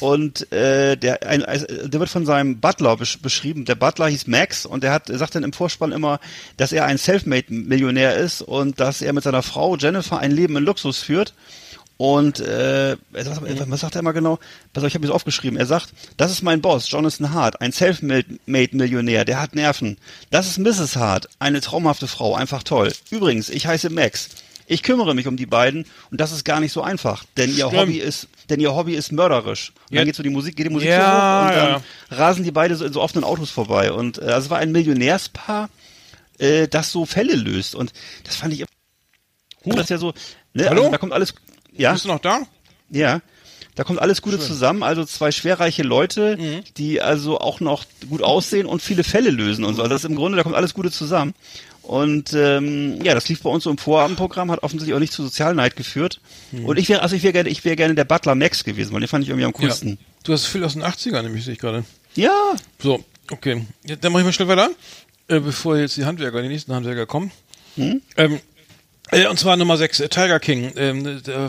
Und 0.00 0.50
äh, 0.52 0.96
der, 0.96 1.26
ein, 1.26 1.40
der 1.40 2.00
wird 2.00 2.10
von 2.10 2.26
seinem 2.26 2.60
Butler 2.60 2.96
besch 2.96 3.18
beschrieben. 3.20 3.64
Der 3.64 3.74
Butler 3.74 4.08
hieß 4.08 4.26
Max 4.26 4.66
und 4.66 4.82
der 4.82 4.92
hat, 4.92 5.10
er 5.10 5.18
sagt 5.18 5.34
dann 5.34 5.44
im 5.44 5.52
Vorspann 5.52 5.92
immer, 5.92 6.20
dass 6.56 6.72
er 6.72 6.84
ein 6.84 6.98
Selfmade-Millionär 6.98 8.16
ist 8.16 8.42
und 8.42 8.80
dass 8.80 9.02
er 9.02 9.12
mit 9.12 9.24
seiner 9.24 9.42
Frau 9.42 9.76
Jennifer 9.76 10.18
ein 10.18 10.30
Leben 10.30 10.56
in 10.56 10.64
Luxus 10.64 10.98
führt. 10.98 11.34
Und 11.98 12.40
äh, 12.40 12.96
sagt, 13.14 13.40
was 13.70 13.80
sagt 13.80 13.94
er 13.94 14.00
immer 14.00 14.12
genau? 14.12 14.38
Pass 14.74 14.84
auf, 14.84 14.88
ich 14.88 14.94
habe 14.94 15.06
das 15.06 15.14
aufgeschrieben. 15.14 15.58
Er 15.58 15.64
sagt, 15.64 15.94
das 16.18 16.30
ist 16.30 16.42
mein 16.42 16.60
Boss, 16.60 16.90
Jonathan 16.90 17.32
Hart, 17.32 17.62
ein 17.62 17.72
Self-Made-Millionär, 17.72 19.24
der 19.24 19.40
hat 19.40 19.54
Nerven. 19.54 19.96
Das 20.30 20.46
ist 20.46 20.58
Mrs. 20.58 20.96
Hart, 20.96 21.28
eine 21.38 21.62
traumhafte 21.62 22.06
Frau, 22.06 22.34
einfach 22.34 22.62
toll. 22.62 22.92
Übrigens, 23.10 23.48
ich 23.48 23.66
heiße 23.66 23.88
Max. 23.88 24.28
Ich 24.66 24.82
kümmere 24.82 25.14
mich 25.14 25.26
um 25.28 25.36
die 25.36 25.46
beiden 25.46 25.86
und 26.10 26.20
das 26.20 26.32
ist 26.32 26.44
gar 26.44 26.58
nicht 26.60 26.72
so 26.72 26.82
einfach, 26.82 27.24
denn 27.36 27.50
ihr 27.50 27.66
Stimmt. 27.68 27.74
Hobby 27.82 27.98
ist, 27.98 28.28
denn 28.50 28.58
ihr 28.60 28.74
Hobby 28.74 28.94
ist 28.94 29.12
mörderisch. 29.12 29.72
Und 29.88 29.94
Ja. 29.94 30.00
dann 30.00 30.06
geht 30.06 30.16
so 30.16 30.22
die 30.22 30.30
Musik, 30.30 30.56
geht 30.56 30.66
die 30.66 30.70
Musik 30.70 30.88
Ja, 30.88 31.40
hoch 31.40 31.46
und 31.48 31.54
dann 31.54 31.82
ja. 32.10 32.16
rasen 32.16 32.42
die 32.44 32.50
beide 32.50 32.74
so 32.76 32.84
in 32.84 32.92
so 32.92 33.00
offenen 33.00 33.24
Autos 33.24 33.50
vorbei. 33.50 33.92
Und 33.92 34.18
äh, 34.18 34.22
also 34.22 34.46
es 34.46 34.50
war 34.50 34.58
ein 34.58 34.72
Millionärspaar, 34.72 35.70
äh, 36.38 36.66
das 36.68 36.90
so 36.90 37.06
Fälle 37.06 37.34
löst. 37.36 37.74
Und 37.74 37.92
das 38.24 38.36
fand 38.36 38.52
ich 38.54 38.64
das 39.64 39.80
ist 39.82 39.90
ja 39.90 39.98
so, 39.98 40.14
ne, 40.54 40.68
Hallo? 40.68 40.80
also 40.82 40.92
da 40.92 40.98
kommt 40.98 41.12
alles. 41.12 41.34
Ja, 41.72 41.92
Bist 41.92 42.04
du 42.04 42.08
noch 42.08 42.20
da? 42.20 42.40
ja. 42.90 43.20
Da 43.74 43.84
kommt 43.84 44.00
alles 44.00 44.22
Gute 44.22 44.38
zusammen, 44.38 44.82
also 44.82 45.04
zwei 45.04 45.30
schwerreiche 45.30 45.82
Leute, 45.82 46.38
Mhm. 46.38 46.62
die 46.78 47.02
also 47.02 47.38
auch 47.40 47.60
noch 47.60 47.84
gut 48.08 48.22
aussehen 48.22 48.64
und 48.66 48.80
viele 48.80 49.04
Fälle 49.04 49.28
lösen 49.28 49.66
und 49.66 49.74
so. 49.74 49.82
Also 49.82 49.92
das 49.92 50.02
ist 50.04 50.08
im 50.08 50.16
Grunde, 50.16 50.36
da 50.38 50.42
kommt 50.44 50.54
alles 50.54 50.72
Gute 50.72 50.90
zusammen. 50.90 51.34
Und 51.86 52.32
ähm, 52.34 53.00
ja, 53.04 53.14
das 53.14 53.28
lief 53.28 53.42
bei 53.42 53.50
uns 53.50 53.64
so 53.64 53.70
im 53.70 53.78
Vorabendprogramm, 53.78 54.50
hat 54.50 54.62
offensichtlich 54.62 54.94
auch 54.94 54.98
nicht 55.00 55.12
zu 55.12 55.22
Sozialneid 55.22 55.76
geführt. 55.76 56.20
Mhm. 56.50 56.64
Und 56.66 56.78
ich 56.78 56.88
wäre, 56.88 57.02
also 57.02 57.14
ich 57.14 57.22
wäre 57.22 57.32
gerne, 57.32 57.48
ich 57.48 57.64
wäre 57.64 57.76
gerne 57.76 57.94
der 57.94 58.04
Butler 58.04 58.34
Max 58.34 58.64
gewesen, 58.64 58.92
weil 58.92 59.00
den 59.00 59.08
fand 59.08 59.22
ich 59.24 59.30
irgendwie 59.30 59.44
am 59.46 59.52
Ja. 59.52 59.58
coolsten. 59.58 59.98
Du 60.24 60.32
hast 60.32 60.46
viel 60.46 60.64
aus 60.64 60.72
den 60.72 60.82
80ern, 60.82 61.22
nämlich 61.22 61.44
sehe 61.44 61.52
ich 61.54 61.60
gerade. 61.60 61.84
Ja, 62.16 62.56
So, 62.82 63.04
okay. 63.30 63.64
Ja, 63.86 63.94
dann 63.96 64.10
mache 64.12 64.22
ich 64.22 64.26
mal 64.26 64.32
schnell 64.32 64.48
weiter, 64.48 64.70
äh, 65.28 65.38
bevor 65.38 65.76
jetzt 65.76 65.96
die 65.96 66.04
Handwerker, 66.04 66.42
die 66.42 66.48
nächsten 66.48 66.74
Handwerker 66.74 67.06
kommen. 67.06 67.30
Hm? 67.76 68.00
Ähm, 68.16 68.40
äh, 69.12 69.28
und 69.28 69.38
zwar 69.38 69.56
Nummer 69.56 69.76
6, 69.76 70.00
äh, 70.00 70.08
Tiger 70.08 70.40
King. 70.40 70.72
Ähm, 70.74 71.04
da, 71.04 71.10
da, 71.20 71.48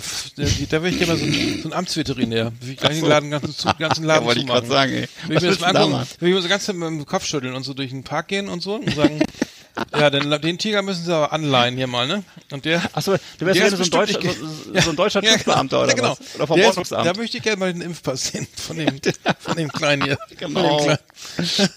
da 0.70 0.84
will 0.84 0.92
ich 0.92 1.00
gerne 1.00 1.14
mal 1.14 1.18
so, 1.18 1.26
ein- 1.26 1.58
so 1.62 1.64
einen 1.64 1.74
Amtsveterinär. 1.74 2.52
Will 2.62 2.74
ich 2.74 2.78
gleich 2.78 2.92
den 2.92 3.00
so. 3.02 3.08
Laden, 3.08 3.32
ganzen, 3.32 3.56
zu, 3.56 3.68
ganzen 3.80 4.04
Laden 4.04 4.22
Ja, 4.22 4.28
wollte 4.28 4.42
ich 4.42 4.46
grad 4.48 4.68
sagen, 4.68 4.92
ey. 4.94 5.08
Will 5.28 5.38
ich 5.38 5.42
mir 5.42 5.50
das 5.50 5.60
mal 5.60 5.76
angucken. 5.76 6.08
Will 6.20 6.30
ich 6.30 6.36
mir 6.36 6.42
so 6.44 6.48
ganz 6.50 6.68
mit 6.68 6.76
dem 6.84 7.06
Kopf 7.08 7.26
schütteln 7.26 7.56
und 7.56 7.64
so 7.64 7.74
durch 7.74 7.90
den 7.90 8.04
Park 8.04 8.28
gehen 8.28 8.48
und 8.50 8.62
so 8.62 8.76
und 8.76 8.94
sagen, 8.94 9.20
ja, 9.98 10.10
den, 10.10 10.30
den 10.42 10.58
Tiger 10.58 10.82
müssen 10.82 11.06
sie 11.06 11.14
aber 11.14 11.32
anleihen 11.32 11.76
hier 11.76 11.88
mal, 11.88 12.08
ne? 12.08 12.24
Und 12.52 12.66
der... 12.66 12.82
Achso, 12.94 13.16
du 13.38 13.46
wärst 13.46 13.60
der 13.60 13.70
gerne 13.70 13.78
so 13.78 13.84
ein 13.84 13.90
deutscher, 13.90 14.22
so, 14.22 14.82
so 14.82 14.90
ein 14.90 14.96
deutscher 14.96 15.24
Ja, 15.24 15.34
TÜV-Beamter 15.34 15.80
oder 15.82 15.90
ja, 15.90 15.96
genau. 15.96 16.12
was? 16.12 16.36
Oder 16.36 16.48
vom 16.48 16.62
Ordnungsamt. 16.62 17.06
da 17.06 17.14
möchte 17.14 17.38
ich 17.38 17.44
gerne 17.44 17.58
mal 17.58 17.74
den 17.74 17.82
Impfpass 17.82 18.28
sehen 18.28 18.48
von 18.56 18.78
dem, 18.78 19.00
von 19.40 19.56
dem 19.56 19.72
Kleinen 19.72 20.04
hier. 20.04 20.18
Genau. 20.38 20.78
Kleinen. 20.78 21.00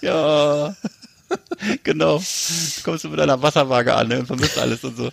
Ja. 0.03 0.75
genau. 1.83 2.19
Du 2.19 2.83
kommst 2.83 3.05
du 3.05 3.09
mit 3.09 3.19
deiner 3.19 3.41
Wasserwaage 3.41 3.95
an 3.95 4.09
ne, 4.09 4.21
und 4.21 4.27
vermisst 4.27 4.59
alles 4.59 4.85
und 4.85 4.97
so. 4.97 5.11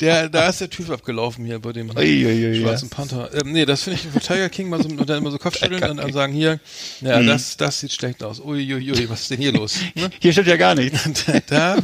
Der, 0.00 0.28
da 0.28 0.48
ist 0.48 0.60
der 0.60 0.70
Typ 0.70 0.90
abgelaufen 0.90 1.44
hier 1.44 1.58
bei 1.60 1.72
dem 1.72 1.90
Uiuiui, 1.90 2.60
schwarzen 2.60 2.88
Panther. 2.90 3.30
Ähm, 3.34 3.52
nee, 3.52 3.64
das 3.64 3.82
finde 3.84 4.00
ich 4.00 4.06
für 4.08 4.18
Tiger 4.20 4.48
King 4.48 4.68
mal 4.68 4.82
so, 4.82 4.88
und 4.88 5.08
dann 5.08 5.18
immer 5.18 5.30
so 5.30 5.38
Kopfschütteln 5.38 5.82
und 5.90 5.96
dann 5.98 6.12
sagen 6.12 6.32
hier, 6.32 6.58
ja, 7.00 7.20
Mhm. 7.20 7.26
das, 7.28 7.56
das 7.56 7.80
sieht 7.80 7.92
schlecht 7.92 8.22
aus. 8.24 8.40
Uiuiui, 8.40 9.08
was 9.08 9.22
ist 9.22 9.30
denn 9.30 9.38
hier 9.40 9.52
los? 9.52 9.76
Ne? 9.94 10.10
Hier 10.20 10.32
stimmt 10.32 10.48
ja 10.48 10.56
gar 10.56 10.74
nichts. 10.74 11.00
Da, 11.46 11.76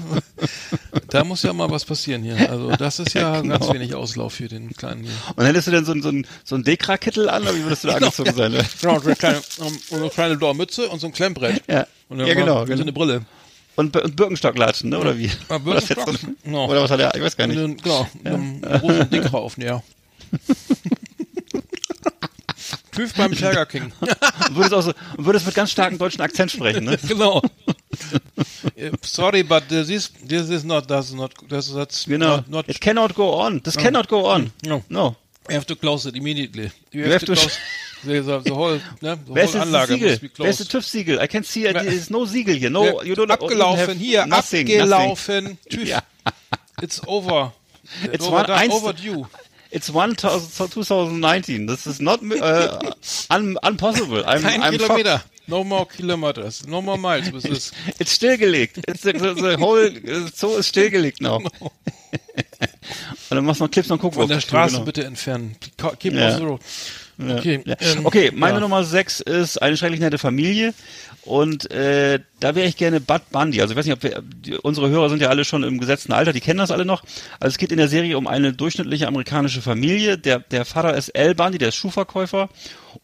da 1.11 1.25
muss 1.25 1.43
ja 1.43 1.53
mal 1.53 1.71
was 1.71 1.85
passieren 1.85 2.23
hier. 2.23 2.51
Also 2.51 2.71
das 2.77 2.99
ist 2.99 3.15
ja 3.15 3.41
Genau. 3.43 3.59
ganz 3.59 3.73
wenig 3.73 3.95
Auslauf 3.95 4.35
für 4.35 4.49
den 4.49 4.71
kleinen 4.75 5.03
hier. 5.05 5.13
Und 5.37 5.45
hättest 5.45 5.67
du 5.67 5.71
denn 5.73 5.85
so, 5.85 5.93
so 6.01 6.09
ein, 6.11 6.27
so 6.45 6.55
ein 6.57 6.65
Dekra-Kittel 6.65 7.29
an, 7.29 7.43
oder 7.43 7.55
wie 7.55 7.63
würdest 7.65 7.85
du 7.85 7.89
da 7.89 7.95
angezogen 7.97 8.35
sein? 8.35 8.53
Ne? 8.53 8.65
Genau, 8.81 8.95
und 8.97 9.07
eine 9.07 9.17
kleine, 9.17 9.41
um, 9.59 9.79
eine 9.93 10.11
kleine 10.11 10.37
Dormütze 10.37 10.89
und 10.89 11.01
so 11.01 11.07
ein 11.07 11.13
Klemmbrett. 11.13 11.63
Ja. 11.69 11.87
Und 12.09 12.19
dann 12.19 12.27
Ja, 12.27 12.35
genau, 12.35 12.61
Und 12.63 12.67
so 12.69 12.73
genau. 12.73 12.83
eine 12.83 12.93
Brille. 12.93 13.23
Und, 13.79 13.97
und 13.97 14.17
Birkenstocklatschen, 14.17 14.91
ne? 14.91 14.99
oder 14.99 15.17
wie? 15.17 15.27
Jetzt 15.27 15.49
Birkenstock? 15.65 16.09
ein- 16.09 16.37
Genau. 16.43 16.67
Oder 16.69 16.83
was 16.83 16.91
hat 16.91 16.99
er? 17.01 17.15
Ich 17.15 17.23
weiß 17.23 17.37
gar 17.37 17.47
nicht. 17.47 17.59
dann, 17.61 17.77
genau, 17.77 18.09
einen 18.25 18.61
großen 18.61 19.09
Dickere 19.11 19.39
aufnäher. 19.39 19.83
TÜV 22.93 23.15
beim 23.15 23.33
Tiger 23.33 23.67
King. 23.67 23.93
Und 24.01 24.11
würdest 24.57 24.75
auch 24.75 24.83
so, 24.83 24.93
und 25.17 25.25
würdest 25.27 25.47
mit 25.47 25.55
ganz 25.55 25.71
starkem 25.71 25.97
deutschen 25.99 26.21
Akzent 26.23 26.51
sprechen, 26.51 26.85
ne? 26.85 26.99
genau. 27.07 27.41
Uh, 27.41 28.91
Sorry, 29.03 29.43
but 29.45 29.69
this 29.69 29.89
is, 29.89 30.11
this 30.27 30.49
is 30.51 30.65
not, 30.65 30.89
that's 30.89 31.13
not, 31.13 31.33
that's, 31.49 31.73
that's 31.73 32.05
Genau. 32.07 32.37
not, 32.39 32.49
not, 32.49 32.69
It 32.69 32.81
cannot 32.81 33.15
go 33.15 33.33
on. 33.41 33.63
This 33.63 33.77
cannot 33.77 34.09
go 34.09 34.27
on. 34.29 34.51
No. 34.65 34.83
No. 34.89 35.15
you 35.49 35.55
have 35.55 35.67
to 35.67 35.77
close 35.77 36.05
it 36.09 36.17
immediately. 36.17 36.71
You, 36.91 37.03
You 37.05 37.13
have, 37.13 37.23
have 37.23 37.27
to 37.27 37.35
to- 37.37 37.51
the, 38.05 38.21
the, 38.21 38.39
the 38.41 38.55
whole, 38.55 38.81
ne, 39.01 39.17
the 39.17 39.35
Wer 39.35 39.45
ist 39.45 39.55
whole 39.55 39.61
das 39.61 39.67
Anlage 39.67 39.93
Siegel? 39.95 40.11
must 40.11 40.21
be 40.21 40.31
Wer 40.39 40.51
ist 40.51 40.61
das 40.61 40.69
closed. 40.69 40.85
TÜV-Siegel? 40.85 41.21
I 41.23 41.29
can 41.29 41.45
see, 41.45 41.67
it, 41.67 41.75
there 41.75 41.87
is 41.87 42.11
no 42.11 42.25
Siegel 42.27 42.55
here. 42.55 42.71
No, 42.71 43.03
you 43.03 43.15
don't 43.15 43.31
abgelaufen, 43.31 43.89
have 43.89 43.93
hier, 43.99 44.27
nothing, 44.27 44.67
abgelaufen. 44.67 45.59
TÜV. 45.71 45.89
Ja. 45.89 46.03
It's 46.83 47.01
over. 47.07 47.53
It's 48.13 48.27
over, 48.27 48.47
one- 48.49 48.71
overdue. 48.71 49.27
It's 49.71 49.91
1000 49.91 50.71
2019. 50.71 51.67
This 51.67 51.87
is 51.87 52.01
not 52.01 52.23
uh, 52.23 52.79
un, 53.31 53.59
unpossible. 53.63 54.25
I'm, 54.27 54.41
Kein 54.41 54.63
I'm 54.63 54.73
Kilometer. 54.73 55.23
No 55.47 55.65
more 55.65 55.87
kilometers. 55.87 56.67
No 56.67 56.81
more 56.83 56.99
miles. 56.99 57.29
Es 57.29 57.43
shocked. 57.45 57.73
It's 58.01 58.15
stillgelegt. 58.15 58.79
It's 58.87 59.03
the, 59.03 59.13
the, 59.13 59.57
whole 59.59 59.91
Zoo 60.35 60.57
ist 60.57 60.69
stillgelegt 60.69 61.21
now. 61.21 61.39
Und 63.31 63.37
dann 63.37 63.45
machst 63.45 63.61
du 63.61 63.65
noch 63.65 63.71
Clips 63.71 63.91
und 63.91 64.01
guck 64.01 64.15
von 64.15 64.29
der 64.29 64.41
Straße 64.41 64.75
genau. 64.75 64.85
bitte 64.85 65.05
entfernen. 65.05 65.57
Keep 65.99 66.15
Ja. 66.15 66.29
off 66.29 66.37
the 66.37 66.45
road. 66.45 66.61
Okay, 67.21 67.61
Ja. 67.65 67.75
ähm, 67.81 68.07
okay, 68.07 68.31
meine 68.35 68.55
ja. 68.55 68.61
Nummer 68.61 68.85
6 68.85 69.21
ist 69.21 69.61
eine 69.61 69.77
schrecklich 69.77 70.01
nette 70.01 70.19
Familie. 70.19 70.73
Und 71.23 71.71
äh, 71.73 72.21
da 72.41 72.55
wäre 72.55 72.67
ich 72.69 72.77
gerne 72.77 73.01
Bud 73.01 73.21
Bundy. 73.31 73.61
Also 73.61 73.73
ich 73.73 73.79
weiß 73.79 73.85
nicht, 73.85 73.95
ob 73.95 74.03
wir, 74.03 74.23
die, 74.23 74.55
unsere 74.55 74.89
Hörer 74.89 75.11
sind 75.11 75.21
ja 75.21 75.29
alle 75.29 75.45
schon 75.45 75.63
im 75.63 75.79
gesetzten 75.79 76.13
Alter, 76.13 76.33
die 76.33 76.41
kennen 76.41 76.59
das 76.59 76.71
alle 76.71 76.85
noch. 76.87 77.03
Also 77.39 77.53
es 77.55 77.59
geht 77.59 77.71
in 77.71 77.77
der 77.77 77.89
Serie 77.89 78.17
um 78.17 78.27
eine 78.27 78.53
durchschnittliche 78.55 79.09
amerikanische 79.09 79.61
Familie. 79.61 80.17
Der, 80.17 80.39
der 80.39 80.65
Vater 80.65 80.97
ist 80.97 81.15
Al 81.17 81.35
Bundy, 81.35 81.59
der 81.59 81.69
ist 81.69 81.75
Schuhverkäufer. 81.75 82.49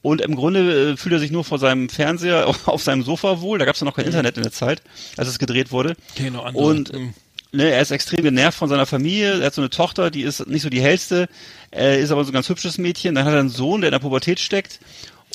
Und 0.00 0.20
im 0.22 0.36
Grunde 0.36 0.92
äh, 0.92 0.96
fühlt 0.96 1.12
er 1.14 1.18
sich 1.18 1.32
nur 1.32 1.44
vor 1.44 1.58
seinem 1.58 1.88
Fernseher 1.90 2.46
auf 2.66 2.82
seinem 2.82 3.02
Sofa 3.02 3.40
wohl. 3.40 3.58
Da 3.58 3.64
gab 3.66 3.74
es 3.74 3.80
ja 3.80 3.84
noch 3.84 3.94
kein 3.96 4.06
Internet 4.06 4.36
in 4.36 4.42
der 4.44 4.52
Zeit, 4.52 4.80
als 5.16 5.28
es 5.28 5.38
gedreht 5.38 5.70
wurde. 5.72 5.94
Okay, 6.16 6.30
noch 6.30 6.46
andere. 6.46 6.64
Und 6.64 6.92
Mhm. 6.94 7.14
Ne, 7.55 7.70
er 7.70 7.80
ist 7.80 7.90
extrem 7.90 8.22
genervt 8.22 8.59
von 8.59 8.68
seiner 8.68 8.86
Familie. 8.86 9.40
Er 9.40 9.46
hat 9.46 9.55
so 9.55 9.62
eine 9.62 9.70
Tochter, 9.70 10.11
die 10.11 10.22
ist 10.22 10.46
nicht 10.46 10.62
so 10.62 10.70
die 10.70 10.80
hellste, 10.82 11.28
äh, 11.74 12.00
ist 12.02 12.11
aber 12.11 12.24
so 12.24 12.30
ein 12.30 12.34
ganz 12.34 12.48
hübsches 12.48 12.78
Mädchen. 12.78 13.14
Dann 13.14 13.24
hat 13.24 13.32
er 13.32 13.40
einen 13.40 13.48
Sohn, 13.48 13.80
der 13.80 13.88
in 13.88 13.92
der 13.92 13.98
Pubertät 14.00 14.40
steckt 14.40 14.80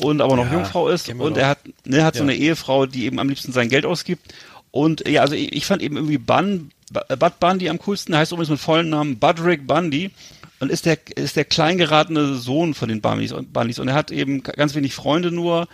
und 0.02 0.22
aber 0.22 0.36
noch 0.36 0.46
Ja, 0.46 0.54
Jungfrau 0.54 0.90
ist. 0.90 1.10
Und 1.10 1.20
doch. 1.20 1.38
er 1.38 1.48
hat, 1.50 1.60
ne, 1.86 2.04
hat 2.04 2.16
so 2.16 2.24
Ja. 2.24 2.30
eine 2.30 2.36
Ehefrau, 2.36 2.86
die 2.86 3.06
eben 3.06 3.20
am 3.20 3.30
liebsten 3.30 3.52
sein 3.52 3.70
Geld 3.70 3.86
ausgibt. 3.86 4.34
Und 4.72 5.08
ja, 5.08 5.22
also 5.22 5.34
ich, 5.36 5.54
ich 5.54 5.66
fand 5.66 5.82
eben 5.82 5.96
irgendwie 5.98 6.18
Bun, 6.20 6.72
Bud 6.92 7.40
Bundy 7.40 7.70
am 7.70 7.80
coolsten. 7.80 8.12
Der 8.12 8.20
heißt 8.22 8.32
übrigens 8.32 8.50
mit 8.50 8.60
vollen 8.60 8.90
Namen 8.90 9.18
Budrick 9.20 9.66
Bundy 9.66 10.12
und 10.60 10.72
ist 10.72 10.86
der 10.86 10.98
ist 11.16 11.36
der 11.36 11.46
kleingeratene 11.46 12.36
Sohn 12.36 12.74
von 12.74 12.90
den 12.90 13.02
Bundys 13.02 13.32
und 13.32 13.56
und 13.56 13.88
er 13.88 13.94
hat 13.94 14.12
eben 14.12 14.44
ganz 14.44 14.76
wenig 14.76 14.94
Freunde 14.94 15.32
nur. 15.32 15.68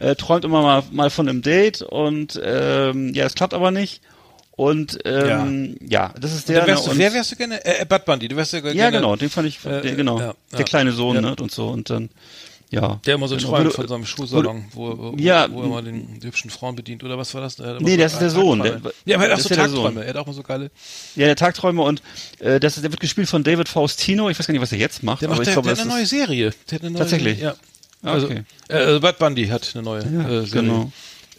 Äh, 0.00 0.14
träumt 0.14 0.44
immer 0.44 0.62
mal, 0.62 0.84
mal 0.92 1.10
von 1.10 1.28
einem 1.28 1.42
Date 1.42 1.82
und 1.82 2.40
ähm, 2.40 3.12
ja, 3.14 3.24
es 3.26 3.34
klappt 3.34 3.52
aber 3.52 3.72
nicht. 3.72 4.00
Und 4.58 4.98
ähm, 5.04 5.76
ja. 5.88 6.12
das 6.20 6.34
ist 6.34 6.48
der. 6.48 6.56
Wer 6.56 6.66
wärst, 6.66 6.88
ne, 6.88 6.92
du, 6.94 6.98
wer 6.98 7.12
wärst 7.14 7.30
du 7.30 7.36
gerne? 7.36 7.64
Äh, 7.64 7.84
Bud 7.84 8.04
Bundy. 8.04 8.26
Du 8.26 8.34
wärst 8.34 8.52
ja 8.54 8.58
gerne. 8.58 8.76
ja, 8.76 8.90
genau, 8.90 9.14
den 9.14 9.30
fand 9.30 9.46
ich, 9.46 9.64
Äh, 9.64 9.82
den, 9.82 9.96
genau, 9.96 10.18
ja, 10.18 10.26
ja. 10.26 10.34
der 10.56 10.64
kleine 10.64 10.90
Sohn, 10.90 11.14
Ja. 11.14 11.20
ne, 11.20 11.36
und 11.36 11.52
so 11.52 11.68
und 11.68 11.88
dann, 11.90 12.08
ja. 12.70 12.98
Der 13.06 13.14
immer 13.14 13.28
so 13.28 13.36
Genau. 13.36 13.50
träumt 13.50 13.72
von 13.72 13.86
seinem 13.86 14.04
Schuhsalon, 14.04 14.64
wo, 14.72 14.98
wo, 14.98 15.14
Ja. 15.16 15.46
wo 15.52 15.62
er 15.62 15.68
mal 15.68 15.84
den 15.84 16.18
hübschen 16.24 16.50
Frauen 16.50 16.74
bedient, 16.74 17.04
oder 17.04 17.16
was 17.16 17.32
war 17.34 17.40
das? 17.40 17.56
Hat 17.60 17.80
Nee, 17.80 17.94
immer 17.94 18.02
das 18.02 18.14
ist 18.14 18.18
der 18.18 18.30
Sohn. 18.30 18.58
Tagträume. 18.58 18.80
Der- 18.82 18.92
ja, 19.06 19.16
aber 19.16 19.26
er 19.26 19.32
hat 19.32 19.38
auch 19.38 19.42
so 19.44 19.48
ja 19.50 19.54
der. 19.54 19.64
Tagträume. 19.66 20.02
Er 20.02 20.08
hat 20.08 20.16
auch 20.16 20.26
mal 20.26 20.32
so 20.32 20.42
geile. 20.42 20.70
Ja, 21.14 21.26
der 21.26 21.36
Tagträumer 21.36 21.84
und 21.84 22.02
äh, 22.40 22.58
das 22.58 22.74
der 22.74 22.90
wird 22.90 22.98
gespielt 23.00 23.28
von 23.28 23.44
David 23.44 23.68
Faustino. 23.68 24.28
Ich 24.28 24.40
weiß 24.40 24.48
gar 24.48 24.52
nicht, 24.54 24.60
was 24.60 24.72
er 24.72 24.78
jetzt 24.78 25.04
macht, 25.04 25.22
Der 25.22 25.28
aber 25.28 25.36
macht 25.36 25.42
ich 25.42 25.54
der, 25.54 25.62
glaube, 25.62 25.68
der 25.68 25.76
hat 25.76 25.82
eine 25.84 25.94
neue 25.94 26.06
Serie. 26.06 26.52
Der 26.68 26.74
hat 26.74 26.82
eine 26.82 26.90
neue 26.90 26.98
Tatsächlich? 27.02 27.38
Ja. 27.38 27.54
Ah, 28.02 28.12
Also, 28.14 28.26
okay. 28.26 28.42
äh, 28.68 28.74
also 28.74 29.00
Bud 29.00 29.18
Bundy 29.20 29.46
hat 29.46 29.70
eine 29.74 29.84
neue 29.84 30.00
äh, 30.00 30.04
Serie. 30.08 30.46
genau. 30.50 30.90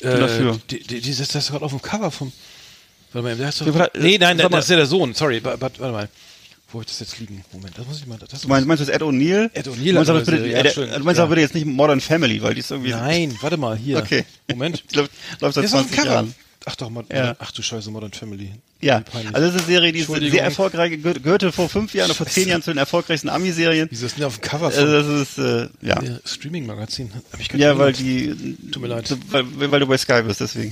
Äh, 0.01 0.17
dafür. 0.17 0.57
Die, 0.71 0.81
die, 0.81 1.01
die 1.01 1.09
ist 1.09 1.35
das 1.35 1.47
gerade 1.49 1.65
auf 1.65 1.71
dem 1.71 1.81
Cover 1.81 2.09
vom. 2.11 2.31
Warte 3.13 3.35
mal, 3.37 3.47
ist 3.49 3.61
doch, 3.61 3.73
warte, 3.73 3.99
nee, 3.99 4.17
nein, 4.17 4.37
mal- 4.37 4.49
das 4.49 4.65
ist 4.65 4.71
ja 4.71 4.75
der 4.77 4.85
Sohn. 4.85 5.13
Sorry, 5.13 5.39
but, 5.39 5.59
but, 5.59 5.79
warte 5.79 5.91
mal. 5.93 6.09
Wo 6.71 6.77
hab 6.79 6.85
ich 6.85 6.91
das 6.91 6.99
jetzt 6.99 7.19
liegen? 7.19 7.43
Moment, 7.51 7.75
das 7.77 7.87
muss 7.87 7.97
ich 7.99 8.05
mal. 8.05 8.19
Das 8.19 8.41
Du 8.41 8.47
meinst, 8.47 8.67
meinst 8.67 8.81
du 8.81 8.85
das 8.85 8.95
Ed 8.95 9.01
O'Neill? 9.01 9.49
Ed 9.55 9.67
O'Neill 9.67 9.87
Du 9.89 9.93
meinst 9.95 10.09
aber 10.11 10.19
bitte, 10.19 10.47
ja, 10.47 10.61
der- 10.61 10.69
schön. 10.71 10.89
du 10.91 10.99
meinst 11.03 11.17
Ja. 11.17 11.23
aber 11.23 11.29
bitte 11.31 11.41
jetzt 11.41 11.55
nicht 11.55 11.65
Modern 11.65 11.99
Family, 11.99 12.41
weil 12.43 12.53
die 12.53 12.59
ist 12.59 12.69
irgendwie. 12.69 12.91
Nein, 12.91 13.35
warte 13.41 13.57
mal, 13.57 13.75
hier. 13.75 13.97
Okay. 13.97 14.23
Moment. 14.47 14.83
Glaub, 14.89 15.09
läuft 15.39 15.55
seit 15.55 15.63
Der 15.63 15.63
ist 15.63 15.73
auf 15.73 15.81
dem 15.81 15.87
20 15.87 15.97
Cover. 15.97 16.11
Jahren. 16.11 16.35
Ach 16.65 16.75
doch, 16.75 16.89
Mod 16.91 17.05
Ja. 17.11 17.35
ach 17.39 17.51
du 17.53 17.61
Scheiße, 17.63 17.89
Modern 17.89 18.11
Family. 18.11 18.51
Ja, 18.81 19.01
also 19.33 19.47
das 19.47 19.55
ist 19.55 19.61
eine 19.61 19.61
Serie, 19.65 19.91
die 19.93 19.99
ist 19.99 20.07
sehr 20.13 20.43
erfolgreich, 20.43 20.91
gehör- 20.91 21.19
gehörte 21.19 21.51
vor 21.53 21.69
fünf 21.69 21.93
Jahren 21.95 22.07
oder 22.07 22.15
vor 22.15 22.27
zehn 22.27 22.49
Jahren 22.49 22.61
zu 22.61 22.69
den 22.71 22.77
erfolgreichsten 22.77 23.29
Ami-Serien. 23.29 23.87
Wieso 23.89 24.05
ist 24.05 24.17
denn 24.17 24.25
auf 24.25 24.37
dem 24.37 24.41
Cover 24.41 24.69
von 24.69 24.83
Also 24.83 25.13
das 25.13 25.29
ist, 25.29 25.37
äh, 25.39 25.69
ja. 25.81 25.99
Streaming-Magazin? 26.25 27.11
Hab 27.31 27.39
ich 27.39 27.47
Ja, 27.53 27.77
weil 27.77 27.93
die, 27.93 28.57
Tut 28.71 28.81
mir 28.81 28.89
leid. 28.89 29.11
weil, 29.29 29.71
weil 29.71 29.79
du 29.79 29.87
bei 29.87 29.97
Sky 29.97 30.21
bist, 30.21 30.41
deswegen. 30.41 30.71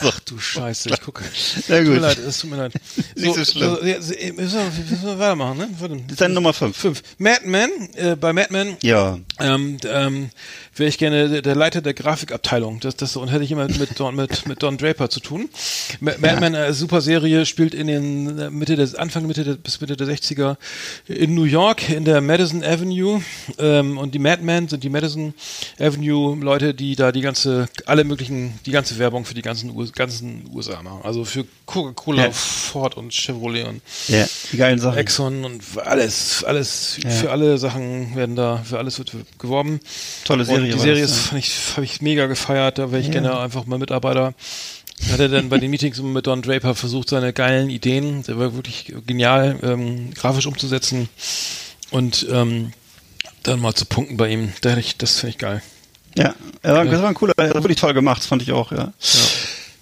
So. 0.00 0.08
Ach 0.08 0.20
du 0.20 0.38
Scheiße, 0.38 0.90
ich 0.90 1.00
gucke. 1.00 1.24
Na 1.68 1.76
Tut 1.78 1.84
gut. 1.86 1.94
mir 1.94 1.98
leid, 2.00 2.18
es 2.18 2.38
tut 2.38 2.50
mir 2.50 2.56
leid. 2.56 2.72
Nicht 3.16 3.34
so 3.34 3.44
schlimm. 3.44 3.70
Also, 3.70 3.84
ja, 3.84 4.00
so, 4.00 4.14
müssen, 4.14 4.36
wir, 4.36 4.84
müssen 4.90 5.06
wir 5.06 5.18
weitermachen, 5.18 5.58
ne? 5.58 5.68
Deine 6.16 6.34
Nummer 6.34 6.52
fünf. 6.52 6.76
Fünf. 6.76 7.02
Madman, 7.18 7.70
äh, 7.94 8.14
bei 8.14 8.32
Madman 8.32 8.76
Ja. 8.82 9.18
ähm, 9.40 9.78
ähm, 9.84 10.30
wäre 10.78 10.88
ich 10.88 10.98
gerne 10.98 11.42
der, 11.42 11.54
Leiter 11.54 11.80
der 11.80 11.94
Grafikabteilung. 11.94 12.80
Das, 12.80 12.96
das 12.96 13.16
und 13.16 13.28
hätte 13.28 13.44
ich 13.44 13.50
immer 13.52 13.66
mit 13.68 13.98
Don, 13.98 14.14
mit, 14.14 14.46
mit 14.46 14.62
Don 14.62 14.76
Draper 14.78 15.08
zu 15.10 15.20
tun. 15.20 15.48
Ma 16.00 16.12
Madman, 16.18 16.54
äh, 16.54 16.72
super 16.72 17.00
Serie, 17.00 17.46
spielt 17.46 17.74
in 17.74 17.86
den 17.86 18.38
äh, 18.38 18.50
Mitte 18.50 18.76
des 18.76 18.94
Anfang 18.94 19.26
Mitte 19.26 19.44
der, 19.44 19.54
bis 19.54 19.80
Mitte 19.80 19.96
der 19.96 20.06
60er 20.06 20.56
in 21.06 21.34
New 21.34 21.44
York 21.44 21.88
in 21.88 22.04
der 22.04 22.20
Madison 22.20 22.62
Avenue. 22.62 23.22
Ähm, 23.58 23.98
und 23.98 24.14
die 24.14 24.18
Madmen 24.18 24.68
sind 24.68 24.84
die 24.84 24.90
Madison 24.90 25.34
Avenue 25.78 26.36
Leute, 26.40 26.74
die 26.74 26.96
da 26.96 27.12
die 27.12 27.20
ganze 27.20 27.68
alle 27.86 28.04
möglichen 28.04 28.58
die 28.66 28.70
ganze 28.70 28.98
Werbung 28.98 29.24
für 29.24 29.34
die 29.34 29.42
ganzen 29.42 29.74
ganzen 29.92 30.48
USA 30.52 30.82
machen. 30.82 31.00
Also 31.02 31.24
für 31.24 31.44
Coca-Cola, 31.66 32.24
Ja. 32.26 32.30
Ford 32.32 32.96
und 32.96 33.12
Chevrolet 33.12 33.64
und 33.66 33.82
Ja, 34.08 34.26
die 34.52 34.56
geilen 34.56 34.78
Sachen. 34.78 34.98
Exxon 34.98 35.44
und 35.44 35.62
alles, 35.84 36.44
alles, 36.44 36.98
Ja. 37.02 37.10
für 37.10 37.30
alle 37.30 37.58
Sachen 37.58 38.14
werden 38.16 38.36
da, 38.36 38.58
für 38.64 38.78
alles 38.78 38.98
wird 38.98 39.12
geworben. 39.38 39.80
Tolle 40.24 40.44
Serie 40.44 40.64
Und 40.64 40.67
die 40.74 40.78
Serie 40.78 41.02
das, 41.02 41.32
ist, 41.32 41.32
ja. 41.32 41.76
habe 41.76 41.84
ich 41.84 42.00
mega 42.00 42.26
gefeiert, 42.26 42.78
da 42.78 42.90
wäre 42.90 43.00
ich 43.00 43.10
gerne 43.10 43.38
einfach 43.38 43.66
mal 43.66 43.78
Mitarbeiter. 43.78 44.34
Hat 45.10 45.20
er 45.20 45.28
dann 45.28 45.48
bei 45.48 45.58
den 45.58 45.70
Meetings 45.70 46.00
mit 46.00 46.26
Don 46.26 46.42
Draper 46.42 46.74
versucht, 46.74 47.08
seine 47.08 47.32
geilen 47.32 47.70
Ideen, 47.70 48.24
der 48.24 48.38
war 48.38 48.54
wirklich 48.54 48.92
genial, 49.06 49.58
ähm, 49.62 50.12
grafisch 50.12 50.46
umzusetzen. 50.46 51.08
Und 51.90 52.26
ähm, 52.30 52.72
dann 53.44 53.60
mal 53.60 53.74
zu 53.74 53.86
punkten 53.86 54.16
bei 54.16 54.28
ihm. 54.28 54.52
Da 54.60 54.70
hätte 54.70 54.80
ich, 54.80 54.96
das 54.96 55.20
finde 55.20 55.30
ich 55.30 55.38
geil. 55.38 55.62
Ja, 56.16 56.34
er 56.62 56.74
war, 56.74 56.84
das 56.84 57.00
war 57.00 57.08
ein 57.08 57.14
cooler, 57.14 57.32
er 57.36 57.50
hat 57.50 57.54
wirklich 57.54 57.78
toll 57.78 57.94
gemacht, 57.94 58.18
das 58.18 58.26
fand 58.26 58.42
ich 58.42 58.52
auch, 58.52 58.72
ja. 58.72 58.92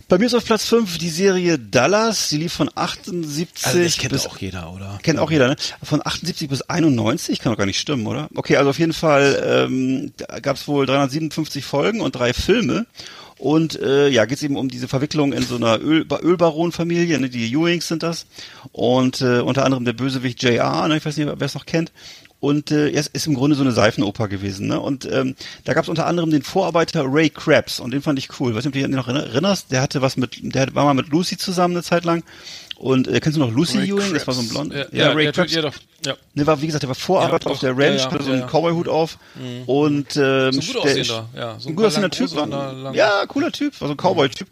Bei 0.08 0.18
mir 0.18 0.26
ist 0.26 0.34
auf 0.34 0.44
Platz 0.44 0.66
5 0.66 0.98
die 0.98 1.08
Serie 1.08 1.58
Dallas, 1.58 2.28
die 2.28 2.36
lief 2.36 2.52
von 2.52 2.70
78 2.72 4.08
bis 4.08 4.28
jeder, 4.38 4.72
oder? 4.72 5.00
Kennt 5.02 5.18
auch 5.18 5.32
jeder, 5.32 5.48
ne? 5.48 5.56
Von 5.82 6.00
78 6.04 6.48
bis 6.48 6.62
91, 6.62 7.40
kann 7.40 7.52
doch 7.52 7.58
gar 7.58 7.66
nicht 7.66 7.80
stimmen, 7.80 8.06
oder? 8.06 8.28
Okay, 8.36 8.56
also 8.56 8.70
auf 8.70 8.78
jeden 8.78 8.92
Fall 8.92 9.66
ähm, 9.68 10.12
gab 10.42 10.58
es 10.58 10.68
wohl 10.68 10.86
357 10.86 11.64
Folgen 11.64 12.00
und 12.02 12.12
drei 12.12 12.32
Filme. 12.32 12.86
Und 13.38 13.80
äh, 13.80 14.08
ja, 14.08 14.26
geht 14.26 14.38
es 14.38 14.44
eben 14.44 14.56
um 14.56 14.68
diese 14.68 14.86
Verwicklung 14.86 15.32
in 15.32 15.42
so 15.42 15.56
einer 15.56 15.80
Öl 15.80 16.06
Ölbaron-Familie, 16.08 17.18
ne? 17.18 17.28
die 17.28 17.52
Ewings 17.52 17.88
sind 17.88 18.04
das. 18.04 18.26
Und 18.70 19.20
äh, 19.22 19.40
unter 19.40 19.64
anderem 19.64 19.84
der 19.84 19.92
Bösewicht 19.92 20.40
JR, 20.40 20.86
ne? 20.86 20.98
ich 20.98 21.04
weiß 21.04 21.16
nicht, 21.16 21.28
wer 21.28 21.46
es 21.46 21.54
noch 21.54 21.66
kennt. 21.66 21.90
Und 22.38 22.70
äh, 22.70 22.90
es 22.90 23.06
ist 23.06 23.26
im 23.26 23.34
Grunde 23.34 23.56
so 23.56 23.62
eine 23.62 23.72
Seifenoper 23.72 24.28
gewesen. 24.28 24.68
Ne? 24.68 24.80
Und 24.80 25.10
ähm, 25.10 25.34
da 25.64 25.72
gab 25.74 25.84
es 25.84 25.88
unter 25.88 26.06
anderem 26.06 26.30
den 26.30 26.42
Vorarbeiter 26.42 27.04
Ray 27.06 27.30
Krabs 27.30 27.80
und 27.80 27.92
den 27.92 28.02
fand 28.02 28.18
ich 28.18 28.40
cool. 28.40 28.54
Weißt 28.54 28.66
du, 28.66 28.68
ob 28.68 28.74
du 28.74 28.80
dich 28.80 28.88
noch 28.88 29.08
erinnerst? 29.08 29.72
Der 29.72 29.80
hatte 29.80 30.02
was 30.02 30.16
mit, 30.16 30.38
der 30.42 30.74
war 30.74 30.84
mal 30.84 30.94
mit 30.94 31.08
Lucy 31.08 31.38
zusammen 31.38 31.74
eine 31.74 31.82
Zeit 31.82 32.04
lang. 32.04 32.22
Und 32.76 33.08
äh, 33.08 33.20
kennst 33.20 33.36
du 33.36 33.40
noch 33.40 33.50
Lucy 33.50 33.78
Ray 33.78 33.88
Ewing? 33.90 34.12
Das 34.12 34.26
war 34.26 34.34
so 34.34 34.42
ein 34.42 34.48
blond. 34.48 34.72
Ja, 34.72 34.86
ja, 34.92 35.12
Ray 35.12 35.24
ja, 35.24 35.32
Krabs. 35.32 35.52
ja, 35.52 35.62
doch. 35.62 35.74
Ja. 36.04 36.14
Ne, 36.38 36.46
war, 36.46 36.60
wie 36.60 36.66
gesagt, 36.66 36.82
der 36.82 36.88
war 36.88 36.94
Vorarbeiter 36.94 37.46
Ja, 37.48 37.52
auf 37.54 37.60
der. 37.60 37.70
Ranch, 37.70 37.82
Ja, 38.02 38.04
ja, 38.08 38.10
hatte 38.12 38.22
so 38.24 38.30
einen. 38.30 38.46
Cowboy-Hut 38.46 38.88
auf 38.88 39.16
und 39.66 40.16
ähm, 40.16 40.52
So 40.52 40.60
ein 40.60 40.66
gut 40.66 40.74
der- 40.74 40.82
aussehender, 40.82 41.28
ja. 41.34 41.56
So 41.58 41.68
ein 41.70 41.76
gut 41.76 41.84
aussehender 41.86 42.10
Typ. 42.10 42.34
War, 42.36 42.94
ja, 42.94 43.24
cooler 43.26 43.50
Typ, 43.52 43.80
war 43.80 43.88
so 43.88 43.94
ein 43.94 43.96
Cowboy-Typ. 43.96 44.46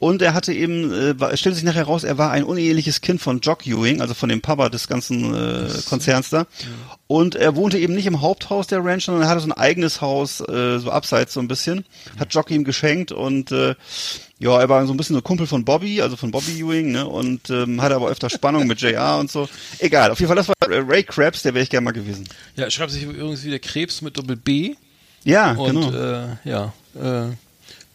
Und 0.00 0.22
er 0.22 0.32
hatte 0.32 0.52
eben, 0.54 0.90
äh, 0.92 1.20
war, 1.20 1.32
es 1.32 1.40
stellte 1.40 1.56
sich 1.56 1.64
nachher 1.64 1.84
raus, 1.84 2.04
er 2.04 2.16
war 2.16 2.30
ein 2.30 2.42
uneheliches 2.42 3.02
Kind 3.02 3.20
von 3.20 3.40
Jock 3.40 3.66
Ewing, 3.66 4.00
also 4.00 4.14
von 4.14 4.28
dem 4.30 4.40
Papa 4.40 4.70
des 4.70 4.88
ganzen 4.88 5.34
äh, 5.34 5.68
Konzerns 5.88 6.30
da. 6.30 6.46
Und 7.06 7.34
er 7.36 7.54
wohnte 7.54 7.78
eben 7.78 7.94
nicht 7.94 8.06
im 8.06 8.20
Haupthaus 8.22 8.66
der 8.66 8.82
Ranch, 8.84 9.04
sondern 9.04 9.22
er 9.24 9.28
hatte 9.28 9.40
so 9.40 9.46
ein 9.48 9.52
eigenes 9.52 10.00
Haus, 10.00 10.40
äh, 10.40 10.78
so 10.78 10.90
abseits 10.90 11.34
so 11.34 11.40
ein 11.40 11.48
bisschen. 11.48 11.84
Hat 12.18 12.32
Jock 12.34 12.50
ihm 12.50 12.64
geschenkt 12.64 13.12
und 13.12 13.52
äh, 13.52 13.74
ja, 14.38 14.60
er 14.60 14.68
war 14.68 14.84
so 14.86 14.92
ein 14.92 14.98
bisschen 14.98 15.16
so 15.16 15.22
Kumpel 15.22 15.46
von 15.46 15.64
Bobby, 15.64 16.02
also 16.02 16.16
von 16.16 16.30
Bobby 16.30 16.60
Ewing, 16.60 16.92
ne? 16.92 17.06
Und 17.06 17.48
ähm, 17.48 17.80
hatte 17.80 17.94
aber 17.94 18.08
öfter 18.08 18.28
Spannung 18.28 18.66
mit 18.66 18.80
JR 18.82 19.16
und 19.18 19.30
so. 19.30 19.48
Egal, 19.78 20.10
auf 20.10 20.18
jeden 20.20 20.28
Fall, 20.28 20.36
das 20.36 20.48
war 20.48 20.54
Ray 20.68 21.04
Krabs, 21.26 21.42
der 21.42 21.54
wäre 21.54 21.64
ich 21.64 21.70
gerne 21.70 21.84
mal 21.84 21.90
gewesen. 21.92 22.24
Ja, 22.54 22.70
schreibt 22.70 22.92
sich 22.92 23.02
übrigens 23.02 23.42
wieder 23.44 23.58
Krebs 23.58 24.00
mit 24.00 24.16
Doppel 24.16 24.36
B. 24.36 24.74
Ja, 25.24 25.52
Und 25.52 25.92
genau. 25.92 25.92
äh, 25.92 26.36
ja, 26.44 26.72
äh, 26.94 27.32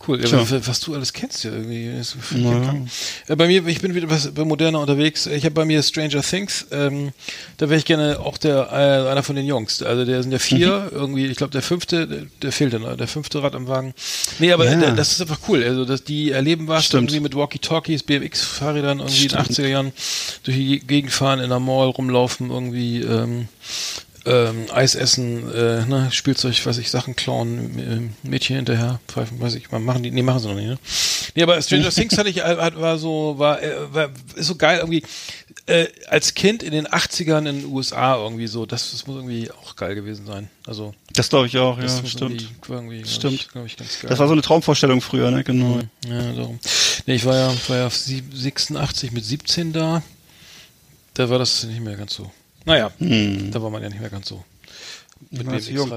cool. 0.08 0.24
Ja, 0.26 0.32
was, 0.50 0.68
was 0.68 0.80
du 0.80 0.94
alles 0.96 1.14
kennst 1.14 1.44
ja 1.44 1.52
irgendwie. 1.52 1.92
Ja. 2.36 2.76
Äh, 3.28 3.36
bei 3.36 3.48
mir, 3.48 3.66
ich 3.68 3.82
bin 3.82 3.94
wieder 3.96 4.10
was 4.10 4.32
bei 4.32 4.44
moderner 4.44 4.80
unterwegs. 4.80 5.26
Ich 5.26 5.44
habe 5.46 5.54
bei 5.56 5.66
mir 5.66 5.82
Stranger 5.84 6.22
Things. 6.22 6.68
Ähm, 6.72 7.12
da 7.58 7.70
wäre 7.70 7.78
ich 7.78 7.86
gerne 7.86 8.20
auch 8.20 8.38
der 8.38 8.70
äh, 8.72 9.10
einer 9.10 9.24
von 9.24 9.36
den 9.36 9.46
Jungs. 9.46 9.82
Also 9.82 10.06
der 10.06 10.22
sind 10.24 10.32
ja 10.32 10.40
vier. 10.40 10.90
Mhm. 10.92 10.98
Irgendwie, 10.98 11.26
ich 11.28 11.38
glaube 11.38 11.52
der 11.52 11.62
fünfte, 11.62 12.08
der, 12.08 12.24
der 12.42 12.52
fehlte 12.52 12.80
noch, 12.80 12.96
der 12.98 13.08
fünfte 13.08 13.42
Rad 13.44 13.56
am 13.56 13.68
Wagen. 13.68 13.94
Nee, 14.40 14.52
aber 14.52 14.66
Ja. 14.66 14.76
der, 14.76 14.92
das 14.92 15.12
ist 15.14 15.22
einfach 15.22 15.40
cool. 15.48 15.64
Also 15.64 15.86
dass 15.86 16.04
die 16.04 16.32
erleben 16.32 16.68
was 16.68 16.86
Stimmt. 16.86 17.04
irgendwie 17.12 17.22
mit 17.22 17.36
Walkie-Talkies, 17.36 18.04
BMX-Fahrrädern 18.04 19.00
irgendwie 19.00 19.24
in 19.24 19.30
den 19.30 19.38
80er 19.40 19.68
Jahren 19.68 19.92
durch 20.44 20.58
die 20.58 20.80
Gegend 20.80 21.12
fahren, 21.12 21.40
in 21.40 21.50
der 21.50 21.60
Mall 21.60 21.88
rumlaufen, 21.88 22.50
irgendwie 22.50 23.02
ähm, 23.02 23.48
ähm, 24.26 24.66
Eis 24.72 24.96
essen, 24.96 25.52
äh, 25.52 25.86
ne, 25.86 26.10
Spielzeug, 26.12 26.64
weiß 26.66 26.78
ich, 26.78 26.92
Sachen 26.92 27.16
klauen, 27.16 28.14
äh, 28.24 28.28
Mädchen 28.28 28.56
hinterher, 28.58 29.00
pfeifen, 29.08 29.40
weiß 29.40 29.56
ich, 29.56 29.72
machen 29.72 30.04
die, 30.04 30.12
nee, 30.12 30.22
machen 30.22 30.40
sie 30.40 30.48
noch 30.48 30.56
nicht, 30.56 30.68
ne? 30.68 30.78
Nee, 31.36 31.44
aber 31.44 31.62
Stranger 31.62 31.90
Things 31.90 32.18
hatte 32.18 32.30
ich, 32.30 32.38
äh, 32.38 32.42
hat, 32.58 32.80
war 32.80 32.98
so, 32.98 33.36
war, 33.38 33.62
äh, 33.64 33.94
war, 33.94 34.10
ist 34.36 34.48
so 34.48 34.56
geil 34.56 34.80
irgendwie, 34.80 35.02
äh, 35.66 35.88
als 36.08 36.34
Kind 36.34 36.62
in 36.62 36.72
den 36.72 36.88
80ern 36.88 37.40
in 37.50 37.62
den 37.62 37.66
USA 37.66 38.16
irgendwie 38.18 38.48
so, 38.48 38.66
das, 38.66 38.92
das 38.92 39.08
muss 39.08 39.16
irgendwie 39.16 39.50
auch 39.52 39.76
geil 39.76 39.96
gewesen 39.96 40.26
sein. 40.26 40.50
Also, 40.68 40.94
Das 41.14 41.30
glaube 41.30 41.48
ich 41.48 41.58
auch, 41.58 41.80
ja, 41.80 41.88
stimmt. 42.06 42.22
irgendwie, 42.22 42.48
irgendwie, 42.74 42.98
glaub 43.02 43.12
Stimmt. 43.14 43.34
Ich, 43.34 43.48
glaub 43.50 43.66
ich, 43.66 43.78
ganz 43.78 44.00
geil. 44.02 44.10
Das 44.10 44.20
war 44.20 44.28
so 44.28 44.34
eine 44.34 44.42
Traumvorstellung 44.42 45.02
früher, 45.02 45.32
ne? 45.32 45.44
Genau. 45.44 45.80
Ja, 46.08 46.32
darum. 46.34 46.60
Nee, 47.08 47.16
ich 47.16 47.26
war 47.26 47.36
ja, 47.36 47.54
war 47.70 47.78
ja 47.78 47.90
sieb- 47.90 48.34
86 48.36 49.12
mit 49.12 49.26
17 49.26 49.74
da. 49.74 50.04
Da 51.14 51.30
war 51.30 51.40
das 51.40 51.64
nicht 51.64 51.82
mehr 51.82 51.96
ganz 51.96 52.14
so. 52.14 52.32
Naja, 52.66 52.92
da 53.00 53.62
war 53.62 53.70
man 53.70 53.82
ja 53.84 53.90
nicht 53.90 54.02
mehr 54.02 54.10
ganz 54.10 54.28
so. 54.30 54.44
So. 55.32 55.88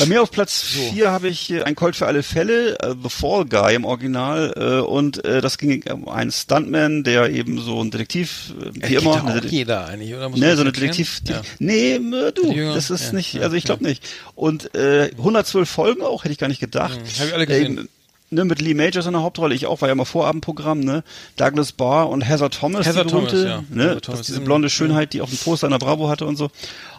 Bei 0.00 0.06
mir 0.06 0.20
auf 0.20 0.30
Platz 0.30 0.60
4 0.62 1.10
habe 1.10 1.28
ich 1.28 1.64
ein 1.64 1.74
Colt 1.74 1.96
für 1.96 2.06
alle 2.06 2.22
Fälle, 2.22 2.76
äh, 2.80 2.94
The 3.02 3.08
Fall 3.08 3.44
Guy 3.46 3.74
im 3.76 3.84
Original. 3.84 4.52
Äh, 4.56 4.86
und 4.86 5.24
äh, 5.24 5.40
das 5.40 5.58
ging 5.58 5.82
um 5.90 6.08
einen 6.08 6.32
Stuntman, 6.32 7.02
der 7.04 7.30
eben 7.30 7.60
so 7.60 7.80
ein 7.82 7.90
Detektiv, 7.90 8.52
äh, 8.80 8.88
wie 8.90 8.94
immer. 8.96 9.24
auch 9.24 9.44
jeder 9.44 9.86
eigentlich, 9.86 10.12
oder? 10.14 10.28
Muss 10.28 10.38
Ne, 10.40 10.48
man 10.48 10.56
so 10.56 10.62
eine? 10.62 10.72
Detektiv. 10.72 11.22
Ja. 11.28 11.40
Nee, 11.60 11.98
du, 12.34 12.52
das 12.74 12.90
ist 12.90 13.06
Ja, 13.06 13.12
nicht, 13.12 13.34
ja, 13.34 13.42
also 13.42 13.56
ich 13.56 13.62
ja. 13.62 13.66
glaube 13.68 13.84
nicht. 13.84 14.06
Und 14.34 14.74
äh, 14.74 15.10
112 15.16 15.70
Folgen 15.70 16.02
auch, 16.02 16.24
hätte 16.24 16.32
ich 16.32 16.38
gar 16.38 16.48
nicht 16.48 16.60
gedacht. 16.60 16.98
Mhm, 17.00 17.20
hab 17.20 17.26
ich 17.28 17.32
alle 17.34 17.46
gesehen. 17.46 17.78
Äh, 17.78 17.82
ne, 18.30 18.44
mit 18.44 18.60
Lee 18.60 18.74
Majors 18.74 19.06
in 19.06 19.12
der 19.12 19.22
Hauptrolle, 19.22 19.54
ich 19.54 19.66
auch, 19.66 19.80
war 19.80 19.88
ja 19.88 19.94
mal 19.94 20.04
Vorabendprogramm, 20.04 20.80
ne? 20.80 21.04
Douglas 21.36 21.72
Barr 21.72 22.08
und 22.08 22.22
Heather 22.22 22.50
Thomas, 22.50 22.86
Heather 22.86 23.04
die 23.04 23.10
berühmte, 23.10 23.44
Thomas, 23.44 23.64
ja. 23.70 23.76
ne? 23.76 24.00
Thomas, 24.00 24.22
diese 24.22 24.40
blonde 24.40 24.70
Schönheit, 24.70 25.12
die 25.12 25.20
auf 25.20 25.30
dem 25.30 25.38
Poster 25.38 25.66
in 25.66 25.72
der 25.72 25.78
Bravo 25.78 26.08
hatte 26.08 26.26
und 26.26 26.36
so. 26.36 26.50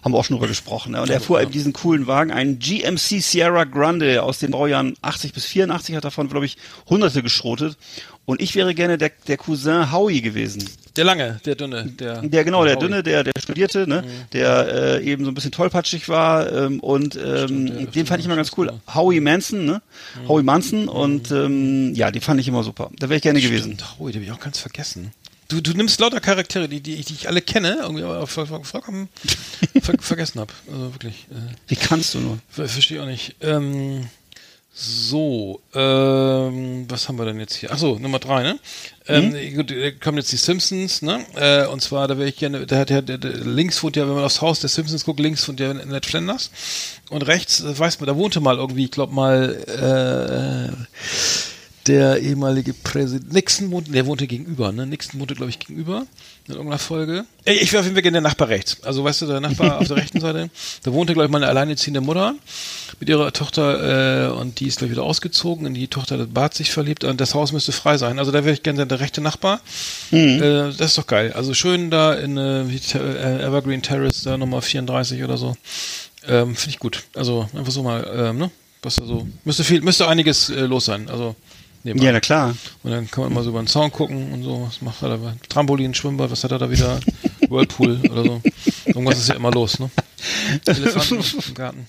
Haben 0.03 0.13
wir 0.13 0.17
auch 0.19 0.25
schon 0.25 0.37
drüber 0.37 0.47
gesprochen. 0.47 0.91
Ne? 0.91 1.01
Und 1.01 1.09
er 1.09 1.19
fuhr 1.19 1.41
eben 1.41 1.51
diesen 1.51 1.73
coolen 1.73 2.07
Wagen, 2.07 2.31
einen 2.31 2.59
GMC 2.59 3.21
Sierra 3.21 3.63
Grande 3.63 4.21
aus 4.21 4.39
den 4.39 4.51
Baujahren 4.51 4.95
80 5.01 5.33
bis 5.33 5.45
84, 5.45 5.95
hat 5.95 6.05
davon, 6.05 6.29
glaube 6.29 6.45
ich, 6.45 6.57
hunderte 6.87 7.23
geschrotet. 7.23 7.77
Und 8.25 8.41
ich 8.41 8.55
wäre 8.55 8.75
gerne 8.75 8.97
der, 8.97 9.11
der 9.27 9.37
Cousin 9.37 9.91
Howie 9.91 10.21
gewesen. 10.21 10.69
Der 10.95 11.03
lange, 11.03 11.39
der 11.45 11.55
dünne, 11.55 11.85
der. 11.85 12.21
Der 12.21 12.43
genau, 12.43 12.63
der 12.63 12.75
Howie. 12.75 12.83
dünne, 12.85 13.03
der 13.03 13.23
der 13.23 13.33
studierte, 13.39 13.87
ne, 13.87 14.03
der 14.33 14.99
äh, 15.01 15.03
eben 15.03 15.25
so 15.25 15.31
ein 15.31 15.33
bisschen 15.33 15.51
tollpatschig 15.51 16.07
war 16.09 16.51
ähm, 16.51 16.79
und 16.79 17.15
ähm, 17.15 17.65
der- 17.67 17.85
den 17.87 18.05
fand 18.05 18.19
ich 18.21 18.25
immer 18.25 18.35
ganz 18.37 18.51
cool. 18.57 18.71
Howie 18.93 19.19
Manson, 19.19 19.65
ne, 19.65 19.81
Howie 20.27 20.43
Manson 20.43 20.87
und 20.87 21.31
ähm, 21.31 21.93
ja, 21.95 22.11
die 22.11 22.19
fand 22.21 22.39
ich 22.39 22.47
immer 22.47 22.63
super. 22.63 22.89
Da 22.97 23.09
wäre 23.09 23.17
ich 23.17 23.23
gerne 23.23 23.41
gewesen. 23.41 23.73
Stimmt, 23.73 23.99
Howie, 23.99 24.11
den 24.13 24.21
hab 24.21 24.27
ich 24.29 24.33
auch 24.33 24.43
ganz 24.43 24.59
vergessen. 24.59 25.11
Du, 25.47 25.61
du 25.61 25.73
nimmst 25.73 25.99
lauter 25.99 26.19
Charaktere, 26.21 26.67
die, 26.67 26.79
die, 26.81 26.95
ich- 26.95 27.05
die 27.05 27.13
ich 27.13 27.27
alle 27.27 27.41
kenne, 27.41 27.77
irgendwie 27.81 28.03
aber 28.03 28.25
voll, 28.25 28.47
voll, 28.47 28.63
vollkommen 28.63 29.09
ver 29.81 29.93
vergessen 29.99 30.39
habe. 30.39 30.51
Also 30.71 30.93
wirklich. 30.93 31.27
Äh, 31.29 31.35
Wie 31.67 31.75
kannst 31.75 32.13
du 32.15 32.19
nur? 32.19 32.39
ver 32.49 32.67
verstehe 32.67 33.01
auch 33.01 33.05
nicht. 33.05 33.35
Ähm, 33.41 34.07
so, 34.77 35.61
ähm, 35.73 36.85
was 36.89 37.07
haben 37.07 37.17
wir 37.17 37.23
denn 37.23 37.39
jetzt 37.39 37.55
hier? 37.55 37.71
Ach 37.71 37.77
so, 37.77 37.97
Nummer 37.97 38.19
drei, 38.19 38.43
ne? 38.43 38.59
Ähm, 39.07 39.33
gut, 39.55 39.71
da 39.71 39.91
kommen 39.91 40.17
jetzt 40.17 40.33
die 40.33 40.37
Simpsons, 40.37 41.01
ne? 41.01 41.25
Äh, 41.35 41.65
und 41.67 41.81
zwar, 41.81 42.09
da 42.09 42.17
wäre 42.17 42.27
ich 42.27 42.35
gerne, 42.35 42.65
da 42.65 42.79
hat 42.79 42.89
ja, 42.89 42.99
der, 42.99 43.17
der, 43.17 43.31
links 43.31 43.81
wohnt 43.81 43.95
ja, 43.95 44.05
wenn 44.05 44.15
man 44.15 44.25
aufs 44.25 44.41
Haus 44.41 44.59
der 44.59 44.69
Simpsons 44.69 45.05
guckt, 45.05 45.21
links 45.21 45.47
wohnt 45.47 45.61
ja 45.61 45.73
Ned 45.73 46.05
Flanders. 46.05 46.51
Und 47.09 47.21
rechts, 47.21 47.63
das 47.63 47.79
weiß 47.79 48.01
man, 48.01 48.07
da 48.07 48.17
wohnte 48.17 48.41
mal 48.41 48.57
irgendwie, 48.57 48.83
ich 48.83 48.91
glaube 48.91 49.13
mal, 49.13 50.73
äh, 50.75 50.85
der 51.87 52.19
ehemalige 52.19 52.73
Präsident 52.73 53.31
Nixon 53.31 53.71
wohnte, 53.71 53.91
der 53.91 54.05
wohnte 54.07 54.27
gegenüber, 54.27 54.73
ne? 54.73 54.85
Nixon 54.85 55.21
wohnte, 55.21 55.35
glaube 55.35 55.51
ich, 55.51 55.59
gegenüber 55.59 56.05
in 56.47 56.53
irgendeiner 56.53 56.79
Folge. 56.79 57.25
Ich 57.43 57.71
wäre 57.71 57.79
auf 57.79 57.85
jeden 57.85 57.95
Fall 57.95 58.03
gerne 58.03 58.17
der 58.17 58.21
Nachbar 58.21 58.49
rechts. 58.49 58.77
Also, 58.83 59.03
weißt 59.03 59.23
du, 59.23 59.25
der 59.25 59.39
Nachbar 59.39 59.77
auf 59.81 59.87
der 59.87 59.97
rechten 59.97 60.19
Seite, 60.19 60.49
da 60.83 60.93
wohnte, 60.93 61.13
glaube 61.13 61.25
ich, 61.25 61.31
meine 61.31 61.47
alleinerziehende 61.47 62.01
Mutter 62.01 62.35
mit 62.99 63.09
ihrer 63.09 63.33
Tochter 63.33 64.27
äh, 64.27 64.31
und 64.31 64.59
die 64.59 64.67
ist 64.67 64.77
gleich 64.77 64.91
wieder 64.91 65.03
ausgezogen 65.03 65.65
und 65.65 65.73
die 65.73 65.87
Tochter 65.87 66.19
hat 66.19 66.33
Bart 66.33 66.53
sich 66.53 66.71
verliebt 66.71 67.03
und 67.03 67.19
das 67.19 67.33
Haus 67.33 67.51
müsste 67.51 67.71
frei 67.71 67.97
sein. 67.97 68.19
Also, 68.19 68.31
da 68.31 68.45
wäre 68.45 68.53
ich 68.53 68.63
gerne 68.63 68.85
der 68.85 68.99
rechte 68.99 69.21
Nachbar. 69.21 69.59
Äh, 70.11 70.71
das 70.77 70.91
ist 70.91 70.97
doch 70.97 71.07
geil. 71.07 71.33
Also, 71.33 71.53
schön 71.53 71.89
da 71.89 72.13
in 72.13 72.37
äh, 72.37 72.61
äh, 72.61 73.43
Evergreen 73.43 73.81
Terrace, 73.81 74.23
da 74.23 74.37
Nummer 74.37 74.61
34 74.61 75.23
oder 75.23 75.37
so. 75.37 75.55
Ähm, 76.27 76.55
Finde 76.55 76.69
ich 76.69 76.79
gut. 76.79 77.03
Also, 77.15 77.49
einfach 77.55 77.71
so 77.71 77.81
mal, 77.81 78.07
ähm, 78.15 78.37
ne? 78.37 78.51
Was 78.83 78.97
da 78.97 79.05
so, 79.05 79.27
müsste 79.45 79.63
viel, 79.63 79.81
müsste 79.81 80.07
einiges 80.07 80.51
äh, 80.51 80.61
los 80.61 80.85
sein. 80.85 81.09
Also, 81.09 81.35
nebenan. 81.85 82.05
Ja, 82.05 82.11
na 82.11 82.19
klar. 82.19 82.55
Und 82.83 82.91
dann 82.91 83.09
kann 83.09 83.23
man 83.25 83.33
mal 83.33 83.43
so 83.43 83.49
über 83.51 83.61
den 83.61 83.67
Zaun 83.67 83.91
gucken 83.91 84.33
und 84.33 84.43
so. 84.43 84.67
Was 84.67 84.81
macht 84.81 85.01
er 85.01 85.17
da? 85.17 85.35
Trampolin, 85.47 85.93
Schwimmbad, 85.93 86.31
was 86.31 86.43
hat 86.43 86.51
er 86.51 86.59
da 86.59 86.69
wieder? 86.69 86.99
Whirlpool 87.49 88.01
oder 88.11 88.23
so. 88.23 88.41
Irgendwas 88.85 89.19
ist 89.19 89.29
ja 89.29 89.35
immer 89.35 89.51
los, 89.51 89.79
ne? 89.79 89.89
Elefanten 90.65 91.23
im 91.47 91.53
Garten. 91.53 91.87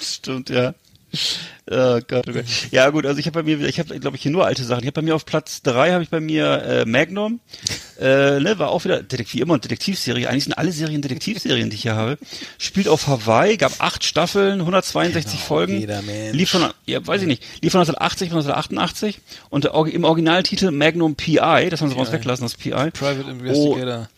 Stimmt, 0.00 0.50
ja. 0.50 0.74
Oh 1.72 2.00
Gott, 2.08 2.24
oh 2.28 2.32
Gott. 2.32 2.44
Ja 2.72 2.90
gut, 2.90 3.06
also 3.06 3.20
ich 3.20 3.26
habe 3.26 3.44
bei 3.44 3.56
mir, 3.56 3.64
ich 3.68 3.78
habe 3.78 4.00
glaube 4.00 4.16
ich 4.16 4.22
hier 4.24 4.32
nur 4.32 4.44
alte 4.44 4.64
Sachen. 4.64 4.80
Ich 4.80 4.86
habe 4.86 4.94
bei 4.94 5.02
mir 5.02 5.14
auf 5.14 5.24
Platz 5.24 5.62
drei 5.62 5.92
habe 5.92 6.02
ich 6.02 6.08
bei 6.08 6.18
mir 6.18 6.62
äh, 6.64 6.84
Magnum, 6.84 7.38
äh, 8.00 8.40
ne, 8.40 8.58
war 8.58 8.70
auch 8.70 8.82
wieder 8.82 9.04
Detektiv, 9.04 9.34
wie 9.34 9.40
immer 9.42 9.54
eine 9.54 9.60
Detektivserie. 9.60 10.28
Eigentlich 10.28 10.44
sind 10.44 10.54
alle 10.54 10.72
Serien 10.72 11.00
Detektivserien, 11.00 11.70
die 11.70 11.76
ich 11.76 11.82
hier 11.82 11.94
habe. 11.94 12.18
Spielt 12.58 12.88
auf 12.88 13.06
Hawaii, 13.06 13.56
gab 13.56 13.80
acht 13.80 14.02
Staffeln, 14.02 14.58
162 14.60 15.38
Folgen. 15.38 15.78
jeder 15.78 16.02
Mensch. 16.02 16.36
Lief 16.36 16.50
von, 16.50 16.66
ja, 16.86 17.06
weiß 17.06 17.22
ich 17.22 17.28
nicht, 17.28 17.44
lief 17.62 17.70
von 17.70 17.82
1980 17.82 18.30
bis 18.30 18.36
1988 18.46 19.20
und 19.50 19.66
im 19.94 20.02
Originaltitel 20.02 20.72
Magnum 20.72 21.14
PI, 21.14 21.68
das 21.70 21.80
haben 21.80 21.88
sie 21.90 21.94
bei 21.94 22.00
uns 22.00 22.10
weggelassen, 22.10 22.42
das 22.46 22.54
PI. 22.54 22.90
Private 22.90 23.26
Oh, 23.26 23.30
Investigator. 23.30 24.08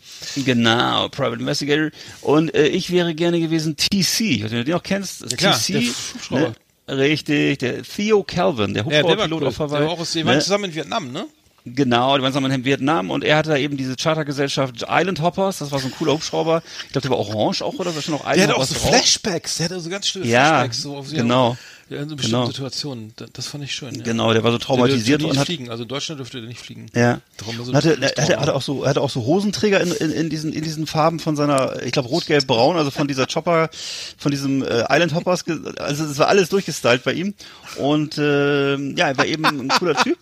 Genau, 0.43 1.09
Private 1.09 1.39
Investigator. 1.39 1.91
Und 2.21 2.55
äh, 2.55 2.65
ich 2.65 2.89
wäre 2.91 3.13
gerne 3.13 3.39
gewesen 3.39 3.75
TC, 3.77 4.41
wenn 4.41 4.49
du 4.49 4.63
den 4.63 4.73
auch 4.73 4.81
kennst. 4.81 5.21
Ja, 5.29 5.37
klar, 5.37 5.59
TC, 5.59 5.67
der 5.73 5.81
Hubschrauber. 5.81 6.41
ne? 6.41 6.55
Richtig, 6.87 7.59
der 7.59 7.83
Theo 7.83 8.23
Calvin, 8.23 8.73
der 8.73 8.83
Ja, 8.83 8.89
war 8.89 8.97
Hubschrauberpilot 9.03 9.41
cool. 9.41 9.47
auf 9.47 9.59
Hawaii. 9.59 9.79
Der 9.79 9.87
war 9.87 9.93
auch 9.93 9.99
aus, 9.99 10.11
die 10.11 10.25
waren 10.25 10.35
ne? 10.35 10.41
zusammen 10.41 10.65
in 10.65 10.75
Vietnam, 10.75 11.11
ne? 11.11 11.25
Genau, 11.65 12.17
die 12.17 12.23
waren 12.23 12.33
zusammen 12.33 12.51
in 12.51 12.65
Vietnam 12.65 13.09
und 13.09 13.23
er 13.23 13.37
hatte 13.37 13.51
da 13.51 13.55
eben 13.55 13.77
diese 13.77 13.95
Chartergesellschaft 13.95 14.85
Island 14.89 15.21
Hoppers, 15.21 15.59
das 15.59 15.71
war 15.71 15.79
so 15.79 15.87
ein 15.87 15.93
cooler 15.93 16.11
Hubschrauber. 16.11 16.61
Ich 16.87 16.91
glaube, 16.91 17.07
der 17.07 17.11
war 17.11 17.19
orange 17.19 17.61
auch 17.61 17.75
oder 17.75 17.91
so, 17.91 18.01
schon 18.01 18.15
noch 18.15 18.29
Der 18.29 18.43
hatte 18.43 18.57
auch 18.57 18.65
so. 18.65 18.75
Flashbacks, 18.75 19.57
der 19.57 19.65
hatte 19.69 19.79
so 19.79 19.89
ganz 19.89 20.07
schlimme 20.07 20.27
Ja, 20.27 20.49
Flashbacks. 20.49 20.81
So 20.81 20.97
auf 20.97 21.09
genau. 21.09 21.55
Ja, 21.93 22.01
in 22.01 22.09
so 22.09 22.15
bestimmten 22.15 22.41
Genau. 22.41 22.47
Situationen. 22.47 23.13
Das, 23.33 23.47
fand 23.47 23.63
ich 23.63 23.73
schön. 23.73 23.93
Ja. 23.95 24.03
Genau, 24.03 24.33
der 24.33 24.43
war 24.43 24.51
so 24.51 24.57
traumatisiert 24.57 25.21
der 25.21 25.27
und 25.27 25.35
dürfte 25.35 25.39
hat 25.39 25.49
nicht 25.49 25.57
fliegen. 25.57 25.69
Also 25.71 25.83
in 25.83 25.89
Deutschland 25.89 26.19
dürfte 26.19 26.39
der 26.39 26.47
nicht 26.47 26.59
fliegen. 26.59 26.87
Ja. 26.95 27.21
Darum 27.37 27.57
war 27.57 27.65
so 27.65 27.71
Und 27.71 27.77
hatte, 27.77 27.97
er 28.01 28.23
hatte, 28.23 28.39
hatte 28.39 28.55
auch 28.55 28.61
so, 28.61 28.85
hatte 28.85 29.01
auch 29.01 29.09
so 29.09 29.25
Hosenträger 29.25 29.79
in, 29.81 29.91
in, 29.91 30.11
in 30.11 30.29
diesen 30.29 30.53
in 30.53 30.63
diesen 30.63 30.87
Farben 30.87 31.19
von 31.19 31.35
seiner, 31.35 31.83
ich 31.83 31.91
glaube 31.91 32.09
rot, 32.09 32.25
gelb, 32.25 32.47
braun, 32.47 32.77
also 32.77 32.89
von 32.91 33.07
dieser 33.07 33.27
Chopper, 33.27 33.69
von 34.17 34.31
diesem 34.31 34.63
äh, 34.63 34.85
Island 34.89 35.13
Hoppers, 35.13 35.45
also 35.77 36.05
es 36.05 36.17
war 36.17 36.27
alles 36.27 36.49
durchgestylt 36.49 37.03
bei 37.03 37.13
ihm 37.13 37.33
und 37.77 38.17
äh, 38.17 38.75
ja, 38.75 39.07
er 39.09 39.17
war 39.17 39.25
eben 39.25 39.45
ein 39.45 39.67
cooler 39.69 39.95
Typ. 39.95 40.17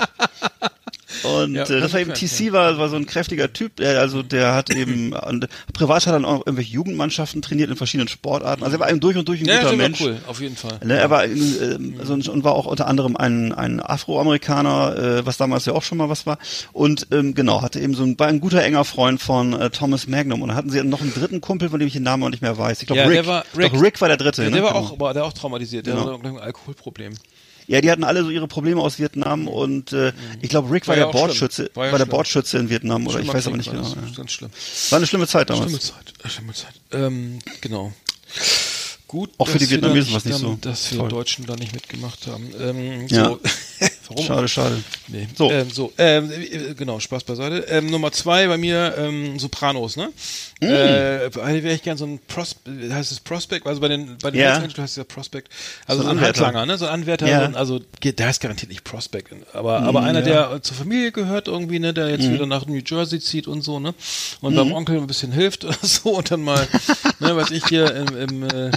Und 1.24 1.56
Ja, 1.56 1.64
äh, 1.64 1.80
das 1.82 1.94
war 1.94 2.00
eben 2.00 2.14
TC 2.14 2.52
war, 2.54 2.78
war 2.78 2.90
so 2.90 2.96
ein 2.96 3.06
kräftiger 3.06 3.52
Typ, 3.54 3.76
der, 3.78 4.00
also 4.00 4.24
der 4.24 4.54
hat 4.54 4.70
eben 4.70 5.14
und 5.14 5.48
privat 5.74 6.02
hat 6.06 6.08
er 6.08 6.14
dann 6.14 6.26
auch 6.26 6.46
irgendwelche 6.46 6.72
Jugendmannschaften 6.74 7.42
trainiert 7.42 7.70
in 7.70 7.76
verschiedenen 7.76 8.08
Sportarten. 8.08 8.64
Also 8.64 8.76
er 8.78 8.80
war 8.80 8.90
eben 8.90 9.00
durch 9.00 9.18
und 9.18 9.28
durch 9.28 9.42
ein 9.42 9.46
ja, 9.48 9.62
guter 9.62 9.76
Mensch. 9.76 10.02
cool, 10.02 10.18
auf 10.28 10.40
jeden 10.42 10.56
Fall. 10.56 10.80
Ne, 10.84 10.98
er 10.98 11.10
war 11.10 11.26
ähm, 11.26 11.96
so, 12.04 12.14
ein- 12.14 12.22
und 12.28 12.44
war 12.44 12.54
auch 12.54 12.66
unter 12.66 12.88
anderem 12.88 13.16
ein, 13.18 13.54
ein 13.54 13.80
Afroamerikaner, 13.80 14.98
äh, 15.20 15.26
was 15.26 15.38
damals 15.38 15.66
ja 15.66 15.74
auch 15.74 15.84
schon 15.84 15.98
mal 15.98 16.10
was 16.10 16.26
war. 16.26 16.38
Und 16.74 17.08
ähm, 17.12 17.34
genau, 17.34 17.62
hatte 17.62 17.80
eben 17.80 17.94
so 17.94 18.04
ein, 18.04 18.18
war 18.20 18.28
ein 18.28 18.40
guter 18.40 18.62
enger 18.64 18.86
Freund 18.86 19.22
von 19.22 19.54
äh, 19.54 19.70
Thomas 19.70 20.08
Magnum. 20.08 20.42
Und 20.42 20.50
dann 20.50 20.58
hatten 20.58 20.70
sie 20.70 20.82
noch 20.84 21.02
einen 21.02 21.14
dritten 21.14 21.42
Kumpel, 21.42 21.70
von 21.70 21.80
dem 21.80 21.88
ich 21.88 21.94
den 21.94 22.04
Namen 22.04 22.24
auch 22.24 22.30
nicht 22.30 22.42
mehr 22.42 22.58
weiß. 22.58 22.82
Ich 22.82 22.88
glaube 22.88 23.02
Ja, 23.02 23.08
Rick. 23.08 23.16
der 23.18 23.28
war- 23.28 23.44
Rick. 23.56 23.64
Rick. 23.66 23.74
Doch, 23.74 23.82
Rick 23.82 24.02
war 24.02 24.08
der 24.08 24.18
dritte. 24.18 24.44
Ja, 24.44 24.50
ne? 24.50 24.56
der 24.56 24.64
war 24.64 24.74
Genau. 24.74 24.86
auch, 24.86 25.00
war 25.00 25.14
der 25.14 25.26
auch 25.26 25.34
traumatisiert. 25.34 25.86
Der 25.86 25.96
Genau. 25.96 26.14
hatte 26.18 26.28
ein 26.28 26.38
Alkoholproblem. 26.40 27.14
Ja, 27.72 27.80
die 27.80 27.90
hatten 27.90 28.04
alle 28.04 28.22
so 28.24 28.30
ihre 28.30 28.48
Probleme 28.48 28.82
aus 28.82 29.00
Vietnam 29.00 29.48
und 29.48 29.94
äh, 29.94 30.12
ich 30.42 30.50
glaube 30.50 30.70
Rick 30.72 30.88
war, 30.88 30.96
War 30.96 31.00
ja 31.00 31.06
der. 31.06 31.18
Bordschütze, 31.18 31.70
War 31.74 31.76
war, 31.76 31.86
ja 31.86 31.92
der 31.92 31.98
schlimm. 32.00 32.10
Bordschütze 32.10 32.58
in 32.58 32.70
Vietnam 32.70 33.08
oder 33.08 33.20
ich 33.22 33.34
weiß 33.34 33.48
aber 33.48 33.56
nicht 33.58 33.68
war 33.68 33.76
genau. 33.76 33.88
das. 33.96 34.10
Ja. 34.12 34.18
Ganz 34.18 34.32
schlimm. 34.34 34.52
War 34.90 34.98
eine 34.98 35.08
schlimme 35.08 35.28
Zeit 35.28 35.50
damals. 35.50 35.66
Schlimme 35.66 35.80
Zeit. 35.80 36.14
äh, 36.24 36.30
Schlimme 36.30 36.54
Zeit. 36.54 36.74
Ähm, 36.92 37.40
genau. 37.62 37.94
Gut. 39.08 39.32
Auch 39.38 39.48
für 39.48 39.58
die 39.58 39.70
Vietnamesen 39.70 40.14
war's 40.14 40.26
nicht 40.26 40.36
dann- 40.36 40.42
so 40.42 40.58
Dass 40.62 40.92
wir 40.92 41.00
toll. 41.00 41.10
Deutschen 41.10 41.46
da 41.46 41.56
nicht 41.56 41.74
mitgemacht 41.74 42.28
haben. 42.28 42.50
Ähm, 42.60 43.08
Ja. 43.08 43.38
Warum? 44.08 44.26
Schade, 44.26 44.48
schade. 44.48 44.84
Nee. 45.08 45.28
So. 45.38 45.52
Ähm, 45.52 45.70
so 45.72 45.94
ähm, 45.98 46.32
äh, 46.32 46.74
genau, 46.74 47.00
Spaß 47.00 47.24
beiseite. 47.24 47.66
Ähm, 47.70 47.88
Nummer 47.90 48.12
zwei 48.12 48.48
bei 48.48 48.58
mir 48.58 48.96
ähm, 48.98 49.40
Sopranos, 49.40 49.96
ne? 49.98 50.10
Mm. 50.60 50.66
Äh, 50.66 51.64
wäre 51.64 51.74
ich 51.74 51.84
gern 51.84 51.98
so 51.98 52.06
ein 52.06 52.20
Pros 52.28 52.56
heißt 52.68 53.12
es 53.12 53.20
Prospect, 53.20 53.66
also 53.68 53.82
bei 53.82 53.88
den 53.88 54.18
bei 54.22 54.32
den 54.32 54.42
Ja. 54.42 54.60
Heißt 54.62 54.78
es 54.78 54.96
ja 54.96 55.04
Prospect, 55.04 55.50
also 55.88 56.04
So 56.04 56.10
ein 56.10 56.18
Anwärter. 56.18 56.66
Ne? 56.66 56.78
So 56.78 56.86
ein 56.86 56.92
Anwärter, 56.94 57.28
Ja. 57.28 57.40
so 57.40 57.46
ein, 57.46 57.56
also 57.56 57.80
der 58.04 58.28
heißt 58.28 58.42
garantiert 58.42 58.70
nicht 58.70 58.84
Prospect, 58.84 59.30
aber 59.54 59.80
aber 59.82 60.02
einer, 60.04 60.22
Mm, 60.22 60.28
ja. 60.28 60.48
der 60.50 60.62
zur 60.62 60.78
Familie 60.78 61.12
gehört 61.12 61.48
irgendwie, 61.48 61.80
ne? 61.80 61.94
Der 61.94 62.10
jetzt 62.10 62.30
wieder 62.32 62.46
nach 62.46 62.66
New 62.66 62.80
Jersey 62.86 63.20
zieht 63.20 63.48
und 63.48 63.62
so, 63.64 63.80
ne? 63.80 63.94
Und 64.42 64.54
Mm. 64.54 64.58
beim 64.58 64.72
Onkel 64.74 64.98
ein 64.98 65.08
bisschen 65.08 65.32
hilft 65.32 65.66
oder 65.66 65.78
so 65.82 66.12
und 66.18 66.30
dann 66.32 66.42
mal, 66.44 66.68
ne? 67.20 67.36
Was 67.36 67.52
ich 67.52 67.66
hier 67.68 67.94
im, 67.96 68.18
im 68.18 68.44
äh, 68.44 68.72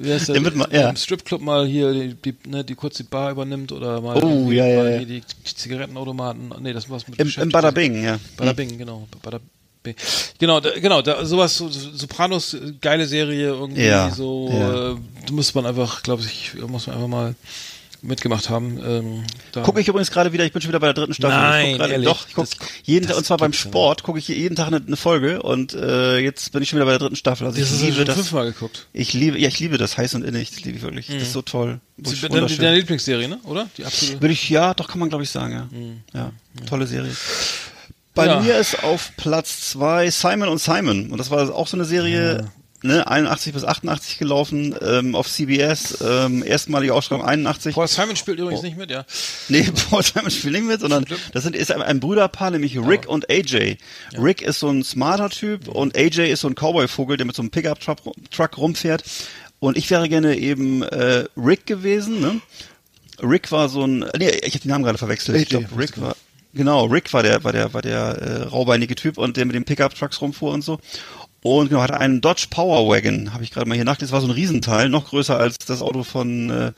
wie 0.00 0.12
heißt 0.12 0.28
der, 0.28 0.40
Der 0.40 0.52
mal- 0.54 0.68
ja. 0.72 0.90
im 0.90 0.96
Stripclub 0.96 1.40
mal 1.40 1.66
hier 1.66 1.92
die, 1.92 2.14
die, 2.14 2.34
ne, 2.48 2.64
die 2.64 2.74
kurz 2.74 2.96
die 2.96 3.02
Bar 3.04 3.30
übernimmt 3.32 3.72
oder 3.72 4.00
mal 4.00 4.16
Oh, 4.16 4.28
irgendwie 4.28 4.56
ja, 4.56 4.66
ja, 4.66 4.88
ja. 4.88 5.04
die 5.04 5.22
Zigarettenautomaten, 5.44 6.52
nee, 6.60 6.72
das 6.72 6.88
war's 6.90 7.06
mit 7.08 7.18
Im. 7.18 7.32
Im 7.42 7.48
Bada 7.50 7.70
Bing, 7.70 8.02
ja. 8.02 8.18
Bada 8.36 8.52
Bing, 8.52 8.76
genau. 8.78 9.06
Bada 9.22 9.38
Bing. 9.82 9.94
Genau, 10.38 10.60
da, 10.60 10.70
genau, 10.78 11.02
da, 11.02 11.24
sowas, 11.24 11.56
so, 11.56 11.68
so- 11.68 11.90
Sopranos, 11.96 12.54
äh, 12.54 12.72
geile 12.80 13.06
Serie, 13.06 13.48
irgendwie 13.48 13.84
Ja, 13.86 14.10
so, 14.10 14.48
ja. 14.52 14.90
äh, 14.92 14.96
muss 15.32 15.54
man 15.54 15.66
einfach, 15.66 16.02
glaube 16.02 16.22
ich, 16.22 16.54
muss 16.66 16.86
man 16.86 16.96
einfach 16.96 17.08
mal 17.08 17.34
mitgemacht 18.02 18.48
haben. 18.50 18.78
Ähm. 18.84 19.62
Gucke 19.64 19.80
ich 19.80 19.88
übrigens 19.88 20.10
gerade 20.10 20.32
wieder, 20.32 20.44
ich 20.44 20.52
bin 20.52 20.62
schon 20.62 20.68
wieder 20.70 20.80
bei 20.80 20.86
der 20.86 20.94
dritten 20.94 21.14
Staffel. 21.14 21.36
Nein, 21.36 21.74
ich 21.74 21.80
ehrlich? 21.80 22.08
doch, 22.08 22.28
ich 22.28 22.34
guck 22.34 22.48
Das- 22.48 22.58
jeden 22.84 23.06
Tag, 23.08 23.16
und 23.16 23.24
zwar 23.26 23.36
beim 23.38 23.52
ja 23.52 23.58
Sport, 23.58 24.02
gucke 24.02 24.18
ich 24.18 24.28
jeden 24.28 24.54
Tag 24.56 24.68
eine, 24.68 24.76
eine 24.86 24.96
Folge 24.96 25.42
und 25.42 25.74
äh, 25.74 26.18
jetzt 26.18 26.52
bin 26.52 26.62
ich 26.62 26.68
schon 26.68 26.78
wieder 26.78 26.84
bei 26.86 26.92
der 26.92 27.00
dritten 27.00 27.16
Staffel. 27.16 27.46
Also 27.46 27.58
das 27.60 27.72
ich 27.72 27.80
ja 27.82 27.88
liebe 27.88 28.04
das. 28.04 28.14
fünfmal 28.16 28.46
geguckt. 28.52 28.86
Ich 28.92 29.12
liebe, 29.14 29.38
ja, 29.38 29.48
ich 29.48 29.58
liebe 29.58 29.78
das 29.78 29.98
heiß 29.98 30.14
und 30.14 30.24
innig, 30.24 30.50
das 30.50 30.62
liebe 30.64 30.76
ich 30.76 30.82
wirklich. 30.82 31.06
Das 31.08 31.16
ist 31.22 31.32
so 31.32 31.42
toll. 31.42 31.80
Das 31.96 32.12
ist 32.12 32.22
deine, 32.62 32.76
Lieblingsserie, 32.76 33.28
ne? 33.28 33.38
Oder? 33.44 33.68
Die 33.76 33.84
absolute. 33.84 34.20
Würde 34.20 34.32
ich, 34.32 34.48
ja, 34.48 34.74
doch 34.74 34.88
kann 34.88 35.00
man 35.00 35.08
glaube 35.08 35.24
ich 35.24 35.30
sagen, 35.30 35.52
ja. 36.14 36.20
Ja, 36.20 36.32
tolle 36.66 36.86
Serie. 36.86 37.10
Bei 38.14 38.26
Ja. 38.26 38.40
mir 38.40 38.58
ist 38.58 38.82
auf 38.82 39.12
Platz 39.16 39.70
zwei 39.70 40.10
Simon 40.10 40.48
und 40.48 40.58
Simon 40.60 41.10
und 41.10 41.18
das 41.18 41.30
war 41.30 41.54
auch 41.54 41.68
so 41.68 41.76
eine 41.76 41.84
Serie, 41.84 42.50
ne, 42.82 43.06
81 43.08 43.52
bis 43.52 43.64
88 43.64 44.18
gelaufen, 44.18 44.74
ähm, 44.80 45.14
auf 45.14 45.28
CBS, 45.28 45.98
ähm, 46.00 46.42
erstmalige 46.44 46.94
Ausstrahlung 46.94 47.24
81. 47.26 47.74
Paul 47.74 47.88
Simon 47.88 48.16
spielt 48.16 48.38
Oh. 48.38 48.42
übrigens 48.42 48.62
nicht 48.62 48.76
mit, 48.76 48.90
ja. 48.90 49.04
Nee, 49.48 49.68
Paul 49.90 50.02
Simon 50.02 50.30
spielt 50.30 50.54
nicht 50.54 50.66
mit, 50.66 50.80
sondern 50.80 51.04
das 51.32 51.42
sind, 51.44 51.56
ist 51.56 51.72
ein, 51.72 51.82
ein 51.82 52.00
Brüderpaar, 52.00 52.50
nämlich 52.50 52.78
Rick 52.78 53.08
und 53.08 53.30
AJ. 53.30 53.76
Rick 54.16 54.42
ist 54.42 54.60
so 54.60 54.68
ein 54.70 54.84
smarter 54.84 55.30
Typ 55.30 55.68
und 55.68 55.96
AJ 55.96 56.30
ist 56.32 56.40
so 56.40 56.48
ein 56.48 56.54
Cowboy-Vogel, 56.54 57.16
der 57.16 57.26
mit 57.26 57.34
so 57.36 57.42
einem 57.42 57.50
Pickup-Truck 57.50 57.98
Truck 58.30 58.58
rumfährt. 58.58 59.02
Und 59.60 59.76
ich 59.76 59.90
wäre 59.90 60.08
gerne 60.08 60.36
eben 60.36 60.82
äh, 60.84 61.24
Rick 61.36 61.66
gewesen. 61.66 62.20
Ne? 62.20 62.40
Rick 63.20 63.50
war 63.50 63.68
so 63.68 63.84
ein, 63.84 64.04
nee, 64.16 64.30
ich 64.30 64.54
habe 64.54 64.60
die 64.60 64.68
Namen 64.68 64.84
gerade 64.84 64.98
verwechselt. 64.98 65.36
ich 65.36 65.52
AJ, 65.52 65.64
glaube, 65.64 65.76
Rick 65.82 66.00
war, 66.00 66.14
genau, 66.54 66.84
Rick 66.84 67.12
war 67.12 67.24
der, 67.24 67.42
war 67.42 67.52
der, 67.52 67.74
war 67.74 67.82
der 67.82 67.98
äh, 67.98 68.42
raubeinige 68.44 68.94
Typ 68.94 69.18
und 69.18 69.36
der 69.36 69.46
mit 69.46 69.56
den 69.56 69.64
Pickup-Trucks 69.64 70.20
rumfuhr 70.20 70.52
und 70.52 70.62
so. 70.62 70.78
Und 71.48 71.70
genau, 71.70 71.80
hatte 71.80 71.98
einen 71.98 72.20
Dodge 72.20 72.48
Power 72.50 72.90
Wagon, 72.90 73.32
habe 73.32 73.42
ich 73.42 73.50
gerade 73.50 73.66
mal 73.66 73.74
hier 73.74 73.86
nachgelesen. 73.86 74.08
Das 74.08 74.12
war 74.12 74.20
so 74.20 74.26
ein 74.26 74.32
Riesenteil, 74.32 74.90
noch 74.90 75.08
größer 75.08 75.38
als 75.38 75.56
das 75.56 75.80
Auto 75.80 76.04
von 76.04 76.50
äh, 76.50 76.72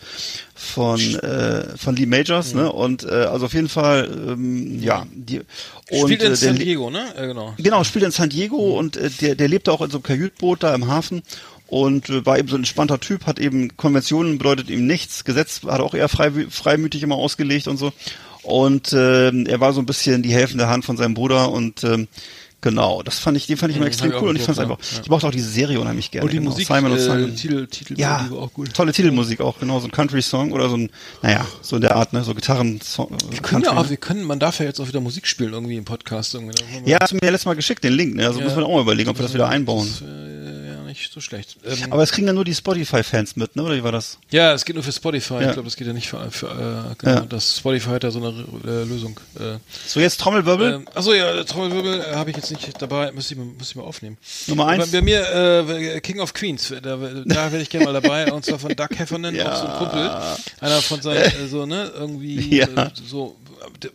von 0.55 1.01
äh, 1.01 1.77
von 1.77 1.97
Lee 1.97 2.07
Majors, 2.07 2.55
ne? 2.55 2.71
Und 2.73 3.03
äh, 3.03 3.09
also 3.09 3.47
auf 3.47 3.53
jeden 3.53 3.69
Fall, 3.69 4.09
ähm, 4.29 4.81
ja. 4.81 5.07
Die, 5.13 5.41
und, 5.91 6.03
Spielt 6.03 6.21
in 6.21 6.27
äh, 6.27 6.29
der 6.29 6.37
San 6.37 6.57
Diego, 6.57 6.89
ne? 6.89 7.05
Äh, 7.17 7.27
genau. 7.27 7.53
Genau, 7.57 7.83
spielt 7.83 8.05
in 8.05 8.13
San 8.13 8.29
Diego 8.29 8.79
und 8.79 8.97
äh, 8.97 9.11
der, 9.11 9.35
der 9.35 9.49
lebte 9.49 9.73
auch 9.73 9.81
in 9.81 9.91
so 9.91 9.97
einem 9.97 10.05
Kajütboot 10.05 10.63
da 10.63 10.73
im 10.73 10.87
Hafen 10.87 11.23
und 11.67 12.09
äh, 12.09 12.25
war 12.25 12.39
eben 12.39 12.47
so 12.47 12.55
ein 12.55 12.61
entspannter 12.61 13.01
Typ, 13.01 13.27
hat 13.27 13.41
eben 13.41 13.77
Konventionen 13.77 14.39
bedeutet 14.39 14.71
ihm 14.71 14.87
nichts, 14.87 15.25
Gesetz 15.25 15.63
hat 15.67 15.81
auch 15.81 15.95
eher 15.95 16.09
frei, 16.09 16.31
freimütig 16.49 17.03
immer 17.03 17.17
ausgelegt 17.17 17.67
und 17.67 17.77
so. 17.77 17.93
Und 18.43 18.93
ähm, 18.93 19.47
er 19.47 19.59
war 19.59 19.73
so 19.73 19.81
ein 19.81 19.87
bisschen 19.87 20.23
die 20.23 20.33
helfende 20.33 20.69
Hand 20.69 20.85
von 20.85 20.97
seinem 20.97 21.15
Bruder 21.15 21.51
und 21.51 21.83
ähm, 21.83 22.07
genau, 22.61 23.03
das 23.03 23.19
fand 23.19 23.37
ich, 23.37 23.47
den 23.47 23.57
fand 23.57 23.71
ich 23.71 23.77
immer 23.77 23.87
extrem 23.87 24.13
cool 24.21 24.29
und 24.31 24.37
ich 24.37 24.43
fand's 24.43 24.61
geguckt, 24.61 24.81
einfach, 24.83 25.03
ich 25.03 25.11
mochte 25.11 25.27
auch 25.27 25.31
diese 25.31 25.49
Serie 25.49 25.81
unheimlich 25.81 26.11
gerne. 26.11 26.25
Und 26.25 26.33
die 26.33 26.39
genau. 26.39 26.51
Musik, 26.51 26.67
Simon 26.67 26.93
und 26.93 26.99
äh, 26.99 27.01
Simon. 27.01 27.37
Titel, 27.37 27.67
Titel 27.67 28.01
Ja, 28.01 28.27
war 28.31 28.39
auch 28.43 28.53
gut. 28.53 28.73
tolle 28.75 28.93
Titelmusik 28.93 29.41
auch, 29.41 29.59
genau, 29.59 29.81
so 29.81 29.87
ein 29.89 29.93
Country-Song 29.93 30.53
oder 30.53 30.69
so 30.69 30.77
ein, 30.77 30.91
naja, 31.23 31.47
so 31.63 31.77
in 31.77 31.83
der 31.83 31.97
Art, 31.97 32.13
ne, 32.13 32.23
so 32.25 32.35
Gitarren-Song. 32.35 33.17
Wir 33.31 33.41
können 33.41 33.65
ja 33.65 33.73
auch, 33.77 33.85
ne? 33.85 33.91
wir 33.91 33.97
können, 33.97 34.25
man 34.25 34.39
darf 34.39 34.59
ja 34.59 34.67
jetzt 34.67 34.81
auch 34.81 34.89
wieder 34.89 35.01
Musik 35.01 35.27
spielen 35.27 35.53
irgendwie 35.53 35.77
im 35.77 35.85
Podcast 35.85 36.35
irgendwie. 36.35 36.57
Wir- 36.85 36.93
Ja, 36.93 36.99
hast 37.01 37.13
du 37.13 37.17
mir 37.17 37.21
ja 37.25 37.31
letztes 37.31 37.47
Mal 37.47 37.55
geschickt, 37.57 37.83
den 37.85 37.93
Link, 37.95 38.15
ne, 38.17 38.27
also 38.27 38.39
Ja. 38.39 38.45
müssen 38.45 38.59
wir 38.59 38.67
auch 38.67 38.75
mal 38.75 38.83
überlegen, 38.83 39.11
ob 39.11 39.19
wir 39.19 39.23
das 39.25 39.35
wieder 39.35 39.49
einbauen. 39.49 39.89
Das, 40.01 40.03
äh, 40.09 40.30
nicht 41.11 41.15
so 41.15 41.21
schlecht. 41.21 41.57
Ähm, 41.65 41.93
Aber 41.93 42.05
es 42.05 42.13
kriegen 42.13 42.27
dann 42.29 42.37
nur 42.37 42.45
die 42.45 42.55
Spotify-Fans 42.55 43.35
mit, 43.35 43.57
ne? 43.57 43.65
Oder 43.65 43.75
wie 43.75 43.83
war 43.83 43.91
das? 43.91 44.19
ja, 44.31 44.53
es 44.53 44.65
geht 44.65 44.77
nur 44.77 44.85
für 44.85 44.93
Spotify. 44.93 45.35
Ja. 45.35 45.41
Ich 45.49 45.53
glaube, 45.55 45.65
das 45.65 45.75
geht 45.77 45.89
ja 45.89 45.93
nicht 45.93 46.09
für, 46.09 46.31
für 46.31 46.47
äh, 46.47 46.95
genau, 46.99 47.15
Ja. 47.15 47.21
das 47.23 47.57
Spotify 47.59 47.91
hat 47.91 48.05
da 48.05 48.13
so 48.13 48.21
eine 48.21 48.29
äh, 48.65 48.85
Lösung. 48.85 49.19
Äh, 49.37 49.59
So, 49.87 49.99
jetzt 49.99 50.21
Trommelwirbel. 50.21 50.73
ähm, 50.75 50.89
achso, 50.95 51.13
ja, 51.13 51.43
Trommelwirbel 51.43 52.01
äh, 52.01 52.15
habe 52.15 52.31
ich 52.31 52.37
jetzt 52.37 52.51
nicht 52.53 52.81
dabei, 52.81 53.11
muss 53.11 53.29
ich, 53.31 53.37
mal- 53.37 53.47
muss 53.47 53.71
ich 53.71 53.75
mal 53.77 53.83
aufnehmen. 53.83 54.19
Nummer 54.47 54.69
eins. 54.69 54.89
Bei, 54.91 54.99
bei 54.99 55.03
mir 55.05 55.67
äh, 55.69 56.01
King 56.01 56.21
of 56.21 56.33
Queens, 56.33 56.69
da, 56.69 56.79
da 56.97 57.01
wäre 57.53 57.61
ich 57.61 57.71
gerne 57.71 57.87
mal 57.87 57.93
dabei, 58.01 58.33
und 58.33 58.45
zwar 58.45 58.61
von 58.61 58.75
Doug 58.77 58.89
Heffernan, 58.97 59.35
auch 59.41 59.57
so 59.57 59.67
ein 59.67 59.79
Kumpel. 59.79 60.11
Einer 60.61 60.81
von 60.81 61.03
seinen, 61.03 61.23
äh, 61.25 61.49
so, 61.49 61.67
ne, 61.67 61.91
irgendwie 61.93 62.57
Ja. 62.59 62.67
äh, 62.67 62.91
so, 63.05 63.35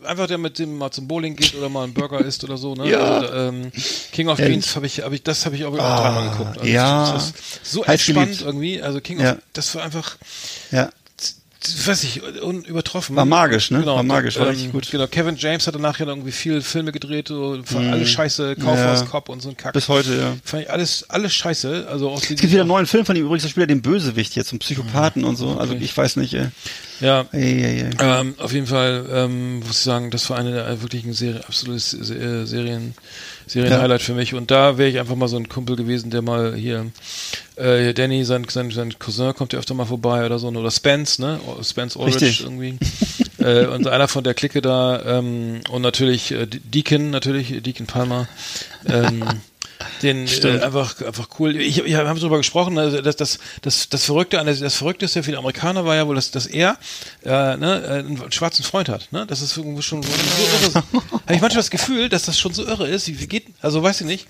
einfach 0.04 0.26
der 0.26 0.38
mit 0.38 0.58
dem 0.58 0.76
mal 0.78 0.90
zum 0.90 1.08
Bowling 1.08 1.36
geht 1.36 1.54
oder 1.54 1.68
mal 1.68 1.84
einen 1.84 1.94
Burger 1.94 2.20
isst 2.20 2.44
oder 2.44 2.56
so, 2.56 2.74
ne? 2.74 2.90
Ja. 2.90 2.98
Also, 3.18 3.32
ähm, 3.34 3.72
King 4.12 4.28
of 4.28 4.38
Ja. 4.38 4.46
Queens 4.46 4.76
habe 4.76 4.86
ich, 4.86 5.02
hab 5.02 5.12
ich, 5.12 5.22
das 5.22 5.44
habe 5.46 5.56
ich 5.56 5.64
auch 5.64 5.76
Ah, 5.78 6.00
dreimal 6.02 6.30
geguckt. 6.30 6.58
Also 6.58 6.70
ja. 6.70 7.20
So 7.62 7.84
entspannt 7.84 8.40
irgendwie, 8.42 8.80
also 8.82 9.00
King 9.00 9.20
Ja. 9.20 9.32
of, 9.32 9.38
das 9.52 9.74
war 9.74 9.82
einfach, 9.84 10.16
ja. 10.70 10.90
Weiß 11.86 12.04
ich, 12.04 12.22
unübertroffen. 12.42 13.16
War 13.16 13.24
magisch, 13.24 13.70
ne? 13.70 13.80
Genau, 13.80 13.96
War 13.96 14.02
magisch, 14.02 14.36
war 14.36 14.44
ähm, 14.46 14.50
richtig 14.50 14.72
gut. 14.72 14.90
Genau, 14.90 15.06
Kevin 15.06 15.36
James 15.36 15.66
hatte 15.66 15.78
nachher 15.78 16.06
irgendwie 16.06 16.32
viel 16.32 16.60
Filme 16.62 16.92
gedreht, 16.92 17.28
so, 17.28 17.58
von 17.64 17.88
alles 17.88 18.10
scheiße, 18.10 18.56
Kaufhaus 18.56 19.00
Mhm. 19.00 19.04
Ja. 19.06 19.10
Cop 19.10 19.28
und 19.28 19.40
so 19.42 19.48
ein 19.50 19.56
Kack. 19.56 19.72
Bis 19.72 19.88
heute, 19.88 20.14
ja. 20.14 20.36
Fand 20.44 20.62
ich 20.64 20.70
alles, 20.70 21.04
alles 21.08 21.34
scheiße. 21.34 21.86
Also 21.90 22.10
auch 22.10 22.22
Es 22.22 22.28
gibt 22.28 22.42
wieder 22.42 22.60
einen 22.60 22.68
neuen 22.68 22.86
Film 22.86 23.04
von 23.04 23.16
ihm 23.16 23.24
übrigens, 23.24 23.42
da 23.44 23.48
spielt 23.48 23.64
er 23.64 23.74
den 23.74 23.82
Bösewicht 23.82 24.34
jetzt, 24.36 24.52
einen 24.52 24.58
Psychopathen 24.60 25.24
und 25.24 25.36
so. 25.36 25.56
Also 25.58 25.74
Okay. 25.74 25.84
ich 25.84 25.96
weiß 25.96 26.16
nicht, 26.16 26.34
äh, 26.34 26.48
Ja, 27.00 27.26
ey, 27.32 27.62
ey, 27.62 27.80
ey. 27.82 27.90
ähm, 28.00 28.34
auf 28.38 28.52
jeden 28.52 28.66
Fall 28.66 29.06
ähm, 29.12 29.58
muss 29.60 29.70
ich 29.72 29.76
sagen, 29.78 30.10
das 30.10 30.28
war 30.30 30.38
eine 30.38 30.52
der 30.52 30.82
wirklichen 30.82 31.12
Serie, 31.12 31.42
absolutes 31.46 31.92
äh, 31.94 32.46
Serien, 32.46 32.94
Serien-Highlight 33.46 34.02
für 34.02 34.14
mich. 34.14 34.34
Und 34.34 34.50
da 34.50 34.76
wäre 34.78 34.88
ich 34.88 34.98
einfach 34.98 35.14
mal 35.14 35.28
so 35.28 35.36
ein 35.36 35.48
Kumpel 35.48 35.76
gewesen, 35.76 36.10
der 36.10 36.22
mal 36.22 36.54
hier, 36.54 36.86
äh, 37.56 37.94
Danny, 37.94 38.24
sein, 38.24 38.46
sein, 38.48 38.70
sein 38.70 38.98
Cousin 38.98 39.34
kommt 39.34 39.52
ja 39.52 39.58
öfter 39.58 39.74
mal 39.74 39.86
vorbei 39.86 40.26
oder 40.26 40.38
so, 40.38 40.48
oder 40.48 40.70
Spence, 40.70 41.18
ne? 41.18 41.40
Spence 41.62 41.96
Ulrich 41.96 42.16
Richtig. 42.16 42.40
irgendwie. 42.42 42.78
äh, 43.38 43.66
und 43.66 43.86
einer 43.86 44.08
von 44.08 44.24
der 44.24 44.34
Clique 44.34 44.60
da, 44.60 45.18
ähm, 45.18 45.60
und 45.70 45.82
natürlich 45.82 46.32
äh, 46.32 46.46
Deacon, 46.46 47.10
natürlich, 47.10 47.62
Deacon 47.62 47.86
Palmer. 47.86 48.28
Ähm, 48.86 49.24
den 50.02 50.26
äh, 50.26 50.60
einfach 50.60 51.00
einfach 51.02 51.28
cool. 51.38 51.56
Ich, 51.56 51.78
ich 51.78 51.84
wir 51.84 51.98
haben 51.98 52.18
darüber 52.18 52.36
gesprochen, 52.38 52.78
also 52.78 53.00
das 53.00 53.16
das 53.16 53.38
das 53.62 53.88
das 53.88 54.04
Verrückte 54.04 54.38
an 54.40 54.46
der- 54.46 54.54
das 54.56 54.74
Verrückteste 54.76 55.22
für 55.22 55.30
die 55.30 55.36
Amerikaner 55.36 55.84
war 55.84 55.94
ja 55.96 56.06
wohl, 56.06 56.14
dass, 56.14 56.30
dass 56.30 56.46
er 56.46 56.76
äh, 57.24 57.28
ne, 57.56 57.82
äh, 57.84 57.88
einen 58.00 58.32
schwarzen 58.32 58.64
Freund 58.64 58.88
hat. 58.88 59.12
Ne, 59.12 59.26
das 59.26 59.40
ist 59.42 59.56
irgendwo 59.56 59.82
schon 59.82 60.02
so 60.02 60.08
irre. 60.08 60.74
Habe 60.92 61.34
ich 61.34 61.40
manchmal 61.40 61.50
das 61.62 61.70
Gefühl, 61.70 62.08
dass 62.08 62.24
das 62.24 62.38
schon 62.38 62.52
so 62.54 62.64
irre 62.64 62.88
ist. 62.88 63.08
Wie, 63.08 63.20
wie 63.20 63.26
geht? 63.26 63.46
Also 63.60 63.82
weiß 63.82 64.00
ich 64.02 64.06
nicht. 64.06 64.26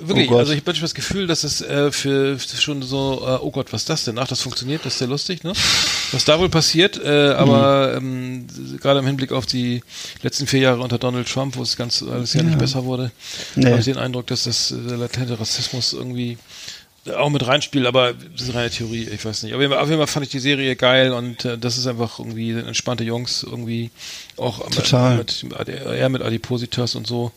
Wirklich, 0.00 0.30
Oh 0.30 0.38
also 0.38 0.52
ich 0.52 0.58
habe 0.58 0.66
manchmal 0.70 0.84
das 0.86 0.94
Gefühl, 0.94 1.26
dass 1.26 1.44
es 1.44 1.60
äh, 1.60 1.90
für, 1.92 2.38
schon 2.38 2.82
so, 2.82 3.22
äh, 3.26 3.38
oh 3.44 3.50
Gott, 3.50 3.72
was 3.72 3.82
ist 3.82 3.90
das 3.90 4.04
denn? 4.04 4.18
Ach, 4.18 4.26
das 4.28 4.40
funktioniert, 4.40 4.84
das 4.84 4.94
ist 4.94 4.98
sehr 5.00 5.08
lustig, 5.08 5.44
ne? 5.44 5.52
Was 6.12 6.24
da 6.24 6.38
wohl 6.40 6.48
passiert, 6.48 6.98
äh, 7.02 7.30
aber 7.32 8.00
Mhm. 8.00 8.46
ähm, 8.50 8.78
gerade 8.80 9.00
im 9.00 9.06
Hinblick 9.06 9.32
auf 9.32 9.46
die 9.46 9.82
letzten 10.22 10.46
vier 10.46 10.60
Jahre 10.60 10.80
unter 10.80 10.98
Donald 10.98 11.28
Trump, 11.28 11.56
wo 11.56 11.62
es 11.62 11.76
ganz 11.76 12.02
alles 12.02 12.34
ja, 12.34 12.42
nicht 12.42 12.58
besser 12.58 12.84
wurde, 12.84 13.10
Nee. 13.54 13.66
habe 13.70 13.78
ich 13.78 13.84
den 13.84 13.98
Eindruck, 13.98 14.26
dass 14.26 14.44
das 14.44 14.70
äh, 14.72 14.74
latente 14.94 15.38
Rassismus 15.38 15.92
irgendwie 15.92 16.38
auch 17.16 17.30
mit 17.30 17.46
reinspielt, 17.46 17.86
aber 17.86 18.12
das 18.12 18.42
ist 18.48 18.54
reine 18.54 18.68
Theorie, 18.70 19.08
ich 19.10 19.24
weiß 19.24 19.42
nicht. 19.42 19.54
Aber 19.54 19.80
auf 19.80 19.88
jeden 19.88 19.98
Fall 19.98 20.06
fand 20.06 20.26
ich 20.26 20.32
die 20.32 20.38
Serie 20.38 20.76
geil 20.76 21.12
und 21.12 21.46
äh, 21.46 21.56
das 21.56 21.78
ist 21.78 21.86
einfach 21.86 22.18
irgendwie 22.18 22.50
entspannte 22.52 23.04
Jungs, 23.04 23.42
irgendwie 23.42 23.90
auch 24.36 24.68
Total. 24.70 25.16
mit, 25.16 25.42
mit 25.44 25.68
eher 25.68 26.08
mit 26.10 26.20
Adipositas 26.22 26.94
und 26.96 27.06
so. 27.06 27.32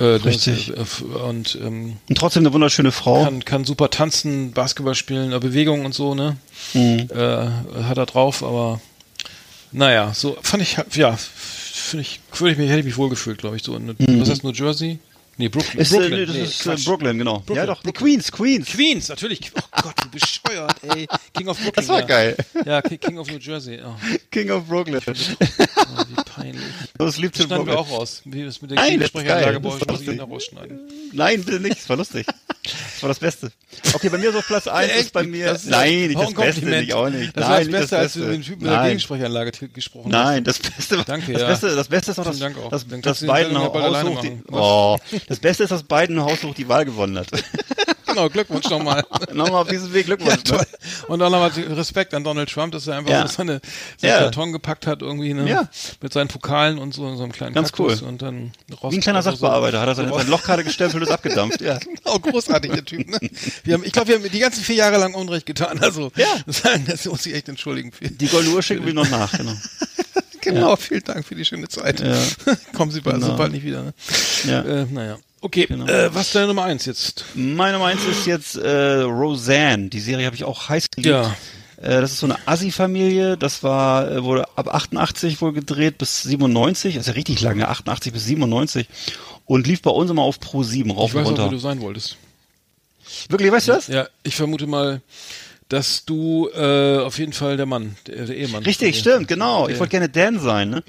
Äh, 0.00 0.18
das, 0.18 0.24
Richtig. 0.24 0.70
äh, 0.70 1.04
und 1.04 1.58
ähm, 1.62 1.98
Und 2.08 2.18
trotzdem 2.18 2.42
eine 2.42 2.52
wunderschöne 2.54 2.90
Frau. 2.90 3.22
kann, 3.24 3.44
kann 3.44 3.64
super 3.64 3.90
tanzen, 3.90 4.52
Basketball 4.52 4.94
spielen, 4.94 5.32
äh, 5.32 5.38
Bewegung 5.38 5.84
und 5.84 5.94
so, 5.94 6.14
ne? 6.14 6.36
Mhm. 6.72 7.08
Äh, 7.14 7.82
hat 7.84 7.98
er 7.98 8.06
drauf, 8.06 8.42
aber 8.42 8.80
naja, 9.72 10.12
so 10.14 10.36
fand 10.42 10.62
ich, 10.62 10.78
ja, 10.94 11.16
finde 11.16 12.02
ich, 12.02 12.20
würde 12.38 12.52
ich 12.52 12.58
mich, 12.58 12.68
hätte 12.68 12.80
ich 12.80 12.86
mich 12.86 12.96
wohlgefühlt, 12.96 13.38
glaube 13.38 13.56
ich, 13.56 13.62
so 13.62 13.76
in, 13.76 13.94
was 14.20 14.30
heißt 14.30 14.42
New 14.42 14.52
Jersey? 14.52 14.98
Nee, 15.40 15.48
Brooklyn. 15.48 15.80
Ist, 15.80 15.90
Brooklyn, 15.90 16.12
äh, 16.12 16.16
nee, 16.16 16.26
das 16.26 16.36
nee, 16.36 16.42
ist 16.42 16.60
äh, 16.60 16.64
Quatsch. 16.64 16.84
Brooklyn, 16.84 17.18
genau. 17.18 17.38
Brooklyn, 17.38 17.56
ja, 17.56 17.66
doch, 17.66 17.82
Brooklyn. 17.82 18.04
Queens, 18.20 18.30
Queens. 18.30 18.66
Queens, 18.68 19.08
natürlich. 19.08 19.50
Oh 19.56 19.82
Gott, 19.82 19.94
wie 20.04 20.18
bescheuert, 20.18 20.74
ey. 20.94 21.06
King 21.32 21.48
of 21.48 21.56
Brooklyn. 21.56 21.72
Das 21.76 21.88
war 21.88 22.00
ja. 22.00 22.06
geil. 22.06 22.36
Ja, 22.66 22.82
Ki- 22.82 22.98
King 22.98 23.16
of 23.18 23.30
New 23.30 23.38
Jersey. 23.38 23.80
Oh, 23.82 23.94
King 24.30 24.50
of 24.50 24.66
Brooklyn. 24.68 25.00
oh 25.06 25.12
wie 25.12 26.14
peinlich. 26.26 26.62
Das 26.98 27.16
liebt 27.16 27.38
Das 27.38 27.46
schneiden 27.46 27.66
wir 27.66 27.74
Brooklyn. 27.74 27.94
auch 27.94 27.98
raus. 28.00 28.20
Wie 28.26 28.44
das 28.44 28.60
mit 28.60 28.72
der 28.72 28.76
das 28.76 28.88
Gegensprechanlage 28.88 29.60
bei 29.60 29.68
Das 29.70 29.80
euch 29.80 29.86
muss 29.88 30.00
ich 30.02 30.16
noch 30.18 30.28
rausschneiden. 30.28 30.78
Nein, 31.14 31.42
bitte 31.42 31.60
nicht, 31.60 31.78
das 31.78 31.88
war 31.88 31.96
lustig. 31.96 32.26
Das 32.26 33.02
war 33.02 33.08
das 33.08 33.18
Beste. 33.18 33.50
Okay, 33.94 34.10
bei 34.10 34.18
mir 34.18 34.32
so 34.32 34.42
Platz 34.42 34.66
1 34.68 34.92
ist 34.92 35.12
bei 35.14 35.22
mir. 35.22 35.46
Das 35.46 35.64
ist 35.64 35.70
nein, 35.70 36.08
nicht 36.08 36.20
das 36.20 36.34
Beste, 36.34 36.66
nicht 36.66 36.92
auch 36.92 37.08
nicht. 37.08 37.34
Das 37.34 37.48
nein, 37.48 37.50
war 37.50 37.58
das 37.60 37.68
Beste, 37.68 37.98
als 37.98 38.12
du 38.12 38.18
mit 38.20 38.34
dem 38.34 38.42
Typen 38.42 38.62
mit 38.64 38.72
der. 38.72 38.82
Gegensprechanlage 38.82 39.68
gesprochen 39.68 40.12
hast. 40.12 40.24
Nein, 40.24 40.44
das 40.44 40.58
Beste, 40.58 40.98
war- 40.98 41.04
Danke, 41.04 41.32
das 41.32 41.40
ja. 41.42 41.48
Beste, 41.48 41.74
das 41.74 41.88
Beste 41.88 42.10
ist 42.10 43.26
bald 43.26 43.46
alleine 43.54 44.10
Haushoch 44.10 44.20
die, 44.20 44.30
machen. 44.30 44.44
oh, 44.50 44.98
das 45.30 45.38
Beste 45.38 45.62
ist, 45.64 45.70
dass 45.70 45.82
Biden 45.84 46.20
Haushoch 46.20 46.54
die 46.54 46.68
Wahl 46.68 46.84
gewonnen 46.84 47.16
hat. 47.18 47.28
Genau, 48.12 48.28
Glückwunsch 48.28 48.68
nochmal. 48.68 49.04
Nochmal 49.32 49.62
auf 49.62 49.68
diesem 49.68 49.92
Weg 49.92 50.06
Glückwunsch. 50.06 50.50
Ja, 50.50 50.56
ne? 50.56 50.66
Und 51.06 51.20
dann 51.20 51.30
nochmal 51.30 51.50
Respekt 51.50 52.12
an 52.12 52.24
Donald 52.24 52.50
Trump, 52.50 52.72
dass 52.72 52.88
er 52.88 52.96
einfach 52.96 53.12
Ja. 53.12 53.24
so 53.28 53.34
seine, 53.36 53.60
seinen 53.98 54.10
Ja. 54.10 54.18
Karton 54.18 54.50
gepackt 54.52 54.88
hat, 54.88 55.00
irgendwie, 55.00 55.32
ne? 55.32 55.48
Ja. 55.48 55.68
Mit 56.02 56.12
seinen 56.12 56.26
Pokalen 56.26 56.78
und 56.78 56.92
so, 56.92 57.14
so 57.14 57.22
einem 57.22 57.30
kleinen 57.30 57.54
Ganz 57.54 57.70
Kaktus 57.70 58.02
cool. 58.02 58.08
und 58.08 58.20
dann 58.20 58.50
raus. 58.82 58.90
Wie 58.92 58.96
ein 58.98 59.00
kleiner 59.00 59.18
also 59.18 59.30
so- 59.30 59.36
Sachbearbeiter 59.36 59.80
hat 59.80 59.86
er 59.86 59.94
seine, 59.94 60.12
seine 60.12 60.28
Lochkarte 60.28 60.64
gestempelt 60.64 61.04
und 61.04 61.08
abgedampft. 61.12 61.60
Ja. 61.60 61.78
Genau, 61.78 62.18
großartig, 62.18 62.72
der 62.72 62.84
Typ, 62.84 63.08
ne? 63.08 63.20
Wir 63.62 63.74
haben, 63.74 63.84
ich 63.84 63.92
glaube, 63.92 64.08
wir 64.08 64.16
haben 64.16 64.28
die 64.28 64.38
ganzen 64.40 64.64
vier 64.64 64.74
Jahre 64.74 64.96
lang 64.98 65.14
Unrecht 65.14 65.46
getan, 65.46 65.78
also. 65.78 66.10
Ja. 66.16 66.26
Das, 66.46 66.62
das 66.84 67.04
muss 67.04 67.24
ich 67.26 67.34
echt 67.34 67.48
entschuldigen 67.48 67.92
für. 67.92 68.10
Die 68.10 68.26
goldene 68.26 68.56
Uhr 68.56 68.62
schicken 68.64 68.84
wir 68.86 68.92
noch 68.94 69.08
nach, 69.08 69.30
genau. 69.38 69.52
Genau, 70.54 70.76
vielen 70.76 71.02
Dank 71.04 71.24
für 71.26 71.34
die 71.34 71.44
schöne 71.44 71.68
Zeit. 71.68 72.00
Ja. 72.00 72.16
Kommen 72.76 72.90
Sie 72.90 73.00
bald, 73.00 73.16
Genau. 73.16 73.28
so 73.28 73.36
bald 73.36 73.52
nicht 73.52 73.64
wieder, 73.64 73.82
ne? 73.82 73.94
Ja. 74.46 74.62
Äh, 74.62 74.86
naja. 74.90 75.18
Okay, 75.42 75.66
Genau. 75.66 75.86
äh, 75.86 76.14
was 76.14 76.26
ist 76.28 76.34
deine 76.34 76.48
Nummer 76.48 76.64
eins 76.64 76.84
jetzt? 76.86 77.24
Meine 77.34 77.74
Nummer 77.74 77.86
eins 77.86 78.04
ist 78.04 78.26
jetzt 78.26 78.56
äh, 78.56 79.00
Roseanne. 79.00 79.88
Die 79.88 80.00
Serie 80.00 80.26
habe 80.26 80.36
ich 80.36 80.44
auch 80.44 80.68
heiß 80.68 80.86
geliebt. 80.90 81.10
Ja. 81.14 81.34
Äh, 81.80 82.00
das 82.02 82.12
ist 82.12 82.18
so 82.20 82.26
eine 82.26 82.36
Assi-Familie. 82.46 83.36
Das 83.38 83.62
war 83.62 84.10
äh, 84.10 84.22
wurde 84.22 84.46
ab 84.56 84.74
88 84.74 85.40
wohl 85.40 85.52
gedreht 85.54 85.96
bis 85.98 86.22
97. 86.24 86.94
Das 86.94 87.02
ist 87.02 87.06
ja 87.08 87.14
richtig 87.14 87.40
lange, 87.40 87.68
88 87.68 88.12
bis 88.12 88.24
97. 88.26 88.86
Und 89.46 89.66
lief 89.66 89.80
bei 89.82 89.90
uns 89.90 90.10
immer 90.10 90.22
auf 90.22 90.38
Pro 90.40 90.62
7 90.62 90.90
rauf 90.90 91.10
Ich 91.10 91.14
weiß 91.16 91.26
und 91.26 91.34
auch, 91.34 91.38
wo 91.38 91.42
runter. 91.44 91.54
du 91.56 91.58
sein 91.60 91.80
wolltest. 91.80 92.16
Wirklich, 93.28 93.50
weißt 93.50 93.68
du 93.68 93.72
das? 93.72 93.86
Ja, 93.88 94.06
ich 94.22 94.36
vermute 94.36 94.66
mal, 94.66 95.00
dass 95.70 96.04
du 96.04 96.50
äh, 96.52 96.98
auf 96.98 97.18
jeden 97.18 97.32
Fall 97.32 97.56
der 97.56 97.64
Mann, 97.64 97.96
der, 98.08 98.26
der 98.26 98.36
Ehemann. 98.36 98.64
Richtig, 98.64 98.98
stimmt, 98.98 99.28
genau. 99.28 99.68
Ich 99.68 99.78
wollte 99.78 99.92
gerne 99.92 100.08
Dan 100.08 100.40
sein, 100.40 100.68
ne? 100.68 100.82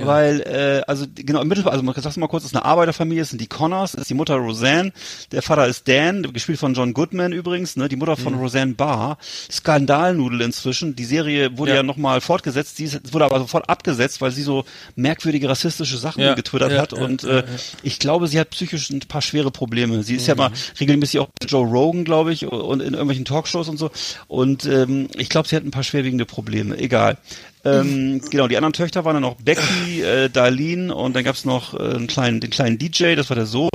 Ja. 0.00 0.06
Weil, 0.06 0.40
äh, 0.40 0.82
also 0.86 1.06
genau, 1.14 1.40
im 1.42 1.48
Mittelfall, 1.48 1.72
also 1.72 1.82
man 1.84 1.94
sag's 1.94 2.16
mal 2.16 2.26
kurz, 2.28 2.44
es 2.44 2.50
ist 2.50 2.56
eine 2.56 2.64
Arbeiterfamilie, 2.64 3.22
es 3.22 3.30
sind 3.30 3.40
die 3.40 3.46
Connors, 3.46 3.94
es 3.94 4.00
ist 4.02 4.10
die 4.10 4.14
Mutter 4.14 4.34
Roseanne, 4.36 4.92
der 5.32 5.42
Vater 5.42 5.66
ist 5.66 5.86
Dan, 5.88 6.32
gespielt 6.32 6.58
von 6.58 6.74
John 6.74 6.92
Goodman 6.94 7.32
übrigens, 7.32 7.76
ne? 7.76 7.88
Die 7.88 7.96
Mutter 7.96 8.16
von 8.16 8.34
Mhm. 8.34 8.40
Roseanne 8.40 8.74
Barr, 8.74 9.18
Skandalnudel 9.50 10.40
inzwischen. 10.40 10.96
Die 10.96 11.04
Serie 11.04 11.56
wurde 11.58 11.72
Ja. 11.72 11.76
ja, 11.78 11.82
nochmal 11.82 12.20
fortgesetzt, 12.20 12.78
die 12.78 12.84
ist, 12.84 13.12
wurde 13.12 13.24
aber 13.26 13.38
sofort 13.38 13.68
abgesetzt, 13.68 14.20
weil 14.20 14.30
sie 14.30 14.42
so 14.42 14.64
merkwürdige 14.96 15.48
rassistische 15.48 15.96
Sachen 15.98 16.22
Ja, 16.22 16.34
getwittert 16.34 16.72
hat 16.78 16.92
und 16.92 17.24
äh, 17.24 17.44
ich 17.82 17.98
glaube, 17.98 18.26
sie 18.28 18.38
hat 18.40 18.50
psychisch 18.50 18.90
ein 18.90 19.00
paar 19.00 19.22
schwere 19.22 19.50
Probleme. 19.50 20.02
Sie 20.02 20.14
ist 20.16 20.22
Mhm. 20.22 20.28
ja 20.28 20.34
mal 20.36 20.50
regelmäßig 20.80 21.20
auch 21.20 21.28
Joe 21.46 21.66
Rogan, 21.66 22.04
glaube 22.04 22.32
ich, 22.32 22.46
und 22.46 22.80
in 22.80 22.94
irgendwelchen 22.94 23.24
Talkshows 23.24 23.68
und 23.68 23.76
so. 23.78 23.90
Und 24.28 24.64
ähm, 24.66 25.08
ich 25.16 25.28
glaube, 25.28 25.48
sie 25.48 25.56
hat 25.56 25.64
ein 25.64 25.70
paar 25.70 25.82
schwerwiegende 25.84 26.24
Probleme. 26.24 26.78
Egal. 26.78 27.18
Ähm, 27.64 28.20
genau, 28.30 28.48
die 28.48 28.56
anderen 28.56 28.72
Töchter 28.72 29.04
waren 29.04 29.14
dann 29.14 29.22
noch 29.22 29.36
Becky, 29.36 30.02
äh, 30.02 30.28
Darlene 30.30 30.94
und 30.94 31.14
dann 31.14 31.24
gab's 31.24 31.44
noch 31.44 31.74
äh, 31.74 31.78
einen 31.94 32.06
kleinen, 32.06 32.40
den 32.40 32.50
kleinen 32.50 32.78
DJ, 32.78 33.14
das 33.16 33.28
war 33.30 33.36
der 33.36 33.46
Sohn, 33.46 33.68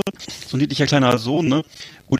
so 0.48 0.56
ein 0.56 0.60
niedlicher 0.60 0.86
kleiner 0.86 1.16
Sohn, 1.18 1.46
ne? 1.48 1.62
Gut, 2.08 2.18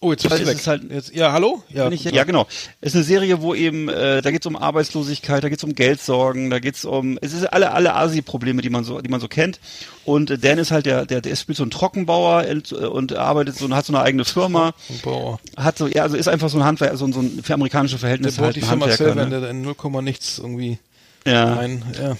Oh, 0.00 0.10
jetzt 0.12 0.22
bist 0.24 0.34
du 0.38 0.42
es 0.42 0.48
weg. 0.50 0.56
ist 0.58 0.66
halt- 0.66 0.82
jetzt, 0.90 1.14
ja, 1.14 1.32
hallo? 1.32 1.62
Ja, 1.70 1.90
ich, 1.90 2.04
ja, 2.04 2.24
genau. 2.24 2.46
Ist 2.82 2.94
eine 2.94 3.04
Serie, 3.04 3.40
wo 3.40 3.54
eben, 3.54 3.88
äh, 3.88 4.20
da 4.20 4.30
geht's 4.32 4.44
um 4.44 4.54
Arbeitslosigkeit, 4.54 5.42
da 5.42 5.48
geht's 5.48 5.64
um 5.64 5.74
Geldsorgen, 5.74 6.50
da 6.50 6.58
geht's 6.58 6.84
um, 6.84 7.16
es 7.22 7.32
ist 7.32 7.46
alle, 7.46 7.70
alle 7.72 7.94
Asi-Probleme, 7.94 8.60
die 8.60 8.68
man 8.68 8.84
so, 8.84 9.00
die 9.00 9.08
man 9.08 9.18
so 9.20 9.28
kennt. 9.28 9.60
Und 10.04 10.30
äh, 10.30 10.36
Dan 10.36 10.58
ist 10.58 10.72
halt 10.72 10.84
der, 10.84 11.06
der, 11.06 11.22
der 11.22 11.34
spielt 11.36 11.56
so 11.56 11.64
ein 11.64 11.70
Trockenbauer 11.70 12.44
und, 12.50 12.72
und 12.74 13.16
arbeitet 13.16 13.56
so, 13.56 13.70
hat 13.70 13.86
so 13.86 13.94
eine 13.94 14.02
eigene 14.02 14.26
Firma, 14.26 14.74
Ein 14.90 15.00
Bauer. 15.02 15.40
hat 15.56 15.78
so, 15.78 15.86
ja, 15.86 16.02
also 16.02 16.18
ist 16.18 16.28
einfach 16.28 16.50
so 16.50 16.58
ein 16.58 16.64
Handwerker, 16.64 16.98
so, 16.98 17.06
ein- 17.06 17.14
so 17.14 17.20
ein 17.20 17.40
für 17.42 17.54
amerikanische 17.54 17.94
Der 17.94 18.00
Verhältnisse 18.00 18.36
baut 18.40 18.44
halt 18.48 18.56
die 18.56 18.60
Firma 18.60 18.90
selber, 18.90 19.24
ne? 19.24 19.40
der 19.40 19.48
in 19.50 19.62
0, 19.62 19.74
nichts 20.02 20.38
irgendwie 20.38 20.78
Ja. 21.26 21.54
rein. 21.54 21.82
Ja. 21.98 22.16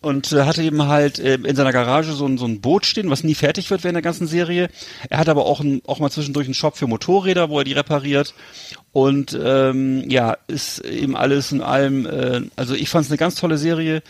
und 0.00 0.32
äh, 0.32 0.42
hatte 0.42 0.62
eben 0.62 0.82
halt 0.82 1.20
äh, 1.20 1.34
in 1.34 1.54
seiner 1.54 1.72
Garage 1.72 2.12
so 2.12 2.26
ein, 2.26 2.38
so 2.38 2.44
ein 2.44 2.60
Boot 2.60 2.86
stehen, 2.86 3.08
was 3.08 3.22
nie 3.22 3.34
fertig 3.34 3.70
wird 3.70 3.84
während 3.84 3.94
der 3.94 4.02
ganzen 4.02 4.26
Serie. 4.26 4.68
Er 5.08 5.18
hat 5.18 5.28
aber 5.28 5.46
auch, 5.46 5.60
ein, 5.60 5.80
auch 5.86 6.00
mal 6.00 6.10
zwischendurch 6.10 6.46
einen 6.46 6.54
Shop 6.54 6.76
für 6.76 6.88
Motorräder, 6.88 7.50
wo 7.50 7.58
er 7.58 7.64
die 7.64 7.72
repariert. 7.72 8.34
Und 8.92 9.38
ähm, 9.40 10.08
ja, 10.10 10.36
ist 10.48 10.80
eben 10.80 11.16
alles 11.16 11.52
in 11.52 11.62
allem, 11.62 12.06
äh, 12.06 12.42
also 12.56 12.74
ich 12.74 12.88
fand 12.88 13.04
es 13.04 13.10
eine 13.10 13.18
ganz 13.18 13.36
tolle 13.36 13.58
Serie. 13.58 14.02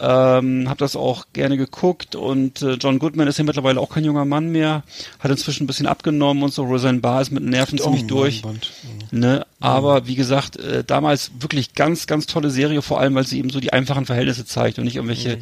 Ähm, 0.00 0.68
habe 0.68 0.78
das 0.78 0.96
auch 0.96 1.26
gerne 1.32 1.56
geguckt 1.56 2.14
und 2.16 2.62
äh, 2.62 2.74
John 2.74 2.98
Goodman 2.98 3.28
ist 3.28 3.38
ja 3.38 3.44
mittlerweile 3.44 3.80
auch 3.80 3.88
kein 3.88 4.04
junger 4.04 4.24
Mann 4.24 4.50
mehr, 4.50 4.82
hat 5.20 5.30
inzwischen 5.30 5.64
ein 5.64 5.66
bisschen 5.66 5.86
abgenommen 5.86 6.42
und 6.42 6.52
so. 6.52 6.64
Roseanne 6.64 6.98
Barr 7.00 7.22
ist 7.22 7.30
mit 7.30 7.42
Nerven 7.44 7.78
Oh, 7.80 7.84
ziemlich 7.84 8.02
ein 8.02 8.08
durch. 8.08 8.42
Band. 8.42 8.72
Ne? 9.10 9.46
Aber 9.60 10.06
wie 10.06 10.14
gesagt, 10.14 10.56
äh, 10.56 10.84
damals 10.84 11.30
wirklich 11.40 11.74
ganz, 11.74 12.06
ganz 12.06 12.26
tolle 12.26 12.50
Serie, 12.50 12.82
vor 12.82 13.00
allem, 13.00 13.14
weil 13.14 13.26
sie 13.26 13.38
eben 13.38 13.50
so 13.50 13.60
die 13.60 13.72
einfachen 13.72 14.06
Verhältnisse 14.06 14.44
zeigt 14.44 14.78
und 14.78 14.84
nicht 14.84 14.96
irgendwelche, 14.96 15.38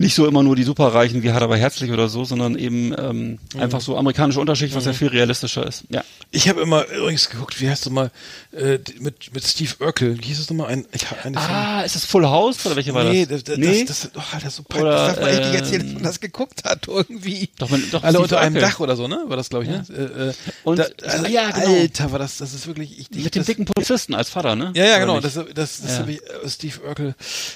nicht 0.00 0.14
so 0.14 0.26
immer 0.26 0.42
nur 0.42 0.56
die 0.56 0.62
Superreichen 0.62 1.22
wie 1.22 1.30
hart 1.30 1.42
aber 1.42 1.58
herzlich 1.58 1.90
oder 1.92 2.08
so, 2.08 2.24
sondern 2.24 2.56
eben 2.56 2.94
ähm, 2.98 3.38
einfach 3.58 3.82
so 3.82 3.98
amerikanische 3.98 4.40
Unterschicht, 4.40 4.74
was 4.74 4.86
ja 4.86 4.94
viel 4.94 5.08
realistischer 5.08 5.66
ist. 5.66 5.84
Ja. 5.90 6.02
Ich 6.30 6.48
habe 6.48 6.62
immer 6.62 6.86
übrigens 6.88 7.28
geguckt, 7.28 7.60
wie 7.60 7.68
heißt 7.68 7.84
du 7.84 7.90
mal, 7.90 8.10
äh, 8.52 8.78
mit, 8.98 9.34
mit 9.34 9.44
Steve 9.44 9.74
Urkel, 9.80 10.18
wie 10.18 10.24
hieß 10.24 10.40
es 10.40 10.48
nochmal? 10.48 10.68
Ein, 10.68 10.86
ich 10.92 11.06
eine 11.22 11.36
Ah, 11.36 11.82
ist 11.82 11.96
das 11.96 12.06
Full 12.06 12.24
House 12.24 12.64
oder 12.64 12.76
welche 12.76 12.94
war 12.94 13.04
nee, 13.04 13.26
das? 13.26 13.44
das, 13.44 13.44
das, 13.44 13.58
nee, 13.58 13.84
das, 13.84 14.00
das, 14.00 14.10
oh, 14.16 14.22
Alter, 14.34 14.50
so 14.50 14.62
Oder, 14.74 14.78
peinlich. 14.78 14.96
Das 14.96 15.06
darf 15.06 15.20
man 15.20 15.28
echt 15.28 15.40
nicht 15.44 15.54
erzählen, 15.60 15.82
dass 15.84 15.94
man 15.94 16.02
das 16.02 16.20
geguckt 16.20 16.64
hat, 16.64 16.88
irgendwie. 16.88 17.50
Doch, 17.58 17.68
man- 17.68 17.84
doch, 17.90 18.02
Alle 18.02 18.12
Steve 18.12 18.22
unter 18.22 18.40
einem 18.40 18.54
Urkel. 18.56 18.68
Dach 18.70 18.80
oder 18.80 18.96
so, 18.96 19.06
ne? 19.06 19.22
War 19.26 19.36
das, 19.36 19.50
glaube 19.50 19.64
ich, 19.66 19.70
ne? 19.70 19.84
Äh, 19.90 20.28
äh, 20.30 20.32
Und- 20.64 20.78
da, 20.78 20.86
ah, 21.04 21.28
ja, 21.28 21.50
genau. 21.50 21.74
Alter, 21.74 22.10
war 22.12 22.18
das, 22.18 22.38
das 22.38 22.54
ist 22.54 22.66
wirklich, 22.66 22.98
ich, 22.98 23.08
ich 23.10 23.24
mit 23.24 23.34
dem 23.34 23.40
das, 23.40 23.46
dicken 23.46 23.66
Polizisten 23.66 24.14
als 24.14 24.30
Vater, 24.30 24.56
ne? 24.56 24.72
Ja, 24.74 24.84
ja, 24.86 24.90
Oder 24.96 25.00
genau, 25.00 25.20
das, 25.20 25.34
das, 25.34 25.44
das 25.54 25.82
Ja. 25.82 25.98
habe 25.98 26.12
ich, 26.12 26.20
äh, 26.22 26.48
Steve 26.48 26.80
Urkel, 26.88 27.14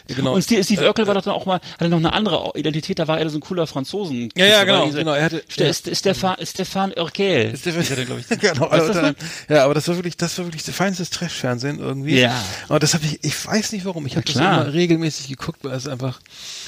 genau. 0.08 0.34
Und 0.34 0.42
Steve, 0.42 0.62
Steve 0.62 0.84
Urkel 0.86 1.06
war 1.06 1.14
doch 1.14 1.22
dann 1.22 1.32
auch 1.34 1.46
mal, 1.46 1.60
hatte 1.78 1.88
noch 1.88 1.96
eine 1.98 2.12
andere 2.12 2.33
Identität, 2.54 2.98
da 2.98 3.08
war 3.08 3.18
er 3.20 3.28
so 3.30 3.38
ein 3.38 3.40
cooler 3.40 3.66
Franzosen. 3.66 4.28
Ja, 4.36 4.46
ja, 4.46 4.64
genau, 4.64 4.86
diese- 4.86 4.98
genau, 4.98 5.12
er 5.12 5.24
hatte- 5.24 5.42
Ste 5.48 5.64
ja. 5.66 5.72
Ste 5.72 5.94
Stefan, 5.94 6.36
Stefan 6.42 6.92
Urkel. 6.96 7.56
Stefan, 7.56 8.06
glaub 8.06 8.18
ich. 8.18 8.28
genau, 8.40 8.68
einem- 8.68 9.16
ja, 9.48 9.64
aber 9.64 9.74
das 9.74 9.88
war 9.88 9.96
wirklich, 9.96 10.16
das 10.16 10.36
war 10.38 10.46
wirklich 10.46 10.64
das 10.64 10.74
feinste 10.74 11.04
Trash-Fernsehen 11.08 11.78
irgendwie. 11.78 12.20
Ja. 12.20 12.42
Und 12.68 12.82
das 12.82 12.94
habe 12.94 13.04
ich, 13.06 13.18
ich 13.22 13.46
weiß 13.46 13.72
nicht 13.72 13.84
warum, 13.84 14.06
ich 14.06 14.16
habe 14.16 14.24
das 14.26 14.36
immer 14.36 14.72
regelmäßig 14.72 15.28
geguckt, 15.28 15.60
weil 15.62 15.72
es 15.76 15.86
einfach, 15.88 16.20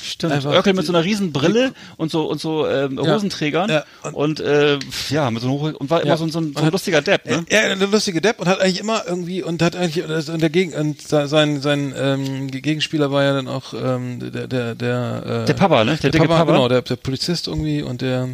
Stimmt. 0.07 0.33
Einfach 0.33 0.53
Urkel 0.55 0.73
mit 0.75 0.87
so 0.87 0.93
einer 0.93 1.05
riesen 1.05 1.33
Brille 1.33 1.73
und 1.97 2.11
so 2.11 2.27
und 2.31 2.41
so 2.41 2.67
ähm, 2.67 2.99
Ja. 3.03 3.15
Hosenträgern 3.15 3.69
Ja. 3.71 3.85
und, 4.13 4.41
äh, 4.41 4.79
ja, 5.11 5.31
mit 5.31 5.43
so 5.43 5.49
einem 5.49 5.75
und 5.77 5.91
war 5.91 6.01
immer 6.01 6.11
Ja. 6.11 6.17
so, 6.17 6.25
ein- 6.25 6.31
so, 6.31 6.39
ein- 6.41 6.53
so 6.53 6.61
Und 6.61 6.67
ein 6.67 6.73
lustiger 6.73 7.03
Depp, 7.03 7.27
ne? 7.27 7.45
Er, 7.49 7.63
er, 7.71 7.77
der 7.77 7.89
lustige 7.89 8.21
Depp 8.21 8.39
und 8.41 8.47
hat 8.49 8.61
eigentlich 8.61 8.81
immer 8.81 9.03
irgendwie 9.07 9.43
und 9.43 9.63
hat 9.63 9.75
eigentlich 9.77 10.05
und 10.29 10.41
der 10.41 10.51
Gegen 10.51 10.73
und 10.75 11.01
sein 11.03 11.61
sein 11.61 11.95
ähm, 11.97 12.51
Gegenspieler 12.51 13.11
war 13.11 13.25
ja 13.25 13.33
dann 13.35 13.49
auch 13.49 13.75
ähm, 13.75 14.21
der 14.33 14.47
der 14.47 14.75
der 14.75 15.43
äh, 15.43 15.47
Der 15.47 15.55
Papa, 15.55 15.85
ne? 15.85 15.97
Der 16.03 16.11
der, 16.11 16.19
Papa, 16.21 16.39
Papa. 16.39 16.53
genau 16.53 16.69
der, 16.69 16.83
der 16.83 16.97
Polizist 16.97 17.49
irgendwie 17.49 17.83
und 17.83 18.01
der 18.03 18.29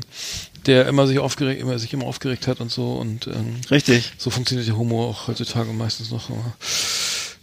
der 0.67 0.87
immer 0.87 1.07
sich 1.07 1.19
aufgeregt 1.19 1.61
immer 1.61 1.79
sich 1.79 1.93
immer 1.93 2.05
aufgeregt 2.07 2.47
hat 2.47 2.61
und 2.61 2.71
so 2.71 2.93
und 2.95 3.27
ähm, 3.27 3.57
Richtig. 3.71 4.13
so 4.19 4.31
funktioniert 4.31 4.69
der 4.69 4.77
Humor 4.77 5.09
auch 5.09 5.27
heutzutage 5.29 5.73
meistens 5.73 6.11
noch. 6.11 6.31
Aber 6.31 6.55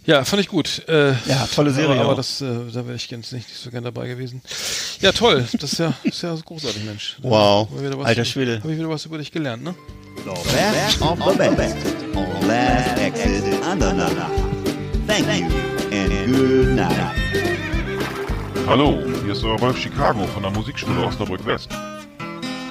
ja, 0.06 0.24
fand 0.24 0.40
ich 0.42 0.48
gut. 0.48 0.82
Äh, 0.88 1.12
Ja, 1.26 1.46
tolle 1.54 1.70
Serie 1.72 1.92
Aber, 1.96 2.04
aber 2.06 2.14
das, 2.16 2.40
äh, 2.40 2.46
da 2.72 2.86
wäre 2.86 2.96
ich 2.96 3.08
ganz 3.08 3.32
nicht, 3.32 3.48
nicht 3.48 3.60
so 3.60 3.70
gern 3.70 3.84
dabei 3.84 4.08
gewesen. 4.08 4.42
Ja, 5.00 5.12
toll. 5.12 5.46
Das 5.52 5.72
ist 5.72 5.78
ja, 5.78 5.92
ist 6.02 6.22
ja 6.22 6.34
großartig, 6.34 6.84
Mensch. 6.84 7.16
Wow. 7.22 7.68
Was- 7.70 8.06
Alter 8.06 8.24
Schwede. 8.24 8.58
Habe 8.62 8.72
ich 8.72 8.78
wieder 8.78 8.88
was 8.88 9.04
über 9.06 9.18
dich 9.18 9.30
gelernt, 9.32 9.62
ne? 9.62 9.74
The 10.24 10.30
best 10.52 11.00
of 11.02 11.18
the 11.18 11.54
best 11.56 11.76
on 12.14 12.46
Last 12.48 12.98
Exit 13.00 13.62
Andernach. 13.64 14.30
Thank 15.06 15.26
you 15.40 15.46
and 15.92 16.36
good 16.36 16.68
night. 16.76 17.14
Hallo, 18.66 18.98
hier 19.24 19.32
ist 19.32 19.42
euer 19.42 19.58
Wolf 19.60 19.78
Chicago 19.78 20.26
von 20.28 20.42
der 20.42 20.52
Musikschule 20.52 21.00
Osnabrück 21.06 21.44
West. 21.46 21.68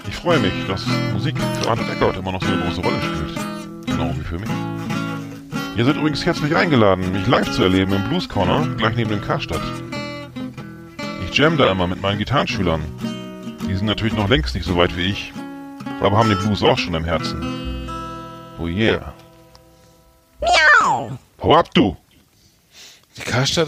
Ich 0.07 0.15
freue 0.15 0.39
mich, 0.39 0.53
dass 0.67 0.83
Musik 1.13 1.35
für 1.61 1.69
Arne 1.69 1.81
Eckert 1.91 2.17
immer 2.17 2.31
noch 2.31 2.41
so 2.41 2.47
eine 2.47 2.61
große 2.63 2.81
Rolle 2.81 2.97
spielt. 3.01 3.85
Genau 3.85 4.13
wie 4.15 4.23
für 4.23 4.37
mich. 4.39 4.49
Ihr 5.79 5.85
seid 5.85 5.95
übrigens 5.95 6.25
herzlich 6.25 6.53
eingeladen, 6.53 7.09
mich 7.13 7.25
live 7.25 7.49
zu 7.51 7.63
erleben 7.63 7.93
im 7.93 8.09
Blues 8.09 8.27
Corner, 8.27 8.67
gleich 8.75 8.97
neben 8.97 9.11
dem 9.11 9.21
Karstadt. 9.21 9.61
Ich 11.23 11.37
jam 11.37 11.55
da 11.57 11.71
immer 11.71 11.87
mit 11.87 12.01
meinen 12.01 12.17
Gitarrenschülern. 12.17 12.81
Die 13.65 13.73
sind 13.73 13.85
natürlich 13.85 14.13
noch 14.13 14.27
längst 14.27 14.55
nicht 14.55 14.65
so 14.65 14.75
weit 14.75 14.97
wie 14.97 15.03
ich, 15.03 15.31
aber 16.01 16.17
haben 16.17 16.27
den 16.27 16.37
Blues 16.39 16.63
auch 16.63 16.77
schon 16.77 16.95
im 16.95 17.05
Herzen. 17.05 17.87
Oh 18.59 18.67
yeah. 18.67 19.13
Hau 21.41 21.55
ab, 21.55 21.73
du! 21.73 21.95
Die 23.19 23.25
Karstadt 23.31 23.67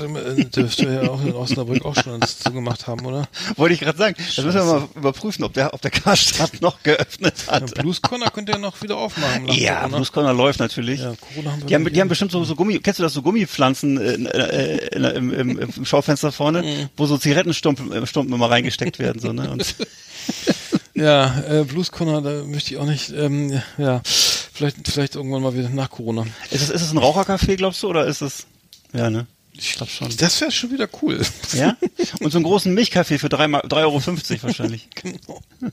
dürfte 0.55 0.85
ja 0.85 1.09
auch 1.09 1.21
in 1.23 1.33
Osnabrück 1.33 1.83
auch 1.85 1.95
schon 1.95 2.21
zugemacht 2.21 2.87
haben, 2.87 3.05
oder? 3.05 3.27
Wollte 3.57 3.73
ich 3.75 3.81
gerade 3.81 3.97
sagen. 3.97 4.15
Das 4.17 4.43
müssen 4.43 4.57
wir 4.59 4.63
mal 4.65 4.87
überprüfen, 4.95 5.43
ob 5.43 5.53
der, 5.53 5.73
ob 5.73 5.81
der 5.81 5.91
Karstadt 5.91 6.61
noch 6.61 6.81
geöffnet 6.83 7.33
Ja, 7.47 7.53
hat. 7.53 7.73
Blues 7.75 8.01
Corner 8.01 8.29
könnte 8.31 8.53
ja 8.53 8.57
noch 8.57 8.81
wieder 8.81 8.97
aufmachen. 8.97 9.47
Ja, 9.49 9.79
Corona. 9.81 9.97
Blues 9.97 10.11
Corner 10.11 10.33
läuft 10.33 10.59
natürlich. 10.59 11.01
Ja, 11.01 11.13
Corona 11.19 11.51
haben 11.51 11.61
wir 11.61 11.67
Die 11.67 11.75
haben, 11.75 11.93
die 11.93 12.01
haben 12.01 12.07
bestimmt 12.09 12.31
so, 12.31 12.43
so 12.43 12.55
Gummi, 12.55 12.79
kennst 12.79 12.99
du 12.99 13.03
das, 13.03 13.13
so 13.13 13.21
Gummipflanzen 13.21 13.99
äh, 13.99 14.13
äh, 14.15 15.15
im, 15.17 15.33
im, 15.33 15.59
im 15.59 15.85
Schaufenster 15.85 16.31
vorne, 16.31 16.61
Mhm. 16.63 16.89
wo 16.97 17.05
so 17.05 17.17
Zigarettenstumpen 17.17 17.91
äh, 17.91 18.05
Stumpen 18.07 18.33
immer 18.33 18.49
reingesteckt 18.49 18.99
werden, 18.99 19.19
so, 19.21 19.33
ne? 19.33 19.49
Und 19.51 19.75
Ja, 20.93 21.39
äh, 21.49 21.63
Blues 21.63 21.91
Corner, 21.91 22.21
da 22.21 22.43
möchte 22.43 22.73
ich 22.73 22.79
auch 22.79 22.85
nicht, 22.85 23.11
ähm, 23.11 23.61
ja, 23.77 24.01
vielleicht, 24.03 24.87
vielleicht 24.87 25.15
irgendwann 25.15 25.41
mal 25.41 25.55
wieder 25.55 25.69
nach 25.69 25.89
Corona. 25.89 26.25
ist 26.51 26.61
es, 26.61 26.69
ist 26.69 26.81
es 26.81 26.91
ein 26.91 26.97
Rauchercafé, 26.99 27.55
glaubst 27.55 27.81
du, 27.81 27.87
oder 27.89 28.05
ist 28.05 28.21
es, 28.21 28.45
ja, 28.93 29.09
ne? 29.09 29.25
Ich 29.63 29.73
glaube 29.75 29.91
schon. 29.91 30.09
Das 30.17 30.41
wäre 30.41 30.51
schon 30.51 30.71
wieder 30.71 30.89
cool. 31.03 31.21
Ja? 31.53 31.77
Und 32.19 32.31
so 32.31 32.37
einen 32.39 32.45
großen 32.45 32.73
Milchkaffee 32.73 33.19
für 33.19 33.27
3,50 33.27 33.73
Euro 33.77 34.01
wahrscheinlich. 34.41 34.89
genau. 34.95 35.39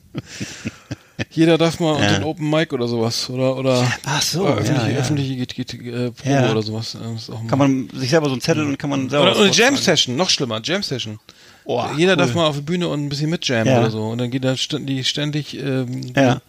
Jeder 1.30 1.58
darf 1.58 1.80
mal 1.80 2.00
Ja. 2.00 2.12
den 2.14 2.22
Open 2.24 2.48
Mic 2.48 2.72
oder 2.72 2.86
sowas 2.86 3.28
oder 3.28 3.56
oder 3.56 3.90
Ach 4.04 4.22
so, 4.22 4.46
äh, 4.46 4.50
öffentliche, 4.52 4.82
ja, 4.82 4.88
ja. 4.88 4.98
öffentliche 4.98 5.34
Git- 5.46 5.74
äh, 5.74 6.10
Probe 6.12 6.30
Ja. 6.30 6.50
oder 6.50 6.62
sowas. 6.62 6.94
äh, 6.94 7.14
ist 7.14 7.30
auch 7.30 7.40
mal- 7.42 7.48
Kann 7.48 7.58
man 7.58 7.90
sich 7.94 8.10
selber 8.10 8.26
so 8.26 8.32
einen 8.32 8.40
Zettel 8.40 8.64
und 8.66 8.78
kann 8.78 8.90
man 8.90 9.08
selber 9.10 9.24
oder, 9.24 9.32
was 9.32 9.38
oder 9.40 9.50
Jam. 9.50 9.76
Session, 9.76 10.14
noch 10.16 10.30
schlimmer, 10.30 10.60
Jam 10.62 10.82
Session. 10.82 11.18
Oh, 11.64 11.84
Jeder 11.96 12.12
cool. 12.12 12.16
darf 12.18 12.34
mal 12.34 12.46
auf 12.46 12.56
die 12.56 12.62
Bühne 12.62 12.88
und 12.88 13.04
ein 13.04 13.08
bisschen 13.08 13.30
mit 13.30 13.46
jammen 13.48 13.66
Ja. 13.66 13.80
oder 13.80 13.90
so. 13.90 14.02
Und 14.08 14.18
dann 14.18 14.30
geht 14.30 14.44
da 14.44 14.56
st 14.56 14.76
die 14.80 15.02
ständig 15.02 15.54
ähm, 15.58 16.12
Ja. 16.14 16.40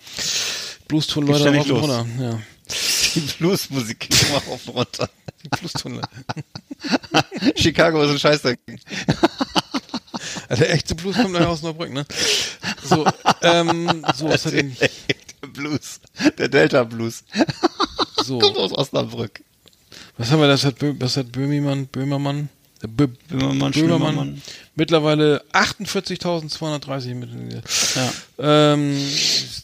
Blues-Tonleute 0.88 1.52
Geht 1.52 1.56
rauf 1.58 1.66
ständig 1.66 1.72
und 1.72 1.90
runter. 1.90 2.06
Ja. 2.22 2.40
Die 3.16 3.20
Bluesmusik 3.40 4.00
ging 4.02 4.18
immer 4.30 4.38
auf 4.54 4.68
und 4.68 4.76
runter. 4.76 5.10
Die 5.44 5.50
Blues-Tonleute. 5.50 6.10
Chicago 7.56 8.04
ist 8.04 8.12
ein 8.12 8.20
Scheißdreck. 8.20 8.60
Der 10.50 10.74
echte 10.74 10.96
Blues 10.96 11.16
kommt 11.16 11.34
nachher 11.34 11.50
aus 11.50 11.62
Neubrück, 11.62 11.92
ne? 11.94 12.06
So, 12.84 13.06
ähm, 13.42 14.06
so, 14.16 14.30
was 14.30 14.46
hat 14.46 14.54
Der 14.54 15.48
Blues. 15.48 16.00
Der 16.38 16.48
Delta 16.50 16.84
Blues. 16.84 17.24
so, 18.24 18.40
Kommt 18.40 18.58
aus 18.58 18.72
Osnabrück. 18.74 19.42
was 20.18 20.32
haben 20.32 20.40
wir, 20.42 20.48
das 20.48 20.66
hat, 20.66 20.80
Bö 20.80 20.94
was 21.00 21.18
hat 21.18 21.32
Böhmimann, 21.32 21.88
Böhmermann, 21.88 22.50
Bö 22.88 23.08
Böhmermann, 23.30 23.72
Böhmermann, 23.74 24.42
mittlerweile 24.76 25.44
48.230 25.52 27.14
Mitglieder. 27.14 27.62
Ja. 27.96 28.74
Ähm, 28.74 28.98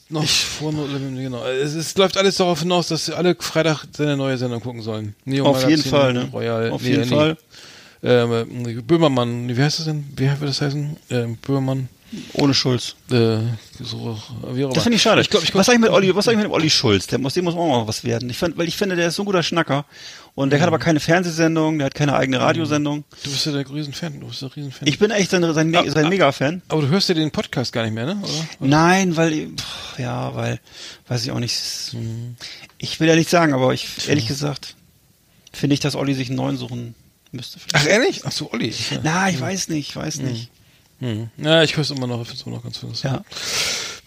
noch 0.09 0.25
vor, 0.25 0.73
genau. 0.73 1.45
Es, 1.45 1.73
es 1.75 1.97
läuft 1.97 2.17
alles 2.17 2.35
darauf 2.37 2.59
hinaus, 2.59 2.89
dass 2.89 3.09
alle 3.09 3.35
Freitag 3.39 3.85
seine 3.95 4.17
neue 4.17 4.37
Sendung 4.37 4.59
gucken 4.59 4.81
sollen. 4.81 5.15
Neo 5.23 5.45
Auf 5.45 5.61
jeden 5.61 5.71
Magazin, 5.71 5.91
Fall, 5.91 6.13
ne? 6.13 6.29
Royal, 6.31 6.71
Auf 6.71 6.81
nee, 6.81 6.89
jeden 6.89 7.09
nee. 7.09 7.15
Fall. 7.15 7.37
Ähm, 8.03 8.83
Böhmermann, 8.85 9.55
wie 9.55 9.61
heißt 9.61 9.79
das 9.79 9.85
denn? 9.85 10.05
Wie 10.15 10.25
wird 10.25 10.43
das 10.43 10.61
heißen? 10.61 10.97
Ähm, 11.09 11.37
Böhmermann, 11.37 11.87
Ohne 12.33 12.53
Schulz. 12.53 12.95
äh, 13.11 13.37
so. 13.81 14.17
Das 14.73 14.83
finde 14.83 14.97
ich 14.97 15.01
schade. 15.01 15.21
Ich 15.21 15.29
glaub, 15.29 15.41
ich 15.41 15.51
glaub, 15.51 15.61
was 15.61 15.65
sag 15.67 15.73
ich 15.73 15.79
mit 15.79 15.89
Olli, 15.89 16.13
was 16.15 16.25
sag 16.25 16.33
ich 16.33 16.37
mit 16.37 16.49
Olli 16.51 16.69
Schulz? 16.69 17.07
Der 17.07 17.17
muss, 17.17 17.33
dem 17.33 17.45
muss 17.45 17.55
auch 17.55 17.67
mal 17.67 17.87
was 17.87 18.03
werden. 18.03 18.29
Ich 18.29 18.37
find, 18.37 18.57
weil 18.57 18.67
ich 18.67 18.77
finde, 18.77 18.95
der 18.95 19.07
ist 19.07 19.15
so 19.15 19.23
ein 19.23 19.25
guter 19.25 19.41
Schnacker. 19.41 19.85
Und 20.35 20.49
der 20.49 20.59
hat 20.59 20.67
aber 20.67 20.79
keine 20.79 20.99
Fernsehsendung, 20.99 21.77
der 21.77 21.85
hat 21.85 21.95
keine 21.95 22.13
eigene 22.13 22.41
Radiosendung. 22.41 23.05
Du 23.23 23.29
bist 23.31 23.45
ja 23.45 23.53
der 23.53 23.69
Riesenfan, 23.69 24.19
du 24.19 24.27
bist 24.27 24.41
der 24.41 24.53
Riesenfan. 24.53 24.85
Ich 24.85 24.99
bin 24.99 25.09
echt 25.11 25.31
sein, 25.31 25.41
sein, 25.53 25.69
Me- 25.69 25.89
sein 25.89 26.09
Mega-Fan. 26.09 26.61
aber 26.67 26.81
du 26.81 26.89
hörst 26.89 27.07
ja 27.07 27.15
den 27.15 27.31
Podcast 27.31 27.71
gar 27.71 27.83
nicht 27.83 27.93
mehr, 27.93 28.05
ne? 28.05 28.17
Oder? 28.21 28.45
Nein, 28.59 29.15
weil, 29.15 29.47
pff, 29.55 29.97
ja, 29.97 30.35
weil, 30.35 30.59
weiß 31.07 31.23
ich 31.23 31.31
auch 31.31 31.39
nicht. 31.39 31.55
Ich 32.77 32.99
will 32.99 33.07
ja 33.07 33.15
nicht 33.15 33.29
sagen, 33.29 33.53
aber 33.53 33.73
ich, 33.73 34.09
ehrlich 34.09 34.27
gesagt, 34.27 34.75
finde 35.53 35.73
ich, 35.73 35.79
dass 35.79 35.95
Olli 35.95 36.13
sich 36.13 36.27
einen 36.27 36.35
neuen 36.35 36.57
suchen 36.57 36.95
müsste. 37.31 37.59
Ach, 37.71 37.85
ehrlich? 37.87 38.23
Ach 38.25 38.31
so, 38.33 38.51
Olli. 38.51 38.73
Ja. 38.91 38.99
Na, 39.03 39.29
ich 39.29 39.39
weiß 39.39 39.69
nicht, 39.69 39.89
ich 39.89 39.95
weiß 39.95 40.19
nicht. 40.19 40.49
Hm. 40.99 41.29
Ja, 41.37 41.63
ich 41.63 41.77
höre 41.77 41.81
es 41.83 41.91
immer 41.91 42.07
noch, 42.07 42.21
ich 42.21 42.27
finde 42.27 42.41
es 42.41 42.45
immer 42.45 42.55
noch 42.57 42.63
ganz 42.63 42.75
interessant. 42.83 43.23
Ja. 43.25 43.39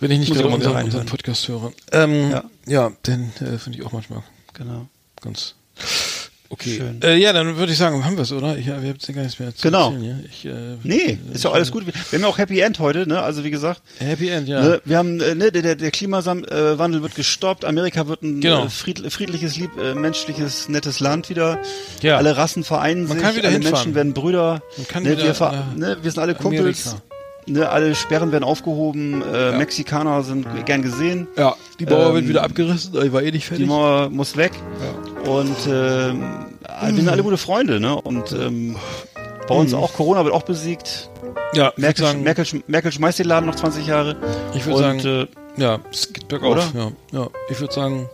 Wenn 0.00 0.10
ich 0.10 0.18
nicht 0.20 0.34
gerade 0.34 0.48
unseren, 0.48 0.84
unseren. 0.84 1.06
Podcast 1.06 1.48
höre. 1.48 1.72
Ähm, 1.92 2.30
ja. 2.30 2.44
Ja. 2.66 2.92
den 3.06 3.32
äh, 3.40 3.56
finde 3.58 3.78
ich 3.78 3.84
auch 3.86 3.92
manchmal 3.92 4.22
Genau. 4.52 4.86
ganz 5.22 5.54
okay. 6.50 6.80
Äh, 7.02 7.16
ja, 7.16 7.32
dann 7.32 7.56
würde 7.56 7.72
ich 7.72 7.78
sagen, 7.78 8.04
haben 8.04 8.16
wir 8.16 8.22
es, 8.22 8.32
oder? 8.32 8.56
Ich, 8.56 8.66
ja, 8.66 8.80
wir 8.82 8.90
haben 8.90 8.98
gar 9.14 9.22
nichts 9.22 9.38
mehr 9.38 9.54
zu 9.54 9.62
Genau. 9.62 9.92
erzählen. 9.92 10.04
Ja? 10.04 10.28
Ich, 10.30 10.44
äh, 10.44 10.76
Nee, 10.82 11.18
ist 11.32 11.44
ja 11.44 11.50
alles 11.52 11.70
gut. 11.70 11.86
Wir 11.86 11.92
haben 12.12 12.20
ja 12.22 12.26
auch 12.28 12.38
Happy 12.38 12.60
End 12.60 12.78
heute, 12.78 13.06
ne? 13.06 13.22
Also 13.22 13.44
wie 13.44 13.50
gesagt, 13.50 13.82
Happy 13.98 14.28
End, 14.28 14.48
ja. 14.48 14.60
ne, 14.62 14.80
wir 14.84 14.96
haben, 14.98 15.20
äh, 15.20 15.34
ne, 15.34 15.50
der, 15.52 15.62
der, 15.62 15.76
der 15.76 15.90
Klimawandel 15.90 17.02
wird 17.02 17.14
gestoppt, 17.14 17.64
Amerika 17.64 18.06
wird 18.08 18.22
ein 18.22 18.40
Genau. 18.40 18.64
äh, 18.66 18.68
fried, 18.70 19.12
friedliches, 19.12 19.56
lieb, 19.56 19.70
äh, 19.80 19.94
menschliches, 19.94 20.68
nettes 20.68 21.00
Land 21.00 21.28
wieder. 21.30 21.58
Ja. 22.02 22.16
Alle 22.16 22.36
Rassen 22.36 22.64
vereinen 22.64 23.04
Man 23.04 23.18
sich, 23.18 23.22
kann 23.26 23.36
wieder 23.36 23.48
alle 23.48 23.54
hinfahren. 23.54 23.74
Menschen 23.76 23.94
werden 23.94 24.14
Brüder. 24.14 24.62
Man 24.76 24.88
kann 24.88 25.02
ne, 25.02 25.10
wieder, 25.12 25.24
wir, 25.24 25.34
ver- 25.34 25.66
äh, 25.74 25.78
ne, 25.78 25.96
wir 26.02 26.10
sind 26.10 26.20
alle 26.20 26.34
Kumpels. 26.34 26.96
Ne, 27.48 27.68
alle 27.68 27.94
Sperren 27.94 28.30
werden 28.32 28.44
aufgehoben, 28.44 29.22
äh, 29.22 29.56
Mexikaner 29.56 30.22
sind 30.22 30.46
gern 30.66 30.82
gesehen. 30.82 31.26
Ja, 31.36 31.56
die 31.80 31.86
Mauer 31.86 32.08
Ähm, 32.08 32.14
wird 32.16 32.28
wieder 32.28 32.42
abgerissen, 32.42 32.92
ich 33.02 33.12
war 33.12 33.22
eh 33.22 33.30
nicht 33.30 33.44
Die 33.44 33.48
fertig. 33.48 33.66
Mauer 33.66 34.10
muss 34.10 34.36
weg. 34.36 34.52
Und 35.24 35.56
ähm, 35.66 36.22
wir 36.82 36.94
sind 36.94 37.08
alle 37.08 37.22
gute 37.22 37.38
Freunde, 37.38 37.80
ne? 37.80 37.94
Und 38.00 38.32
ähm, 38.32 38.76
bei 39.48 39.54
uns 39.54 39.72
auch, 39.74 39.94
Corona 39.94 40.24
wird 40.24 40.34
auch 40.34 40.42
besiegt. 40.42 41.08
ja, 41.54 41.66
würde 41.66 41.80
Merkel, 41.80 42.04
sagen, 42.04 42.22
Merkel, 42.22 42.44
Merkel 42.66 42.92
schmeißt 42.92 43.18
den 43.18 43.26
Laden 43.26 43.46
noch 43.46 43.54
20 43.56 43.86
Jahre. 43.86 44.16
ich 44.54 44.64
würd 44.66 44.76
Und, 44.76 44.82
sagen 44.82 45.28
äh, 45.56 45.62
ja, 45.62 45.80
es 45.90 46.12
geht 46.12 46.28
bergauf. 46.28 46.72
Ja, 46.74 46.92
ja, 47.12 47.28
ich 47.50 47.58
würde 47.58 47.72
sagen, 47.74 48.08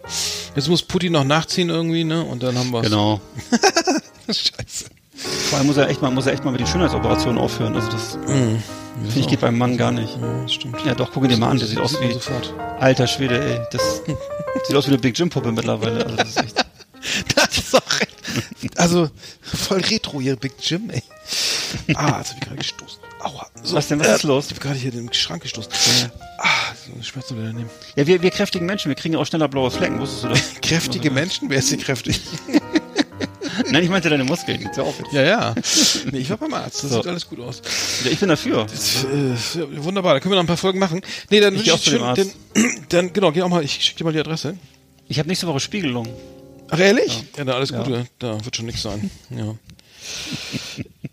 jetzt 0.56 0.68
muss 0.68 0.82
Putin 0.82 1.12
noch 1.12 1.24
nachziehen 1.24 1.68
irgendwie, 1.70 2.04
ne? 2.04 2.22
Und 2.24 2.42
dann 2.42 2.56
haben 2.56 2.70
wir 2.70 2.82
genau. 2.82 3.20
Scheiße. 4.28 4.86
Vor 5.24 5.58
allem 5.58 5.66
muss 5.66 5.76
er 5.76 5.88
echt 5.88 6.02
mal, 6.02 6.10
muss 6.10 6.26
er 6.26 6.32
echt 6.32 6.44
mal 6.44 6.50
mit 6.50 6.60
den 6.60 6.66
Schönheitsoperationen 6.66 7.38
aufhören. 7.38 7.74
Also 7.74 7.90
das 7.90 8.18
finde 8.26 8.60
ich 9.16 9.28
geht 9.28 9.40
beim 9.40 9.58
Mann 9.58 9.76
gar 9.76 9.90
nicht. 9.92 10.16
Ja, 10.20 10.42
das 10.42 10.52
stimmt. 10.52 10.76
Ja, 10.84 10.94
doch, 10.94 11.10
guck 11.12 11.24
ihn 11.24 11.30
dir 11.30 11.36
mal 11.36 11.50
an. 11.50 11.58
Der 11.58 11.66
sieht 11.66 11.78
aus 11.78 12.00
wie 12.00 12.12
sofort. 12.12 12.52
alter 12.80 13.06
Schwede, 13.06 13.42
ey. 13.42 13.60
Das 13.70 14.02
sieht 14.66 14.76
aus 14.76 14.86
wie 14.86 14.90
eine 14.92 14.98
Big 14.98 15.18
Jim 15.18 15.30
Puppe 15.30 15.52
mittlerweile. 15.52 16.04
Also 16.04 16.16
das 16.16 16.28
ist 16.28 16.42
echt. 16.42 16.64
Das 17.36 17.58
ist 17.58 17.74
auch. 17.76 17.82
Also, 18.76 19.10
voll 19.42 19.80
retro 19.80 20.20
hier, 20.20 20.36
Big 20.36 20.54
Jim, 20.58 20.88
ey. 20.90 21.02
Ah, 21.94 22.18
jetzt 22.18 22.30
hab 22.30 22.36
ich 22.38 22.40
gerade 22.40 22.56
gestoßen. 22.56 22.98
Aua. 23.20 23.46
So, 23.62 23.76
Was 23.76 23.88
denn, 23.88 24.00
was 24.00 24.08
ist 24.08 24.22
los? 24.22 24.46
Ich 24.46 24.52
hab 24.52 24.60
gerade 24.60 24.76
hier 24.76 24.90
den 24.90 25.12
Schrank 25.12 25.42
gestoßen. 25.42 25.70
Ah, 26.38 26.48
so 26.86 26.92
eine 26.94 27.04
Schmerzen 27.04 27.38
wieder 27.38 27.52
nehmen. 27.52 27.70
Ja, 27.94 28.06
wir, 28.06 28.22
wir 28.22 28.30
kräftigen 28.30 28.66
Menschen, 28.66 28.88
wir 28.88 28.96
kriegen 28.96 29.14
ja 29.14 29.20
auch 29.20 29.26
schneller 29.26 29.48
blaue 29.48 29.70
Flecken. 29.70 30.00
Wusstest 30.00 30.24
du 30.24 30.28
das? 30.28 30.54
Kräftige 30.62 31.10
Menschen? 31.10 31.50
Wer 31.50 31.58
ist 31.58 31.68
hier 31.68 31.78
kräftig? 31.78 32.20
Nein, 33.70 33.84
ich 33.84 33.90
meinte 33.90 34.08
deine 34.10 34.24
Muskeln. 34.24 34.60
Ja 34.76 34.84
jetzt. 34.84 35.12
Ja, 35.12 35.22
ja. 35.22 35.54
Nee, 36.10 36.18
ich 36.18 36.30
war 36.30 36.36
beim 36.38 36.54
Arzt. 36.54 36.84
Das 36.84 36.90
So. 36.90 36.96
sieht 36.96 37.06
alles 37.08 37.28
gut 37.28 37.40
aus. 37.40 37.62
Ja, 38.04 38.10
ich 38.10 38.18
bin 38.18 38.28
dafür. 38.28 38.64
Das, 38.64 39.04
äh, 39.04 39.58
ja, 39.60 39.84
wunderbar, 39.84 40.14
da 40.14 40.20
können 40.20 40.32
wir 40.32 40.36
noch 40.36 40.44
ein 40.44 40.48
paar 40.48 40.56
Folgen 40.56 40.78
machen. 40.78 41.00
Nee, 41.30 41.40
dann 41.40 41.54
Ich 41.54 41.62
ich 41.62 41.72
auch 41.72 41.78
schön, 41.80 42.02
Arzt. 42.02 42.36
dann, 42.88 43.12
genau, 43.12 43.32
geh 43.32 43.42
auch 43.42 43.48
mal, 43.48 43.64
ich 43.64 43.72
schicke 43.72 43.98
dir 43.98 44.04
mal 44.04 44.12
die 44.12 44.20
Adresse. 44.20 44.56
Ich 45.08 45.18
habe 45.18 45.28
nächste 45.28 45.46
Woche 45.46 45.60
Spiegelung. 45.60 46.08
Ach, 46.70 46.78
ehrlich? 46.78 47.24
Ja, 47.36 47.44
dann 47.44 47.54
alles 47.56 47.70
Ja. 47.70 47.82
Gute. 47.82 48.06
Da 48.18 48.42
wird 48.44 48.56
schon 48.56 48.66
nichts 48.66 48.82
sein. 48.82 49.10
Ja. 49.30 49.54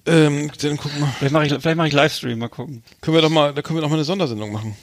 ähm, 0.06 0.52
dann 0.62 0.78
gucken 0.78 1.00
wir. 1.00 1.14
Vielleicht 1.20 1.34
mache 1.34 1.46
ich, 1.46 1.54
vielleicht 1.54 1.78
mache 1.78 1.88
ich 1.88 1.94
Livestream, 1.94 2.40
mal 2.40 2.50
gucken. 2.50 2.84
Können 3.02 3.16
wir 3.16 3.22
doch 3.22 3.30
mal, 3.30 3.54
da 3.54 3.62
können 3.62 3.78
wir 3.78 3.82
doch 3.82 3.90
mal 3.90 3.96
eine 3.96 4.04
Sondersendung 4.04 4.52
machen. 4.52 4.76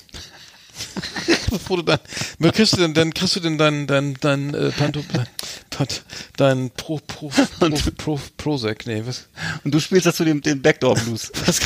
Bevor 1.51 1.79
du 1.79 1.83
dann, 1.83 1.99
wer 2.39 2.53
kriegst 2.53 2.75
du 2.75 2.77
denn, 2.79 2.95
dann 2.95 3.13
kriegst 3.15 3.37
du 3.37 3.41
denn 3.41 3.59
dein, 3.59 3.87
dein, 3.87 4.15
dein, 4.21 4.55
äh, 4.55 4.71
Panto, 4.71 5.03
dein 6.37 6.71
Pro, 6.71 7.01
Pro, 7.07 7.29
Pro, 7.61 7.71
Pro, 7.97 8.21
Prozac, 8.37 8.87
nee, 8.87 9.03
was, 9.05 9.29
Und 9.65 9.75
du 9.75 9.81
spielst 9.81 10.07
dazu 10.07 10.25
den, 10.25 10.41
den 10.41 10.61
Backdoor 10.61 10.95
Blues. 10.95 11.31
was 11.47 11.61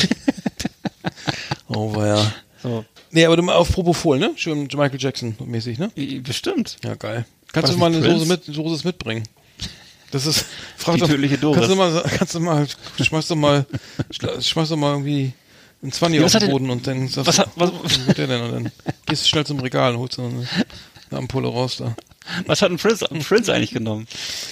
Oh, 1.68 1.94
war 1.94 2.06
ja. 2.06 2.32
So. 2.62 2.84
Nee, 3.10 3.24
aber 3.24 3.36
du 3.36 3.42
mal 3.42 3.54
auf 3.54 3.70
Propofol, 3.72 4.18
ne? 4.18 4.32
Schön 4.36 4.62
Michael 4.62 5.00
Jackson 5.00 5.36
mäßig, 5.44 5.78
ne? 5.78 5.90
Bestimmt. 6.22 6.78
Ja, 6.84 6.94
geil. 6.94 7.24
Kannst 7.52 7.68
Was 7.68 7.74
du 7.74 7.80
mal 7.80 7.86
eine 7.86 8.02
Soße, 8.02 8.26
Prince? 8.26 8.26
mit, 8.26 8.56
Soße 8.56 8.86
mitbringen? 8.86 9.24
Das 10.10 10.26
ist, 10.26 10.44
frag 10.76 10.94
Die 10.94 11.00
doch, 11.00 11.08
tödliche 11.08 11.38
Doris. 11.38 11.58
Kannst 11.58 11.70
du 11.70 11.76
mal, 11.76 12.04
kannst 12.18 12.34
du 12.34 12.40
mal, 12.40 12.66
schmeiß 13.00 13.28
doch 13.28 13.36
mal, 13.36 13.66
schmeiß 14.40 14.68
doch 14.68 14.76
mal 14.76 14.92
irgendwie 14.92 15.32
einen 15.82 15.92
20 15.92 16.20
Ja, 16.20 16.26
auf 16.26 16.34
hat 16.34 16.42
denn- 16.42 16.50
Boden 16.50 16.70
und 16.70 16.86
dann 16.86 17.08
sagst 17.08 17.26
was 17.28 17.36
du, 17.36 17.42
hat- 17.42 17.50
was- 17.56 17.72
was 17.82 18.06
wird 18.06 18.18
der 18.18 18.26
denn? 18.28 18.42
Und 18.42 18.52
dann 18.52 18.72
gehst 19.06 19.24
du 19.24 19.28
schnell 19.28 19.44
zum 19.46 19.60
Regal 19.60 19.94
und 19.94 20.00
holst 20.00 20.18
dann 20.18 20.26
eine, 20.26 20.46
eine 21.10 21.18
Ampulle 21.18 21.48
raus 21.48 21.76
da. 21.78 21.94
Was 22.46 22.62
hat 22.62 22.70
ein 22.70 22.78
Prince, 22.78 23.10
ein 23.10 23.20
Prince 23.20 23.52
eigentlich 23.52 23.72
genommen? 23.72 24.06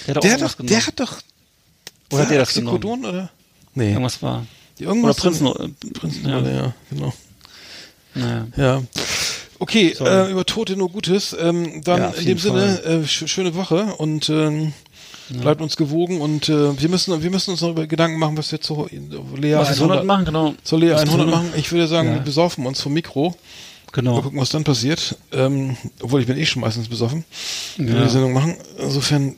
Der 0.07 0.15
hat, 0.15 0.23
Der 0.23 0.31
auch 0.31 0.33
hat 0.35 0.41
doch, 0.51 0.57
genommen. 0.57 0.69
der 0.69 0.87
hat 0.87 0.99
doch, 0.99 1.17
Oder 2.11 2.21
hat 2.23 2.31
der 2.31 2.39
das 2.39 2.53
genommen? 2.53 3.05
Oder? 3.05 3.29
Nee. 3.73 3.89
Irgendwas 3.91 4.21
war. 4.21 4.45
Irgendwas 4.77 5.19
Oder 5.23 5.29
Prinzen. 5.29 5.45
drin- 5.47 5.75
Äh, 5.85 5.89
Prinzen, 5.99 6.29
ja. 6.29 6.39
ja. 6.41 6.51
ja, 6.51 6.73
genau. 6.89 7.13
Naja. 8.13 8.47
Ja. 8.57 8.83
Okay, 9.59 9.95
äh, 9.99 10.31
über 10.31 10.43
Tote 10.45 10.75
nur 10.75 10.89
Gutes. 10.89 11.35
Ähm, 11.39 11.81
dann 11.83 11.99
Ja, 12.01 12.07
in 12.09 12.15
dem 12.15 12.25
jeden 12.27 12.39
Sinne, 12.39 12.81
äh, 12.83 13.07
sch 13.07 13.23
schöne 13.27 13.53
Woche 13.55 13.93
und 13.97 14.27
ähm, 14.29 14.73
bleibt 15.39 15.61
uns 15.61 15.77
gewogen 15.77 16.19
und 16.21 16.49
äh, 16.49 16.79
wir 16.79 16.89
müssen 16.89 17.21
wir 17.23 17.29
müssen 17.31 17.51
uns 17.51 17.61
noch 17.61 17.69
über 17.69 17.87
Gedanken 17.87 18.19
machen, 18.19 18.37
was 18.37 18.51
wir 18.51 18.59
zu 18.61 18.87
Lea 19.37 19.55
Was 19.55 19.69
wir 19.69 19.75
so 19.75 19.83
100 19.85 20.05
machen, 20.05 20.25
genau. 20.25 20.53
Soll 20.63 20.81
Lea 20.81 20.91
Was 20.91 21.01
wir 21.05 21.11
100 21.13 21.27
so 21.29 21.35
machen? 21.35 21.53
Ich 21.55 21.71
würde 21.71 21.87
sagen, 21.87 22.09
Ja. 22.09 22.13
wir 22.15 22.21
besaufen 22.21 22.65
uns 22.65 22.81
vom 22.81 22.93
Mikro. 22.93 23.29
Mal 23.29 23.35
Genau. 23.93 24.21
gucken, 24.21 24.39
was 24.39 24.49
dann 24.49 24.63
passiert. 24.63 25.17
Ähm, 25.33 25.75
obwohl 26.01 26.21
ich 26.21 26.27
bin 26.27 26.37
eh 26.37 26.45
schon 26.45 26.61
meistens 26.61 26.87
besoffen, 26.87 27.25
wenn 27.77 27.87
wir 27.89 27.95
Ja. 27.95 28.03
die 28.03 28.09
Sendung 28.09 28.31
machen. 28.33 28.55
Insofern 28.77 29.35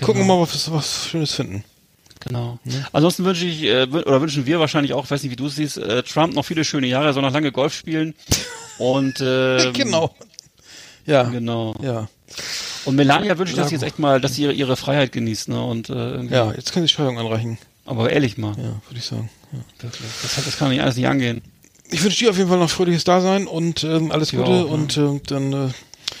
gucken 0.00 0.06
wir 0.06 0.22
Genau. 0.22 0.38
mal, 0.38 0.42
was 0.42 0.68
wir 0.68 0.74
was 0.74 1.06
Schönes 1.06 1.32
finden. 1.32 1.62
Genau. 2.20 2.58
Ansonsten 2.92 3.24
wünsche 3.24 3.44
ich, 3.44 3.62
äh, 3.64 3.82
oder 3.86 4.20
wünschen 4.20 4.46
wir 4.46 4.58
wahrscheinlich 4.58 4.94
auch, 4.94 5.08
weiß 5.10 5.22
nicht, 5.22 5.30
wie 5.32 5.36
du 5.36 5.46
es 5.46 5.56
siehst, 5.56 5.76
äh, 5.76 6.02
Trump 6.02 6.34
noch 6.34 6.44
viele 6.44 6.64
schöne 6.64 6.86
Jahre, 6.86 7.06
er 7.06 7.12
soll 7.12 7.22
noch 7.22 7.32
lange 7.32 7.52
Golf 7.52 7.74
spielen. 7.74 8.14
Und 8.78 9.20
ähm, 9.20 9.72
genau. 9.74 10.14
Ja. 11.06 11.22
Genau. 11.24 11.74
Ja. 11.82 12.08
Und 12.84 12.96
Melania 12.96 13.36
wünsche 13.38 13.52
ich, 13.52 13.56
dass 13.58 13.68
sie 13.68 13.74
Ja, 13.76 13.80
jetzt 13.80 13.86
echt 13.88 13.98
mal, 13.98 14.20
dass 14.20 14.34
sie 14.34 14.42
ihre, 14.42 14.52
ihre 14.52 14.76
Freiheit 14.76 15.12
genießt, 15.12 15.48
ne? 15.48 15.62
Und 15.64 15.88
äh, 15.90 16.22
Ja, 16.24 16.52
jetzt 16.52 16.72
kann 16.72 16.82
die 16.82 16.88
Scheidung 16.88 17.18
anreichen. 17.18 17.58
aber 17.86 18.10
ehrlich 18.10 18.36
mal. 18.38 18.50
Ja, 18.58 18.64
würde 18.88 18.98
ich 18.98 19.04
sagen. 19.04 19.30
Ja. 19.52 19.58
Wirklich. 19.82 20.02
Das, 20.22 20.44
das 20.44 20.56
kann 20.58 20.70
nicht 20.70 20.80
alles 20.82 20.96
nicht 20.96 21.06
angehen. 21.08 21.42
Ich 21.90 22.02
wünsche 22.02 22.18
dir 22.24 22.30
auf 22.30 22.36
jeden 22.36 22.48
Fall 22.48 22.58
noch 22.58 22.70
fröhliches 22.70 23.04
Dasein 23.04 23.46
und 23.46 23.84
ähm, 23.84 24.10
alles 24.10 24.32
Ja, 24.32 24.38
Gute 24.40 24.52
ja. 24.52 24.62
und 24.62 24.96
äh, 24.96 25.20
dann 25.26 25.52
äh, 25.52 25.68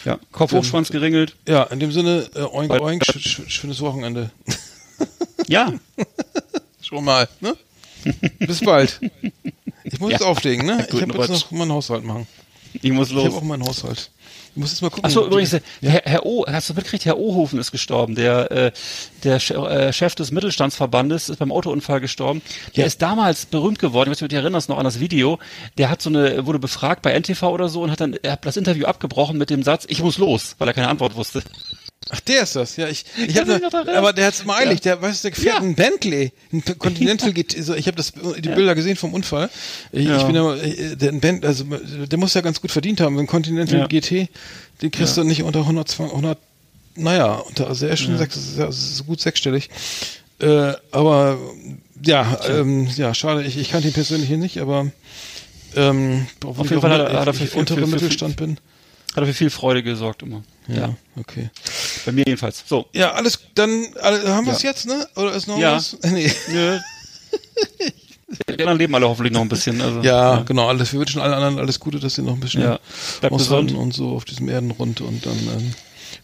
Ja. 0.04 0.18
Kopf 0.32 0.52
hoch, 0.52 0.64
Schwanz 0.64 0.90
geringelt. 0.90 1.34
ja, 1.48 1.64
in 1.64 1.80
dem 1.80 1.90
Sinne 1.92 2.28
äh, 2.34 2.40
oink 2.42 2.70
oink, 2.72 3.04
sch 3.04 3.18
sch 3.18 3.40
schönes 3.48 3.80
Wochenende. 3.80 4.30
Ja. 5.46 5.72
Schon 6.80 7.04
mal, 7.04 7.28
ne? 7.40 7.54
Bis 8.38 8.60
bald. 8.60 9.00
Ich 9.84 9.98
muss 10.00 10.10
Ja. 10.12 10.16
jetzt 10.18 10.22
auflegen, 10.24 10.64
ne? 10.66 10.86
Ich 10.90 11.02
habe 11.02 11.18
jetzt 11.18 11.28
noch 11.30 11.50
meinen 11.50 11.72
Haushalt 11.72 12.04
machen. 12.04 12.26
Ich 12.80 12.92
muss 12.92 13.10
Ich 13.10 13.16
habe 13.16 13.26
los. 13.26 13.34
auch 13.36 13.42
meinen 13.42 13.64
Haushalt. 13.66 14.10
Ich 14.54 14.60
muss 14.60 14.70
jetzt 14.70 14.82
mal 14.82 14.88
gucken. 14.90 15.04
Achso, 15.04 15.26
übrigens, 15.26 15.50
Ja. 15.52 15.58
Herr, 15.82 16.02
Herr 16.04 16.26
O, 16.26 16.44
hast 16.46 16.70
du 16.70 16.74
mitgekriegt, 16.74 17.04
Herr 17.06 17.18
Ohofen 17.18 17.58
ist 17.58 17.72
gestorben. 17.72 18.14
Der, 18.14 18.50
äh, 18.52 18.72
der 19.24 19.36
äh, 19.36 19.92
Chef 19.92 20.14
des 20.14 20.30
Mittelstandsverbandes 20.30 21.28
ist 21.28 21.38
beim 21.38 21.50
Autounfall 21.50 22.00
gestorben. 22.00 22.40
Der 22.76 22.82
Ja. 22.82 22.86
ist 22.86 23.02
damals 23.02 23.46
berühmt 23.46 23.80
geworden, 23.80 24.08
ich 24.08 24.12
weiß 24.12 24.20
nicht, 24.20 24.26
ob 24.26 24.28
du 24.30 24.36
dich 24.36 24.42
erinnerst 24.44 24.68
noch 24.68 24.78
an 24.78 24.84
das 24.84 25.00
Video. 25.00 25.38
Der 25.76 25.90
hat 25.90 26.00
so 26.02 26.08
eine, 26.10 26.46
wurde 26.46 26.60
befragt 26.60 27.02
bei 27.02 27.12
NTV 27.12 27.42
oder 27.50 27.68
so 27.68 27.82
und 27.82 27.90
hat 27.90 28.00
dann, 28.00 28.14
er 28.22 28.32
hat 28.32 28.46
das 28.46 28.56
Interview 28.56 28.86
abgebrochen 28.86 29.38
mit 29.38 29.50
dem 29.50 29.62
Satz, 29.64 29.86
ich 29.88 30.00
muss 30.02 30.18
los, 30.18 30.54
weil 30.58 30.68
er 30.68 30.74
keine 30.74 30.88
Antwort 30.88 31.16
wusste. 31.16 31.42
Ach, 32.10 32.20
der 32.20 32.42
ist 32.42 32.54
das. 32.54 32.76
Ja, 32.76 32.88
ich, 32.88 33.04
ich 33.16 33.34
Kannst 33.34 33.50
hab 33.64 33.70
daran 33.70 33.88
aber 33.88 34.12
der 34.12 34.26
hat's 34.26 34.40
immer 34.40 34.56
eilig. 34.56 34.84
Ja. 34.84 34.96
Der, 34.96 35.02
weißt 35.02 35.24
du, 35.24 35.28
der 35.30 35.36
fährt 35.36 35.54
Ja. 35.56 35.60
ein 35.62 35.74
Bentley, 35.74 36.32
ein 36.52 36.62
Continental 36.78 37.32
GT. 37.32 37.62
So, 37.64 37.74
ich 37.74 37.86
habe 37.86 37.96
das 37.96 38.12
die 38.12 38.48
Bilder 38.48 38.74
gesehen 38.74 38.96
vom 38.96 39.14
Unfall. 39.14 39.48
Ich, 39.90 40.06
Ja. 40.06 40.18
ich 40.18 40.24
bin 40.24 40.34
ja, 40.36 40.54
äh, 40.54 40.96
der 40.96 41.10
ein 41.12 41.20
Bentley, 41.20 41.46
also 41.48 41.64
der 41.64 42.18
muss 42.18 42.34
ja 42.34 42.40
ganz 42.42 42.60
gut 42.60 42.70
verdient 42.72 43.00
haben. 43.00 43.18
Ein 43.18 43.26
Continental 43.26 43.78
Ja. 43.80 43.86
GT, 43.86 44.28
den 44.82 44.90
kriegst 44.90 45.16
du 45.16 45.24
nicht 45.24 45.42
unter 45.42 45.60
100, 45.60 45.98
100 45.98 46.38
naja, 46.96 47.34
unter, 47.36 47.66
also 47.68 47.86
er 47.86 47.94
ist 47.94 48.00
schon 48.00 48.16
sechs, 48.18 48.38
ja 48.56 48.70
so 48.70 49.04
gut 49.04 49.20
sechsstellig. 49.20 49.68
Äh, 50.40 50.74
aber 50.92 51.38
ja, 52.04 52.38
ähm, 52.48 52.86
ja, 52.96 53.14
schade. 53.14 53.44
Ich, 53.44 53.56
ich 53.56 53.70
kannte 53.70 53.88
ihn 53.88 53.94
persönlich 53.94 54.28
hier 54.28 54.36
nicht, 54.38 54.58
aber 54.58 54.90
ähm, 55.74 56.26
Auf 56.44 56.58
ich 56.64 56.70
jeden 56.70 56.82
Fall 56.82 56.90
hat 56.92 57.00
er- 57.10 57.18
hat 57.20 57.26
er 57.26 57.32
ich 57.32 57.38
für- 57.38 57.46
für- 57.46 57.66
für- 57.66 57.74
für- 57.80 57.86
Mittelstand 57.86 58.36
bin. 58.36 58.58
Hat 59.14 59.24
für 59.26 59.34
viel 59.34 59.50
Freude 59.50 59.82
gesorgt 59.82 60.22
immer. 60.22 60.42
Ja, 60.66 60.94
okay. 61.16 61.50
Bei 62.04 62.12
mir 62.12 62.24
jedenfalls. 62.26 62.64
So. 62.66 62.86
Ja, 62.92 63.12
alles, 63.12 63.38
dann 63.54 63.86
alle, 64.00 64.34
haben 64.34 64.46
wir 64.46 64.52
es 64.54 64.62
Ja. 64.62 64.70
jetzt, 64.70 64.86
ne? 64.86 65.06
Oder 65.14 65.32
ist 65.34 65.46
noch 65.46 65.58
Ja. 65.58 65.76
was? 65.76 65.96
Nee. 66.04 66.32
Nö. 66.48 66.78
Die 68.48 68.52
anderen 68.54 68.78
leben 68.78 68.94
alle 68.94 69.08
hoffentlich 69.08 69.32
noch 69.32 69.42
ein 69.42 69.48
bisschen. 69.48 69.80
Also, 69.80 70.00
Ja, 70.00 70.38
genau, 70.42 70.68
alles. 70.68 70.92
Wir 70.92 70.98
wünschen 71.00 71.20
allen 71.20 71.32
anderen 71.34 71.58
alles 71.58 71.78
Gute, 71.78 72.00
dass 72.00 72.14
sie 72.14 72.22
noch 72.22 72.32
ein 72.34 72.40
bisschen 72.40 72.62
Ja. 72.62 72.80
Aushalten 73.30 73.76
und 73.76 73.92
so 73.94 74.10
auf 74.16 74.24
diesem 74.24 74.48
Erdenrund 74.48 75.00
und 75.00 75.24
dann 75.26 75.36
ähm, 75.38 75.74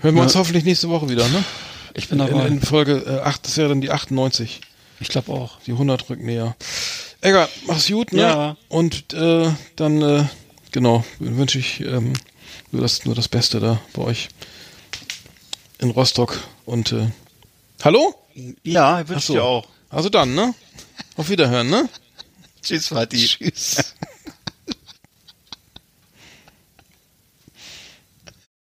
hören 0.01 0.15
wir 0.15 0.21
Ja. 0.21 0.23
uns 0.25 0.35
hoffentlich 0.35 0.65
nächste 0.65 0.89
Woche 0.89 1.09
wieder, 1.09 1.29
ne? 1.29 1.45
Ich 1.95 2.09
bin 2.09 2.19
In, 2.21 2.27
dabei. 2.27 2.47
in 2.47 2.61
Folge 2.63 3.05
äh, 3.07 3.21
8, 3.27 3.47
das 3.47 3.57
wäre 3.57 3.69
dann 3.69 3.81
die 3.81 3.91
98. 3.91 4.61
Ich 5.01 5.09
glaube 5.09 5.33
auch. 5.33 5.61
Die 5.67 5.73
100 5.73 6.09
rückt 6.11 6.23
näher. 6.23 6.57
Egger, 7.21 7.49
mach's 7.67 7.87
gut, 7.89 8.13
ne? 8.13 8.23
Ja. 8.23 8.57
Und 8.69 9.13
äh, 9.13 9.49
dann, 9.77 10.03
äh, 10.03 10.25
genau, 10.73 11.05
wünsche 11.19 11.59
ich 11.59 11.81
ähm, 11.81 12.13
nur, 12.73 12.83
das, 12.83 13.05
nur 13.05 13.15
das 13.15 13.29
Beste 13.29 13.61
da 13.61 13.81
bei 13.93 14.03
euch 14.03 14.29
in 15.79 15.91
Rostock. 15.91 16.39
Und 16.67 16.93
äh, 16.93 17.09
hallo? 17.83 18.15
Ja, 18.63 18.97
Ach 19.03 19.09
wünsche 19.09 19.19
ich 19.19 19.25
so. 19.27 19.33
dir 19.35 19.45
auch. 19.45 19.67
Also 19.89 20.09
dann, 20.09 20.35
ne? 20.35 20.55
Auf 21.17 21.29
Wiederhören, 21.29 21.69
ne? 21.69 21.89
Tschüss, 22.63 22.91
Vati. 22.91 23.27
Tschüss. 23.27 23.95